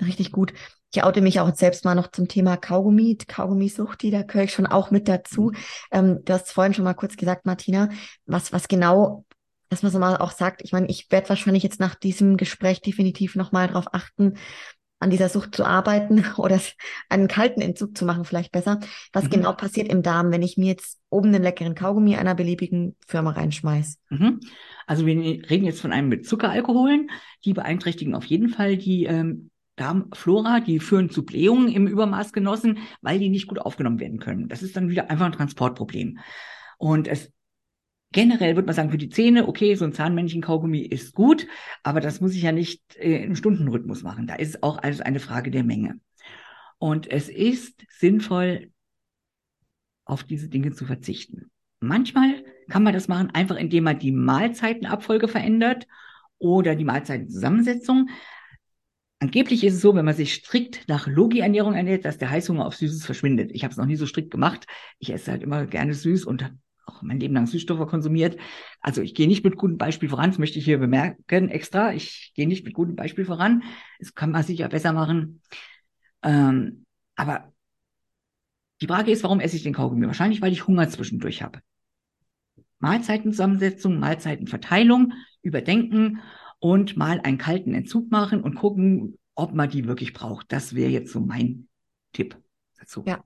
richtig 0.01 0.33
gut. 0.33 0.53
Ich 0.95 1.03
oute 1.03 1.23
mich 1.23 1.41
auch 1.41 1.55
selbst 1.55 1.85
mal 1.85 1.95
noch 1.95 2.11
zum 2.11 2.29
Thema 2.29 2.57
Kaugummi, 2.57 3.17
Kaugummisucht, 3.17 4.03
die 4.03 4.11
da 4.11 4.23
gehöre 4.23 4.45
ich 4.45 4.53
schon 4.53 4.67
auch 4.67 4.91
mit 4.91 5.09
dazu. 5.09 5.51
Mhm. 5.51 5.57
Ähm, 5.91 6.25
du 6.25 6.33
hast 6.33 6.53
vorhin 6.53 6.75
schon 6.75 6.85
mal 6.85 6.95
kurz 6.95 7.17
gesagt, 7.17 7.47
Martina, 7.47 7.89
was, 8.27 8.53
was 8.53 8.69
genau, 8.69 9.25
dass 9.71 9.83
man 9.83 9.91
so 9.91 9.99
mal 9.99 10.19
auch 10.19 10.33
sagt, 10.33 10.63
ich 10.63 10.73
meine, 10.73 10.89
ich 10.89 11.11
werde 11.11 11.31
wahrscheinlich 11.31 11.63
jetzt 11.63 11.81
nach 11.81 11.95
diesem 11.95 12.37
Gespräch 12.37 12.83
definitiv 12.83 13.37
nochmal 13.37 13.69
darauf 13.69 13.95
achten, 13.95 14.35
an 15.03 15.11
dieser 15.11 15.29
Sucht 15.29 15.55
zu 15.55 15.65
arbeiten 15.65 16.25
oder 16.37 16.61
einen 17.09 17.29
kalten 17.29 17.61
Entzug 17.61 17.97
zu 17.97 18.05
machen, 18.05 18.25
vielleicht 18.25 18.53
besser. 18.53 18.81
Was 19.13 19.25
mhm. 19.25 19.31
genau 19.31 19.53
passiert 19.53 19.89
im 19.89 20.03
Darm, 20.03 20.31
wenn 20.31 20.43
ich 20.43 20.57
mir 20.57 20.69
jetzt 20.69 20.99
oben 21.11 21.29
einen 21.29 21.43
leckeren 21.43 21.75
Kaugummi 21.75 22.17
einer 22.17 22.35
beliebigen 22.35 22.97
Firma 23.07 23.31
reinschmeiß? 23.31 23.99
Mhm. 24.11 24.41
Also 24.87 25.07
wir 25.07 25.17
reden 25.17 25.65
jetzt 25.65 25.81
von 25.81 25.93
einem 25.93 26.09
mit 26.09 26.27
Zuckeralkoholen. 26.27 27.11
Die 27.45 27.53
beeinträchtigen 27.53 28.15
auf 28.15 28.25
jeden 28.25 28.49
Fall 28.49 28.77
die 28.77 29.05
ähm, 29.05 29.51
Darmflora, 29.77 30.61
die 30.61 30.79
führen 30.79 31.11
zu 31.11 31.25
Blähungen 31.25 31.69
im 31.69 31.87
Übermaß 31.87 32.33
genossen, 32.33 32.79
weil 33.01 33.19
die 33.19 33.29
nicht 33.29 33.49
gut 33.49 33.59
aufgenommen 33.59 34.01
werden 34.01 34.21
können. 34.21 34.49
Das 34.49 34.63
ist 34.63 34.77
dann 34.77 34.89
wieder 34.89 35.11
einfach 35.11 35.27
ein 35.27 35.33
Transportproblem. 35.33 36.19
Und 36.79 37.09
es 37.09 37.33
Generell 38.13 38.57
würde 38.57 38.67
man 38.67 38.75
sagen, 38.75 38.91
für 38.91 38.99
die 38.99 39.09
Zähne, 39.09 39.49
okay, 39.49 39.75
so 39.75 39.85
ein 39.85 39.93
Zahnmännchen-Kaugummi 39.93 40.81
ist 40.81 41.15
gut, 41.15 41.47
aber 41.83 42.01
das 42.01 42.21
muss 42.21 42.35
ich 42.35 42.43
ja 42.43 42.53
nicht 42.53 42.97
äh, 42.97 43.25
im 43.25 43.35
Stundenrhythmus 43.35 44.03
machen. 44.03 44.27
Da 44.27 44.35
ist 44.35 44.63
auch 44.63 44.79
alles 44.79 45.01
eine 45.01 45.19
Frage 45.19 45.51
der 45.51 45.65
Menge. 45.65 45.99
Und 46.79 47.11
es 47.11 47.29
ist 47.29 47.85
sinnvoll, 47.89 48.71
auf 50.05 50.25
diese 50.25 50.49
Dinge 50.49 50.73
zu 50.73 50.85
verzichten. 50.85 51.51
Manchmal 51.81 52.45
kann 52.69 52.83
man 52.83 52.93
das 52.93 53.09
machen, 53.09 53.31
einfach 53.31 53.57
indem 53.57 53.85
man 53.85 53.99
die 53.99 54.13
Mahlzeitenabfolge 54.13 55.29
verändert 55.29 55.87
oder 56.39 56.75
die 56.75 56.85
Mahlzeitenzusammensetzung. 56.85 58.09
Angeblich 59.21 59.65
ist 59.65 59.75
es 59.75 59.81
so, 59.81 59.95
wenn 59.95 60.05
man 60.05 60.15
sich 60.15 60.35
strikt 60.35 60.89
nach 60.89 61.07
Logi-Ernährung 61.07 61.75
ernährt, 61.75 62.05
dass 62.05 62.19
der 62.19 62.31
Heißhunger 62.31 62.67
auf 62.67 62.75
Süßes 62.75 63.05
verschwindet. 63.05 63.53
Ich 63.53 63.63
habe 63.63 63.71
es 63.71 63.79
noch 63.79 63.87
nie 63.87 63.97
so 63.97 64.07
strikt 64.07 64.33
gemacht. 64.33 64.67
Ich 64.99 65.13
esse 65.13 65.31
halt 65.31 65.43
immer 65.43 65.67
gerne 65.67 65.95
süß 65.95 66.25
und 66.25 66.53
auch 66.93 67.03
mein 67.03 67.21
Leben 67.21 67.35
lang 67.35 67.47
Süßstoffe 67.47 67.89
konsumiert. 67.89 68.39
Also 68.81 69.03
ich 69.03 69.15
gehe 69.15 69.29
nicht 69.29 69.45
mit 69.45 69.57
gutem 69.57 69.79
Beispiel 69.79 70.09
voran, 70.09 70.31
das 70.31 70.39
möchte 70.39 70.59
ich 70.59 70.65
hier 70.65 70.79
bemerken 70.79 71.49
extra. 71.49 71.93
Ich 71.93 72.33
gehe 72.35 72.47
nicht 72.47 72.65
mit 72.65 72.75
gutem 72.75 72.97
Beispiel 72.97 73.25
voran. 73.25 73.63
Es 73.99 74.15
kann 74.15 74.31
man 74.31 74.43
sicher 74.43 74.69
besser 74.69 74.93
machen. 74.93 75.41
Ähm, 76.23 76.85
aber 77.17 77.53
die 78.81 78.87
Frage 78.87 79.13
ist, 79.13 79.23
warum 79.23 79.41
esse 79.41 79.57
ich 79.57 79.63
den 79.63 79.75
Kaugummi? 79.75 80.07
Wahrscheinlich, 80.07 80.43
weil 80.43 80.53
ich 80.53 80.67
Hunger 80.67 80.89
zwischendurch 80.89 81.43
habe. 81.43 81.61
Mahlzeitenzusammensetzung, 82.81 84.01
Mahlzeitenverteilung, 84.01 85.13
überdenken 85.43 86.21
und 86.59 86.97
mal 86.97 87.21
einen 87.21 87.39
kalten 87.39 87.75
Entzug 87.75 88.11
machen 88.11 88.43
und 88.43 88.57
gucken, 88.57 89.19
ob 89.35 89.55
man 89.55 89.71
die 89.71 89.87
wirklich 89.87 90.13
braucht. 90.13 90.51
Das 90.51 90.75
wäre 90.75 90.91
jetzt 90.91 91.13
so 91.13 91.21
mein 91.21 91.69
Tipp 92.13 92.37
dazu. 92.79 93.05
Ja, 93.07 93.23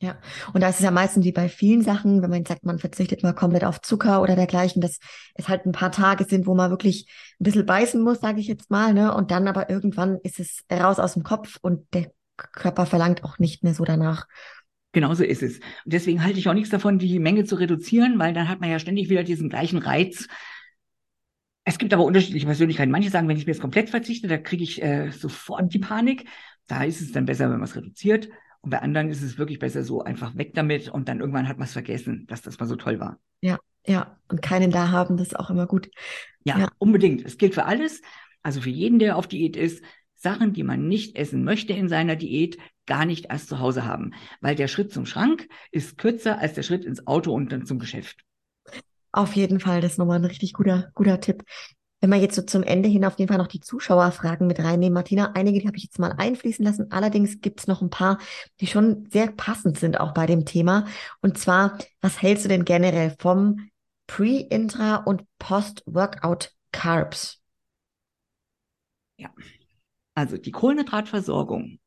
ja, 0.00 0.16
und 0.52 0.62
da 0.62 0.68
ist 0.68 0.76
es 0.76 0.84
ja 0.84 0.92
meistens 0.92 1.24
wie 1.24 1.32
bei 1.32 1.48
vielen 1.48 1.82
Sachen, 1.82 2.22
wenn 2.22 2.30
man 2.30 2.44
sagt, 2.44 2.64
man 2.64 2.78
verzichtet 2.78 3.24
mal 3.24 3.32
komplett 3.32 3.64
auf 3.64 3.80
Zucker 3.80 4.22
oder 4.22 4.36
dergleichen, 4.36 4.80
dass 4.80 5.00
es 5.34 5.48
halt 5.48 5.66
ein 5.66 5.72
paar 5.72 5.90
Tage 5.90 6.24
sind, 6.24 6.46
wo 6.46 6.54
man 6.54 6.70
wirklich 6.70 7.10
ein 7.40 7.44
bisschen 7.44 7.66
beißen 7.66 8.00
muss, 8.00 8.20
sage 8.20 8.38
ich 8.38 8.46
jetzt 8.46 8.70
mal, 8.70 8.94
ne? 8.94 9.12
Und 9.12 9.32
dann 9.32 9.48
aber 9.48 9.70
irgendwann 9.70 10.18
ist 10.22 10.38
es 10.38 10.64
raus 10.72 11.00
aus 11.00 11.14
dem 11.14 11.24
Kopf 11.24 11.58
und 11.62 11.92
der 11.94 12.12
Körper 12.36 12.86
verlangt 12.86 13.24
auch 13.24 13.38
nicht 13.40 13.64
mehr 13.64 13.74
so 13.74 13.84
danach. 13.84 14.28
Genauso 14.92 15.24
ist 15.24 15.42
es. 15.42 15.56
Und 15.56 15.92
deswegen 15.92 16.22
halte 16.22 16.38
ich 16.38 16.48
auch 16.48 16.54
nichts 16.54 16.70
davon, 16.70 17.00
die 17.00 17.18
Menge 17.18 17.44
zu 17.44 17.56
reduzieren, 17.56 18.20
weil 18.20 18.32
dann 18.32 18.48
hat 18.48 18.60
man 18.60 18.70
ja 18.70 18.78
ständig 18.78 19.10
wieder 19.10 19.24
diesen 19.24 19.48
gleichen 19.48 19.78
Reiz. 19.78 20.28
Es 21.64 21.76
gibt 21.76 21.92
aber 21.92 22.04
unterschiedliche 22.04 22.46
Persönlichkeiten. 22.46 22.92
Manche 22.92 23.10
sagen, 23.10 23.28
wenn 23.28 23.36
ich 23.36 23.46
mir 23.46 23.52
jetzt 23.52 23.60
komplett 23.60 23.90
verzichte, 23.90 24.28
da 24.28 24.38
kriege 24.38 24.62
ich 24.62 24.80
äh, 24.80 25.10
sofort 25.10 25.74
die 25.74 25.80
Panik. 25.80 26.26
Da 26.68 26.84
ist 26.84 27.00
es 27.00 27.10
dann 27.10 27.26
besser, 27.26 27.50
wenn 27.50 27.58
man 27.58 27.68
es 27.68 27.74
reduziert. 27.76 28.28
Und 28.68 28.72
bei 28.72 28.82
anderen 28.82 29.08
ist 29.08 29.22
es 29.22 29.38
wirklich 29.38 29.58
besser 29.58 29.82
so 29.82 30.02
einfach 30.02 30.36
weg 30.36 30.52
damit 30.52 30.90
und 30.90 31.08
dann 31.08 31.20
irgendwann 31.20 31.48
hat 31.48 31.56
man 31.56 31.64
es 31.64 31.72
vergessen, 31.72 32.26
dass 32.26 32.42
das 32.42 32.60
mal 32.60 32.66
so 32.66 32.76
toll 32.76 33.00
war. 33.00 33.18
Ja, 33.40 33.58
ja. 33.86 34.18
Und 34.28 34.42
keinen 34.42 34.70
da 34.70 34.90
haben, 34.90 35.16
das 35.16 35.28
ist 35.28 35.38
auch 35.38 35.48
immer 35.48 35.66
gut. 35.66 35.90
Ja, 36.44 36.58
ja, 36.58 36.68
unbedingt. 36.76 37.24
Es 37.24 37.38
gilt 37.38 37.54
für 37.54 37.64
alles. 37.64 38.02
Also 38.42 38.60
für 38.60 38.68
jeden, 38.68 38.98
der 38.98 39.16
auf 39.16 39.26
Diät 39.26 39.56
ist, 39.56 39.82
Sachen, 40.16 40.52
die 40.52 40.64
man 40.64 40.86
nicht 40.86 41.16
essen 41.16 41.44
möchte 41.44 41.72
in 41.72 41.88
seiner 41.88 42.14
Diät, 42.14 42.58
gar 42.84 43.06
nicht 43.06 43.30
erst 43.30 43.48
zu 43.48 43.58
Hause 43.58 43.86
haben. 43.86 44.12
Weil 44.42 44.54
der 44.54 44.68
Schritt 44.68 44.92
zum 44.92 45.06
Schrank 45.06 45.48
ist 45.70 45.96
kürzer 45.96 46.38
als 46.38 46.52
der 46.52 46.62
Schritt 46.62 46.84
ins 46.84 47.06
Auto 47.06 47.32
und 47.32 47.50
dann 47.50 47.64
zum 47.64 47.78
Geschäft. 47.78 48.22
Auf 49.12 49.34
jeden 49.34 49.60
Fall, 49.60 49.80
das 49.80 49.92
ist 49.92 49.98
nochmal 49.98 50.18
ein 50.18 50.26
richtig 50.26 50.52
guter, 50.52 50.90
guter 50.94 51.20
Tipp. 51.20 51.42
Wenn 52.00 52.10
wir 52.10 52.18
jetzt 52.18 52.36
so 52.36 52.42
zum 52.42 52.62
Ende 52.62 52.88
hin 52.88 53.04
auf 53.04 53.18
jeden 53.18 53.28
Fall 53.28 53.38
noch 53.38 53.48
die 53.48 53.60
Zuschauerfragen 53.60 54.46
mit 54.46 54.60
reinnehmen, 54.60 54.94
Martina, 54.94 55.32
einige, 55.34 55.58
die 55.58 55.66
habe 55.66 55.76
ich 55.76 55.82
jetzt 55.82 55.98
mal 55.98 56.14
einfließen 56.16 56.64
lassen. 56.64 56.92
Allerdings 56.92 57.40
gibt 57.40 57.60
es 57.60 57.66
noch 57.66 57.82
ein 57.82 57.90
paar, 57.90 58.18
die 58.60 58.68
schon 58.68 59.08
sehr 59.10 59.32
passend 59.32 59.78
sind 59.78 59.98
auch 59.98 60.14
bei 60.14 60.26
dem 60.26 60.44
Thema. 60.44 60.86
Und 61.22 61.38
zwar, 61.38 61.76
was 62.00 62.22
hältst 62.22 62.44
du 62.44 62.48
denn 62.48 62.64
generell 62.64 63.16
vom 63.18 63.68
Pre-Intra- 64.06 65.02
und 65.04 65.24
Post-Workout-Carbs? 65.40 67.40
Ja, 69.16 69.30
also 70.14 70.36
die 70.36 70.52
Kohlenhydratversorgung. 70.52 71.80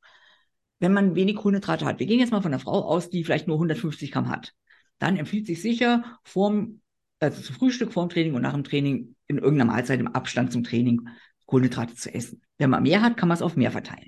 Wenn 0.79 0.93
man 0.93 1.15
wenig 1.15 1.37
Kohlenhydrate 1.37 1.85
hat, 1.85 1.99
wir 1.99 2.07
gehen 2.07 2.19
jetzt 2.19 2.31
mal 2.31 2.41
von 2.41 2.53
einer 2.53 2.59
Frau 2.59 2.83
aus, 2.83 3.09
die 3.09 3.23
vielleicht 3.23 3.47
nur 3.47 3.55
150 3.55 4.11
Gramm 4.11 4.29
hat, 4.29 4.53
dann 4.99 5.15
empfiehlt 5.15 5.45
sich 5.45 5.61
sicher, 5.61 6.19
vorm, 6.23 6.81
also 7.21 7.41
zu 7.41 7.53
Frühstück, 7.53 7.93
vorm 7.93 8.09
Training 8.09 8.33
und 8.33 8.41
nach 8.41 8.53
dem 8.53 8.63
Training 8.63 9.15
in 9.27 9.37
irgendeiner 9.37 9.71
Mahlzeit 9.71 9.99
im 9.99 10.07
Abstand 10.07 10.51
zum 10.51 10.63
Training 10.63 11.07
Kohlenhydrate 11.45 11.95
zu 11.95 12.13
essen. 12.13 12.41
Wenn 12.57 12.69
man 12.69 12.83
mehr 12.83 13.01
hat, 13.01 13.17
kann 13.17 13.29
man 13.29 13.35
es 13.35 13.41
auf 13.41 13.55
mehr 13.55 13.71
verteilen. 13.71 14.07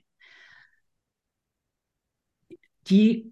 Die 2.90 3.32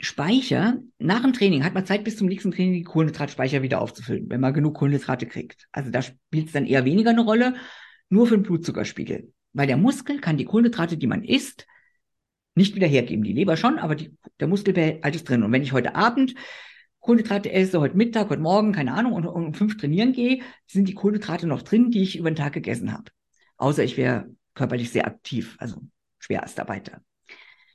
Speicher, 0.00 0.78
nach 0.98 1.22
dem 1.22 1.32
Training 1.32 1.64
hat 1.64 1.74
man 1.74 1.86
Zeit 1.86 2.04
bis 2.04 2.16
zum 2.16 2.28
nächsten 2.28 2.52
Training, 2.52 2.74
die 2.74 2.84
Kohlenhydratspeicher 2.84 3.62
wieder 3.62 3.80
aufzufüllen, 3.80 4.28
wenn 4.28 4.40
man 4.40 4.54
genug 4.54 4.74
Kohlenhydrate 4.74 5.26
kriegt. 5.26 5.66
Also 5.72 5.90
da 5.90 6.02
spielt 6.02 6.46
es 6.46 6.52
dann 6.52 6.66
eher 6.66 6.84
weniger 6.84 7.10
eine 7.10 7.22
Rolle, 7.22 7.54
nur 8.08 8.26
für 8.26 8.36
den 8.36 8.42
Blutzuckerspiegel. 8.42 9.32
Weil 9.52 9.66
der 9.66 9.76
Muskel 9.76 10.20
kann 10.20 10.36
die 10.36 10.44
Kohlenhydrate, 10.44 10.96
die 10.96 11.06
man 11.06 11.24
isst, 11.24 11.66
nicht 12.54 12.74
wieder 12.74 12.86
hergeben. 12.86 13.24
Die 13.24 13.32
Leber 13.32 13.56
schon, 13.56 13.78
aber 13.78 13.94
die, 13.94 14.16
der 14.40 14.48
Muskel 14.48 14.74
behält 14.74 15.04
alles 15.04 15.24
drin. 15.24 15.42
Und 15.42 15.52
wenn 15.52 15.62
ich 15.62 15.72
heute 15.72 15.94
Abend 15.94 16.34
Kohlenhydrate 17.04 17.52
esse, 17.52 17.80
heute 17.80 17.98
Mittag, 17.98 18.30
heute 18.30 18.40
Morgen, 18.40 18.72
keine 18.72 18.94
Ahnung, 18.94 19.12
und 19.12 19.26
um 19.26 19.52
fünf 19.52 19.76
trainieren 19.76 20.14
gehe, 20.14 20.40
sind 20.66 20.88
die 20.88 20.94
Kohlenhydrate 20.94 21.46
noch 21.46 21.60
drin, 21.60 21.90
die 21.90 22.02
ich 22.02 22.16
über 22.16 22.30
den 22.30 22.36
Tag 22.36 22.54
gegessen 22.54 22.94
habe. 22.94 23.04
Außer 23.58 23.84
ich 23.84 23.98
wäre 23.98 24.34
körperlich 24.54 24.90
sehr 24.90 25.06
aktiv, 25.06 25.54
also 25.58 25.82
Schwerastarbeiter. 26.18 27.02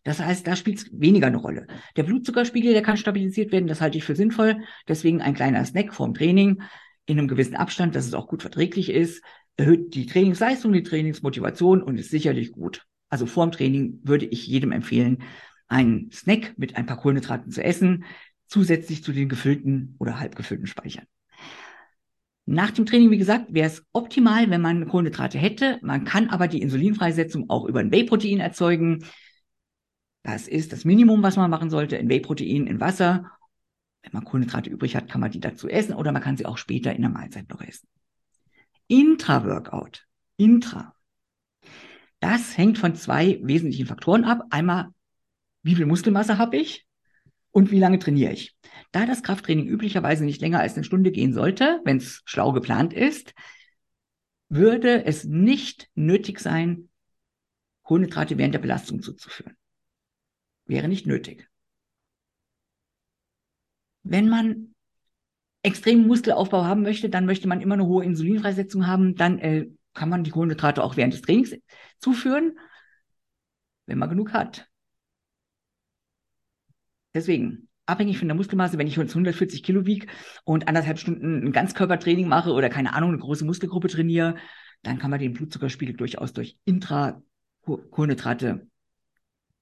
Das 0.04 0.20
heißt, 0.20 0.48
da 0.48 0.56
spielt 0.56 0.80
es 0.80 0.90
weniger 0.92 1.28
eine 1.28 1.38
Rolle. 1.38 1.68
Der 1.96 2.02
Blutzuckerspiegel, 2.04 2.74
der 2.74 2.82
kann 2.82 2.98
stabilisiert 2.98 3.52
werden, 3.52 3.68
das 3.68 3.82
halte 3.82 4.00
ich 4.00 4.04
für 4.04 4.16
sinnvoll. 4.16 4.64
Deswegen 4.88 5.22
ein 5.22 5.36
kleiner 5.36 5.64
Snack 5.64 5.94
vorm 5.94 6.16
Training 6.16 6.64
in 7.06 7.20
einem 7.20 7.28
gewissen 7.28 7.56
Abstand, 7.56 7.94
dass 7.94 8.08
es 8.08 8.16
auch 8.16 8.28
gut 8.28 8.42
verträglich 8.42 8.90
ist, 8.90 9.24
erhöht 9.58 9.94
die 9.94 10.08
Trainingsleistung, 10.08 10.74
die 10.74 10.82
Trainingsmotivation 10.82 11.84
und 11.84 12.00
ist 12.00 12.10
sicherlich 12.10 12.52
gut. 12.52 12.88
Also 13.10 13.28
vorm 13.28 13.52
Training 13.52 14.00
würde 14.02 14.26
ich 14.26 14.48
jedem 14.48 14.72
empfehlen, 14.72 15.22
einen 15.68 16.10
Snack 16.12 16.56
mit 16.58 16.76
ein 16.78 16.88
paar 16.88 16.98
Kohlenhydraten 16.98 17.52
zu 17.52 17.64
essen, 17.64 18.06
zusätzlich 18.50 19.04
zu 19.04 19.14
den 19.14 19.30
gefüllten 19.30 19.96
oder 20.00 20.20
halb 20.20 20.36
gefüllten 20.36 20.68
Speichern. 20.68 21.06
Nach 22.46 22.72
dem 22.72 22.88
Training, 22.88 23.12
wie 23.12 23.20
gesagt, 23.20 23.54
wäre 23.54 23.68
es 23.68 23.86
optimal, 23.94 24.50
wenn 24.50 24.62
man 24.62 24.88
Kohlenhydrate 24.88 25.38
hätte. 25.38 25.78
Man 25.84 26.04
kann 26.04 26.30
aber 26.30 26.48
die 26.48 26.62
Insulinfreisetzung 26.62 27.48
auch 27.48 27.66
über 27.66 27.80
ein 27.80 27.92
Whey-Protein 27.92 28.40
erzeugen. 28.40 29.06
Das 30.24 30.48
ist 30.48 30.74
das 30.74 30.84
Minimum, 30.84 31.22
was 31.22 31.38
man 31.38 31.52
machen 31.52 31.70
sollte, 31.70 31.96
in 31.96 32.10
Whey-Protein, 32.10 32.66
in 32.66 32.80
Wasser. 32.80 33.32
Wenn 34.02 34.14
man 34.14 34.26
Kohlenhydrate 34.26 34.72
übrig 34.72 34.96
hat, 34.96 35.10
kann 35.10 35.22
man 35.22 35.30
die 35.30 35.40
dazu 35.40 35.70
essen 35.70 35.94
oder 35.94 36.12
man 36.12 36.24
kann 36.24 36.38
sie 36.38 36.48
auch 36.48 36.58
später 36.58 36.96
in 36.96 37.04
der 37.04 37.12
Mahlzeit 37.12 37.48
noch 37.50 37.62
essen. 37.62 37.88
Intra-Workout. 38.88 40.08
Intra. 40.38 40.96
Das 42.20 42.58
hängt 42.58 42.80
von 42.80 42.96
zwei 42.96 43.40
wesentlichen 43.44 43.86
Faktoren 43.86 44.24
ab. 44.24 44.42
Einmal, 44.50 44.90
wie 45.62 45.76
viel 45.76 45.86
Muskelmasse 45.86 46.40
habe 46.40 46.58
ich 46.58 46.89
und 47.52 47.72
wie 47.72 47.80
lange 47.80 48.00
trainiere 48.00 48.34
ich. 48.34 48.56
Da 48.92 49.06
das 49.06 49.24
Krafttraining 49.24 49.68
üblicherweise 49.68 50.26
nicht 50.26 50.42
länger 50.42 50.60
als 50.60 50.76
eine 50.76 50.84
Stunde 50.84 51.12
gehen 51.12 51.34
sollte, 51.34 51.82
wenn 51.84 51.98
es 51.98 52.22
schlau 52.26 52.52
geplant 52.52 52.94
ist, 52.94 53.34
würde 54.50 55.06
es 55.06 55.24
nicht 55.24 55.90
nötig 55.96 56.40
sein, 56.40 56.90
Kohlenhydrate 57.84 58.38
während 58.38 58.54
der 58.54 58.60
Belastung 58.60 59.02
zuzuführen. 59.02 59.56
Wäre 60.66 60.88
nicht 60.88 61.08
nötig. 61.08 61.50
Wenn 64.04 64.30
man 64.30 64.76
extremen 65.62 66.08
Muskelaufbau 66.08 66.64
haben 66.64 66.84
möchte, 66.84 67.10
dann 67.10 67.26
möchte 67.26 67.48
man 67.48 67.62
immer 67.62 67.74
eine 67.74 67.86
hohe 67.86 68.06
Insulinfreisetzung 68.06 68.88
haben, 68.88 69.16
dann 69.16 69.40
äh, 69.40 69.68
kann 69.94 70.10
man 70.10 70.24
die 70.24 70.32
Kohlenhydrate 70.32 70.84
auch 70.84 70.98
während 70.98 71.14
des 71.14 71.22
Trainings 71.22 71.56
zuführen, 72.00 72.58
wenn 73.86 73.98
man 73.98 74.10
genug 74.10 74.34
hat. 74.34 74.69
Deswegen, 77.14 77.68
abhängig 77.86 78.20
von 78.20 78.28
der 78.28 78.36
Muskelmasse, 78.36 78.78
wenn 78.78 78.88
ich 78.88 78.96
jetzt 78.96 79.12
140 79.12 79.64
Kilo 79.64 79.86
wiege 79.86 80.08
und 80.44 80.68
anderthalb 80.68 81.00
Stunden 81.00 81.44
ein 81.44 81.52
Ganzkörpertraining 81.52 82.28
mache 82.28 82.52
oder 82.52 82.70
keine 82.70 82.94
Ahnung, 82.94 83.10
eine 83.10 83.20
große 83.20 83.46
Muskelgruppe 83.46 83.88
trainiere, 83.88 84.36
dann 84.84 85.00
kann 85.00 85.12
man 85.12 85.20
den 85.20 85.34
Blutzuckerspiegel 85.34 85.96
durchaus 85.96 86.34
durch 86.34 86.58
Intrakohlenhydrate 86.66 88.68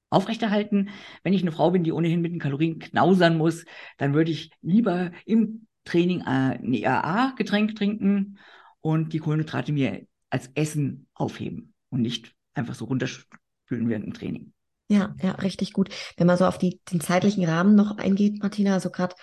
aufrechterhalten. 0.10 0.90
Wenn 1.24 1.34
ich 1.34 1.41
eine 1.41 1.52
Frau 1.52 1.72
bin, 1.72 1.84
die 1.84 1.91
ohnehin 1.91 2.22
mit 2.22 2.32
den 2.32 2.40
Kalorien 2.40 2.80
knausern 2.80 3.38
muss, 3.38 3.65
dann 3.98 4.14
würde 4.14 4.32
ich 4.32 4.52
lieber 4.61 5.11
im 5.26 5.68
Training 5.86 6.22
äh, 6.22 6.60
ein 6.60 6.74
EAA-Getränk 6.74 7.76
trinken 7.76 8.38
und 8.82 9.14
die 9.14 9.19
Kohlenhydrate 9.19 9.72
mir 9.72 10.06
als 10.30 10.49
Essen 10.56 11.07
aufheben 11.14 11.74
und 11.90 12.02
nicht 12.02 12.36
einfach 12.53 12.76
so 12.76 12.86
runterspülen 12.86 13.90
während 13.90 14.06
dem 14.06 14.14
Training. 14.14 14.53
Ja, 14.89 15.15
ja, 15.22 15.31
richtig 15.31 15.73
gut. 15.73 15.89
Wenn 16.15 16.27
man 16.27 16.38
so 16.38 16.45
auf 16.45 16.57
die, 16.57 16.80
den 16.91 17.01
zeitlichen 17.01 17.45
Rahmen 17.45 17.76
noch 17.76 17.97
eingeht, 17.97 18.41
Martina, 18.41 18.73
also 18.73 18.89
gerade 18.89 19.15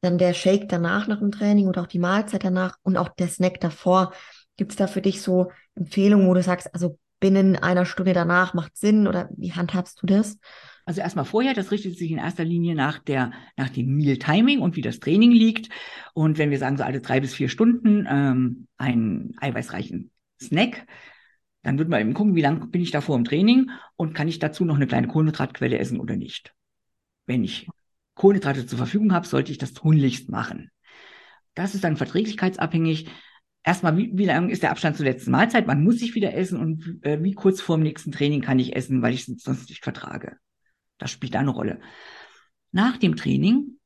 dann 0.00 0.18
der 0.18 0.34
Shake 0.34 0.68
danach 0.68 1.06
nach 1.06 1.20
dem 1.20 1.30
Training 1.30 1.68
oder 1.68 1.82
auch 1.82 1.86
die 1.86 1.98
Mahlzeit 1.98 2.44
danach 2.44 2.76
und 2.82 2.96
auch 2.96 3.08
der 3.08 3.28
Snack 3.28 3.60
davor, 3.60 4.12
gibt 4.56 4.72
es 4.72 4.76
da 4.76 4.86
für 4.86 5.00
dich 5.00 5.22
so 5.22 5.50
Empfehlungen, 5.74 6.28
wo 6.28 6.34
du 6.34 6.42
sagst, 6.42 6.72
also 6.74 6.98
binnen 7.20 7.56
einer 7.56 7.86
Stunde 7.86 8.12
danach 8.12 8.54
macht 8.54 8.76
Sinn 8.76 9.06
oder 9.06 9.30
wie 9.36 9.52
handhabst 9.52 10.02
du 10.02 10.06
das? 10.06 10.38
Also 10.84 11.00
erstmal 11.00 11.24
vorher, 11.24 11.54
das 11.54 11.70
richtet 11.70 11.96
sich 11.96 12.10
in 12.10 12.18
erster 12.18 12.44
Linie 12.44 12.74
nach 12.74 12.98
der, 12.98 13.32
nach 13.56 13.70
dem 13.70 13.94
Meal 13.96 14.18
Timing 14.18 14.60
und 14.60 14.76
wie 14.76 14.82
das 14.82 15.00
Training 15.00 15.32
liegt. 15.32 15.70
Und 16.12 16.36
wenn 16.36 16.50
wir 16.50 16.58
sagen, 16.58 16.76
so 16.76 16.84
alle 16.84 17.00
drei 17.00 17.20
bis 17.20 17.34
vier 17.34 17.48
Stunden 17.48 18.06
ähm, 18.06 18.66
einen 18.76 19.34
eiweißreichen 19.40 20.10
Snack, 20.42 20.86
dann 21.64 21.78
wird 21.78 21.88
man 21.88 22.00
eben 22.00 22.14
gucken, 22.14 22.36
wie 22.36 22.42
lange 22.42 22.66
bin 22.66 22.82
ich 22.82 22.90
da 22.90 23.00
vor 23.00 23.16
dem 23.16 23.24
Training 23.24 23.70
und 23.96 24.14
kann 24.14 24.28
ich 24.28 24.38
dazu 24.38 24.64
noch 24.64 24.76
eine 24.76 24.86
kleine 24.86 25.08
Kohlenhydratquelle 25.08 25.78
essen 25.78 25.98
oder 25.98 26.14
nicht. 26.14 26.54
Wenn 27.26 27.42
ich 27.42 27.68
Kohlenhydrate 28.14 28.66
zur 28.66 28.78
Verfügung 28.78 29.12
habe, 29.12 29.26
sollte 29.26 29.50
ich 29.50 29.58
das 29.58 29.72
tunlichst 29.72 30.28
machen. 30.28 30.70
Das 31.54 31.74
ist 31.74 31.82
dann 31.82 31.96
verträglichkeitsabhängig. 31.96 33.08
Erstmal, 33.64 33.96
wie, 33.96 34.10
wie 34.14 34.26
lang 34.26 34.50
ist 34.50 34.62
der 34.62 34.70
Abstand 34.70 34.96
zur 34.96 35.06
letzten 35.06 35.30
Mahlzeit? 35.30 35.66
Wann 35.66 35.82
muss 35.82 36.02
ich 36.02 36.14
wieder 36.14 36.34
essen 36.34 36.60
und 36.60 37.02
äh, 37.02 37.22
wie 37.22 37.32
kurz 37.32 37.60
vor 37.62 37.76
dem 37.76 37.82
nächsten 37.82 38.12
Training 38.12 38.42
kann 38.42 38.58
ich 38.58 38.76
essen, 38.76 39.00
weil 39.00 39.14
ich 39.14 39.26
es 39.26 39.42
sonst 39.42 39.70
nicht 39.70 39.82
vertrage? 39.82 40.36
Das 40.98 41.10
spielt 41.10 41.34
da 41.34 41.40
eine 41.40 41.50
Rolle. 41.50 41.80
Nach 42.72 42.98
dem 42.98 43.16
Training 43.16 43.78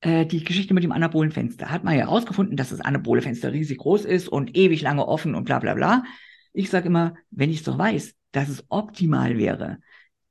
äh, 0.00 0.26
die 0.26 0.44
Geschichte 0.44 0.74
mit 0.74 0.84
dem 0.84 0.92
anabolen 0.92 1.32
Fenster. 1.32 1.70
Hat 1.70 1.84
man 1.84 1.94
ja 1.94 2.00
herausgefunden, 2.00 2.56
dass 2.56 2.70
das 2.70 2.80
anabole 2.80 3.20
Fenster 3.22 3.52
riesig 3.52 3.78
groß 3.78 4.04
ist 4.04 4.28
und 4.28 4.56
ewig 4.56 4.82
lange 4.82 5.06
offen 5.06 5.34
und 5.34 5.44
bla 5.44 5.58
bla 5.58 5.74
bla. 5.74 6.04
Ich 6.52 6.70
sage 6.70 6.86
immer, 6.86 7.14
wenn 7.30 7.50
ich 7.50 7.58
es 7.58 7.64
doch 7.64 7.78
weiß, 7.78 8.14
dass 8.32 8.48
es 8.48 8.64
optimal 8.68 9.38
wäre, 9.38 9.78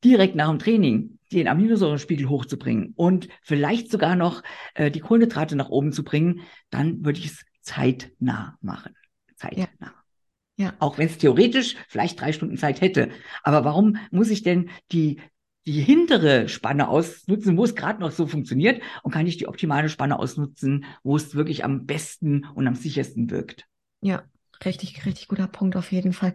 direkt 0.04 0.36
nach 0.36 0.50
dem 0.50 0.60
Training 0.60 1.20
den 1.32 1.48
Aminosäurenspiegel 1.48 2.30
hochzubringen 2.30 2.94
und 2.96 3.30
vielleicht 3.42 3.92
sogar 3.92 4.16
noch 4.16 4.42
äh, 4.74 4.90
die 4.90 5.00
Kohlenhydrate 5.00 5.56
nach 5.56 5.70
oben 5.70 5.92
zu 5.92 6.04
bringen, 6.04 6.42
dann 6.70 7.06
würde 7.06 7.20
ich 7.20 7.28
es 7.28 7.46
zeitnah 7.62 8.58
machen. 8.62 8.96
Zeitnah. 9.36 9.68
Ja. 9.80 9.94
Ja. 10.58 10.74
Auch 10.80 10.98
wenn 10.98 11.08
es 11.08 11.18
theoretisch 11.18 11.78
vielleicht 11.88 12.20
drei 12.20 12.34
Stunden 12.34 12.58
Zeit 12.58 12.82
hätte. 12.82 13.10
Aber 13.44 13.64
warum 13.64 13.96
muss 14.12 14.30
ich 14.30 14.44
denn 14.44 14.70
die, 14.92 15.22
die 15.66 15.80
hintere 15.80 16.50
Spanne 16.50 16.90
ausnutzen, 16.90 17.56
wo 17.56 17.64
es 17.64 17.76
gerade 17.76 18.02
noch 18.02 18.12
so 18.12 18.28
funktioniert 18.28 18.82
und 19.04 19.12
kann 19.12 19.26
ich 19.26 19.38
die 19.38 19.48
optimale 19.48 19.88
Spanne 19.88 20.20
ausnutzen, 20.20 20.84
wo 21.02 21.16
es 21.16 21.34
wirklich 21.34 21.64
am 21.64 21.86
besten 21.86 22.46
und 22.56 22.68
am 22.68 22.76
sichersten 22.76 23.30
wirkt? 23.30 23.68
Ja, 24.02 24.24
Richtig, 24.64 25.06
richtig 25.06 25.28
guter 25.28 25.48
Punkt 25.48 25.76
auf 25.76 25.92
jeden 25.92 26.14
Fall. 26.14 26.34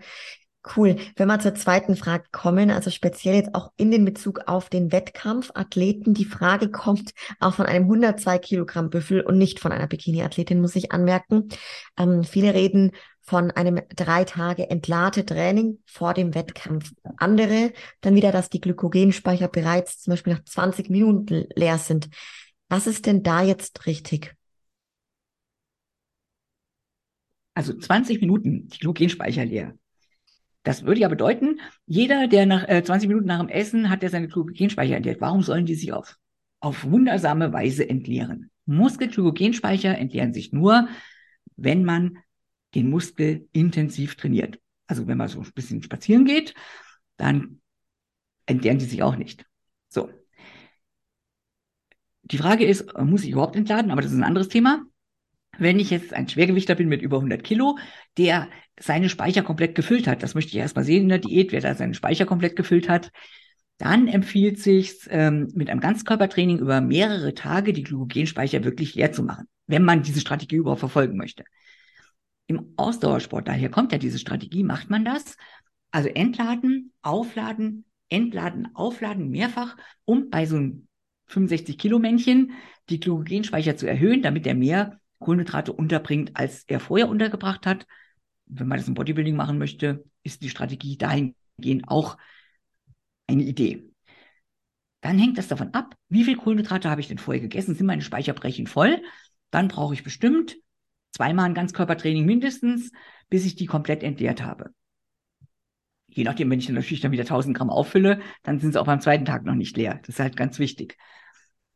Cool. 0.76 0.96
Wenn 1.16 1.28
wir 1.28 1.38
zur 1.40 1.54
zweiten 1.54 1.94
Frage 1.94 2.24
kommen, 2.32 2.70
also 2.70 2.90
speziell 2.90 3.34
jetzt 3.34 3.54
auch 3.54 3.70
in 3.76 3.90
den 3.90 4.06
Bezug 4.06 4.40
auf 4.46 4.70
den 4.70 4.92
Wettkampfathleten, 4.92 6.14
die 6.14 6.24
Frage 6.24 6.70
kommt 6.70 7.12
auch 7.38 7.52
von 7.52 7.66
einem 7.66 7.84
102 7.84 8.38
Kilogramm 8.38 8.88
Büffel 8.88 9.20
und 9.20 9.36
nicht 9.36 9.60
von 9.60 9.72
einer 9.72 9.86
Bikini-Athletin, 9.86 10.62
muss 10.62 10.74
ich 10.74 10.90
anmerken. 10.90 11.50
Ähm, 11.98 12.24
viele 12.24 12.54
reden 12.54 12.92
von 13.20 13.50
einem 13.50 13.82
drei 13.94 14.24
Tage 14.24 14.70
entlate 14.70 15.26
Training 15.26 15.82
vor 15.84 16.14
dem 16.14 16.34
Wettkampf. 16.34 16.92
Andere 17.18 17.72
dann 18.00 18.14
wieder, 18.14 18.32
dass 18.32 18.48
die 18.48 18.60
Glykogenspeicher 18.60 19.48
bereits 19.48 20.00
zum 20.00 20.12
Beispiel 20.12 20.32
nach 20.32 20.44
20 20.44 20.88
Minuten 20.88 21.46
leer 21.54 21.76
sind. 21.76 22.08
Was 22.70 22.86
ist 22.86 23.04
denn 23.04 23.22
da 23.22 23.42
jetzt 23.42 23.84
richtig? 23.86 24.34
Also 27.54 27.72
20 27.72 28.20
Minuten 28.20 28.68
die 28.68 28.78
Glykogenspeicher 28.78 29.44
leer. 29.44 29.74
Das 30.64 30.84
würde 30.84 31.00
ja 31.00 31.08
bedeuten, 31.08 31.60
jeder, 31.86 32.26
der 32.26 32.46
nach 32.46 32.66
äh, 32.68 32.82
20 32.82 33.08
Minuten 33.08 33.26
nach 33.26 33.40
dem 33.40 33.48
Essen 33.48 33.90
hat, 33.90 34.02
der 34.02 34.10
seine 34.10 34.28
Glykogenspeicher 34.28 34.96
entleert. 34.96 35.20
Warum 35.20 35.42
sollen 35.42 35.66
die 35.66 35.74
sich 35.74 35.92
auf, 35.92 36.16
auf 36.60 36.84
wundersame 36.84 37.52
Weise 37.52 37.88
entleeren? 37.88 38.50
Muskelglykogenspeicher 38.66 39.96
entleeren 39.96 40.32
sich 40.32 40.52
nur, 40.52 40.88
wenn 41.56 41.84
man 41.84 42.18
den 42.74 42.90
Muskel 42.90 43.48
intensiv 43.52 44.16
trainiert. 44.16 44.58
Also 44.86 45.06
wenn 45.06 45.18
man 45.18 45.28
so 45.28 45.40
ein 45.40 45.52
bisschen 45.54 45.82
spazieren 45.82 46.24
geht, 46.24 46.54
dann 47.16 47.60
entleeren 48.46 48.78
die 48.78 48.86
sich 48.86 49.02
auch 49.02 49.16
nicht. 49.16 49.46
So. 49.88 50.10
Die 52.22 52.38
Frage 52.38 52.64
ist, 52.64 52.98
muss 52.98 53.22
ich 53.22 53.30
überhaupt 53.30 53.54
entladen? 53.56 53.90
Aber 53.90 54.00
das 54.00 54.12
ist 54.12 54.18
ein 54.18 54.24
anderes 54.24 54.48
Thema. 54.48 54.82
Wenn 55.58 55.78
ich 55.78 55.90
jetzt 55.90 56.12
ein 56.12 56.28
Schwergewichter 56.28 56.74
bin 56.74 56.88
mit 56.88 57.02
über 57.02 57.16
100 57.18 57.42
Kilo, 57.42 57.78
der 58.16 58.48
seine 58.78 59.08
Speicher 59.08 59.42
komplett 59.42 59.74
gefüllt 59.74 60.06
hat, 60.06 60.22
das 60.22 60.34
möchte 60.34 60.52
ich 60.52 60.58
erstmal 60.58 60.84
sehen 60.84 61.04
in 61.04 61.08
der 61.08 61.18
Diät, 61.18 61.52
wer 61.52 61.60
da 61.60 61.74
seine 61.74 61.94
Speicher 61.94 62.26
komplett 62.26 62.56
gefüllt 62.56 62.88
hat, 62.88 63.12
dann 63.78 64.08
empfiehlt 64.08 64.58
sich 64.58 65.06
ähm, 65.10 65.48
mit 65.54 65.68
einem 65.68 65.80
Ganzkörpertraining 65.80 66.58
über 66.58 66.80
mehrere 66.80 67.34
Tage 67.34 67.72
die 67.72 67.82
Glykogenspeicher 67.82 68.64
wirklich 68.64 68.94
leer 68.94 69.12
zu 69.12 69.22
machen, 69.22 69.46
wenn 69.66 69.84
man 69.84 70.02
diese 70.02 70.20
Strategie 70.20 70.56
überhaupt 70.56 70.80
verfolgen 70.80 71.16
möchte. 71.16 71.44
Im 72.46 72.74
Ausdauersport, 72.76 73.48
daher 73.48 73.70
kommt 73.70 73.92
ja 73.92 73.98
diese 73.98 74.18
Strategie, 74.18 74.64
macht 74.64 74.90
man 74.90 75.04
das. 75.04 75.36
Also 75.90 76.08
entladen, 76.08 76.92
aufladen, 77.02 77.84
entladen, 78.08 78.68
aufladen 78.74 79.30
mehrfach, 79.30 79.76
um 80.04 80.30
bei 80.30 80.46
so 80.46 80.56
einem 80.56 80.86
65 81.26 81.78
Kilo 81.78 81.98
Männchen 81.98 82.52
die 82.90 83.00
Glykogenspeicher 83.00 83.76
zu 83.76 83.86
erhöhen, 83.86 84.22
damit 84.22 84.46
er 84.46 84.54
mehr 84.54 85.00
Kohlenhydrate 85.24 85.72
unterbringt, 85.72 86.32
als 86.34 86.64
er 86.68 86.80
vorher 86.80 87.08
untergebracht 87.08 87.66
hat. 87.66 87.86
Wenn 88.46 88.68
man 88.68 88.78
das 88.78 88.88
im 88.88 88.94
Bodybuilding 88.94 89.36
machen 89.36 89.58
möchte, 89.58 90.04
ist 90.22 90.42
die 90.42 90.50
Strategie 90.50 90.96
dahingehend 90.96 91.88
auch 91.88 92.18
eine 93.26 93.42
Idee. 93.42 93.90
Dann 95.00 95.18
hängt 95.18 95.36
das 95.38 95.48
davon 95.48 95.74
ab, 95.74 95.94
wie 96.08 96.24
viel 96.24 96.36
Kohlenhydrate 96.36 96.88
habe 96.88 97.00
ich 97.00 97.08
denn 97.08 97.18
vorher 97.18 97.40
gegessen? 97.40 97.74
Sind 97.74 97.86
meine 97.86 98.02
Speicherbrechen 98.02 98.66
voll? 98.66 99.02
Dann 99.50 99.68
brauche 99.68 99.94
ich 99.94 100.02
bestimmt 100.02 100.56
zweimal 101.12 101.46
ein 101.46 101.54
Ganzkörpertraining 101.54 102.24
mindestens, 102.24 102.90
bis 103.28 103.46
ich 103.46 103.54
die 103.54 103.66
komplett 103.66 104.02
entleert 104.02 104.42
habe. 104.42 104.70
Je 106.08 106.24
nachdem, 106.24 106.50
wenn 106.50 106.58
ich 106.58 106.66
dann 106.66 106.74
natürlich 106.74 107.00
dann 107.00 107.12
wieder 107.12 107.24
1000 107.24 107.56
Gramm 107.56 107.70
auffülle, 107.70 108.20
dann 108.42 108.60
sind 108.60 108.72
sie 108.72 108.80
auch 108.80 108.86
beim 108.86 109.00
zweiten 109.00 109.24
Tag 109.24 109.44
noch 109.44 109.54
nicht 109.54 109.76
leer. 109.76 110.00
Das 110.00 110.10
ist 110.10 110.20
halt 110.20 110.36
ganz 110.36 110.58
wichtig. 110.58 110.96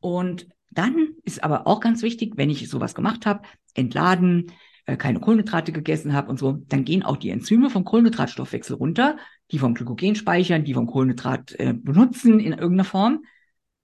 Und 0.00 0.48
dann 0.70 1.14
ist 1.24 1.42
aber 1.42 1.66
auch 1.66 1.80
ganz 1.80 2.02
wichtig, 2.02 2.34
wenn 2.36 2.50
ich 2.50 2.68
sowas 2.68 2.94
gemacht 2.94 3.26
habe, 3.26 3.42
entladen, 3.74 4.52
äh, 4.86 4.96
keine 4.96 5.20
Kohlenhydrate 5.20 5.72
gegessen 5.72 6.12
habe 6.12 6.30
und 6.30 6.38
so, 6.38 6.52
dann 6.68 6.84
gehen 6.84 7.02
auch 7.02 7.16
die 7.16 7.30
Enzyme 7.30 7.70
vom 7.70 7.84
Kohlenhydratstoffwechsel 7.84 8.76
runter, 8.76 9.18
die 9.50 9.58
vom 9.58 9.74
Glykogen 9.74 10.14
speichern, 10.14 10.64
die 10.64 10.74
vom 10.74 10.86
Kohlenhydrat 10.86 11.52
äh, 11.58 11.74
benutzen 11.74 12.40
in 12.40 12.52
irgendeiner 12.52 12.84
Form. 12.84 13.24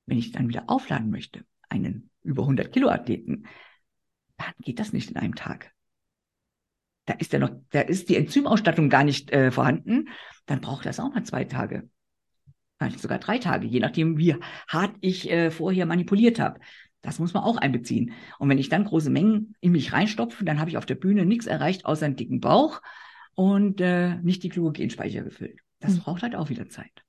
Wenn 0.06 0.18
ich 0.18 0.32
dann 0.32 0.48
wieder 0.48 0.64
aufladen 0.66 1.10
möchte, 1.10 1.44
einen 1.68 2.10
über 2.22 2.42
100 2.42 2.72
Kilo 2.72 2.88
Athleten, 2.88 3.44
dann 4.36 4.52
geht 4.60 4.78
das 4.78 4.92
nicht 4.92 5.10
in 5.10 5.16
einem 5.16 5.34
Tag. 5.34 5.72
Da 7.06 7.14
ist 7.14 7.32
ja 7.32 7.38
noch, 7.38 7.50
da 7.70 7.80
ist 7.80 8.08
die 8.08 8.16
Enzymausstattung 8.16 8.88
gar 8.88 9.04
nicht 9.04 9.30
äh, 9.30 9.50
vorhanden. 9.50 10.08
Dann 10.46 10.60
braucht 10.60 10.86
das 10.86 11.00
auch 11.00 11.12
mal 11.12 11.24
zwei 11.24 11.44
Tage. 11.44 11.88
Vielleicht 12.78 13.00
sogar 13.00 13.18
drei 13.18 13.38
Tage, 13.38 13.66
je 13.66 13.80
nachdem, 13.80 14.18
wie 14.18 14.36
hart 14.68 14.94
ich 15.00 15.30
äh, 15.30 15.50
vorher 15.50 15.86
manipuliert 15.86 16.38
habe. 16.40 16.60
Das 17.02 17.18
muss 17.18 17.34
man 17.34 17.44
auch 17.44 17.58
einbeziehen. 17.58 18.12
Und 18.38 18.48
wenn 18.48 18.58
ich 18.58 18.70
dann 18.70 18.84
große 18.84 19.10
Mengen 19.10 19.54
in 19.60 19.72
mich 19.72 19.92
reinstopfe, 19.92 20.44
dann 20.44 20.58
habe 20.58 20.70
ich 20.70 20.78
auf 20.78 20.86
der 20.86 20.94
Bühne 20.94 21.26
nichts 21.26 21.46
erreicht 21.46 21.84
außer 21.84 22.06
einen 22.06 22.16
dicken 22.16 22.40
Bauch 22.40 22.80
und 23.34 23.80
äh, 23.80 24.16
nicht 24.16 24.42
die 24.42 24.48
Glykogenspeicher 24.48 25.22
gefüllt. 25.22 25.60
Das 25.80 25.94
mhm. 25.94 25.98
braucht 26.00 26.22
halt 26.22 26.34
auch 26.34 26.48
wieder 26.48 26.68
Zeit. 26.68 27.04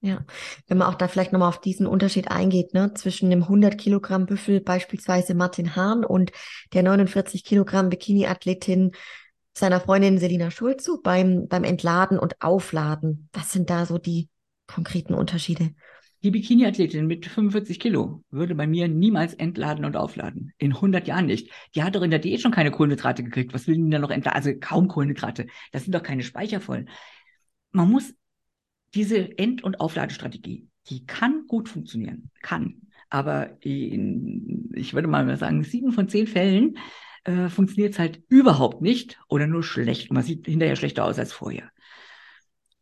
Ja, 0.00 0.24
wenn 0.68 0.78
man 0.78 0.88
auch 0.88 0.94
da 0.94 1.08
vielleicht 1.08 1.32
nochmal 1.32 1.48
auf 1.48 1.60
diesen 1.60 1.86
Unterschied 1.86 2.30
eingeht, 2.30 2.72
ne, 2.72 2.94
zwischen 2.94 3.30
dem 3.30 3.42
100 3.42 3.76
Kilogramm 3.76 4.26
Büffel 4.26 4.60
beispielsweise 4.60 5.34
Martin 5.34 5.74
Hahn 5.74 6.04
und 6.04 6.30
der 6.72 6.84
49 6.84 7.42
Kilogramm 7.42 7.88
Bikini-Athletin 7.88 8.92
seiner 9.54 9.80
Freundin 9.80 10.18
Selina 10.18 10.52
Schulzu 10.52 11.00
beim, 11.02 11.48
beim 11.48 11.64
Entladen 11.64 12.18
und 12.18 12.40
Aufladen. 12.40 13.28
Was 13.32 13.50
sind 13.50 13.70
da 13.70 13.86
so 13.86 13.98
die 13.98 14.28
konkreten 14.68 15.14
Unterschiede? 15.14 15.74
Die 16.24 16.32
Bikini-Athletin 16.32 17.06
mit 17.06 17.26
45 17.26 17.78
Kilo 17.78 18.24
würde 18.30 18.56
bei 18.56 18.66
mir 18.66 18.88
niemals 18.88 19.34
entladen 19.34 19.84
und 19.84 19.96
aufladen. 19.96 20.52
In 20.58 20.74
100 20.74 21.06
Jahren 21.06 21.26
nicht. 21.26 21.50
Die 21.76 21.84
hat 21.84 21.94
doch 21.94 22.02
in 22.02 22.10
der 22.10 22.18
Diät 22.18 22.40
schon 22.40 22.50
keine 22.50 22.72
Kohlenhydrate 22.72 23.22
gekriegt. 23.22 23.54
Was 23.54 23.68
will 23.68 23.76
denn 23.76 23.90
da 23.90 24.00
noch 24.00 24.10
entladen? 24.10 24.36
Also 24.36 24.52
kaum 24.58 24.88
Kohlenhydrate. 24.88 25.46
Das 25.70 25.84
sind 25.84 25.94
doch 25.94 26.02
keine 26.02 26.24
Speicher 26.24 26.60
voll. 26.60 26.86
Man 27.70 27.88
muss 27.88 28.14
diese 28.94 29.38
End- 29.38 29.62
und 29.62 29.80
Aufladestrategie, 29.80 30.66
die 30.88 31.06
kann 31.06 31.44
gut 31.46 31.68
funktionieren. 31.68 32.30
Kann. 32.42 32.82
Aber 33.10 33.56
in, 33.64 34.70
ich 34.74 34.94
würde 34.94 35.06
mal 35.06 35.36
sagen, 35.36 35.62
sieben 35.62 35.92
von 35.92 36.08
zehn 36.08 36.26
Fällen 36.26 36.78
äh, 37.24 37.48
funktioniert 37.48 37.92
es 37.92 37.98
halt 38.00 38.22
überhaupt 38.28 38.82
nicht 38.82 39.20
oder 39.28 39.46
nur 39.46 39.62
schlecht. 39.62 40.10
Man 40.10 40.24
sieht 40.24 40.46
hinterher 40.46 40.74
schlechter 40.74 41.04
aus 41.04 41.18
als 41.18 41.32
vorher 41.32 41.70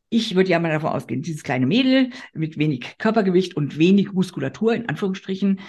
ich 0.08 0.34
würde 0.34 0.50
ja 0.50 0.58
mal 0.58 0.70
davon 0.70 0.90
ausgehen, 0.90 1.22
dieses 1.22 1.42
kleine 1.42 1.66
Mädel 1.66 2.10
mit 2.32 2.58
wenig 2.58 2.98
Körpergewicht 2.98 3.56
und 3.56 3.78
wenig 3.78 4.12
Muskulatur, 4.12 4.74
in 4.74 4.88
Anführungsstrichen, 4.88 5.60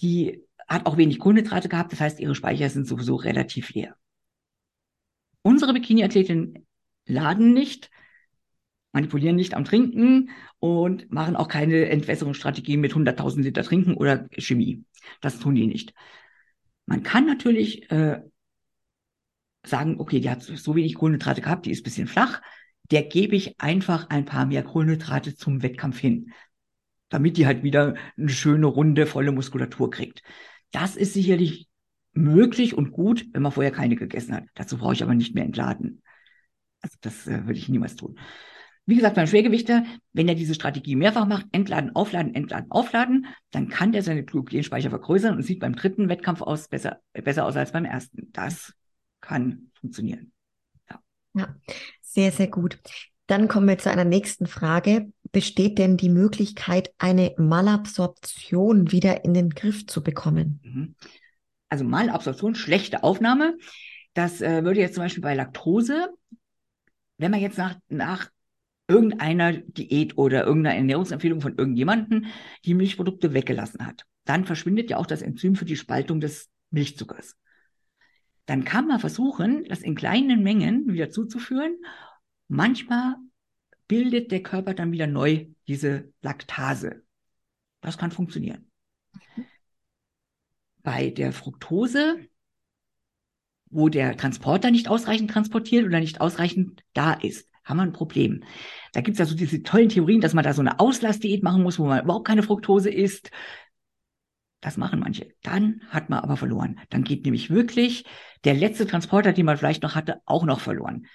die 0.00 0.42
hat 0.66 0.86
auch 0.86 0.96
wenig 0.96 1.18
Kohlenhydrate 1.18 1.68
gehabt. 1.68 1.92
Das 1.92 2.00
heißt, 2.00 2.20
ihre 2.20 2.34
Speicher 2.34 2.68
sind 2.70 2.86
sowieso 2.86 3.16
relativ 3.16 3.70
leer. 3.74 3.96
Unsere 5.42 5.74
Bikini-Athletinnen 5.74 6.66
laden 7.06 7.52
nicht, 7.52 7.90
manipulieren 8.92 9.36
nicht 9.36 9.54
am 9.54 9.64
Trinken 9.64 10.30
und 10.58 11.10
machen 11.10 11.36
auch 11.36 11.48
keine 11.48 11.88
Entwässerungsstrategie 11.88 12.76
mit 12.76 12.92
100.000 12.92 13.42
Liter 13.42 13.62
Trinken 13.62 13.94
oder 13.94 14.28
Chemie. 14.38 14.84
Das 15.20 15.38
tun 15.38 15.54
die 15.54 15.66
nicht. 15.66 15.94
Man 16.86 17.02
kann 17.02 17.26
natürlich 17.26 17.90
äh, 17.90 18.22
sagen, 19.64 20.00
okay, 20.00 20.20
die 20.20 20.30
hat 20.30 20.42
so 20.42 20.74
wenig 20.74 20.94
Kohlenhydrate 20.94 21.40
gehabt, 21.40 21.66
die 21.66 21.70
ist 21.70 21.84
bisschen 21.84 22.06
flach 22.06 22.40
der 22.90 23.04
gebe 23.04 23.36
ich 23.36 23.60
einfach 23.60 24.10
ein 24.10 24.24
paar 24.24 24.46
mehr 24.46 24.62
Kohlenhydrate 24.62 25.34
zum 25.34 25.62
Wettkampf 25.62 25.98
hin, 25.98 26.32
damit 27.08 27.36
die 27.36 27.46
halt 27.46 27.62
wieder 27.62 27.94
eine 28.16 28.28
schöne, 28.28 28.66
runde, 28.66 29.06
volle 29.06 29.32
Muskulatur 29.32 29.90
kriegt. 29.90 30.22
Das 30.72 30.96
ist 30.96 31.14
sicherlich 31.14 31.68
möglich 32.12 32.74
und 32.74 32.92
gut, 32.92 33.26
wenn 33.32 33.42
man 33.42 33.52
vorher 33.52 33.72
keine 33.72 33.96
gegessen 33.96 34.34
hat. 34.34 34.44
Dazu 34.54 34.78
brauche 34.78 34.94
ich 34.94 35.02
aber 35.02 35.14
nicht 35.14 35.34
mehr 35.34 35.44
entladen. 35.44 36.02
Also 36.80 36.96
das 37.00 37.26
äh, 37.26 37.46
würde 37.46 37.58
ich 37.58 37.68
niemals 37.68 37.96
tun. 37.96 38.18
Wie 38.84 38.96
gesagt, 38.96 39.14
beim 39.14 39.28
Schwergewichter, 39.28 39.84
wenn 40.12 40.26
er 40.26 40.34
diese 40.34 40.54
Strategie 40.54 40.96
mehrfach 40.96 41.26
macht, 41.26 41.46
entladen, 41.52 41.94
aufladen, 41.94 42.34
entladen, 42.34 42.70
aufladen, 42.70 43.26
dann 43.52 43.68
kann 43.68 43.92
der 43.92 44.02
seine 44.02 44.24
Glykogenspeicher 44.24 44.90
vergrößern 44.90 45.36
und 45.36 45.42
sieht 45.42 45.60
beim 45.60 45.76
dritten 45.76 46.08
Wettkampf 46.08 46.42
aus 46.42 46.66
besser, 46.66 46.98
besser 47.12 47.46
aus 47.46 47.56
als 47.56 47.70
beim 47.70 47.84
ersten. 47.84 48.32
Das 48.32 48.74
kann 49.20 49.70
funktionieren. 49.74 50.32
Ja. 51.34 51.54
Sehr, 52.00 52.30
sehr 52.32 52.48
gut. 52.48 52.78
Dann 53.26 53.48
kommen 53.48 53.68
wir 53.68 53.78
zu 53.78 53.90
einer 53.90 54.04
nächsten 54.04 54.46
Frage. 54.46 55.10
Besteht 55.30 55.78
denn 55.78 55.96
die 55.96 56.10
Möglichkeit, 56.10 56.92
eine 56.98 57.34
Malabsorption 57.38 58.92
wieder 58.92 59.24
in 59.24 59.32
den 59.32 59.50
Griff 59.50 59.86
zu 59.86 60.02
bekommen? 60.02 60.60
Mhm. 60.62 60.94
Also 61.70 61.84
Malabsorption, 61.84 62.54
schlechte 62.54 63.02
Aufnahme. 63.02 63.56
Das 64.12 64.42
äh, 64.42 64.62
würde 64.62 64.80
jetzt 64.80 64.94
zum 64.94 65.04
Beispiel 65.04 65.22
bei 65.22 65.34
Laktose, 65.34 66.08
wenn 67.16 67.30
man 67.30 67.40
jetzt 67.40 67.56
nach, 67.56 67.76
nach 67.88 68.30
irgendeiner 68.88 69.52
Diät 69.52 70.18
oder 70.18 70.44
irgendeiner 70.44 70.76
Ernährungsempfehlung 70.76 71.40
von 71.40 71.56
irgendjemandem 71.56 72.26
die 72.66 72.74
Milchprodukte 72.74 73.32
weggelassen 73.32 73.86
hat, 73.86 74.04
dann 74.26 74.44
verschwindet 74.44 74.90
ja 74.90 74.98
auch 74.98 75.06
das 75.06 75.22
Enzym 75.22 75.56
für 75.56 75.64
die 75.64 75.76
Spaltung 75.76 76.20
des 76.20 76.50
Milchzuckers 76.70 77.36
dann 78.52 78.64
kann 78.64 78.86
man 78.86 79.00
versuchen, 79.00 79.64
das 79.64 79.80
in 79.80 79.94
kleinen 79.94 80.42
Mengen 80.42 80.86
wieder 80.86 81.08
zuzuführen. 81.08 81.74
Manchmal 82.48 83.16
bildet 83.88 84.30
der 84.30 84.42
Körper 84.42 84.74
dann 84.74 84.92
wieder 84.92 85.06
neu 85.06 85.46
diese 85.68 86.12
Laktase. 86.20 87.02
Das 87.80 87.96
kann 87.96 88.10
funktionieren. 88.10 88.70
Bei 90.82 91.08
der 91.08 91.32
Fructose, 91.32 92.28
wo 93.70 93.88
der 93.88 94.18
Transporter 94.18 94.70
nicht 94.70 94.88
ausreichend 94.88 95.30
transportiert 95.30 95.86
oder 95.86 96.00
nicht 96.00 96.20
ausreichend 96.20 96.84
da 96.92 97.14
ist, 97.14 97.48
haben 97.64 97.78
wir 97.78 97.84
ein 97.84 97.94
Problem. 97.94 98.44
Da 98.92 99.00
gibt 99.00 99.14
es 99.14 99.18
ja 99.18 99.24
so 99.24 99.34
diese 99.34 99.62
tollen 99.62 99.88
Theorien, 99.88 100.20
dass 100.20 100.34
man 100.34 100.44
da 100.44 100.52
so 100.52 100.60
eine 100.60 100.78
Auslassdiät 100.78 101.42
machen 101.42 101.62
muss, 101.62 101.78
wo 101.78 101.86
man 101.86 102.04
überhaupt 102.04 102.26
keine 102.26 102.42
Fructose 102.42 102.90
isst. 102.90 103.30
Das 104.62 104.76
machen 104.76 105.00
manche. 105.00 105.34
Dann 105.42 105.82
hat 105.88 106.08
man 106.08 106.20
aber 106.20 106.36
verloren. 106.36 106.80
Dann 106.88 107.02
geht 107.02 107.24
nämlich 107.24 107.50
wirklich 107.50 108.04
der 108.44 108.54
letzte 108.54 108.86
Transporter, 108.86 109.32
den 109.32 109.44
man 109.44 109.56
vielleicht 109.58 109.82
noch 109.82 109.96
hatte, 109.96 110.22
auch 110.24 110.44
noch 110.44 110.60
verloren. 110.60 111.06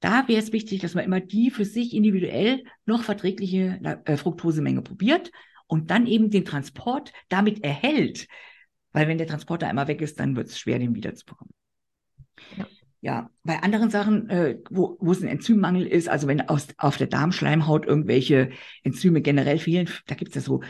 Da 0.00 0.26
wäre 0.26 0.42
es 0.42 0.52
wichtig, 0.52 0.80
dass 0.80 0.94
man 0.94 1.04
immer 1.04 1.20
die 1.20 1.50
für 1.50 1.66
sich 1.66 1.94
individuell 1.94 2.64
noch 2.86 3.02
verträgliche 3.02 3.78
äh, 4.04 4.16
Fructosemenge 4.16 4.80
probiert 4.80 5.30
und 5.66 5.90
dann 5.90 6.06
eben 6.06 6.30
den 6.30 6.46
Transport 6.46 7.12
damit 7.28 7.62
erhält. 7.62 8.26
Weil 8.92 9.06
wenn 9.06 9.18
der 9.18 9.26
Transporter 9.26 9.68
einmal 9.68 9.86
weg 9.86 10.00
ist, 10.00 10.18
dann 10.18 10.34
wird 10.34 10.48
es 10.48 10.58
schwer, 10.58 10.78
den 10.78 10.94
wiederzubekommen. 10.94 11.52
Ja. 12.56 12.66
ja, 13.02 13.30
bei 13.44 13.62
anderen 13.62 13.90
Sachen, 13.90 14.30
äh, 14.30 14.58
wo, 14.70 14.96
wo 14.98 15.12
es 15.12 15.22
ein 15.22 15.28
Enzymmangel 15.28 15.86
ist, 15.86 16.08
also 16.08 16.26
wenn 16.26 16.48
aus, 16.48 16.68
auf 16.78 16.96
der 16.96 17.06
Darmschleimhaut 17.06 17.84
irgendwelche 17.84 18.50
Enzyme 18.82 19.20
generell 19.20 19.58
fehlen, 19.58 19.90
da 20.06 20.14
gibt 20.14 20.30
es 20.30 20.36
ja 20.36 20.40
so 20.40 20.62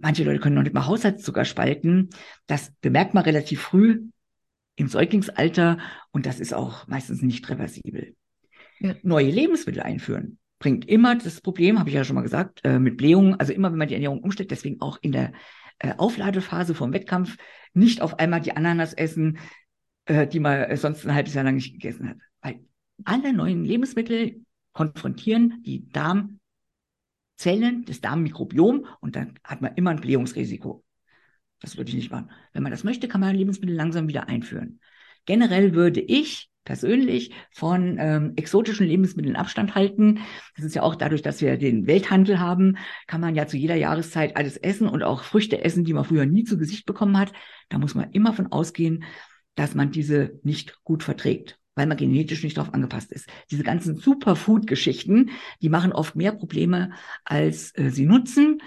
manche 0.00 0.24
Leute 0.24 0.40
können 0.40 0.56
noch 0.56 0.62
nicht 0.62 0.74
mal 0.74 0.86
Haushaltszucker 0.86 1.44
spalten. 1.44 2.10
Das 2.46 2.72
bemerkt 2.80 3.14
man 3.14 3.24
relativ 3.24 3.60
früh 3.60 4.04
im 4.76 4.88
Säuglingsalter 4.88 5.78
und 6.12 6.26
das 6.26 6.40
ist 6.40 6.54
auch 6.54 6.86
meistens 6.86 7.22
nicht 7.22 7.48
reversibel. 7.48 8.14
Ja. 8.78 8.94
Neue 9.02 9.30
Lebensmittel 9.30 9.82
einführen 9.82 10.38
bringt 10.58 10.88
immer 10.88 11.16
das 11.16 11.40
Problem, 11.40 11.78
habe 11.78 11.88
ich 11.88 11.94
ja 11.94 12.04
schon 12.04 12.16
mal 12.16 12.22
gesagt, 12.22 12.60
äh, 12.64 12.78
mit 12.78 12.96
Blähungen, 12.96 13.38
also 13.38 13.52
immer 13.52 13.70
wenn 13.70 13.78
man 13.78 13.88
die 13.88 13.94
Ernährung 13.94 14.20
umstellt, 14.20 14.50
deswegen 14.50 14.80
auch 14.80 14.98
in 15.00 15.12
der 15.12 15.32
äh, 15.78 15.94
Aufladephase 15.96 16.74
vom 16.74 16.92
Wettkampf 16.92 17.36
nicht 17.74 18.00
auf 18.00 18.18
einmal 18.18 18.40
die 18.40 18.56
Ananas 18.56 18.94
essen, 18.94 19.38
äh, 20.06 20.26
die 20.26 20.40
man 20.40 20.74
sonst 20.76 21.06
ein 21.06 21.14
halbes 21.14 21.34
Jahr 21.34 21.44
lang 21.44 21.56
nicht 21.56 21.72
gegessen 21.72 22.08
hat. 22.08 22.16
Weil 22.40 22.60
alle 23.04 23.32
neuen 23.32 23.64
Lebensmittel 23.64 24.42
konfrontieren 24.72 25.62
die 25.64 25.88
Darm 25.90 26.40
Zellen, 27.36 27.84
das 27.84 28.00
Darmmikrobiom 28.00 28.86
und 29.00 29.16
dann 29.16 29.38
hat 29.44 29.60
man 29.60 29.74
immer 29.74 29.90
ein 29.90 30.00
Blähungsrisiko. 30.00 30.84
Das 31.60 31.76
würde 31.76 31.90
ich 31.90 31.96
nicht 31.96 32.10
machen. 32.10 32.30
Wenn 32.52 32.62
man 32.62 32.72
das 32.72 32.84
möchte, 32.84 33.08
kann 33.08 33.20
man 33.20 33.34
Lebensmittel 33.34 33.74
langsam 33.74 34.08
wieder 34.08 34.28
einführen. 34.28 34.80
Generell 35.24 35.74
würde 35.74 36.00
ich 36.00 36.50
persönlich 36.64 37.32
von 37.52 37.96
ähm, 37.98 38.32
exotischen 38.36 38.86
Lebensmitteln 38.86 39.36
Abstand 39.36 39.74
halten. 39.74 40.20
Das 40.56 40.64
ist 40.64 40.74
ja 40.74 40.82
auch 40.82 40.96
dadurch, 40.96 41.22
dass 41.22 41.40
wir 41.40 41.56
den 41.56 41.86
Welthandel 41.86 42.40
haben, 42.40 42.76
kann 43.06 43.20
man 43.20 43.34
ja 43.34 43.46
zu 43.46 43.56
jeder 43.56 43.76
Jahreszeit 43.76 44.36
alles 44.36 44.56
essen 44.56 44.88
und 44.88 45.02
auch 45.02 45.22
Früchte 45.22 45.64
essen, 45.64 45.84
die 45.84 45.94
man 45.94 46.04
früher 46.04 46.26
nie 46.26 46.44
zu 46.44 46.58
Gesicht 46.58 46.84
bekommen 46.84 47.18
hat. 47.18 47.32
Da 47.68 47.78
muss 47.78 47.94
man 47.94 48.10
immer 48.10 48.32
von 48.32 48.48
ausgehen, 48.48 49.04
dass 49.54 49.74
man 49.74 49.90
diese 49.90 50.38
nicht 50.42 50.82
gut 50.84 51.02
verträgt 51.02 51.58
weil 51.76 51.86
man 51.86 51.96
genetisch 51.96 52.42
nicht 52.42 52.56
darauf 52.56 52.74
angepasst 52.74 53.12
ist. 53.12 53.28
Diese 53.50 53.62
ganzen 53.62 53.96
Superfood-Geschichten, 53.96 55.30
die 55.62 55.68
machen 55.68 55.92
oft 55.92 56.16
mehr 56.16 56.32
Probleme, 56.32 56.90
als 57.24 57.76
äh, 57.78 57.90
sie 57.90 58.06
nutzen. 58.06 58.60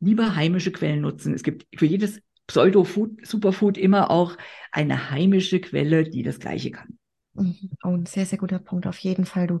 Lieber 0.00 0.36
heimische 0.36 0.72
Quellen 0.72 1.00
nutzen. 1.00 1.32
Es 1.32 1.42
gibt 1.42 1.66
für 1.78 1.86
jedes 1.86 2.20
Pseudo-Food, 2.46 3.26
Superfood 3.26 3.78
immer 3.78 4.10
auch 4.10 4.36
eine 4.72 5.10
heimische 5.10 5.60
Quelle, 5.60 6.04
die 6.04 6.22
das 6.22 6.40
Gleiche 6.40 6.72
kann. 6.72 6.98
Mhm. 7.34 7.70
Oh, 7.84 7.94
ein 7.94 8.06
sehr, 8.06 8.26
sehr 8.26 8.38
guter 8.38 8.58
Punkt. 8.58 8.86
Auf 8.86 8.98
jeden 8.98 9.24
Fall, 9.24 9.46
du. 9.46 9.60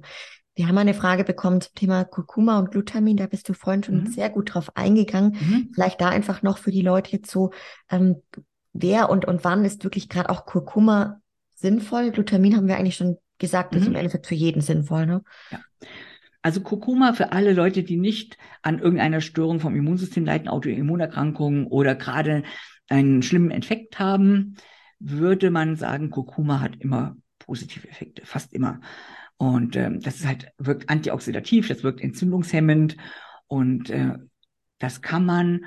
Wir 0.56 0.66
haben 0.66 0.76
eine 0.76 0.94
Frage 0.94 1.22
bekommen 1.22 1.60
zum 1.60 1.74
Thema 1.74 2.04
Kurkuma 2.04 2.58
und 2.58 2.72
Glutamin. 2.72 3.16
Da 3.16 3.26
bist 3.26 3.48
du 3.48 3.54
vorhin 3.54 3.84
schon 3.84 4.02
mhm. 4.02 4.06
sehr 4.08 4.28
gut 4.28 4.52
drauf 4.52 4.76
eingegangen. 4.76 5.36
Mhm. 5.40 5.70
Vielleicht 5.72 6.00
da 6.00 6.08
einfach 6.08 6.42
noch 6.42 6.58
für 6.58 6.72
die 6.72 6.82
Leute 6.82 7.12
jetzt 7.12 7.30
so, 7.30 7.52
ähm, 7.88 8.16
wer 8.72 9.08
und, 9.10 9.24
und 9.24 9.44
wann 9.44 9.64
ist 9.64 9.84
wirklich 9.84 10.08
gerade 10.08 10.28
auch 10.28 10.46
Kurkuma 10.46 11.20
sinnvoll? 11.60 12.10
Glutamin 12.10 12.56
haben 12.56 12.68
wir 12.68 12.76
eigentlich 12.76 12.96
schon 12.96 13.16
gesagt, 13.38 13.74
ist 13.74 13.82
mhm. 13.82 13.88
im 13.88 13.96
Endeffekt 13.96 14.26
für 14.26 14.34
jeden 14.34 14.60
sinnvoll, 14.60 15.06
ne? 15.06 15.22
Ja. 15.50 15.60
Also 16.42 16.62
Kurkuma 16.62 17.12
für 17.12 17.32
alle 17.32 17.52
Leute, 17.52 17.82
die 17.82 17.98
nicht 17.98 18.38
an 18.62 18.78
irgendeiner 18.78 19.20
Störung 19.20 19.60
vom 19.60 19.76
Immunsystem 19.76 20.24
leiden, 20.24 20.48
Autoimmunerkrankungen 20.48 21.66
oder 21.66 21.94
gerade 21.94 22.44
einen 22.88 23.22
schlimmen 23.22 23.50
Effekt 23.50 23.98
haben, 23.98 24.56
würde 24.98 25.50
man 25.50 25.76
sagen, 25.76 26.10
Kurkuma 26.10 26.60
hat 26.60 26.76
immer 26.80 27.16
positive 27.38 27.88
Effekte, 27.88 28.24
fast 28.24 28.54
immer. 28.54 28.80
Und 29.36 29.76
ähm, 29.76 30.00
das 30.00 30.16
ist 30.16 30.26
halt, 30.26 30.48
wirkt 30.58 30.88
antioxidativ, 30.88 31.68
das 31.68 31.82
wirkt 31.82 32.00
entzündungshemmend 32.00 32.96
und 33.46 33.90
äh, 33.90 34.14
das 34.78 35.02
kann 35.02 35.26
man 35.26 35.64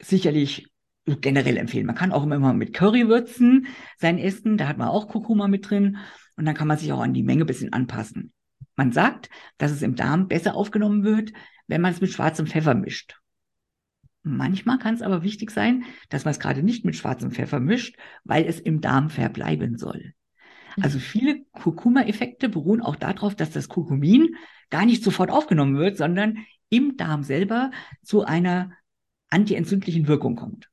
sicherlich 0.00 0.67
generell 1.16 1.56
empfehlen. 1.56 1.86
Man 1.86 1.94
kann 1.96 2.12
auch 2.12 2.24
immer 2.24 2.52
mit 2.52 2.72
Curry 2.74 3.08
würzen 3.08 3.66
sein 3.96 4.18
Essen, 4.18 4.56
da 4.56 4.68
hat 4.68 4.78
man 4.78 4.88
auch 4.88 5.08
Kurkuma 5.08 5.48
mit 5.48 5.68
drin 5.68 5.98
und 6.36 6.44
dann 6.44 6.54
kann 6.54 6.68
man 6.68 6.78
sich 6.78 6.92
auch 6.92 7.00
an 7.00 7.14
die 7.14 7.22
Menge 7.22 7.44
ein 7.44 7.46
bisschen 7.46 7.72
anpassen. 7.72 8.32
Man 8.76 8.92
sagt, 8.92 9.28
dass 9.56 9.72
es 9.72 9.82
im 9.82 9.96
Darm 9.96 10.28
besser 10.28 10.54
aufgenommen 10.54 11.02
wird, 11.02 11.32
wenn 11.66 11.80
man 11.80 11.92
es 11.92 12.00
mit 12.00 12.10
schwarzem 12.10 12.46
Pfeffer 12.46 12.74
mischt. 12.74 13.18
Manchmal 14.22 14.78
kann 14.78 14.94
es 14.94 15.02
aber 15.02 15.22
wichtig 15.22 15.50
sein, 15.50 15.84
dass 16.10 16.24
man 16.24 16.32
es 16.32 16.40
gerade 16.40 16.62
nicht 16.62 16.84
mit 16.84 16.96
schwarzem 16.96 17.30
Pfeffer 17.30 17.60
mischt, 17.60 17.96
weil 18.24 18.44
es 18.44 18.60
im 18.60 18.80
Darm 18.80 19.10
verbleiben 19.10 19.78
soll. 19.78 20.14
Mhm. 20.76 20.82
Also 20.82 20.98
viele 20.98 21.44
Kurkuma-Effekte 21.52 22.48
beruhen 22.48 22.82
auch 22.82 22.96
darauf, 22.96 23.34
dass 23.34 23.50
das 23.50 23.68
Kurkumin 23.68 24.36
gar 24.70 24.84
nicht 24.84 25.02
sofort 25.02 25.30
aufgenommen 25.30 25.76
wird, 25.76 25.96
sondern 25.96 26.38
im 26.68 26.96
Darm 26.96 27.22
selber 27.22 27.70
zu 28.02 28.24
einer 28.24 28.72
antientzündlichen 29.30 30.06
Wirkung 30.08 30.36
kommt. 30.36 30.68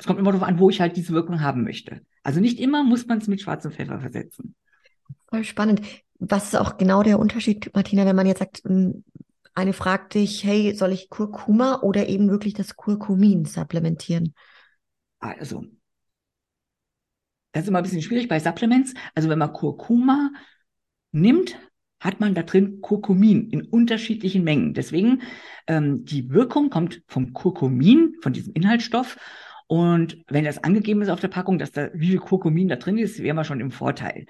Es 0.00 0.06
kommt 0.06 0.18
immer 0.18 0.32
darauf 0.32 0.48
an, 0.48 0.58
wo 0.58 0.70
ich 0.70 0.80
halt 0.80 0.96
diese 0.96 1.12
Wirkung 1.12 1.42
haben 1.42 1.62
möchte. 1.62 2.00
Also 2.22 2.40
nicht 2.40 2.58
immer 2.58 2.82
muss 2.82 3.06
man 3.06 3.18
es 3.18 3.28
mit 3.28 3.42
schwarzem 3.42 3.70
Pfeffer 3.70 4.00
versetzen. 4.00 4.54
Voll 5.28 5.44
spannend. 5.44 5.82
Was 6.18 6.46
ist 6.46 6.56
auch 6.56 6.78
genau 6.78 7.02
der 7.02 7.18
Unterschied, 7.18 7.70
Martina, 7.74 8.06
wenn 8.06 8.16
man 8.16 8.26
jetzt 8.26 8.38
sagt, 8.38 8.62
hm, 8.64 9.04
eine 9.54 9.74
fragt 9.74 10.14
dich, 10.14 10.42
hey, 10.42 10.74
soll 10.74 10.92
ich 10.92 11.10
Kurkuma 11.10 11.80
oder 11.82 12.08
eben 12.08 12.30
wirklich 12.30 12.54
das 12.54 12.76
Kurkumin 12.76 13.44
supplementieren? 13.44 14.34
Also, 15.18 15.64
das 17.52 17.64
ist 17.64 17.68
immer 17.68 17.78
ein 17.78 17.84
bisschen 17.84 18.02
schwierig 18.02 18.26
bei 18.28 18.40
Supplements. 18.40 18.94
Also 19.14 19.28
wenn 19.28 19.38
man 19.38 19.52
Kurkuma 19.52 20.30
nimmt, 21.12 21.58
hat 21.98 22.20
man 22.20 22.34
da 22.34 22.42
drin 22.42 22.80
Kurkumin 22.80 23.50
in 23.50 23.62
unterschiedlichen 23.62 24.42
Mengen. 24.44 24.72
Deswegen, 24.72 25.20
ähm, 25.66 26.04
die 26.06 26.30
Wirkung 26.30 26.70
kommt 26.70 27.02
vom 27.06 27.34
Kurkumin, 27.34 28.16
von 28.22 28.32
diesem 28.32 28.54
Inhaltsstoff. 28.54 29.18
Und 29.70 30.24
wenn 30.26 30.44
das 30.44 30.58
angegeben 30.58 31.00
ist 31.00 31.10
auf 31.10 31.20
der 31.20 31.28
Packung, 31.28 31.56
dass 31.56 31.70
da 31.70 31.90
wie 31.94 32.08
viel 32.08 32.18
Kurkumin 32.18 32.66
da 32.66 32.74
drin 32.74 32.98
ist, 32.98 33.22
wäre 33.22 33.36
man 33.36 33.44
schon 33.44 33.60
im 33.60 33.70
Vorteil. 33.70 34.26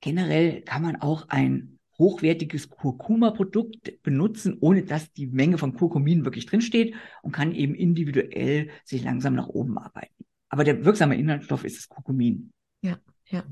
Generell 0.00 0.62
kann 0.62 0.82
man 0.82 0.94
auch 0.94 1.28
ein 1.28 1.80
hochwertiges 1.98 2.70
Kurkuma-Produkt 2.70 4.00
benutzen, 4.04 4.58
ohne 4.60 4.84
dass 4.84 5.12
die 5.12 5.26
Menge 5.26 5.58
von 5.58 5.74
Kurkumin 5.74 6.24
wirklich 6.24 6.46
drinsteht 6.46 6.94
und 7.22 7.32
kann 7.32 7.52
eben 7.52 7.74
individuell 7.74 8.70
sich 8.84 9.02
langsam 9.02 9.34
nach 9.34 9.48
oben 9.48 9.76
arbeiten. 9.76 10.24
Aber 10.50 10.62
der 10.62 10.84
wirksame 10.84 11.16
Inhaltsstoff 11.16 11.64
ist 11.64 11.76
das 11.76 11.88
Kurkumin. 11.88 12.52
Ja, 12.80 12.98
ja, 13.26 13.42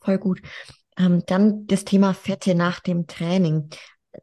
voll 0.00 0.18
gut. 0.18 0.42
Ähm, 0.98 1.22
dann 1.28 1.68
das 1.68 1.84
Thema 1.84 2.12
Fette 2.12 2.56
nach 2.56 2.80
dem 2.80 3.06
Training. 3.06 3.70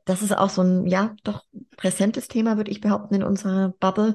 Das 0.04 0.22
ist 0.22 0.38
auch 0.38 0.50
so 0.50 0.62
ein, 0.62 0.88
ja, 0.88 1.16
doch 1.24 1.46
präsentes 1.78 2.28
Thema, 2.28 2.58
würde 2.58 2.72
ich 2.72 2.82
behaupten, 2.82 3.16
in 3.16 3.24
unserer 3.24 3.70
Bubble. 3.80 4.14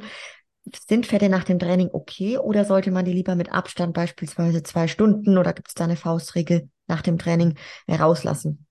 Sind 0.89 1.07
Fette 1.07 1.29
nach 1.29 1.45
dem 1.45 1.59
Training 1.59 1.91
okay 1.93 2.39
oder 2.39 2.65
sollte 2.65 2.91
man 2.91 3.05
die 3.05 3.13
lieber 3.13 3.35
mit 3.35 3.51
Abstand 3.51 3.95
beispielsweise 3.95 4.63
zwei 4.63 4.87
Stunden 4.87 5.37
oder 5.37 5.53
gibt 5.53 5.69
es 5.69 5.75
da 5.75 5.85
eine 5.85 5.97
Faustregel 5.97 6.69
nach 6.87 7.03
dem 7.03 7.19
Training 7.19 7.57
herauslassen? 7.87 8.67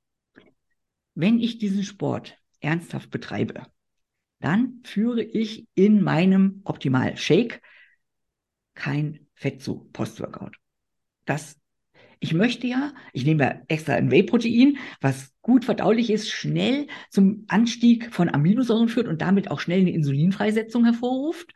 Wenn 1.16 1.40
ich 1.40 1.58
diesen 1.58 1.84
Sport 1.84 2.38
ernsthaft 2.62 3.10
betreibe, 3.10 3.64
dann 4.40 4.82
führe 4.84 5.22
ich 5.22 5.68
in 5.76 6.02
meinem 6.02 6.62
Optimal 6.64 7.18
Shake 7.18 7.62
kein 8.74 9.28
Fett 9.36 9.62
zu 9.62 9.90
Postworkout. 9.92 10.52
Das, 11.26 11.60
ich 12.20 12.34
möchte 12.34 12.68
ja, 12.68 12.94
ich 13.12 13.26
nehme 13.26 13.44
ja 13.44 13.62
extra 13.68 13.94
ein 13.94 14.12
Whey-Protein, 14.12 14.78
was 15.02 15.34
gut 15.42 15.66
verdaulich 15.66 16.10
ist, 16.10 16.30
schnell 16.30 16.88
zum 17.10 17.46
Anstieg 17.48 18.14
von 18.14 18.34
Aminosäuren 18.34 18.88
führt 18.88 19.08
und 19.08 19.22
damit 19.22 19.52
auch 19.52 19.60
schnell 19.60 19.82
eine 19.82 19.92
Insulinfreisetzung 19.92 20.86
hervorruft, 20.86 21.52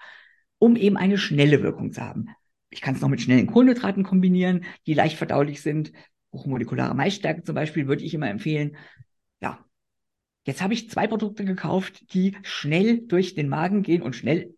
um 0.65 0.75
eben 0.75 0.97
eine 0.97 1.19
schnelle 1.19 1.61
Wirkung 1.61 1.91
zu 1.91 2.01
haben. 2.01 2.29
Ich 2.71 2.81
kann 2.81 2.95
es 2.95 3.01
noch 3.01 3.07
mit 3.07 3.21
schnellen 3.21 3.45
Kohlenhydraten 3.45 4.01
kombinieren, 4.01 4.65
die 4.87 4.95
leicht 4.95 5.15
verdaulich 5.15 5.61
sind. 5.61 5.91
Hochmolekulare 6.33 6.95
Maisstärke 6.95 7.43
zum 7.43 7.53
Beispiel 7.53 7.87
würde 7.87 8.03
ich 8.03 8.15
immer 8.15 8.31
empfehlen. 8.31 8.75
Ja, 9.39 9.63
jetzt 10.43 10.63
habe 10.63 10.73
ich 10.73 10.89
zwei 10.89 11.05
Produkte 11.05 11.45
gekauft, 11.45 12.15
die 12.15 12.35
schnell 12.41 13.05
durch 13.05 13.35
den 13.35 13.47
Magen 13.47 13.83
gehen 13.83 14.01
und 14.01 14.15
schnell 14.15 14.55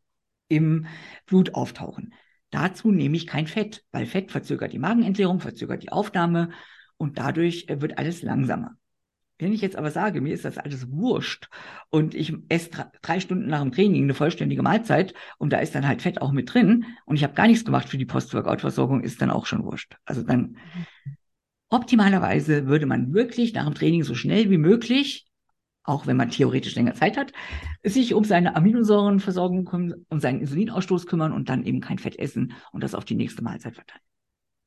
im 0.47 0.85
Blut 1.25 1.55
auftauchen. 1.55 2.13
Dazu 2.51 2.93
nehme 2.93 3.17
ich 3.17 3.27
kein 3.27 3.45
Fett, 3.45 3.83
weil 3.91 4.05
Fett 4.05 4.31
verzögert 4.31 4.71
die 4.71 4.79
Magenentleerung, 4.79 5.41
verzögert 5.41 5.83
die 5.83 5.91
Aufnahme 5.91 6.51
und 6.95 7.17
dadurch 7.17 7.65
äh, 7.67 7.81
wird 7.81 7.97
alles 7.97 8.21
langsamer. 8.21 8.77
Wenn 9.39 9.53
ich 9.53 9.61
jetzt 9.61 9.75
aber 9.75 9.91
sage, 9.91 10.21
mir 10.21 10.33
ist 10.33 10.45
das 10.45 10.57
alles 10.57 10.91
wurscht 10.91 11.49
und 11.89 12.15
ich 12.15 12.33
esse 12.49 12.69
drei 13.01 13.19
Stunden 13.19 13.47
nach 13.47 13.61
dem 13.61 13.71
Training 13.71 14.03
eine 14.03 14.13
vollständige 14.13 14.63
Mahlzeit 14.63 15.13
und 15.37 15.53
da 15.53 15.59
ist 15.59 15.75
dann 15.75 15.87
halt 15.87 16.01
Fett 16.01 16.21
auch 16.21 16.31
mit 16.31 16.53
drin 16.53 16.85
und 17.05 17.15
ich 17.15 17.23
habe 17.23 17.33
gar 17.33 17.47
nichts 17.47 17.63
gemacht 17.63 17.87
für 17.87 17.97
die 17.97 18.05
Post-Workout-Versorgung, 18.05 19.01
ist 19.01 19.21
dann 19.21 19.29
auch 19.29 19.45
schon 19.45 19.63
wurscht. 19.63 19.95
Also 20.05 20.23
dann 20.23 20.57
optimalerweise 21.69 22.65
würde 22.67 22.85
man 22.85 23.13
wirklich 23.13 23.53
nach 23.53 23.65
dem 23.65 23.75
Training 23.75 24.03
so 24.03 24.15
schnell 24.15 24.49
wie 24.49 24.57
möglich 24.57 25.27
auch 25.87 26.05
wenn 26.05 26.17
man 26.17 26.29
theoretisch 26.29 26.75
länger 26.75 26.93
Zeit 26.93 27.17
hat, 27.17 27.31
sich 27.81 28.13
um 28.13 28.25
seine 28.25 28.55
Aminosäurenversorgung, 28.55 29.67
um 30.09 30.19
seinen 30.19 30.41
Insulinausstoß 30.41 31.07
kümmern 31.07 31.31
und 31.31 31.49
dann 31.49 31.63
eben 31.63 31.79
kein 31.79 31.97
Fett 31.97 32.19
essen 32.19 32.53
und 32.73 32.83
das 32.83 32.93
auf 32.93 33.05
die 33.05 33.15
nächste 33.15 33.41
Mahlzeit 33.41 33.75
verteilen. 33.75 34.03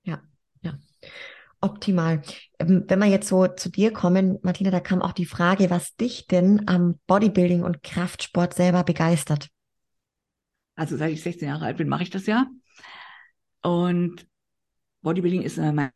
Ja, 0.02 0.22
ja. 0.62 0.78
Optimal. 1.60 2.22
Ähm, 2.58 2.84
wenn 2.88 2.98
wir 2.98 3.06
jetzt 3.06 3.28
so 3.28 3.46
zu 3.46 3.70
dir 3.70 3.92
kommen, 3.92 4.38
Martina, 4.42 4.70
da 4.70 4.80
kam 4.80 5.02
auch 5.02 5.12
die 5.12 5.26
Frage, 5.26 5.68
was 5.68 5.94
dich 5.96 6.26
denn 6.26 6.66
am 6.68 6.98
Bodybuilding 7.06 7.62
und 7.62 7.82
Kraftsport 7.82 8.54
selber 8.54 8.82
begeistert. 8.82 9.48
Also 10.74 10.96
seit 10.96 11.12
ich 11.12 11.22
16 11.22 11.48
Jahre 11.48 11.66
alt 11.66 11.76
bin, 11.76 11.88
mache 11.88 12.02
ich 12.02 12.10
das 12.10 12.26
ja. 12.26 12.46
Und 13.62 14.26
Bodybuilding 15.02 15.42
ist 15.42 15.58
mein 15.58 15.90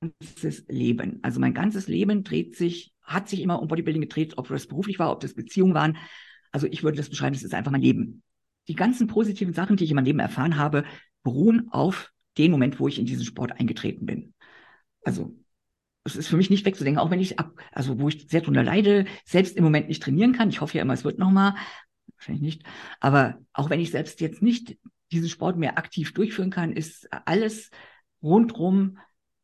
ganzes 0.00 0.64
Leben. 0.68 1.20
Also 1.22 1.40
mein 1.40 1.52
ganzes 1.52 1.88
Leben 1.88 2.24
dreht 2.24 2.56
sich, 2.56 2.94
hat 3.02 3.28
sich 3.28 3.42
immer 3.42 3.60
um 3.60 3.68
Bodybuilding 3.68 4.02
gedreht, 4.02 4.38
ob 4.38 4.48
das 4.48 4.66
beruflich 4.66 4.98
war, 4.98 5.12
ob 5.12 5.20
das 5.20 5.34
Beziehungen 5.34 5.74
waren. 5.74 5.98
Also 6.52 6.66
ich 6.66 6.82
würde 6.82 6.96
das 6.96 7.10
beschreiben, 7.10 7.34
das 7.34 7.42
ist 7.42 7.54
einfach 7.54 7.72
mein 7.72 7.82
Leben. 7.82 8.22
Die 8.68 8.74
ganzen 8.74 9.06
positiven 9.06 9.52
Sachen, 9.52 9.76
die 9.76 9.84
ich 9.84 9.90
in 9.90 9.96
meinem 9.96 10.06
Leben 10.06 10.18
erfahren 10.18 10.56
habe, 10.56 10.84
beruhen 11.22 11.68
auf 11.70 12.10
den 12.38 12.50
Moment, 12.50 12.80
wo 12.80 12.88
ich 12.88 12.98
in 12.98 13.06
diesen 13.06 13.24
Sport 13.24 13.52
eingetreten 13.52 14.06
bin. 14.06 14.34
Also 15.04 15.36
es 16.04 16.16
ist 16.16 16.28
für 16.28 16.36
mich 16.36 16.50
nicht 16.50 16.64
wegzudenken, 16.64 17.00
auch 17.00 17.10
wenn 17.10 17.20
ich 17.20 17.38
ab, 17.38 17.58
also 17.72 17.98
wo 17.98 18.08
ich 18.08 18.28
sehr 18.28 18.40
drunter 18.40 18.62
leide, 18.62 19.06
selbst 19.24 19.56
im 19.56 19.64
Moment 19.64 19.88
nicht 19.88 20.02
trainieren 20.02 20.32
kann. 20.32 20.50
Ich 20.50 20.60
hoffe 20.60 20.76
ja 20.76 20.82
immer, 20.82 20.94
es 20.94 21.04
wird 21.04 21.18
nochmal. 21.18 21.54
Wahrscheinlich 22.14 22.42
nicht. 22.42 22.62
Aber 23.00 23.38
auch 23.52 23.70
wenn 23.70 23.80
ich 23.80 23.90
selbst 23.90 24.20
jetzt 24.20 24.42
nicht 24.42 24.78
diesen 25.12 25.28
Sport 25.28 25.56
mehr 25.56 25.78
aktiv 25.78 26.14
durchführen 26.14 26.50
kann, 26.50 26.72
ist 26.72 27.08
alles 27.12 27.70
rundrum 28.22 28.98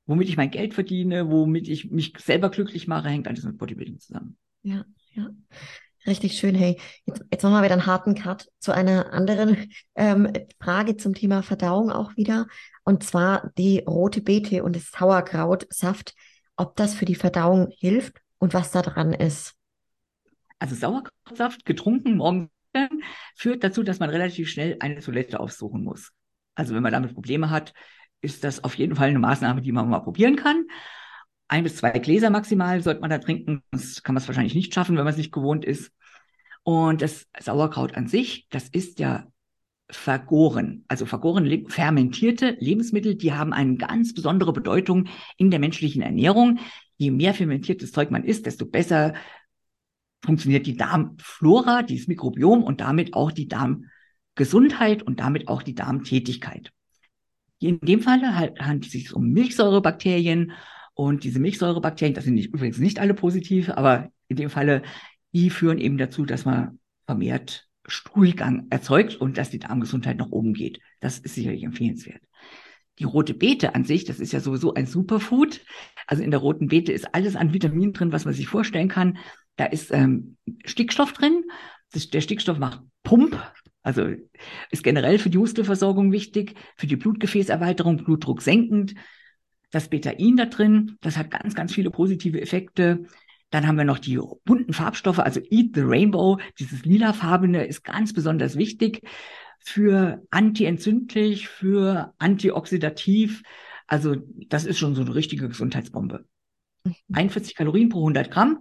womit 0.07 0.29
ich 0.29 0.37
mein 0.37 0.51
Geld 0.51 0.75
verdiene, 0.75 1.31
womit 1.31 1.69
ich 1.69 1.91
mich 1.91 2.15
selber 2.19 2.51
glücklich 2.51 2.89
mache, 2.89 3.09
hängt 3.09 3.29
alles 3.29 3.45
mit 3.45 3.59
Bodybuilding 3.59 3.99
zusammen. 3.99 4.37
Ja, 4.63 4.85
ja. 5.13 5.31
Richtig 6.07 6.37
schön. 6.37 6.55
Hey, 6.55 6.81
jetzt, 7.07 7.25
jetzt 7.31 7.43
machen 7.43 7.55
wir 7.55 7.63
wieder 7.63 7.75
einen 7.75 7.87
harten 7.87 8.15
Cut 8.15 8.49
zu 8.59 8.73
einer 8.73 9.13
anderen 9.13 9.73
ähm, 9.95 10.33
Frage 10.61 10.97
zum 10.97 11.15
Thema 11.15 11.43
Verdauung 11.43 11.91
auch 11.91 12.17
wieder. 12.17 12.49
Und 12.85 13.05
zwar 13.05 13.53
die 13.57 13.85
rote 13.87 14.21
Beete 14.21 14.65
und 14.65 14.75
das 14.75 14.91
Sauerkrautsaft, 14.91 16.15
ob 16.57 16.75
das 16.77 16.95
für 16.95 17.05
die 17.05 17.15
Verdauung 17.15 17.69
hilft 17.71 18.17
und 18.39 18.53
was 18.53 18.73
da 18.73 18.83
dran 18.83 19.13
ist. 19.13 19.55
Also 20.59 20.75
Sauerkrautsaft 20.75 21.65
getrunken 21.65 22.17
morgens 22.17 22.51
führt 23.37 23.63
dazu, 23.63 23.83
dass 23.83 24.01
man 24.01 24.11
relativ 24.11 24.49
schnell 24.49 24.77
eine 24.81 25.01
Toilette 25.01 25.39
aufsuchen 25.39 25.85
muss. 25.85 26.11
Also 26.55 26.75
wenn 26.75 26.83
man 26.83 26.93
damit 26.93 27.15
Probleme 27.15 27.51
hat, 27.51 27.75
ist 28.21 28.45
das 28.45 28.65
auf 28.65 28.75
jeden 28.77 28.97
Fall 28.97 29.09
eine 29.09 29.19
Maßnahme, 29.19 29.63
die 29.63 29.73
man 29.73 29.89
mal 29.89 30.01
probieren 30.01 30.37
kann. 30.37 30.67
Ein 31.53 31.65
bis 31.65 31.77
zwei 31.77 31.91
Gläser 31.91 32.31
maximal 32.31 32.83
sollte 32.83 33.03
man 33.03 33.11
da 33.11 33.19
trinken. 33.19 33.63
Das 33.73 34.03
kann 34.03 34.15
man 34.15 34.23
es 34.23 34.27
wahrscheinlich 34.27 34.55
nicht 34.55 34.73
schaffen, 34.73 34.97
wenn 34.97 35.05
man 35.05 35.13
es 35.13 35.19
nicht 35.19 35.33
gewohnt 35.33 35.67
ist. 35.67 35.93
Und 36.63 37.03
das 37.03 37.27
Sauerkraut 37.39 37.95
an 37.95 38.09
sich, 38.09 38.49
das 38.49 38.71
ist 38.71 38.99
ja 39.01 39.27
vergoren, 39.91 40.87
also 40.89 41.05
vergoren 41.05 41.69
fermentierte 41.69 42.57
Lebensmittel, 42.59 43.17
die 43.17 43.35
haben 43.35 43.53
eine 43.53 43.77
ganz 43.77 44.15
besondere 44.15 44.55
Bedeutung 44.55 45.09
in 45.37 45.51
der 45.51 45.61
menschlichen 45.61 46.01
Ernährung. 46.01 46.59
Je 46.97 47.11
mehr 47.11 47.35
fermentiertes 47.35 47.93
Zeug 47.93 48.11
man 48.11 48.25
isst, 48.25 48.47
desto 48.47 48.65
besser 48.65 49.13
funktioniert 50.25 50.67
die 50.67 50.79
Darmflora, 50.79 51.83
dieses 51.83 52.09
Mikrobiom 52.09 52.63
und 52.63 52.81
damit 52.81 53.13
auch 53.13 53.31
die 53.31 53.49
Darmgesundheit 53.49 55.03
und 55.03 55.21
damit 55.21 55.49
auch 55.49 55.63
die 55.63 55.75
Darmtätigkeit. 55.75 56.71
In 57.59 57.79
dem 57.81 58.01
Fall 58.01 58.23
handelt 58.59 58.87
es 58.87 58.93
sich 58.93 59.13
um 59.13 59.29
Milchsäurebakterien 59.33 60.53
und 60.95 61.25
diese 61.25 61.41
Milchsäurebakterien, 61.41 62.15
das 62.15 62.25
sind 62.25 62.35
nicht, 62.35 62.53
übrigens 62.53 62.79
nicht 62.79 62.99
alle 62.99 63.15
positiv, 63.15 63.71
aber 63.71 64.11
in 64.29 64.37
dem 64.37 64.51
Falle, 64.51 64.83
die 65.33 65.51
führen 65.51 65.79
eben 65.79 65.99
dazu, 65.99 66.25
dass 66.25 66.45
man 66.45 66.79
vermehrt 67.07 67.69
Stuhlgang 67.87 68.67
erzeugt 68.71 69.17
und 69.17 69.39
dass 69.39 69.51
die 69.51 69.59
Darmgesundheit 69.59 70.19
nach 70.19 70.31
oben 70.31 70.55
geht. 70.55 70.81
Das 71.01 71.19
ist 71.19 71.35
sicherlich 71.35 71.65
empfehlenswert. 71.65 72.23
Die 72.99 73.05
rote 73.05 73.35
Beete 73.35 73.75
an 73.75 73.85
sich, 73.85 74.05
das 74.05 74.21
ist 74.21 74.33
ja 74.33 74.41
sowieso 74.41 74.75
ein 74.75 74.87
Superfood. 74.87 75.65
Also 76.07 76.23
in 76.23 76.31
der 76.31 76.41
roten 76.41 76.69
Beete 76.69 76.93
ist 76.93 77.15
alles 77.15 77.37
an 77.37 77.53
Vitaminen 77.53 77.95
drin, 77.95 78.13
was 78.13 78.25
man 78.25 78.35
sich 78.35 78.49
vorstellen 78.49 78.89
kann. 78.89 79.19
Da 79.57 79.65
ist 79.65 79.91
ähm, 79.93 80.37
Stickstoff 80.65 81.13
drin. 81.13 81.45
Das, 81.93 82.11
der 82.11 82.21
Stickstoff 82.21 82.59
macht 82.59 82.83
Pump, 83.03 83.37
also 83.83 84.07
ist 84.71 84.85
generell 84.85 85.19
für 85.19 85.31
die 85.31 85.39
Muskelversorgung 85.39 86.13
wichtig, 86.13 86.55
für 86.77 86.87
die 86.87 86.97
Blutgefäßerweiterung, 86.97 88.05
Blutdruck 88.05 88.43
senkend. 88.43 88.95
Das 89.73 89.89
Betain 89.89 90.37
da 90.37 90.47
drin, 90.47 90.97
das 91.01 91.17
hat 91.17 91.31
ganz, 91.31 91.57
ganz 91.57 91.75
viele 91.75 91.91
positive 91.91 92.41
Effekte. 92.41 93.07
Dann 93.51 93.67
haben 93.67 93.77
wir 93.77 93.85
noch 93.85 93.99
die 93.99 94.21
bunten 94.45 94.73
Farbstoffe, 94.73 95.19
also 95.19 95.41
Eat 95.51 95.75
the 95.75 95.83
Rainbow, 95.83 96.39
dieses 96.59 96.85
lilafarbene 96.85 97.65
ist 97.65 97.83
ganz 97.83 98.13
besonders 98.13 98.57
wichtig 98.57 99.03
für 99.59 100.23
antientzündlich, 100.31 101.49
für 101.49 102.15
antioxidativ. 102.19 103.43
Also 103.87 104.17
das 104.49 104.65
ist 104.65 104.79
schon 104.79 104.95
so 104.95 105.03
eine 105.03 105.15
richtige 105.15 105.49
Gesundheitsbombe. 105.49 106.25
41 107.13 107.55
mhm. 107.55 107.57
Kalorien 107.57 107.89
pro 107.89 108.01
100 108.01 108.31
Gramm, 108.31 108.61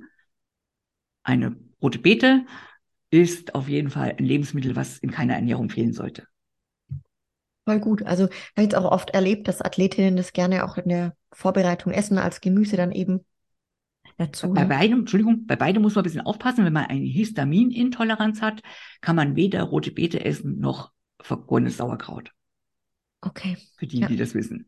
eine 1.24 1.56
rote 1.82 2.00
Beete 2.00 2.46
ist 3.10 3.56
auf 3.56 3.68
jeden 3.68 3.90
Fall 3.90 4.16
ein 4.18 4.24
Lebensmittel, 4.24 4.76
was 4.76 4.98
in 4.98 5.12
keiner 5.12 5.36
Ernährung 5.36 5.70
fehlen 5.70 5.94
sollte. 5.94 6.28
Voll 7.66 7.80
gut. 7.80 8.04
Also 8.04 8.28
ich 8.28 8.52
habe 8.58 8.64
jetzt 8.64 8.76
auch 8.76 8.92
oft 8.92 9.12
erlebt, 9.12 9.48
dass 9.48 9.62
Athletinnen 9.62 10.16
das 10.16 10.34
gerne 10.34 10.66
auch 10.66 10.78
in 10.78 10.90
der 10.90 11.16
Vorbereitung 11.32 11.94
essen, 11.94 12.18
als 12.18 12.42
Gemüse 12.42 12.76
dann 12.76 12.92
eben 12.92 13.26
dazu. 14.18 14.54
Bei 14.54 14.64
ne? 14.64 14.70
beidem, 14.70 15.00
Entschuldigung, 15.00 15.46
bei 15.46 15.56
beidem 15.56 15.82
muss 15.82 15.96
man 15.96 16.02
ein 16.02 16.06
bisschen 16.06 16.22
aufpassen. 16.22 16.66
Wenn 16.66 16.74
man 16.74 16.86
eine 16.86 17.06
Histaminintoleranz 17.06 18.42
hat, 18.42 18.62
kann 19.02 19.16
man 19.16 19.36
weder 19.36 19.64
rote 19.64 19.92
Beete 19.92 20.26
essen 20.26 20.60
noch 20.60 20.92
vergorenes 21.22 21.78
Sauerkraut. 21.78 22.32
Okay. 23.22 23.58
Für 23.78 23.88
die, 23.88 24.00
ja. 24.00 24.08
die 24.08 24.18
das 24.18 24.34
wissen. 24.34 24.68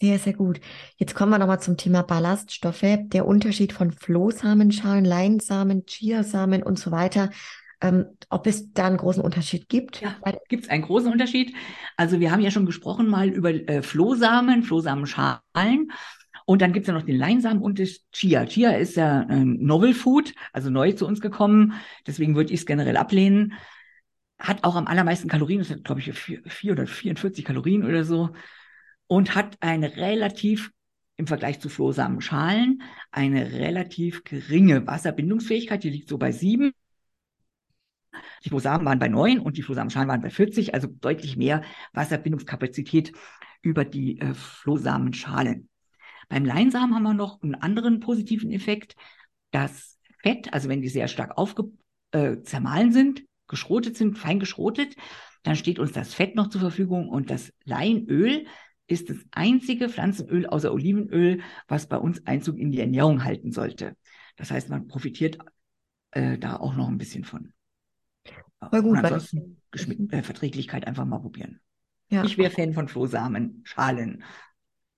Sehr, 0.00 0.18
sehr 0.18 0.34
gut. 0.34 0.60
Jetzt 0.96 1.14
kommen 1.14 1.30
wir 1.30 1.38
nochmal 1.38 1.60
zum 1.60 1.76
Thema 1.76 2.02
Ballaststoffe. 2.02 2.84
Der 3.04 3.26
Unterschied 3.26 3.72
von 3.72 3.92
Flohsamenschalen, 3.92 5.04
Leinsamen, 5.04 5.86
Chiasamen 5.86 6.62
und 6.62 6.78
so 6.78 6.90
weiter. 6.90 7.30
Ähm, 7.84 8.06
ob 8.30 8.46
es 8.46 8.72
da 8.72 8.86
einen 8.86 8.96
großen 8.96 9.22
Unterschied 9.22 9.68
gibt? 9.68 10.00
Ja, 10.00 10.16
gibt 10.48 10.64
es 10.64 10.70
einen 10.70 10.84
großen 10.84 11.12
Unterschied. 11.12 11.54
Also 11.98 12.18
wir 12.18 12.32
haben 12.32 12.40
ja 12.40 12.50
schon 12.50 12.64
gesprochen 12.64 13.08
mal 13.08 13.28
über 13.28 13.50
äh, 13.50 13.82
Flohsamen, 13.82 14.62
Flohsamenschalen. 14.62 15.92
Und 16.46 16.62
dann 16.62 16.72
gibt 16.72 16.84
es 16.84 16.88
ja 16.88 16.94
noch 16.94 17.04
den 17.04 17.18
Leinsamen 17.18 17.62
und 17.62 17.78
das 17.78 18.00
Chia. 18.10 18.46
Chia 18.46 18.70
ist 18.70 18.96
ja 18.96 19.20
ein 19.20 19.58
Novel 19.60 19.92
Food, 19.92 20.32
also 20.54 20.70
neu 20.70 20.92
zu 20.92 21.06
uns 21.06 21.20
gekommen. 21.20 21.74
Deswegen 22.06 22.36
würde 22.36 22.54
ich 22.54 22.60
es 22.60 22.66
generell 22.66 22.96
ablehnen. 22.96 23.52
Hat 24.38 24.64
auch 24.64 24.76
am 24.76 24.86
allermeisten 24.86 25.28
Kalorien, 25.28 25.58
das 25.58 25.68
sind, 25.68 25.84
glaube 25.84 26.00
ich, 26.00 26.10
vier 26.14 26.72
oder 26.72 26.86
44 26.86 27.44
Kalorien 27.44 27.84
oder 27.84 28.04
so. 28.04 28.30
Und 29.08 29.34
hat 29.34 29.58
eine 29.60 29.96
relativ, 29.96 30.70
im 31.18 31.26
Vergleich 31.26 31.60
zu 31.60 31.68
Flohsamenschalen, 31.68 32.82
eine 33.10 33.52
relativ 33.52 34.24
geringe 34.24 34.86
Wasserbindungsfähigkeit. 34.86 35.84
Die 35.84 35.90
liegt 35.90 36.08
so 36.08 36.16
bei 36.16 36.32
sieben. 36.32 36.72
Die 38.44 38.48
Flohsamen 38.48 38.86
waren 38.86 38.98
bei 38.98 39.08
neun 39.08 39.38
und 39.38 39.56
die 39.56 39.62
Flohsamenschalen 39.62 40.08
waren 40.08 40.20
bei 40.20 40.30
40, 40.30 40.74
also 40.74 40.88
deutlich 40.88 41.36
mehr 41.36 41.62
Wasserbindungskapazität 41.92 43.12
über 43.62 43.84
die 43.84 44.20
äh, 44.20 44.34
Flohsamenschalen. 44.34 45.68
Beim 46.28 46.44
Leinsamen 46.44 46.94
haben 46.94 47.02
wir 47.02 47.14
noch 47.14 47.42
einen 47.42 47.54
anderen 47.54 48.00
positiven 48.00 48.50
Effekt. 48.50 48.96
Das 49.50 49.98
Fett, 50.22 50.52
also 50.52 50.68
wenn 50.68 50.82
die 50.82 50.88
sehr 50.88 51.08
stark 51.08 51.36
aufge 51.36 51.64
äh, 52.12 52.40
zermahlen 52.42 52.92
sind, 52.92 53.24
geschrotet 53.46 53.96
sind, 53.96 54.18
fein 54.18 54.40
geschrotet, 54.40 54.94
dann 55.42 55.56
steht 55.56 55.78
uns 55.78 55.92
das 55.92 56.14
Fett 56.14 56.34
noch 56.34 56.48
zur 56.48 56.60
Verfügung 56.60 57.08
und 57.08 57.30
das 57.30 57.52
Leinöl 57.64 58.46
ist 58.86 59.10
das 59.10 59.18
einzige 59.30 59.88
Pflanzenöl 59.88 60.46
außer 60.46 60.72
Olivenöl, 60.72 61.42
was 61.68 61.86
bei 61.86 61.96
uns 61.96 62.26
Einzug 62.26 62.58
in 62.58 62.70
die 62.70 62.80
Ernährung 62.80 63.24
halten 63.24 63.52
sollte. 63.52 63.96
Das 64.36 64.50
heißt, 64.50 64.68
man 64.68 64.88
profitiert 64.88 65.38
äh, 66.10 66.38
da 66.38 66.56
auch 66.56 66.74
noch 66.74 66.88
ein 66.88 66.98
bisschen 66.98 67.24
von. 67.24 67.52
Voll 68.70 68.82
gut, 68.82 68.98
und 68.98 69.04
ansonsten 69.04 69.60
äh, 70.10 70.22
Verträglichkeit 70.22 70.86
einfach 70.86 71.04
mal 71.04 71.18
probieren. 71.18 71.60
Ja. 72.08 72.24
Ich 72.24 72.38
wäre 72.38 72.50
Fan 72.50 72.72
von 72.74 72.88
Flohsamen, 72.88 73.62
Schalen. 73.64 74.22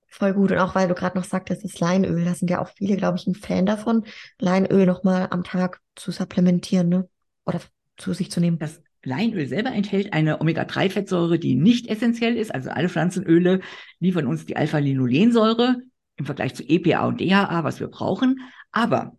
Voll 0.08 0.32
gut. 0.34 0.52
Und 0.52 0.58
auch 0.58 0.74
weil 0.74 0.88
du 0.88 0.94
gerade 0.94 1.16
noch 1.16 1.24
sagtest, 1.24 1.64
das 1.64 1.78
Leinöl, 1.78 2.24
da 2.24 2.34
sind 2.34 2.50
ja 2.50 2.60
auch 2.60 2.68
viele, 2.68 2.96
glaube 2.96 3.18
ich, 3.18 3.26
ein 3.26 3.34
Fan 3.34 3.66
davon, 3.66 4.04
Leinöl 4.38 4.86
nochmal 4.86 5.28
am 5.30 5.44
Tag 5.44 5.80
zu 5.94 6.10
supplementieren, 6.10 6.88
ne? 6.88 7.08
Oder 7.44 7.60
zu 7.96 8.12
sich 8.12 8.30
zu 8.30 8.40
nehmen. 8.40 8.58
Das 8.58 8.82
Leinöl 9.02 9.46
selber 9.46 9.72
enthält 9.72 10.12
eine 10.12 10.40
Omega-3-Fettsäure, 10.40 11.38
die 11.38 11.54
nicht 11.54 11.86
essentiell 11.88 12.36
ist. 12.36 12.54
Also 12.54 12.70
alle 12.70 12.88
Pflanzenöle 12.88 13.60
liefern 14.00 14.26
uns 14.26 14.46
die 14.46 14.56
Alpha-Linolensäure 14.56 15.82
im 16.16 16.26
Vergleich 16.26 16.54
zu 16.54 16.64
EPA 16.64 17.06
und 17.06 17.20
DHA, 17.20 17.62
was 17.62 17.78
wir 17.78 17.88
brauchen. 17.88 18.40
Aber 18.72 19.16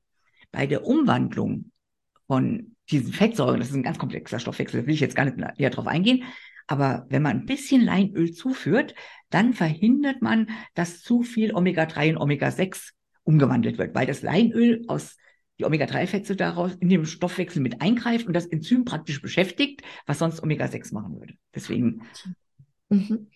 bei 0.52 0.68
der 0.68 0.86
Umwandlung 0.86 1.72
von 2.28 2.76
diesen 2.90 3.14
Fettsäuren, 3.14 3.60
das 3.60 3.70
ist 3.70 3.76
ein 3.76 3.84
ganz 3.84 3.98
komplexer 3.98 4.40
Stoffwechsel, 4.40 4.82
da 4.82 4.88
will 4.88 4.94
ich 4.94 5.00
jetzt 5.00 5.16
gar 5.16 5.26
nicht 5.26 5.38
näher 5.38 5.70
drauf 5.70 5.88
eingehen, 5.88 6.24
aber 6.68 7.06
wenn 7.10 7.22
man 7.22 7.38
ein 7.38 7.46
bisschen 7.46 7.82
Leinöl 7.82 8.32
zuführt, 8.32 8.94
dann 9.30 9.54
verhindert 9.54 10.22
man, 10.22 10.50
dass 10.74 11.02
zu 11.02 11.24
viel 11.24 11.54
Omega-3 11.54 12.12
und 12.12 12.18
Omega-6 12.18 12.92
umgewandelt 13.24 13.78
wird, 13.78 13.96
weil 13.96 14.06
das 14.06 14.22
Leinöl 14.22 14.84
aus 14.88 15.18
die 15.60 15.66
Omega-3-Fette 15.66 16.36
daraus 16.36 16.76
in 16.76 16.90
dem 16.90 17.06
Stoffwechsel 17.06 17.62
mit 17.62 17.82
eingreift 17.82 18.28
und 18.28 18.34
das 18.34 18.46
Enzym 18.46 18.86
praktisch 18.86 19.22
beschäftigt, 19.22 19.82
was 20.06 20.20
sonst 20.20 20.44
Omega-6 20.44 20.94
machen 20.94 21.20
würde. 21.20 21.34
Deswegen. 21.56 22.04
Mhm. 22.90 23.28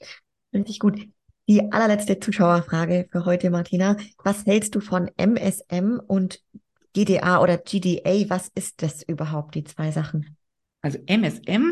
Richtig 0.54 0.80
gut. 0.80 1.08
Die 1.48 1.72
allerletzte 1.72 2.20
Zuschauerfrage 2.20 3.08
für 3.12 3.26
heute, 3.26 3.50
Martina. 3.50 3.98
Was 4.24 4.46
hältst 4.46 4.76
du 4.76 4.80
von 4.82 5.10
MSM 5.18 6.00
und 6.06 6.42
GDA 6.94 7.42
oder 7.42 7.58
GDA? 7.58 8.30
Was 8.30 8.50
ist 8.54 8.82
das 8.82 9.04
überhaupt, 9.04 9.56
die 9.56 9.64
zwei 9.64 9.92
Sachen? 9.92 10.38
Also 10.82 11.00
MSM, 11.06 11.72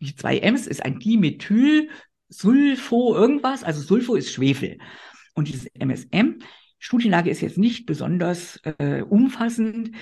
die 0.00 0.16
zwei 0.16 0.38
Ms, 0.38 0.66
ist 0.66 0.84
ein 0.84 0.98
Dimethyl 0.98 1.88
Sulfo 2.28 3.14
irgendwas. 3.14 3.62
Also 3.64 3.80
Sulfo 3.80 4.14
ist 4.14 4.32
Schwefel. 4.32 4.78
Und 5.34 5.48
dieses 5.48 5.66
MSM 5.74 6.38
Studienlage 6.84 7.30
ist 7.30 7.40
jetzt 7.40 7.56
nicht 7.56 7.86
besonders 7.86 8.60
äh, 8.78 9.00
umfassend, 9.00 9.92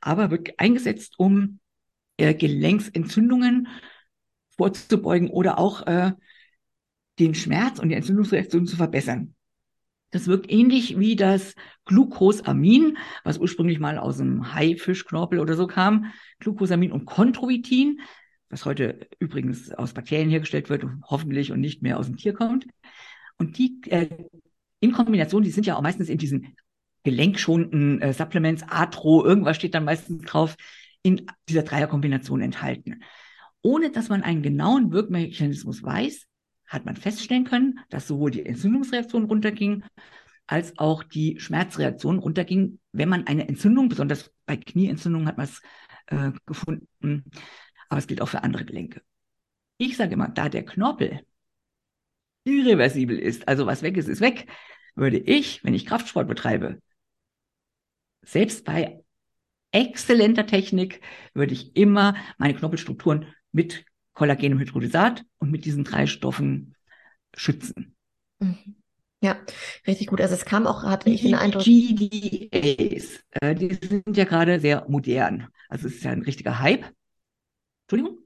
aber 0.00 0.30
wird 0.30 0.50
eingesetzt, 0.56 1.14
um 1.18 1.58
äh, 2.16 2.32
Gelenksentzündungen 2.32 3.66
vorzubeugen 4.56 5.30
oder 5.30 5.58
auch 5.58 5.84
äh, 5.88 6.12
den 7.18 7.34
Schmerz 7.34 7.80
und 7.80 7.88
die 7.88 7.96
Entzündungsreaktion 7.96 8.68
zu 8.68 8.76
verbessern. 8.76 9.34
Das 10.12 10.28
wirkt 10.28 10.52
ähnlich 10.52 10.98
wie 10.98 11.16
das 11.16 11.54
Glucosamin, 11.86 12.98
was 13.24 13.38
ursprünglich 13.38 13.80
mal 13.80 13.98
aus 13.98 14.18
dem 14.18 14.54
Haifischknorpel 14.54 15.40
oder 15.40 15.54
so 15.54 15.66
kam. 15.66 16.12
Glucosamin 16.38 16.92
und 16.92 17.06
Chondroitin, 17.06 18.00
was 18.50 18.66
heute 18.66 19.08
übrigens 19.18 19.72
aus 19.72 19.94
Bakterien 19.94 20.28
hergestellt 20.28 20.68
wird, 20.68 20.84
hoffentlich 21.04 21.50
und 21.50 21.60
nicht 21.60 21.82
mehr 21.82 21.98
aus 21.98 22.06
dem 22.06 22.18
Tier 22.18 22.34
kommt. 22.34 22.66
Und 23.38 23.56
die 23.56 23.80
äh, 23.88 24.08
in 24.80 24.92
Kombination, 24.92 25.42
die 25.42 25.50
sind 25.50 25.66
ja 25.66 25.76
auch 25.76 25.82
meistens 25.82 26.10
in 26.10 26.18
diesen 26.18 26.54
gelenkschonenden 27.04 28.02
äh, 28.02 28.12
Supplements, 28.12 28.64
Atro, 28.68 29.24
irgendwas 29.24 29.56
steht 29.56 29.74
dann 29.74 29.84
meistens 29.84 30.22
drauf, 30.22 30.56
in 31.02 31.26
dieser 31.48 31.62
Dreierkombination 31.62 32.42
enthalten. 32.42 33.02
Ohne 33.62 33.90
dass 33.90 34.10
man 34.10 34.22
einen 34.22 34.42
genauen 34.42 34.92
Wirkmechanismus 34.92 35.82
weiß, 35.82 36.26
hat 36.72 36.86
man 36.86 36.96
feststellen 36.96 37.44
können, 37.44 37.80
dass 37.90 38.08
sowohl 38.08 38.30
die 38.30 38.46
Entzündungsreaktion 38.46 39.24
runterging, 39.24 39.84
als 40.46 40.78
auch 40.78 41.02
die 41.02 41.38
Schmerzreaktion 41.38 42.18
runterging, 42.18 42.80
wenn 42.92 43.08
man 43.08 43.26
eine 43.26 43.48
Entzündung, 43.48 43.88
besonders 43.88 44.32
bei 44.46 44.56
Knieentzündungen 44.56 45.28
hat 45.28 45.36
man 45.36 45.46
es 45.46 45.62
äh, 46.06 46.32
gefunden, 46.46 47.30
aber 47.88 47.98
es 47.98 48.06
gilt 48.06 48.22
auch 48.22 48.28
für 48.28 48.42
andere 48.42 48.64
Gelenke. 48.64 49.02
Ich 49.76 49.96
sage 49.96 50.14
immer, 50.14 50.28
da 50.28 50.48
der 50.48 50.64
Knorpel 50.64 51.20
irreversibel 52.44 53.18
ist, 53.18 53.46
also 53.46 53.66
was 53.66 53.82
weg 53.82 53.96
ist, 53.96 54.08
ist 54.08 54.20
weg, 54.20 54.46
würde 54.94 55.18
ich, 55.18 55.62
wenn 55.64 55.74
ich 55.74 55.86
Kraftsport 55.86 56.26
betreibe, 56.26 56.80
selbst 58.22 58.64
bei 58.64 59.04
exzellenter 59.72 60.46
Technik, 60.46 61.00
würde 61.34 61.54
ich 61.54 61.76
immer 61.76 62.16
meine 62.38 62.54
Knorpelstrukturen 62.54 63.26
mit 63.52 63.84
Kollagen 64.14 64.52
und 64.52 64.60
Hydrolysat 64.60 65.24
und 65.38 65.50
mit 65.50 65.64
diesen 65.64 65.84
drei 65.84 66.06
Stoffen 66.06 66.74
schützen. 67.34 67.94
Mhm. 68.40 68.76
Ja, 69.22 69.36
richtig 69.86 70.08
gut. 70.08 70.20
Also 70.20 70.34
es 70.34 70.44
kam 70.44 70.66
auch, 70.66 70.82
hatte 70.82 71.08
ich 71.08 71.22
den 71.22 71.36
Eindruck. 71.36 71.62
GDAs, 71.62 73.20
äh, 73.30 73.54
die 73.54 73.78
sind 73.80 74.16
ja 74.16 74.24
gerade 74.24 74.58
sehr 74.58 74.84
modern. 74.88 75.46
Also 75.68 75.86
es 75.86 75.94
ist 75.94 76.04
ja 76.04 76.10
ein 76.10 76.22
richtiger 76.22 76.58
Hype. 76.58 76.84
Entschuldigung? 77.86 78.18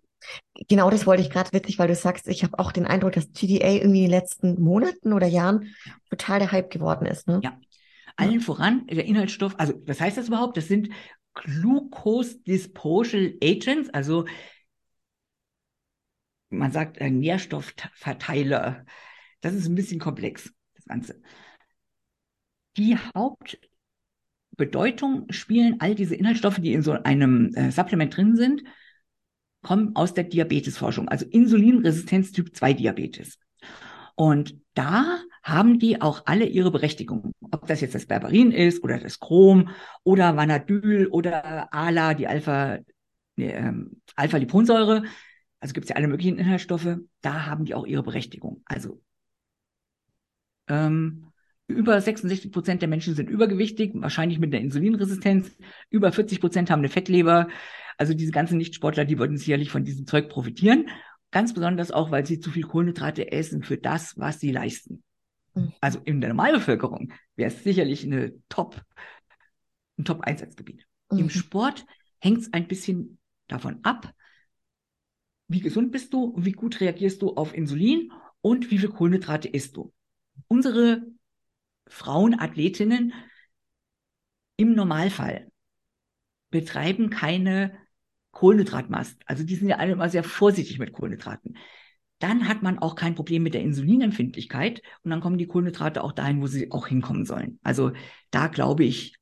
Genau 0.68 0.88
das 0.88 1.06
wollte 1.06 1.22
ich 1.22 1.30
gerade 1.30 1.52
witzig, 1.52 1.78
weil 1.78 1.88
du 1.88 1.94
sagst, 1.94 2.26
ich 2.28 2.42
habe 2.42 2.58
auch 2.58 2.72
den 2.72 2.86
Eindruck, 2.86 3.12
dass 3.12 3.30
GDA 3.32 3.68
irgendwie 3.68 4.04
in 4.04 4.04
den 4.04 4.10
letzten 4.10 4.60
Monaten 4.60 5.12
oder 5.12 5.26
Jahren 5.26 5.74
total 6.08 6.38
der 6.38 6.50
Hype 6.50 6.70
geworden 6.70 7.04
ist. 7.06 7.28
Ne? 7.28 7.40
Ja. 7.44 7.60
Allen 8.16 8.40
voran 8.40 8.86
der 8.86 9.04
Inhaltsstoff, 9.04 9.54
also 9.58 9.74
was 9.84 10.00
heißt 10.00 10.16
das 10.16 10.28
überhaupt? 10.28 10.56
Das 10.56 10.68
sind 10.68 10.88
Glucose 11.34 12.38
Disposal 12.46 13.34
Agents, 13.42 13.90
also 13.90 14.24
man 16.50 16.72
sagt 16.72 16.98
äh, 16.98 17.10
Nährstoffverteiler. 17.10 18.84
Das 19.40 19.54
ist 19.54 19.68
ein 19.68 19.74
bisschen 19.74 20.00
komplex, 20.00 20.52
das 20.74 20.84
Ganze. 20.86 21.20
Die 22.76 22.96
Hauptbedeutung 23.14 25.26
spielen 25.30 25.76
all 25.80 25.94
diese 25.94 26.14
Inhaltsstoffe, 26.14 26.58
die 26.58 26.72
in 26.72 26.82
so 26.82 26.92
einem 26.92 27.54
äh, 27.54 27.70
Supplement 27.70 28.16
drin 28.16 28.36
sind, 28.36 28.62
kommen 29.62 29.96
aus 29.96 30.14
der 30.14 30.24
Diabetesforschung, 30.24 31.08
also 31.08 31.26
Insulinresistenz 31.26 32.32
Typ 32.32 32.54
2 32.54 32.74
Diabetes. 32.74 33.38
Und 34.14 34.58
da 34.74 35.18
haben 35.42 35.78
die 35.78 36.00
auch 36.00 36.22
alle 36.26 36.46
ihre 36.46 36.70
Berechtigung. 36.70 37.32
Ob 37.50 37.66
das 37.66 37.80
jetzt 37.80 37.94
das 37.94 38.06
Berberin 38.06 38.50
ist 38.50 38.82
oder 38.82 38.98
das 38.98 39.20
Chrom 39.20 39.70
oder 40.04 40.36
Vanadyl 40.36 41.08
oder 41.08 41.72
ALA, 41.72 42.14
die 42.14 42.26
Alpha, 42.26 42.78
nee, 43.36 43.50
ähm, 43.50 44.00
Alpha-Liponsäure. 44.16 45.04
Also 45.60 45.72
gibt 45.72 45.84
es 45.84 45.90
ja 45.90 45.96
alle 45.96 46.08
möglichen 46.08 46.38
Inhaltsstoffe. 46.38 46.98
Da 47.22 47.46
haben 47.46 47.64
die 47.64 47.74
auch 47.74 47.86
ihre 47.86 48.02
Berechtigung. 48.02 48.62
Also 48.66 49.02
ähm, 50.68 51.32
über 51.68 52.00
66 52.00 52.52
Prozent 52.52 52.82
der 52.82 52.88
Menschen 52.88 53.14
sind 53.14 53.28
übergewichtig, 53.28 53.92
wahrscheinlich 53.94 54.38
mit 54.38 54.54
einer 54.54 54.62
Insulinresistenz. 54.62 55.56
Über 55.90 56.12
40 56.12 56.40
Prozent 56.40 56.70
haben 56.70 56.80
eine 56.80 56.88
Fettleber. 56.88 57.48
Also 57.98 58.14
diese 58.14 58.30
ganzen 58.30 58.58
Nichtsportler, 58.58 59.04
die 59.04 59.18
würden 59.18 59.36
sicherlich 59.36 59.70
von 59.70 59.84
diesem 59.84 60.06
Zeug 60.06 60.28
profitieren. 60.28 60.88
Ganz 61.32 61.54
besonders 61.54 61.90
auch, 61.90 62.10
weil 62.10 62.24
sie 62.24 62.38
zu 62.38 62.50
viel 62.50 62.62
Kohlenhydrate 62.62 63.32
essen 63.32 63.62
für 63.62 63.78
das, 63.78 64.16
was 64.16 64.38
sie 64.38 64.52
leisten. 64.52 65.02
Mhm. 65.54 65.72
Also 65.80 65.98
in 66.04 66.20
der 66.20 66.28
Normalbevölkerung 66.28 67.12
wäre 67.34 67.50
es 67.50 67.64
sicherlich 67.64 68.04
eine 68.04 68.34
Top, 68.48 68.80
ein 69.98 70.04
Top-Einsatzgebiet. 70.04 70.86
Mhm. 71.10 71.18
Im 71.18 71.30
Sport 71.30 71.84
hängt 72.20 72.38
es 72.38 72.52
ein 72.52 72.68
bisschen 72.68 73.18
davon 73.48 73.80
ab, 73.82 74.12
wie 75.48 75.60
gesund 75.60 75.92
bist 75.92 76.12
du, 76.12 76.34
wie 76.36 76.52
gut 76.52 76.80
reagierst 76.80 77.22
du 77.22 77.34
auf 77.34 77.54
Insulin 77.54 78.12
und 78.40 78.70
wie 78.70 78.78
viel 78.78 78.88
Kohlenhydrate 78.88 79.48
isst 79.48 79.76
du. 79.76 79.92
Unsere 80.48 81.02
Frauenathletinnen 81.88 83.12
im 84.56 84.74
Normalfall 84.74 85.50
betreiben 86.50 87.10
keine 87.10 87.76
Kohlenhydratmast. 88.32 89.22
Also 89.26 89.44
die 89.44 89.54
sind 89.54 89.68
ja 89.68 89.76
alle 89.76 89.92
immer 89.92 90.08
sehr 90.08 90.24
vorsichtig 90.24 90.78
mit 90.78 90.92
Kohlenhydraten. 90.92 91.56
Dann 92.18 92.48
hat 92.48 92.62
man 92.62 92.78
auch 92.78 92.94
kein 92.94 93.14
Problem 93.14 93.42
mit 93.42 93.54
der 93.54 93.62
Insulinempfindlichkeit 93.62 94.82
und 95.02 95.10
dann 95.10 95.20
kommen 95.20 95.38
die 95.38 95.46
Kohlenhydrate 95.46 96.02
auch 96.02 96.12
dahin, 96.12 96.40
wo 96.40 96.46
sie 96.46 96.70
auch 96.70 96.86
hinkommen 96.86 97.26
sollen. 97.26 97.58
Also 97.62 97.92
da 98.30 98.48
glaube 98.48 98.84
ich, 98.84 99.16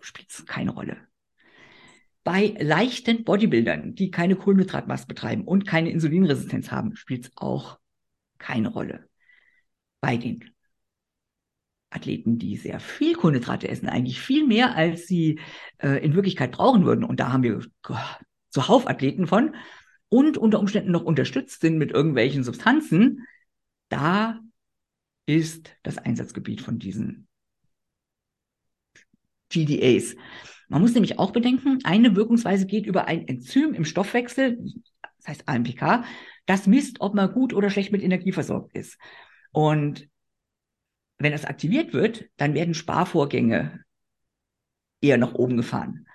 spielt 0.00 0.30
es 0.30 0.46
keine 0.46 0.70
Rolle. 0.70 1.08
Bei 2.24 2.56
leichten 2.58 3.22
Bodybuildern, 3.24 3.94
die 3.94 4.10
keine 4.10 4.34
Kohlenhydratmast 4.34 5.06
betreiben 5.06 5.44
und 5.44 5.66
keine 5.66 5.90
Insulinresistenz 5.90 6.70
haben, 6.70 6.96
spielt 6.96 7.26
es 7.26 7.32
auch 7.36 7.78
keine 8.38 8.68
Rolle. 8.68 9.08
Bei 10.00 10.16
den 10.16 10.50
Athleten, 11.90 12.38
die 12.38 12.56
sehr 12.56 12.80
viel 12.80 13.14
Kohlenhydrate 13.14 13.68
essen, 13.68 13.88
eigentlich 13.88 14.20
viel 14.20 14.46
mehr, 14.46 14.74
als 14.74 15.06
sie 15.06 15.38
äh, 15.78 16.02
in 16.04 16.14
Wirklichkeit 16.14 16.52
brauchen 16.52 16.84
würden. 16.84 17.04
Und 17.04 17.20
da 17.20 17.30
haben 17.30 17.42
wir 17.42 17.60
zuhauf 18.48 18.88
Athleten 18.88 19.26
von 19.26 19.54
und 20.08 20.38
unter 20.38 20.60
Umständen 20.60 20.92
noch 20.92 21.04
unterstützt 21.04 21.60
sind 21.60 21.76
mit 21.76 21.92
irgendwelchen 21.92 22.42
Substanzen. 22.42 23.26
Da 23.90 24.40
ist 25.26 25.76
das 25.82 25.98
Einsatzgebiet 25.98 26.62
von 26.62 26.78
diesen 26.78 27.28
GDAs. 29.50 30.16
Man 30.68 30.80
muss 30.80 30.94
nämlich 30.94 31.18
auch 31.18 31.32
bedenken, 31.32 31.78
eine 31.84 32.16
Wirkungsweise 32.16 32.66
geht 32.66 32.86
über 32.86 33.06
ein 33.06 33.26
Enzym 33.28 33.74
im 33.74 33.84
Stoffwechsel, 33.84 34.58
das 35.18 35.28
heißt 35.28 35.48
AMPK, 35.48 36.04
das 36.46 36.66
misst, 36.66 37.00
ob 37.00 37.14
man 37.14 37.32
gut 37.32 37.52
oder 37.52 37.70
schlecht 37.70 37.92
mit 37.92 38.02
Energie 38.02 38.32
versorgt 38.32 38.74
ist. 38.74 38.98
Und 39.52 40.08
wenn 41.18 41.32
das 41.32 41.44
aktiviert 41.44 41.92
wird, 41.92 42.26
dann 42.36 42.54
werden 42.54 42.74
Sparvorgänge 42.74 43.84
eher 45.00 45.18
nach 45.18 45.34
oben 45.34 45.56
gefahren. 45.56 46.06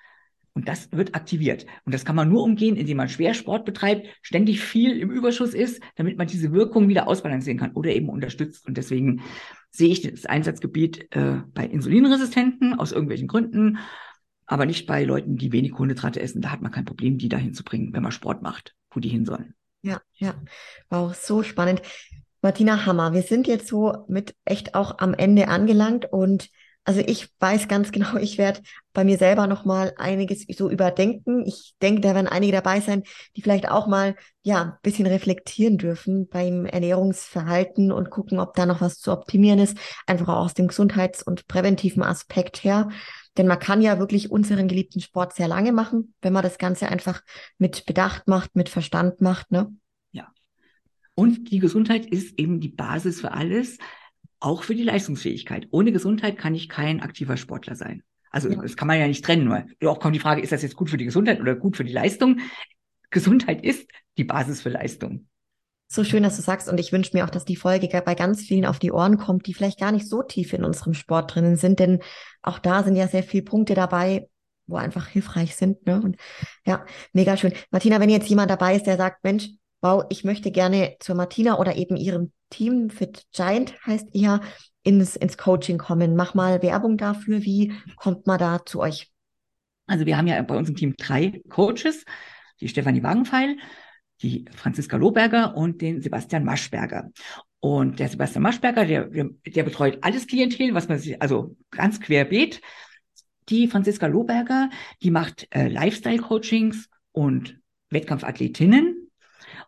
Und 0.54 0.68
das 0.68 0.92
wird 0.92 1.16
aktiviert. 1.16 1.66
Und 1.86 1.94
das 1.94 2.04
kann 2.04 2.16
man 2.16 2.28
nur 2.28 2.44
umgehen, 2.44 2.76
indem 2.76 2.98
man 2.98 3.08
Schwersport 3.08 3.66
betreibt, 3.66 4.08
ständig 4.22 4.60
viel 4.62 5.00
im 5.00 5.10
Überschuss 5.10 5.54
ist, 5.54 5.82
damit 5.96 6.18
man 6.18 6.28
diese 6.28 6.52
Wirkung 6.52 6.90
wieder 6.90 7.08
ausbalancieren 7.08 7.58
kann 7.58 7.72
oder 7.74 7.92
eben 7.92 8.10
unterstützt. 8.10 8.68
Und 8.68 8.78
deswegen 8.78 9.22
sehe 9.70 9.90
ich 9.90 10.02
das 10.02 10.26
Einsatzgebiet 10.26 11.16
äh, 11.16 11.44
bei 11.54 11.66
Insulinresistenten 11.66 12.74
aus 12.74 12.92
irgendwelchen 12.92 13.28
Gründen, 13.28 13.78
aber 14.50 14.66
nicht 14.66 14.88
bei 14.88 15.04
Leuten, 15.04 15.38
die 15.38 15.52
wenig 15.52 15.74
Kohlenhydrate 15.74 16.20
essen. 16.20 16.42
Da 16.42 16.50
hat 16.50 16.62
man 16.62 16.72
kein 16.72 16.86
Problem, 16.86 17.20
die 17.20 17.30
dahin 17.30 17.54
zu 17.54 17.64
bringen, 17.64 17.94
wenn 17.94 18.02
man 18.02 18.12
Sport 18.12 18.42
macht, 18.42 18.76
wo 18.90 19.00
die 19.00 19.10
hin 19.10 19.26
sollen. 19.26 19.54
Ja, 19.84 20.02
ja. 20.16 20.34
Wow, 20.90 21.16
so 21.16 21.44
spannend. 21.44 21.84
Martina 22.42 22.86
Hammer, 22.86 23.14
wir 23.14 23.22
sind 23.22 23.48
jetzt 23.48 23.68
so 23.68 24.06
mit 24.08 24.36
echt 24.46 24.74
auch 24.74 24.98
am 24.98 25.14
Ende 25.14 25.50
angelangt 25.50 26.12
und 26.12 26.50
also 26.84 27.02
ich 27.06 27.30
weiß 27.40 27.68
ganz 27.68 27.92
genau, 27.92 28.16
ich 28.16 28.40
werde 28.40 28.62
bei 28.92 29.04
mir 29.04 29.20
selber 29.20 29.46
noch 29.46 29.66
mal 29.66 29.94
einiges 29.98 30.46
so 30.58 30.68
überdenken. 30.72 31.46
Ich 31.46 31.76
denke, 31.84 32.02
da 32.02 32.16
werden 32.16 32.28
einige 32.28 32.54
dabei 32.54 32.80
sein, 32.80 33.04
die 33.36 33.44
vielleicht 33.44 33.70
auch 33.70 33.86
mal 33.86 34.16
ja 34.42 34.64
ein 34.64 34.74
bisschen 34.82 35.06
reflektieren 35.06 35.78
dürfen 35.78 36.28
beim 36.28 36.66
Ernährungsverhalten 36.66 37.92
und 37.92 38.10
gucken, 38.10 38.40
ob 38.40 38.56
da 38.56 38.66
noch 38.66 38.82
was 38.82 38.98
zu 38.98 39.12
optimieren 39.12 39.60
ist, 39.60 39.78
einfach 40.08 40.30
auch 40.30 40.46
aus 40.46 40.56
dem 40.56 40.70
Gesundheits- 40.70 41.22
und 41.22 41.48
präventiven 41.48 42.02
Aspekt 42.02 42.64
her. 42.64 42.90
Denn 43.40 43.48
man 43.48 43.58
kann 43.58 43.82
ja 43.82 43.98
wirklich 43.98 44.30
unseren 44.30 44.68
geliebten 44.68 45.00
Sport 45.00 45.34
sehr 45.34 45.48
lange 45.48 45.72
machen, 45.72 46.14
wenn 46.22 46.34
man 46.34 46.44
das 46.44 46.58
Ganze 46.58 46.90
einfach 46.90 47.22
mit 47.58 47.86
Bedacht 47.86 48.28
macht, 48.28 48.54
mit 48.54 48.68
Verstand 48.68 49.22
macht, 49.22 49.50
ne? 49.50 49.74
Und 51.16 51.50
die 51.50 51.60
Gesundheit 51.60 52.06
ist 52.06 52.38
eben 52.38 52.60
die 52.60 52.68
Basis 52.68 53.22
für 53.22 53.32
alles, 53.32 53.78
auch 54.42 54.64
für 54.64 54.76
die 54.76 54.84
Leistungsfähigkeit. 54.84 55.70
Ohne 55.72 55.94
Gesundheit 55.94 56.38
kann 56.38 56.54
ich 56.54 56.68
kein 56.68 57.00
aktiver 57.00 57.38
Sportler 57.38 57.76
sein. 57.76 58.04
Also 58.30 58.50
ja. 58.50 58.62
das 58.62 58.76
kann 58.76 58.90
man 58.90 59.00
ja 59.00 59.08
nicht 59.08 59.24
trennen. 59.24 59.46
Nur 59.82 59.92
auch 59.92 60.02
kommt 60.02 60.16
die 60.16 60.20
Frage, 60.20 60.42
ist 60.42 60.52
das 60.52 60.62
jetzt 60.62 60.76
gut 60.76 60.90
für 60.90 60.98
die 60.98 61.06
Gesundheit 61.06 61.40
oder 61.40 61.56
gut 61.56 61.78
für 61.78 61.86
die 61.86 61.94
Leistung? 61.94 62.42
Gesundheit 63.10 63.64
ist 63.64 63.90
die 64.18 64.26
Basis 64.26 64.62
für 64.62 64.70
Leistung. 64.70 65.29
So 65.92 66.04
schön, 66.04 66.22
dass 66.22 66.36
du 66.36 66.44
sagst. 66.44 66.70
Und 66.70 66.80
ich 66.80 66.92
wünsche 66.92 67.18
mir 67.18 67.26
auch, 67.26 67.32
dass 67.32 67.46
die 67.46 67.56
Folge 67.56 67.88
bei 68.06 68.14
ganz 68.14 68.42
vielen 68.42 68.68
auf 68.68 68.78
die 68.78 68.92
Ohren 68.92 69.18
kommt, 69.18 69.48
die 69.48 69.56
vielleicht 69.56 69.80
gar 69.80 69.92
nicht 69.92 70.08
so 70.08 70.22
tief 70.22 70.54
in 70.54 70.64
unserem 70.64 70.94
Sport 70.94 71.34
drinnen 71.34 71.56
sind. 71.56 71.80
Denn 71.80 72.00
auch 72.44 72.60
da 72.60 72.84
sind 72.84 72.96
ja 72.96 73.08
sehr 73.08 73.24
viele 73.24 73.42
Punkte 73.42 73.74
dabei, 73.74 74.30
wo 74.68 74.76
einfach 74.76 75.08
hilfreich 75.08 75.56
sind. 75.56 75.88
Ne? 75.88 76.00
Und 76.00 76.18
ja, 76.64 76.86
mega 77.12 77.36
schön. 77.38 77.54
Martina, 77.72 78.00
wenn 78.00 78.10
jetzt 78.10 78.30
jemand 78.30 78.52
dabei 78.52 78.76
ist, 78.76 78.86
der 78.86 78.98
sagt, 78.98 79.24
Mensch, 79.24 79.50
wow, 79.82 80.04
ich 80.10 80.24
möchte 80.24 80.52
gerne 80.52 80.96
zur 81.00 81.16
Martina 81.16 81.58
oder 81.58 81.76
eben 81.76 81.96
ihrem 81.96 82.32
Team 82.52 82.92
Fit 82.92 83.24
Giant 83.32 83.74
heißt 83.86 84.10
ihr, 84.14 84.42
ins, 84.84 85.16
ins 85.16 85.38
Coaching 85.40 85.80
kommen. 85.80 86.16
Mach 86.16 86.36
mal 86.36 86.62
Werbung 86.62 86.98
dafür. 86.98 87.42
Wie 87.42 87.74
kommt 87.98 88.28
man 88.28 88.38
da 88.38 88.64
zu 88.64 88.80
euch? 88.80 89.12
Also 89.88 90.06
wir 90.06 90.18
haben 90.18 90.28
ja 90.28 90.40
bei 90.44 90.56
uns 90.56 90.70
im 90.70 90.76
Team 90.76 90.94
drei 90.98 91.42
Coaches, 91.50 92.06
die 92.62 92.68
Stefanie 92.68 93.02
Wagenfeil, 93.02 93.58
die 94.22 94.46
Franziska 94.54 94.98
Lohberger 94.98 95.56
und 95.56 95.82
den 95.82 96.02
Sebastian 96.02 96.44
Maschberger. 96.44 97.10
Und 97.60 98.00
der 98.00 98.08
Sebastian 98.08 98.44
Maschberger, 98.44 98.86
der, 98.86 99.10
der 99.46 99.64
betreut 99.64 100.00
alles 100.02 100.28
Klientel, 100.28 100.74
was 100.74 100.88
man 100.88 101.00
sich, 101.00 101.22
also 101.22 101.56
ganz 101.72 102.00
querbeet. 102.00 102.62
Die 103.50 103.68
Franziska 103.68 104.08
Lohberger, 104.08 104.70
die 105.02 105.12
macht 105.12 105.48
äh, 105.52 105.68
Lifestyle-Coachings 105.68 106.90
und 107.12 107.60
Wettkampfathletinnen 107.90 109.10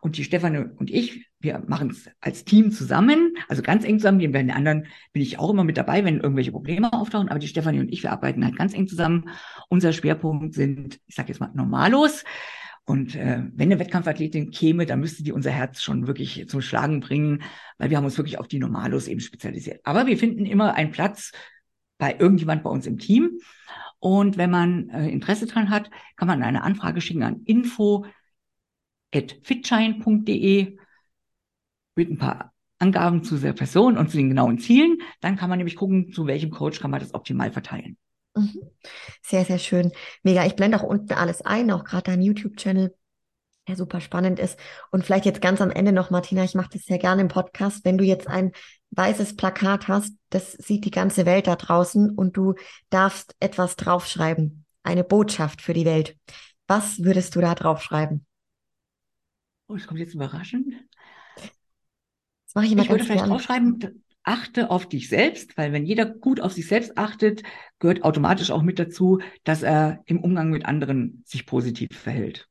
und 0.00 0.16
die 0.16 0.24
Stefanie 0.24 0.64
und 0.76 0.90
ich, 0.90 1.26
wir 1.40 1.62
machen 1.66 1.90
es 1.90 2.08
als 2.20 2.44
Team 2.44 2.70
zusammen, 2.70 3.36
also 3.48 3.62
ganz 3.62 3.84
eng 3.84 3.98
zusammen. 3.98 4.32
bei 4.32 4.42
den 4.42 4.50
anderen 4.50 4.86
bin 5.12 5.22
ich 5.22 5.38
auch 5.38 5.50
immer 5.50 5.64
mit 5.64 5.76
dabei, 5.76 6.04
wenn 6.04 6.20
irgendwelche 6.20 6.52
Probleme 6.52 6.92
auftauchen. 6.92 7.28
Aber 7.28 7.38
die 7.38 7.48
Stefanie 7.48 7.80
und 7.80 7.92
ich, 7.92 8.02
wir 8.02 8.12
arbeiten 8.12 8.44
halt 8.44 8.56
ganz 8.56 8.74
eng 8.74 8.86
zusammen. 8.86 9.28
Unser 9.68 9.92
Schwerpunkt 9.92 10.54
sind, 10.54 11.00
ich 11.06 11.14
sage 11.14 11.28
jetzt 11.28 11.40
mal, 11.40 11.50
Normalos. 11.54 12.24
Und 12.84 13.14
äh, 13.14 13.42
wenn 13.54 13.70
eine 13.70 13.78
Wettkampfathletin 13.78 14.50
käme, 14.50 14.86
dann 14.86 15.00
müsste 15.00 15.22
die 15.22 15.32
unser 15.32 15.50
Herz 15.52 15.82
schon 15.82 16.06
wirklich 16.06 16.48
zum 16.48 16.60
Schlagen 16.60 17.00
bringen, 17.00 17.42
weil 17.78 17.90
wir 17.90 17.96
haben 17.96 18.04
uns 18.04 18.18
wirklich 18.18 18.38
auf 18.38 18.48
die 18.48 18.58
Normalos 18.58 19.06
eben 19.06 19.20
spezialisiert. 19.20 19.80
Aber 19.84 20.06
wir 20.06 20.18
finden 20.18 20.46
immer 20.46 20.74
einen 20.74 20.90
Platz 20.90 21.32
bei 21.98 22.16
irgendjemand 22.18 22.64
bei 22.64 22.70
uns 22.70 22.86
im 22.86 22.98
Team. 22.98 23.38
Und 24.00 24.36
wenn 24.36 24.50
man 24.50 24.88
äh, 24.90 25.08
Interesse 25.08 25.46
dran 25.46 25.70
hat, 25.70 25.90
kann 26.16 26.26
man 26.26 26.42
eine 26.42 26.64
Anfrage 26.64 27.00
schicken 27.00 27.22
an 27.22 27.42
info 27.44 28.04
fitschein.de 29.12 30.76
mit 31.94 32.10
ein 32.10 32.18
paar 32.18 32.52
Angaben 32.78 33.22
zu 33.22 33.36
der 33.36 33.52
Person 33.52 33.96
und 33.96 34.10
zu 34.10 34.16
den 34.16 34.30
genauen 34.30 34.58
Zielen. 34.58 34.98
Dann 35.20 35.36
kann 35.36 35.48
man 35.48 35.58
nämlich 35.58 35.76
gucken, 35.76 36.12
zu 36.12 36.26
welchem 36.26 36.50
Coach 36.50 36.80
kann 36.80 36.90
man 36.90 36.98
das 36.98 37.14
optimal 37.14 37.52
verteilen. 37.52 37.96
Mhm. 38.34 38.62
Sehr, 39.22 39.44
sehr 39.44 39.58
schön. 39.58 39.92
Mega. 40.22 40.44
Ich 40.46 40.56
blende 40.56 40.78
auch 40.78 40.84
unten 40.84 41.12
alles 41.12 41.42
ein, 41.42 41.70
auch 41.70 41.84
gerade 41.84 42.04
dein 42.04 42.22
YouTube-Channel, 42.22 42.94
der 43.68 43.76
super 43.76 44.00
spannend 44.00 44.38
ist. 44.38 44.58
Und 44.90 45.04
vielleicht 45.04 45.26
jetzt 45.26 45.42
ganz 45.42 45.60
am 45.60 45.70
Ende 45.70 45.92
noch, 45.92 46.10
Martina, 46.10 46.42
ich 46.44 46.54
mache 46.54 46.70
das 46.72 46.84
sehr 46.84 46.98
gerne 46.98 47.22
im 47.22 47.28
Podcast, 47.28 47.84
wenn 47.84 47.98
du 47.98 48.04
jetzt 48.04 48.28
ein 48.28 48.52
weißes 48.90 49.36
Plakat 49.36 49.88
hast, 49.88 50.14
das 50.30 50.52
sieht 50.52 50.84
die 50.84 50.90
ganze 50.90 51.24
Welt 51.26 51.46
da 51.46 51.56
draußen 51.56 52.10
und 52.10 52.36
du 52.36 52.54
darfst 52.90 53.34
etwas 53.40 53.76
draufschreiben, 53.76 54.64
eine 54.82 55.04
Botschaft 55.04 55.62
für 55.62 55.72
die 55.72 55.86
Welt. 55.86 56.16
Was 56.66 57.02
würdest 57.02 57.34
du 57.34 57.40
da 57.40 57.54
draufschreiben? 57.54 58.26
Oh, 59.68 59.76
das 59.76 59.86
kommt 59.86 60.00
jetzt 60.00 60.14
überraschend. 60.14 60.74
Das 62.46 62.54
mache 62.54 62.66
ich 62.66 62.72
immer 62.72 62.82
Ich 62.82 62.90
würde 62.90 63.04
vielleicht 63.04 63.20
gern. 63.20 63.30
draufschreiben, 63.30 64.04
achte 64.24 64.70
auf 64.70 64.88
dich 64.88 65.08
selbst, 65.08 65.56
weil 65.56 65.72
wenn 65.72 65.84
jeder 65.84 66.06
gut 66.06 66.40
auf 66.40 66.52
sich 66.52 66.66
selbst 66.66 66.96
achtet, 66.96 67.42
gehört 67.78 68.04
automatisch 68.04 68.50
auch 68.50 68.62
mit 68.62 68.78
dazu, 68.78 69.20
dass 69.44 69.62
er 69.62 70.02
im 70.06 70.20
Umgang 70.20 70.50
mit 70.50 70.64
anderen 70.66 71.22
sich 71.26 71.46
positiv 71.46 71.88
verhält. 71.98 72.48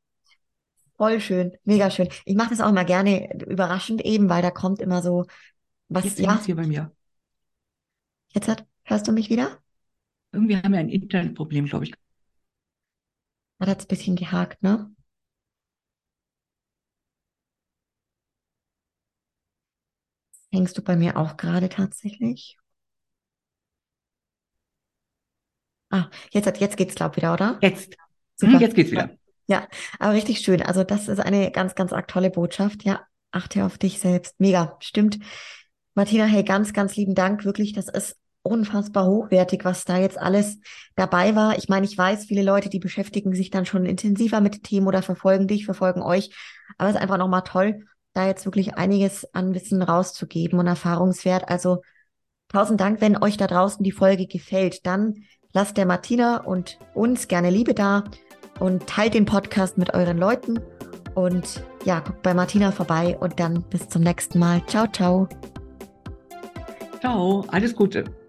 Voll 0.97 1.19
schön, 1.19 1.51
mega 1.63 1.89
schön. 1.89 2.09
Ich 2.25 2.35
mache 2.35 2.51
das 2.51 2.61
auch 2.61 2.69
immer 2.69 2.85
gerne 2.85 3.27
überraschend 3.47 4.01
eben, 4.05 4.29
weil 4.29 4.41
da 4.41 4.51
kommt 4.51 4.79
immer 4.81 5.01
so 5.01 5.25
was, 5.89 6.05
Jetzt 6.05 6.19
ja, 6.19 6.39
hier 6.45 6.55
bei 6.55 6.67
mir. 6.67 6.91
jetzt 8.33 8.47
hat, 8.49 8.65
hörst 8.83 9.07
du 9.07 9.11
mich 9.13 9.29
wieder? 9.29 9.57
Irgendwie 10.33 10.57
haben 10.57 10.73
wir 10.73 10.79
ein 10.79 10.89
Internetproblem, 10.89 11.65
glaube 11.67 11.85
ich. 11.85 11.93
Hat 13.61 13.69
jetzt 13.69 13.85
ein 13.85 13.87
bisschen 13.87 14.15
gehakt, 14.17 14.61
ne? 14.61 14.93
Hängst 20.51 20.77
du 20.77 20.81
bei 20.81 20.95
mir 20.95 21.17
auch 21.17 21.37
gerade 21.37 21.69
tatsächlich? 21.69 22.57
Ah, 25.89 26.09
jetzt 26.31 26.47
hat, 26.47 26.59
jetzt 26.59 26.77
geht's, 26.77 26.95
glaub 26.95 27.17
wieder, 27.17 27.33
oder? 27.33 27.57
Jetzt. 27.61 27.95
Super. 28.35 28.53
Hm, 28.53 28.59
jetzt 28.61 28.75
geht's 28.75 28.91
wieder. 28.91 29.09
Ja, 29.47 29.67
aber 29.99 30.13
richtig 30.13 30.39
schön. 30.39 30.61
Also 30.61 30.83
das 30.83 31.07
ist 31.07 31.19
eine 31.19 31.51
ganz, 31.51 31.75
ganz 31.75 31.91
arg 31.91 32.07
tolle 32.07 32.31
Botschaft. 32.31 32.83
Ja, 32.83 33.01
achte 33.31 33.65
auf 33.65 33.77
dich 33.77 33.99
selbst. 33.99 34.39
Mega, 34.39 34.77
stimmt. 34.79 35.19
Martina, 35.93 36.23
hey, 36.25 36.43
ganz, 36.43 36.73
ganz 36.73 36.95
lieben 36.95 37.15
Dank. 37.15 37.43
Wirklich, 37.43 37.73
das 37.73 37.89
ist 37.89 38.17
unfassbar 38.43 39.05
hochwertig, 39.05 39.65
was 39.65 39.83
da 39.85 39.97
jetzt 39.97 40.17
alles 40.17 40.59
dabei 40.95 41.35
war. 41.35 41.57
Ich 41.57 41.67
meine, 41.67 41.85
ich 41.85 41.97
weiß, 41.97 42.25
viele 42.25 42.43
Leute, 42.43 42.69
die 42.69 42.79
beschäftigen 42.79 43.35
sich 43.35 43.49
dann 43.49 43.65
schon 43.65 43.85
intensiver 43.85 44.41
mit 44.41 44.63
Themen 44.63 44.87
oder 44.87 45.01
verfolgen 45.01 45.47
dich, 45.47 45.65
verfolgen 45.65 46.01
euch. 46.01 46.33
Aber 46.77 46.89
es 46.89 46.95
ist 46.95 47.01
einfach 47.01 47.17
nochmal 47.17 47.43
toll, 47.43 47.85
da 48.13 48.27
jetzt 48.27 48.45
wirklich 48.45 48.75
einiges 48.75 49.25
an 49.33 49.53
Wissen 49.53 49.81
rauszugeben 49.81 50.59
und 50.59 50.67
Erfahrungswert. 50.67 51.49
Also 51.49 51.81
tausend 52.49 52.81
Dank, 52.81 53.01
wenn 53.01 53.21
euch 53.21 53.37
da 53.37 53.47
draußen 53.47 53.83
die 53.83 53.91
Folge 53.91 54.27
gefällt. 54.27 54.85
Dann 54.85 55.23
lasst 55.53 55.77
der 55.77 55.85
Martina 55.85 56.37
und 56.43 56.77
uns 56.93 57.27
gerne 57.27 57.49
Liebe 57.49 57.73
da 57.73 58.03
und 58.59 58.87
teilt 58.87 59.13
den 59.13 59.25
Podcast 59.25 59.77
mit 59.77 59.93
euren 59.93 60.17
Leuten. 60.17 60.59
Und 61.15 61.63
ja, 61.83 61.99
guckt 61.99 62.21
bei 62.21 62.33
Martina 62.33 62.71
vorbei 62.71 63.17
und 63.19 63.39
dann 63.39 63.63
bis 63.63 63.89
zum 63.89 64.03
nächsten 64.03 64.39
Mal. 64.39 64.65
Ciao, 64.67 64.87
ciao. 64.87 65.27
Ciao, 66.99 67.43
alles 67.49 67.75
Gute. 67.75 68.20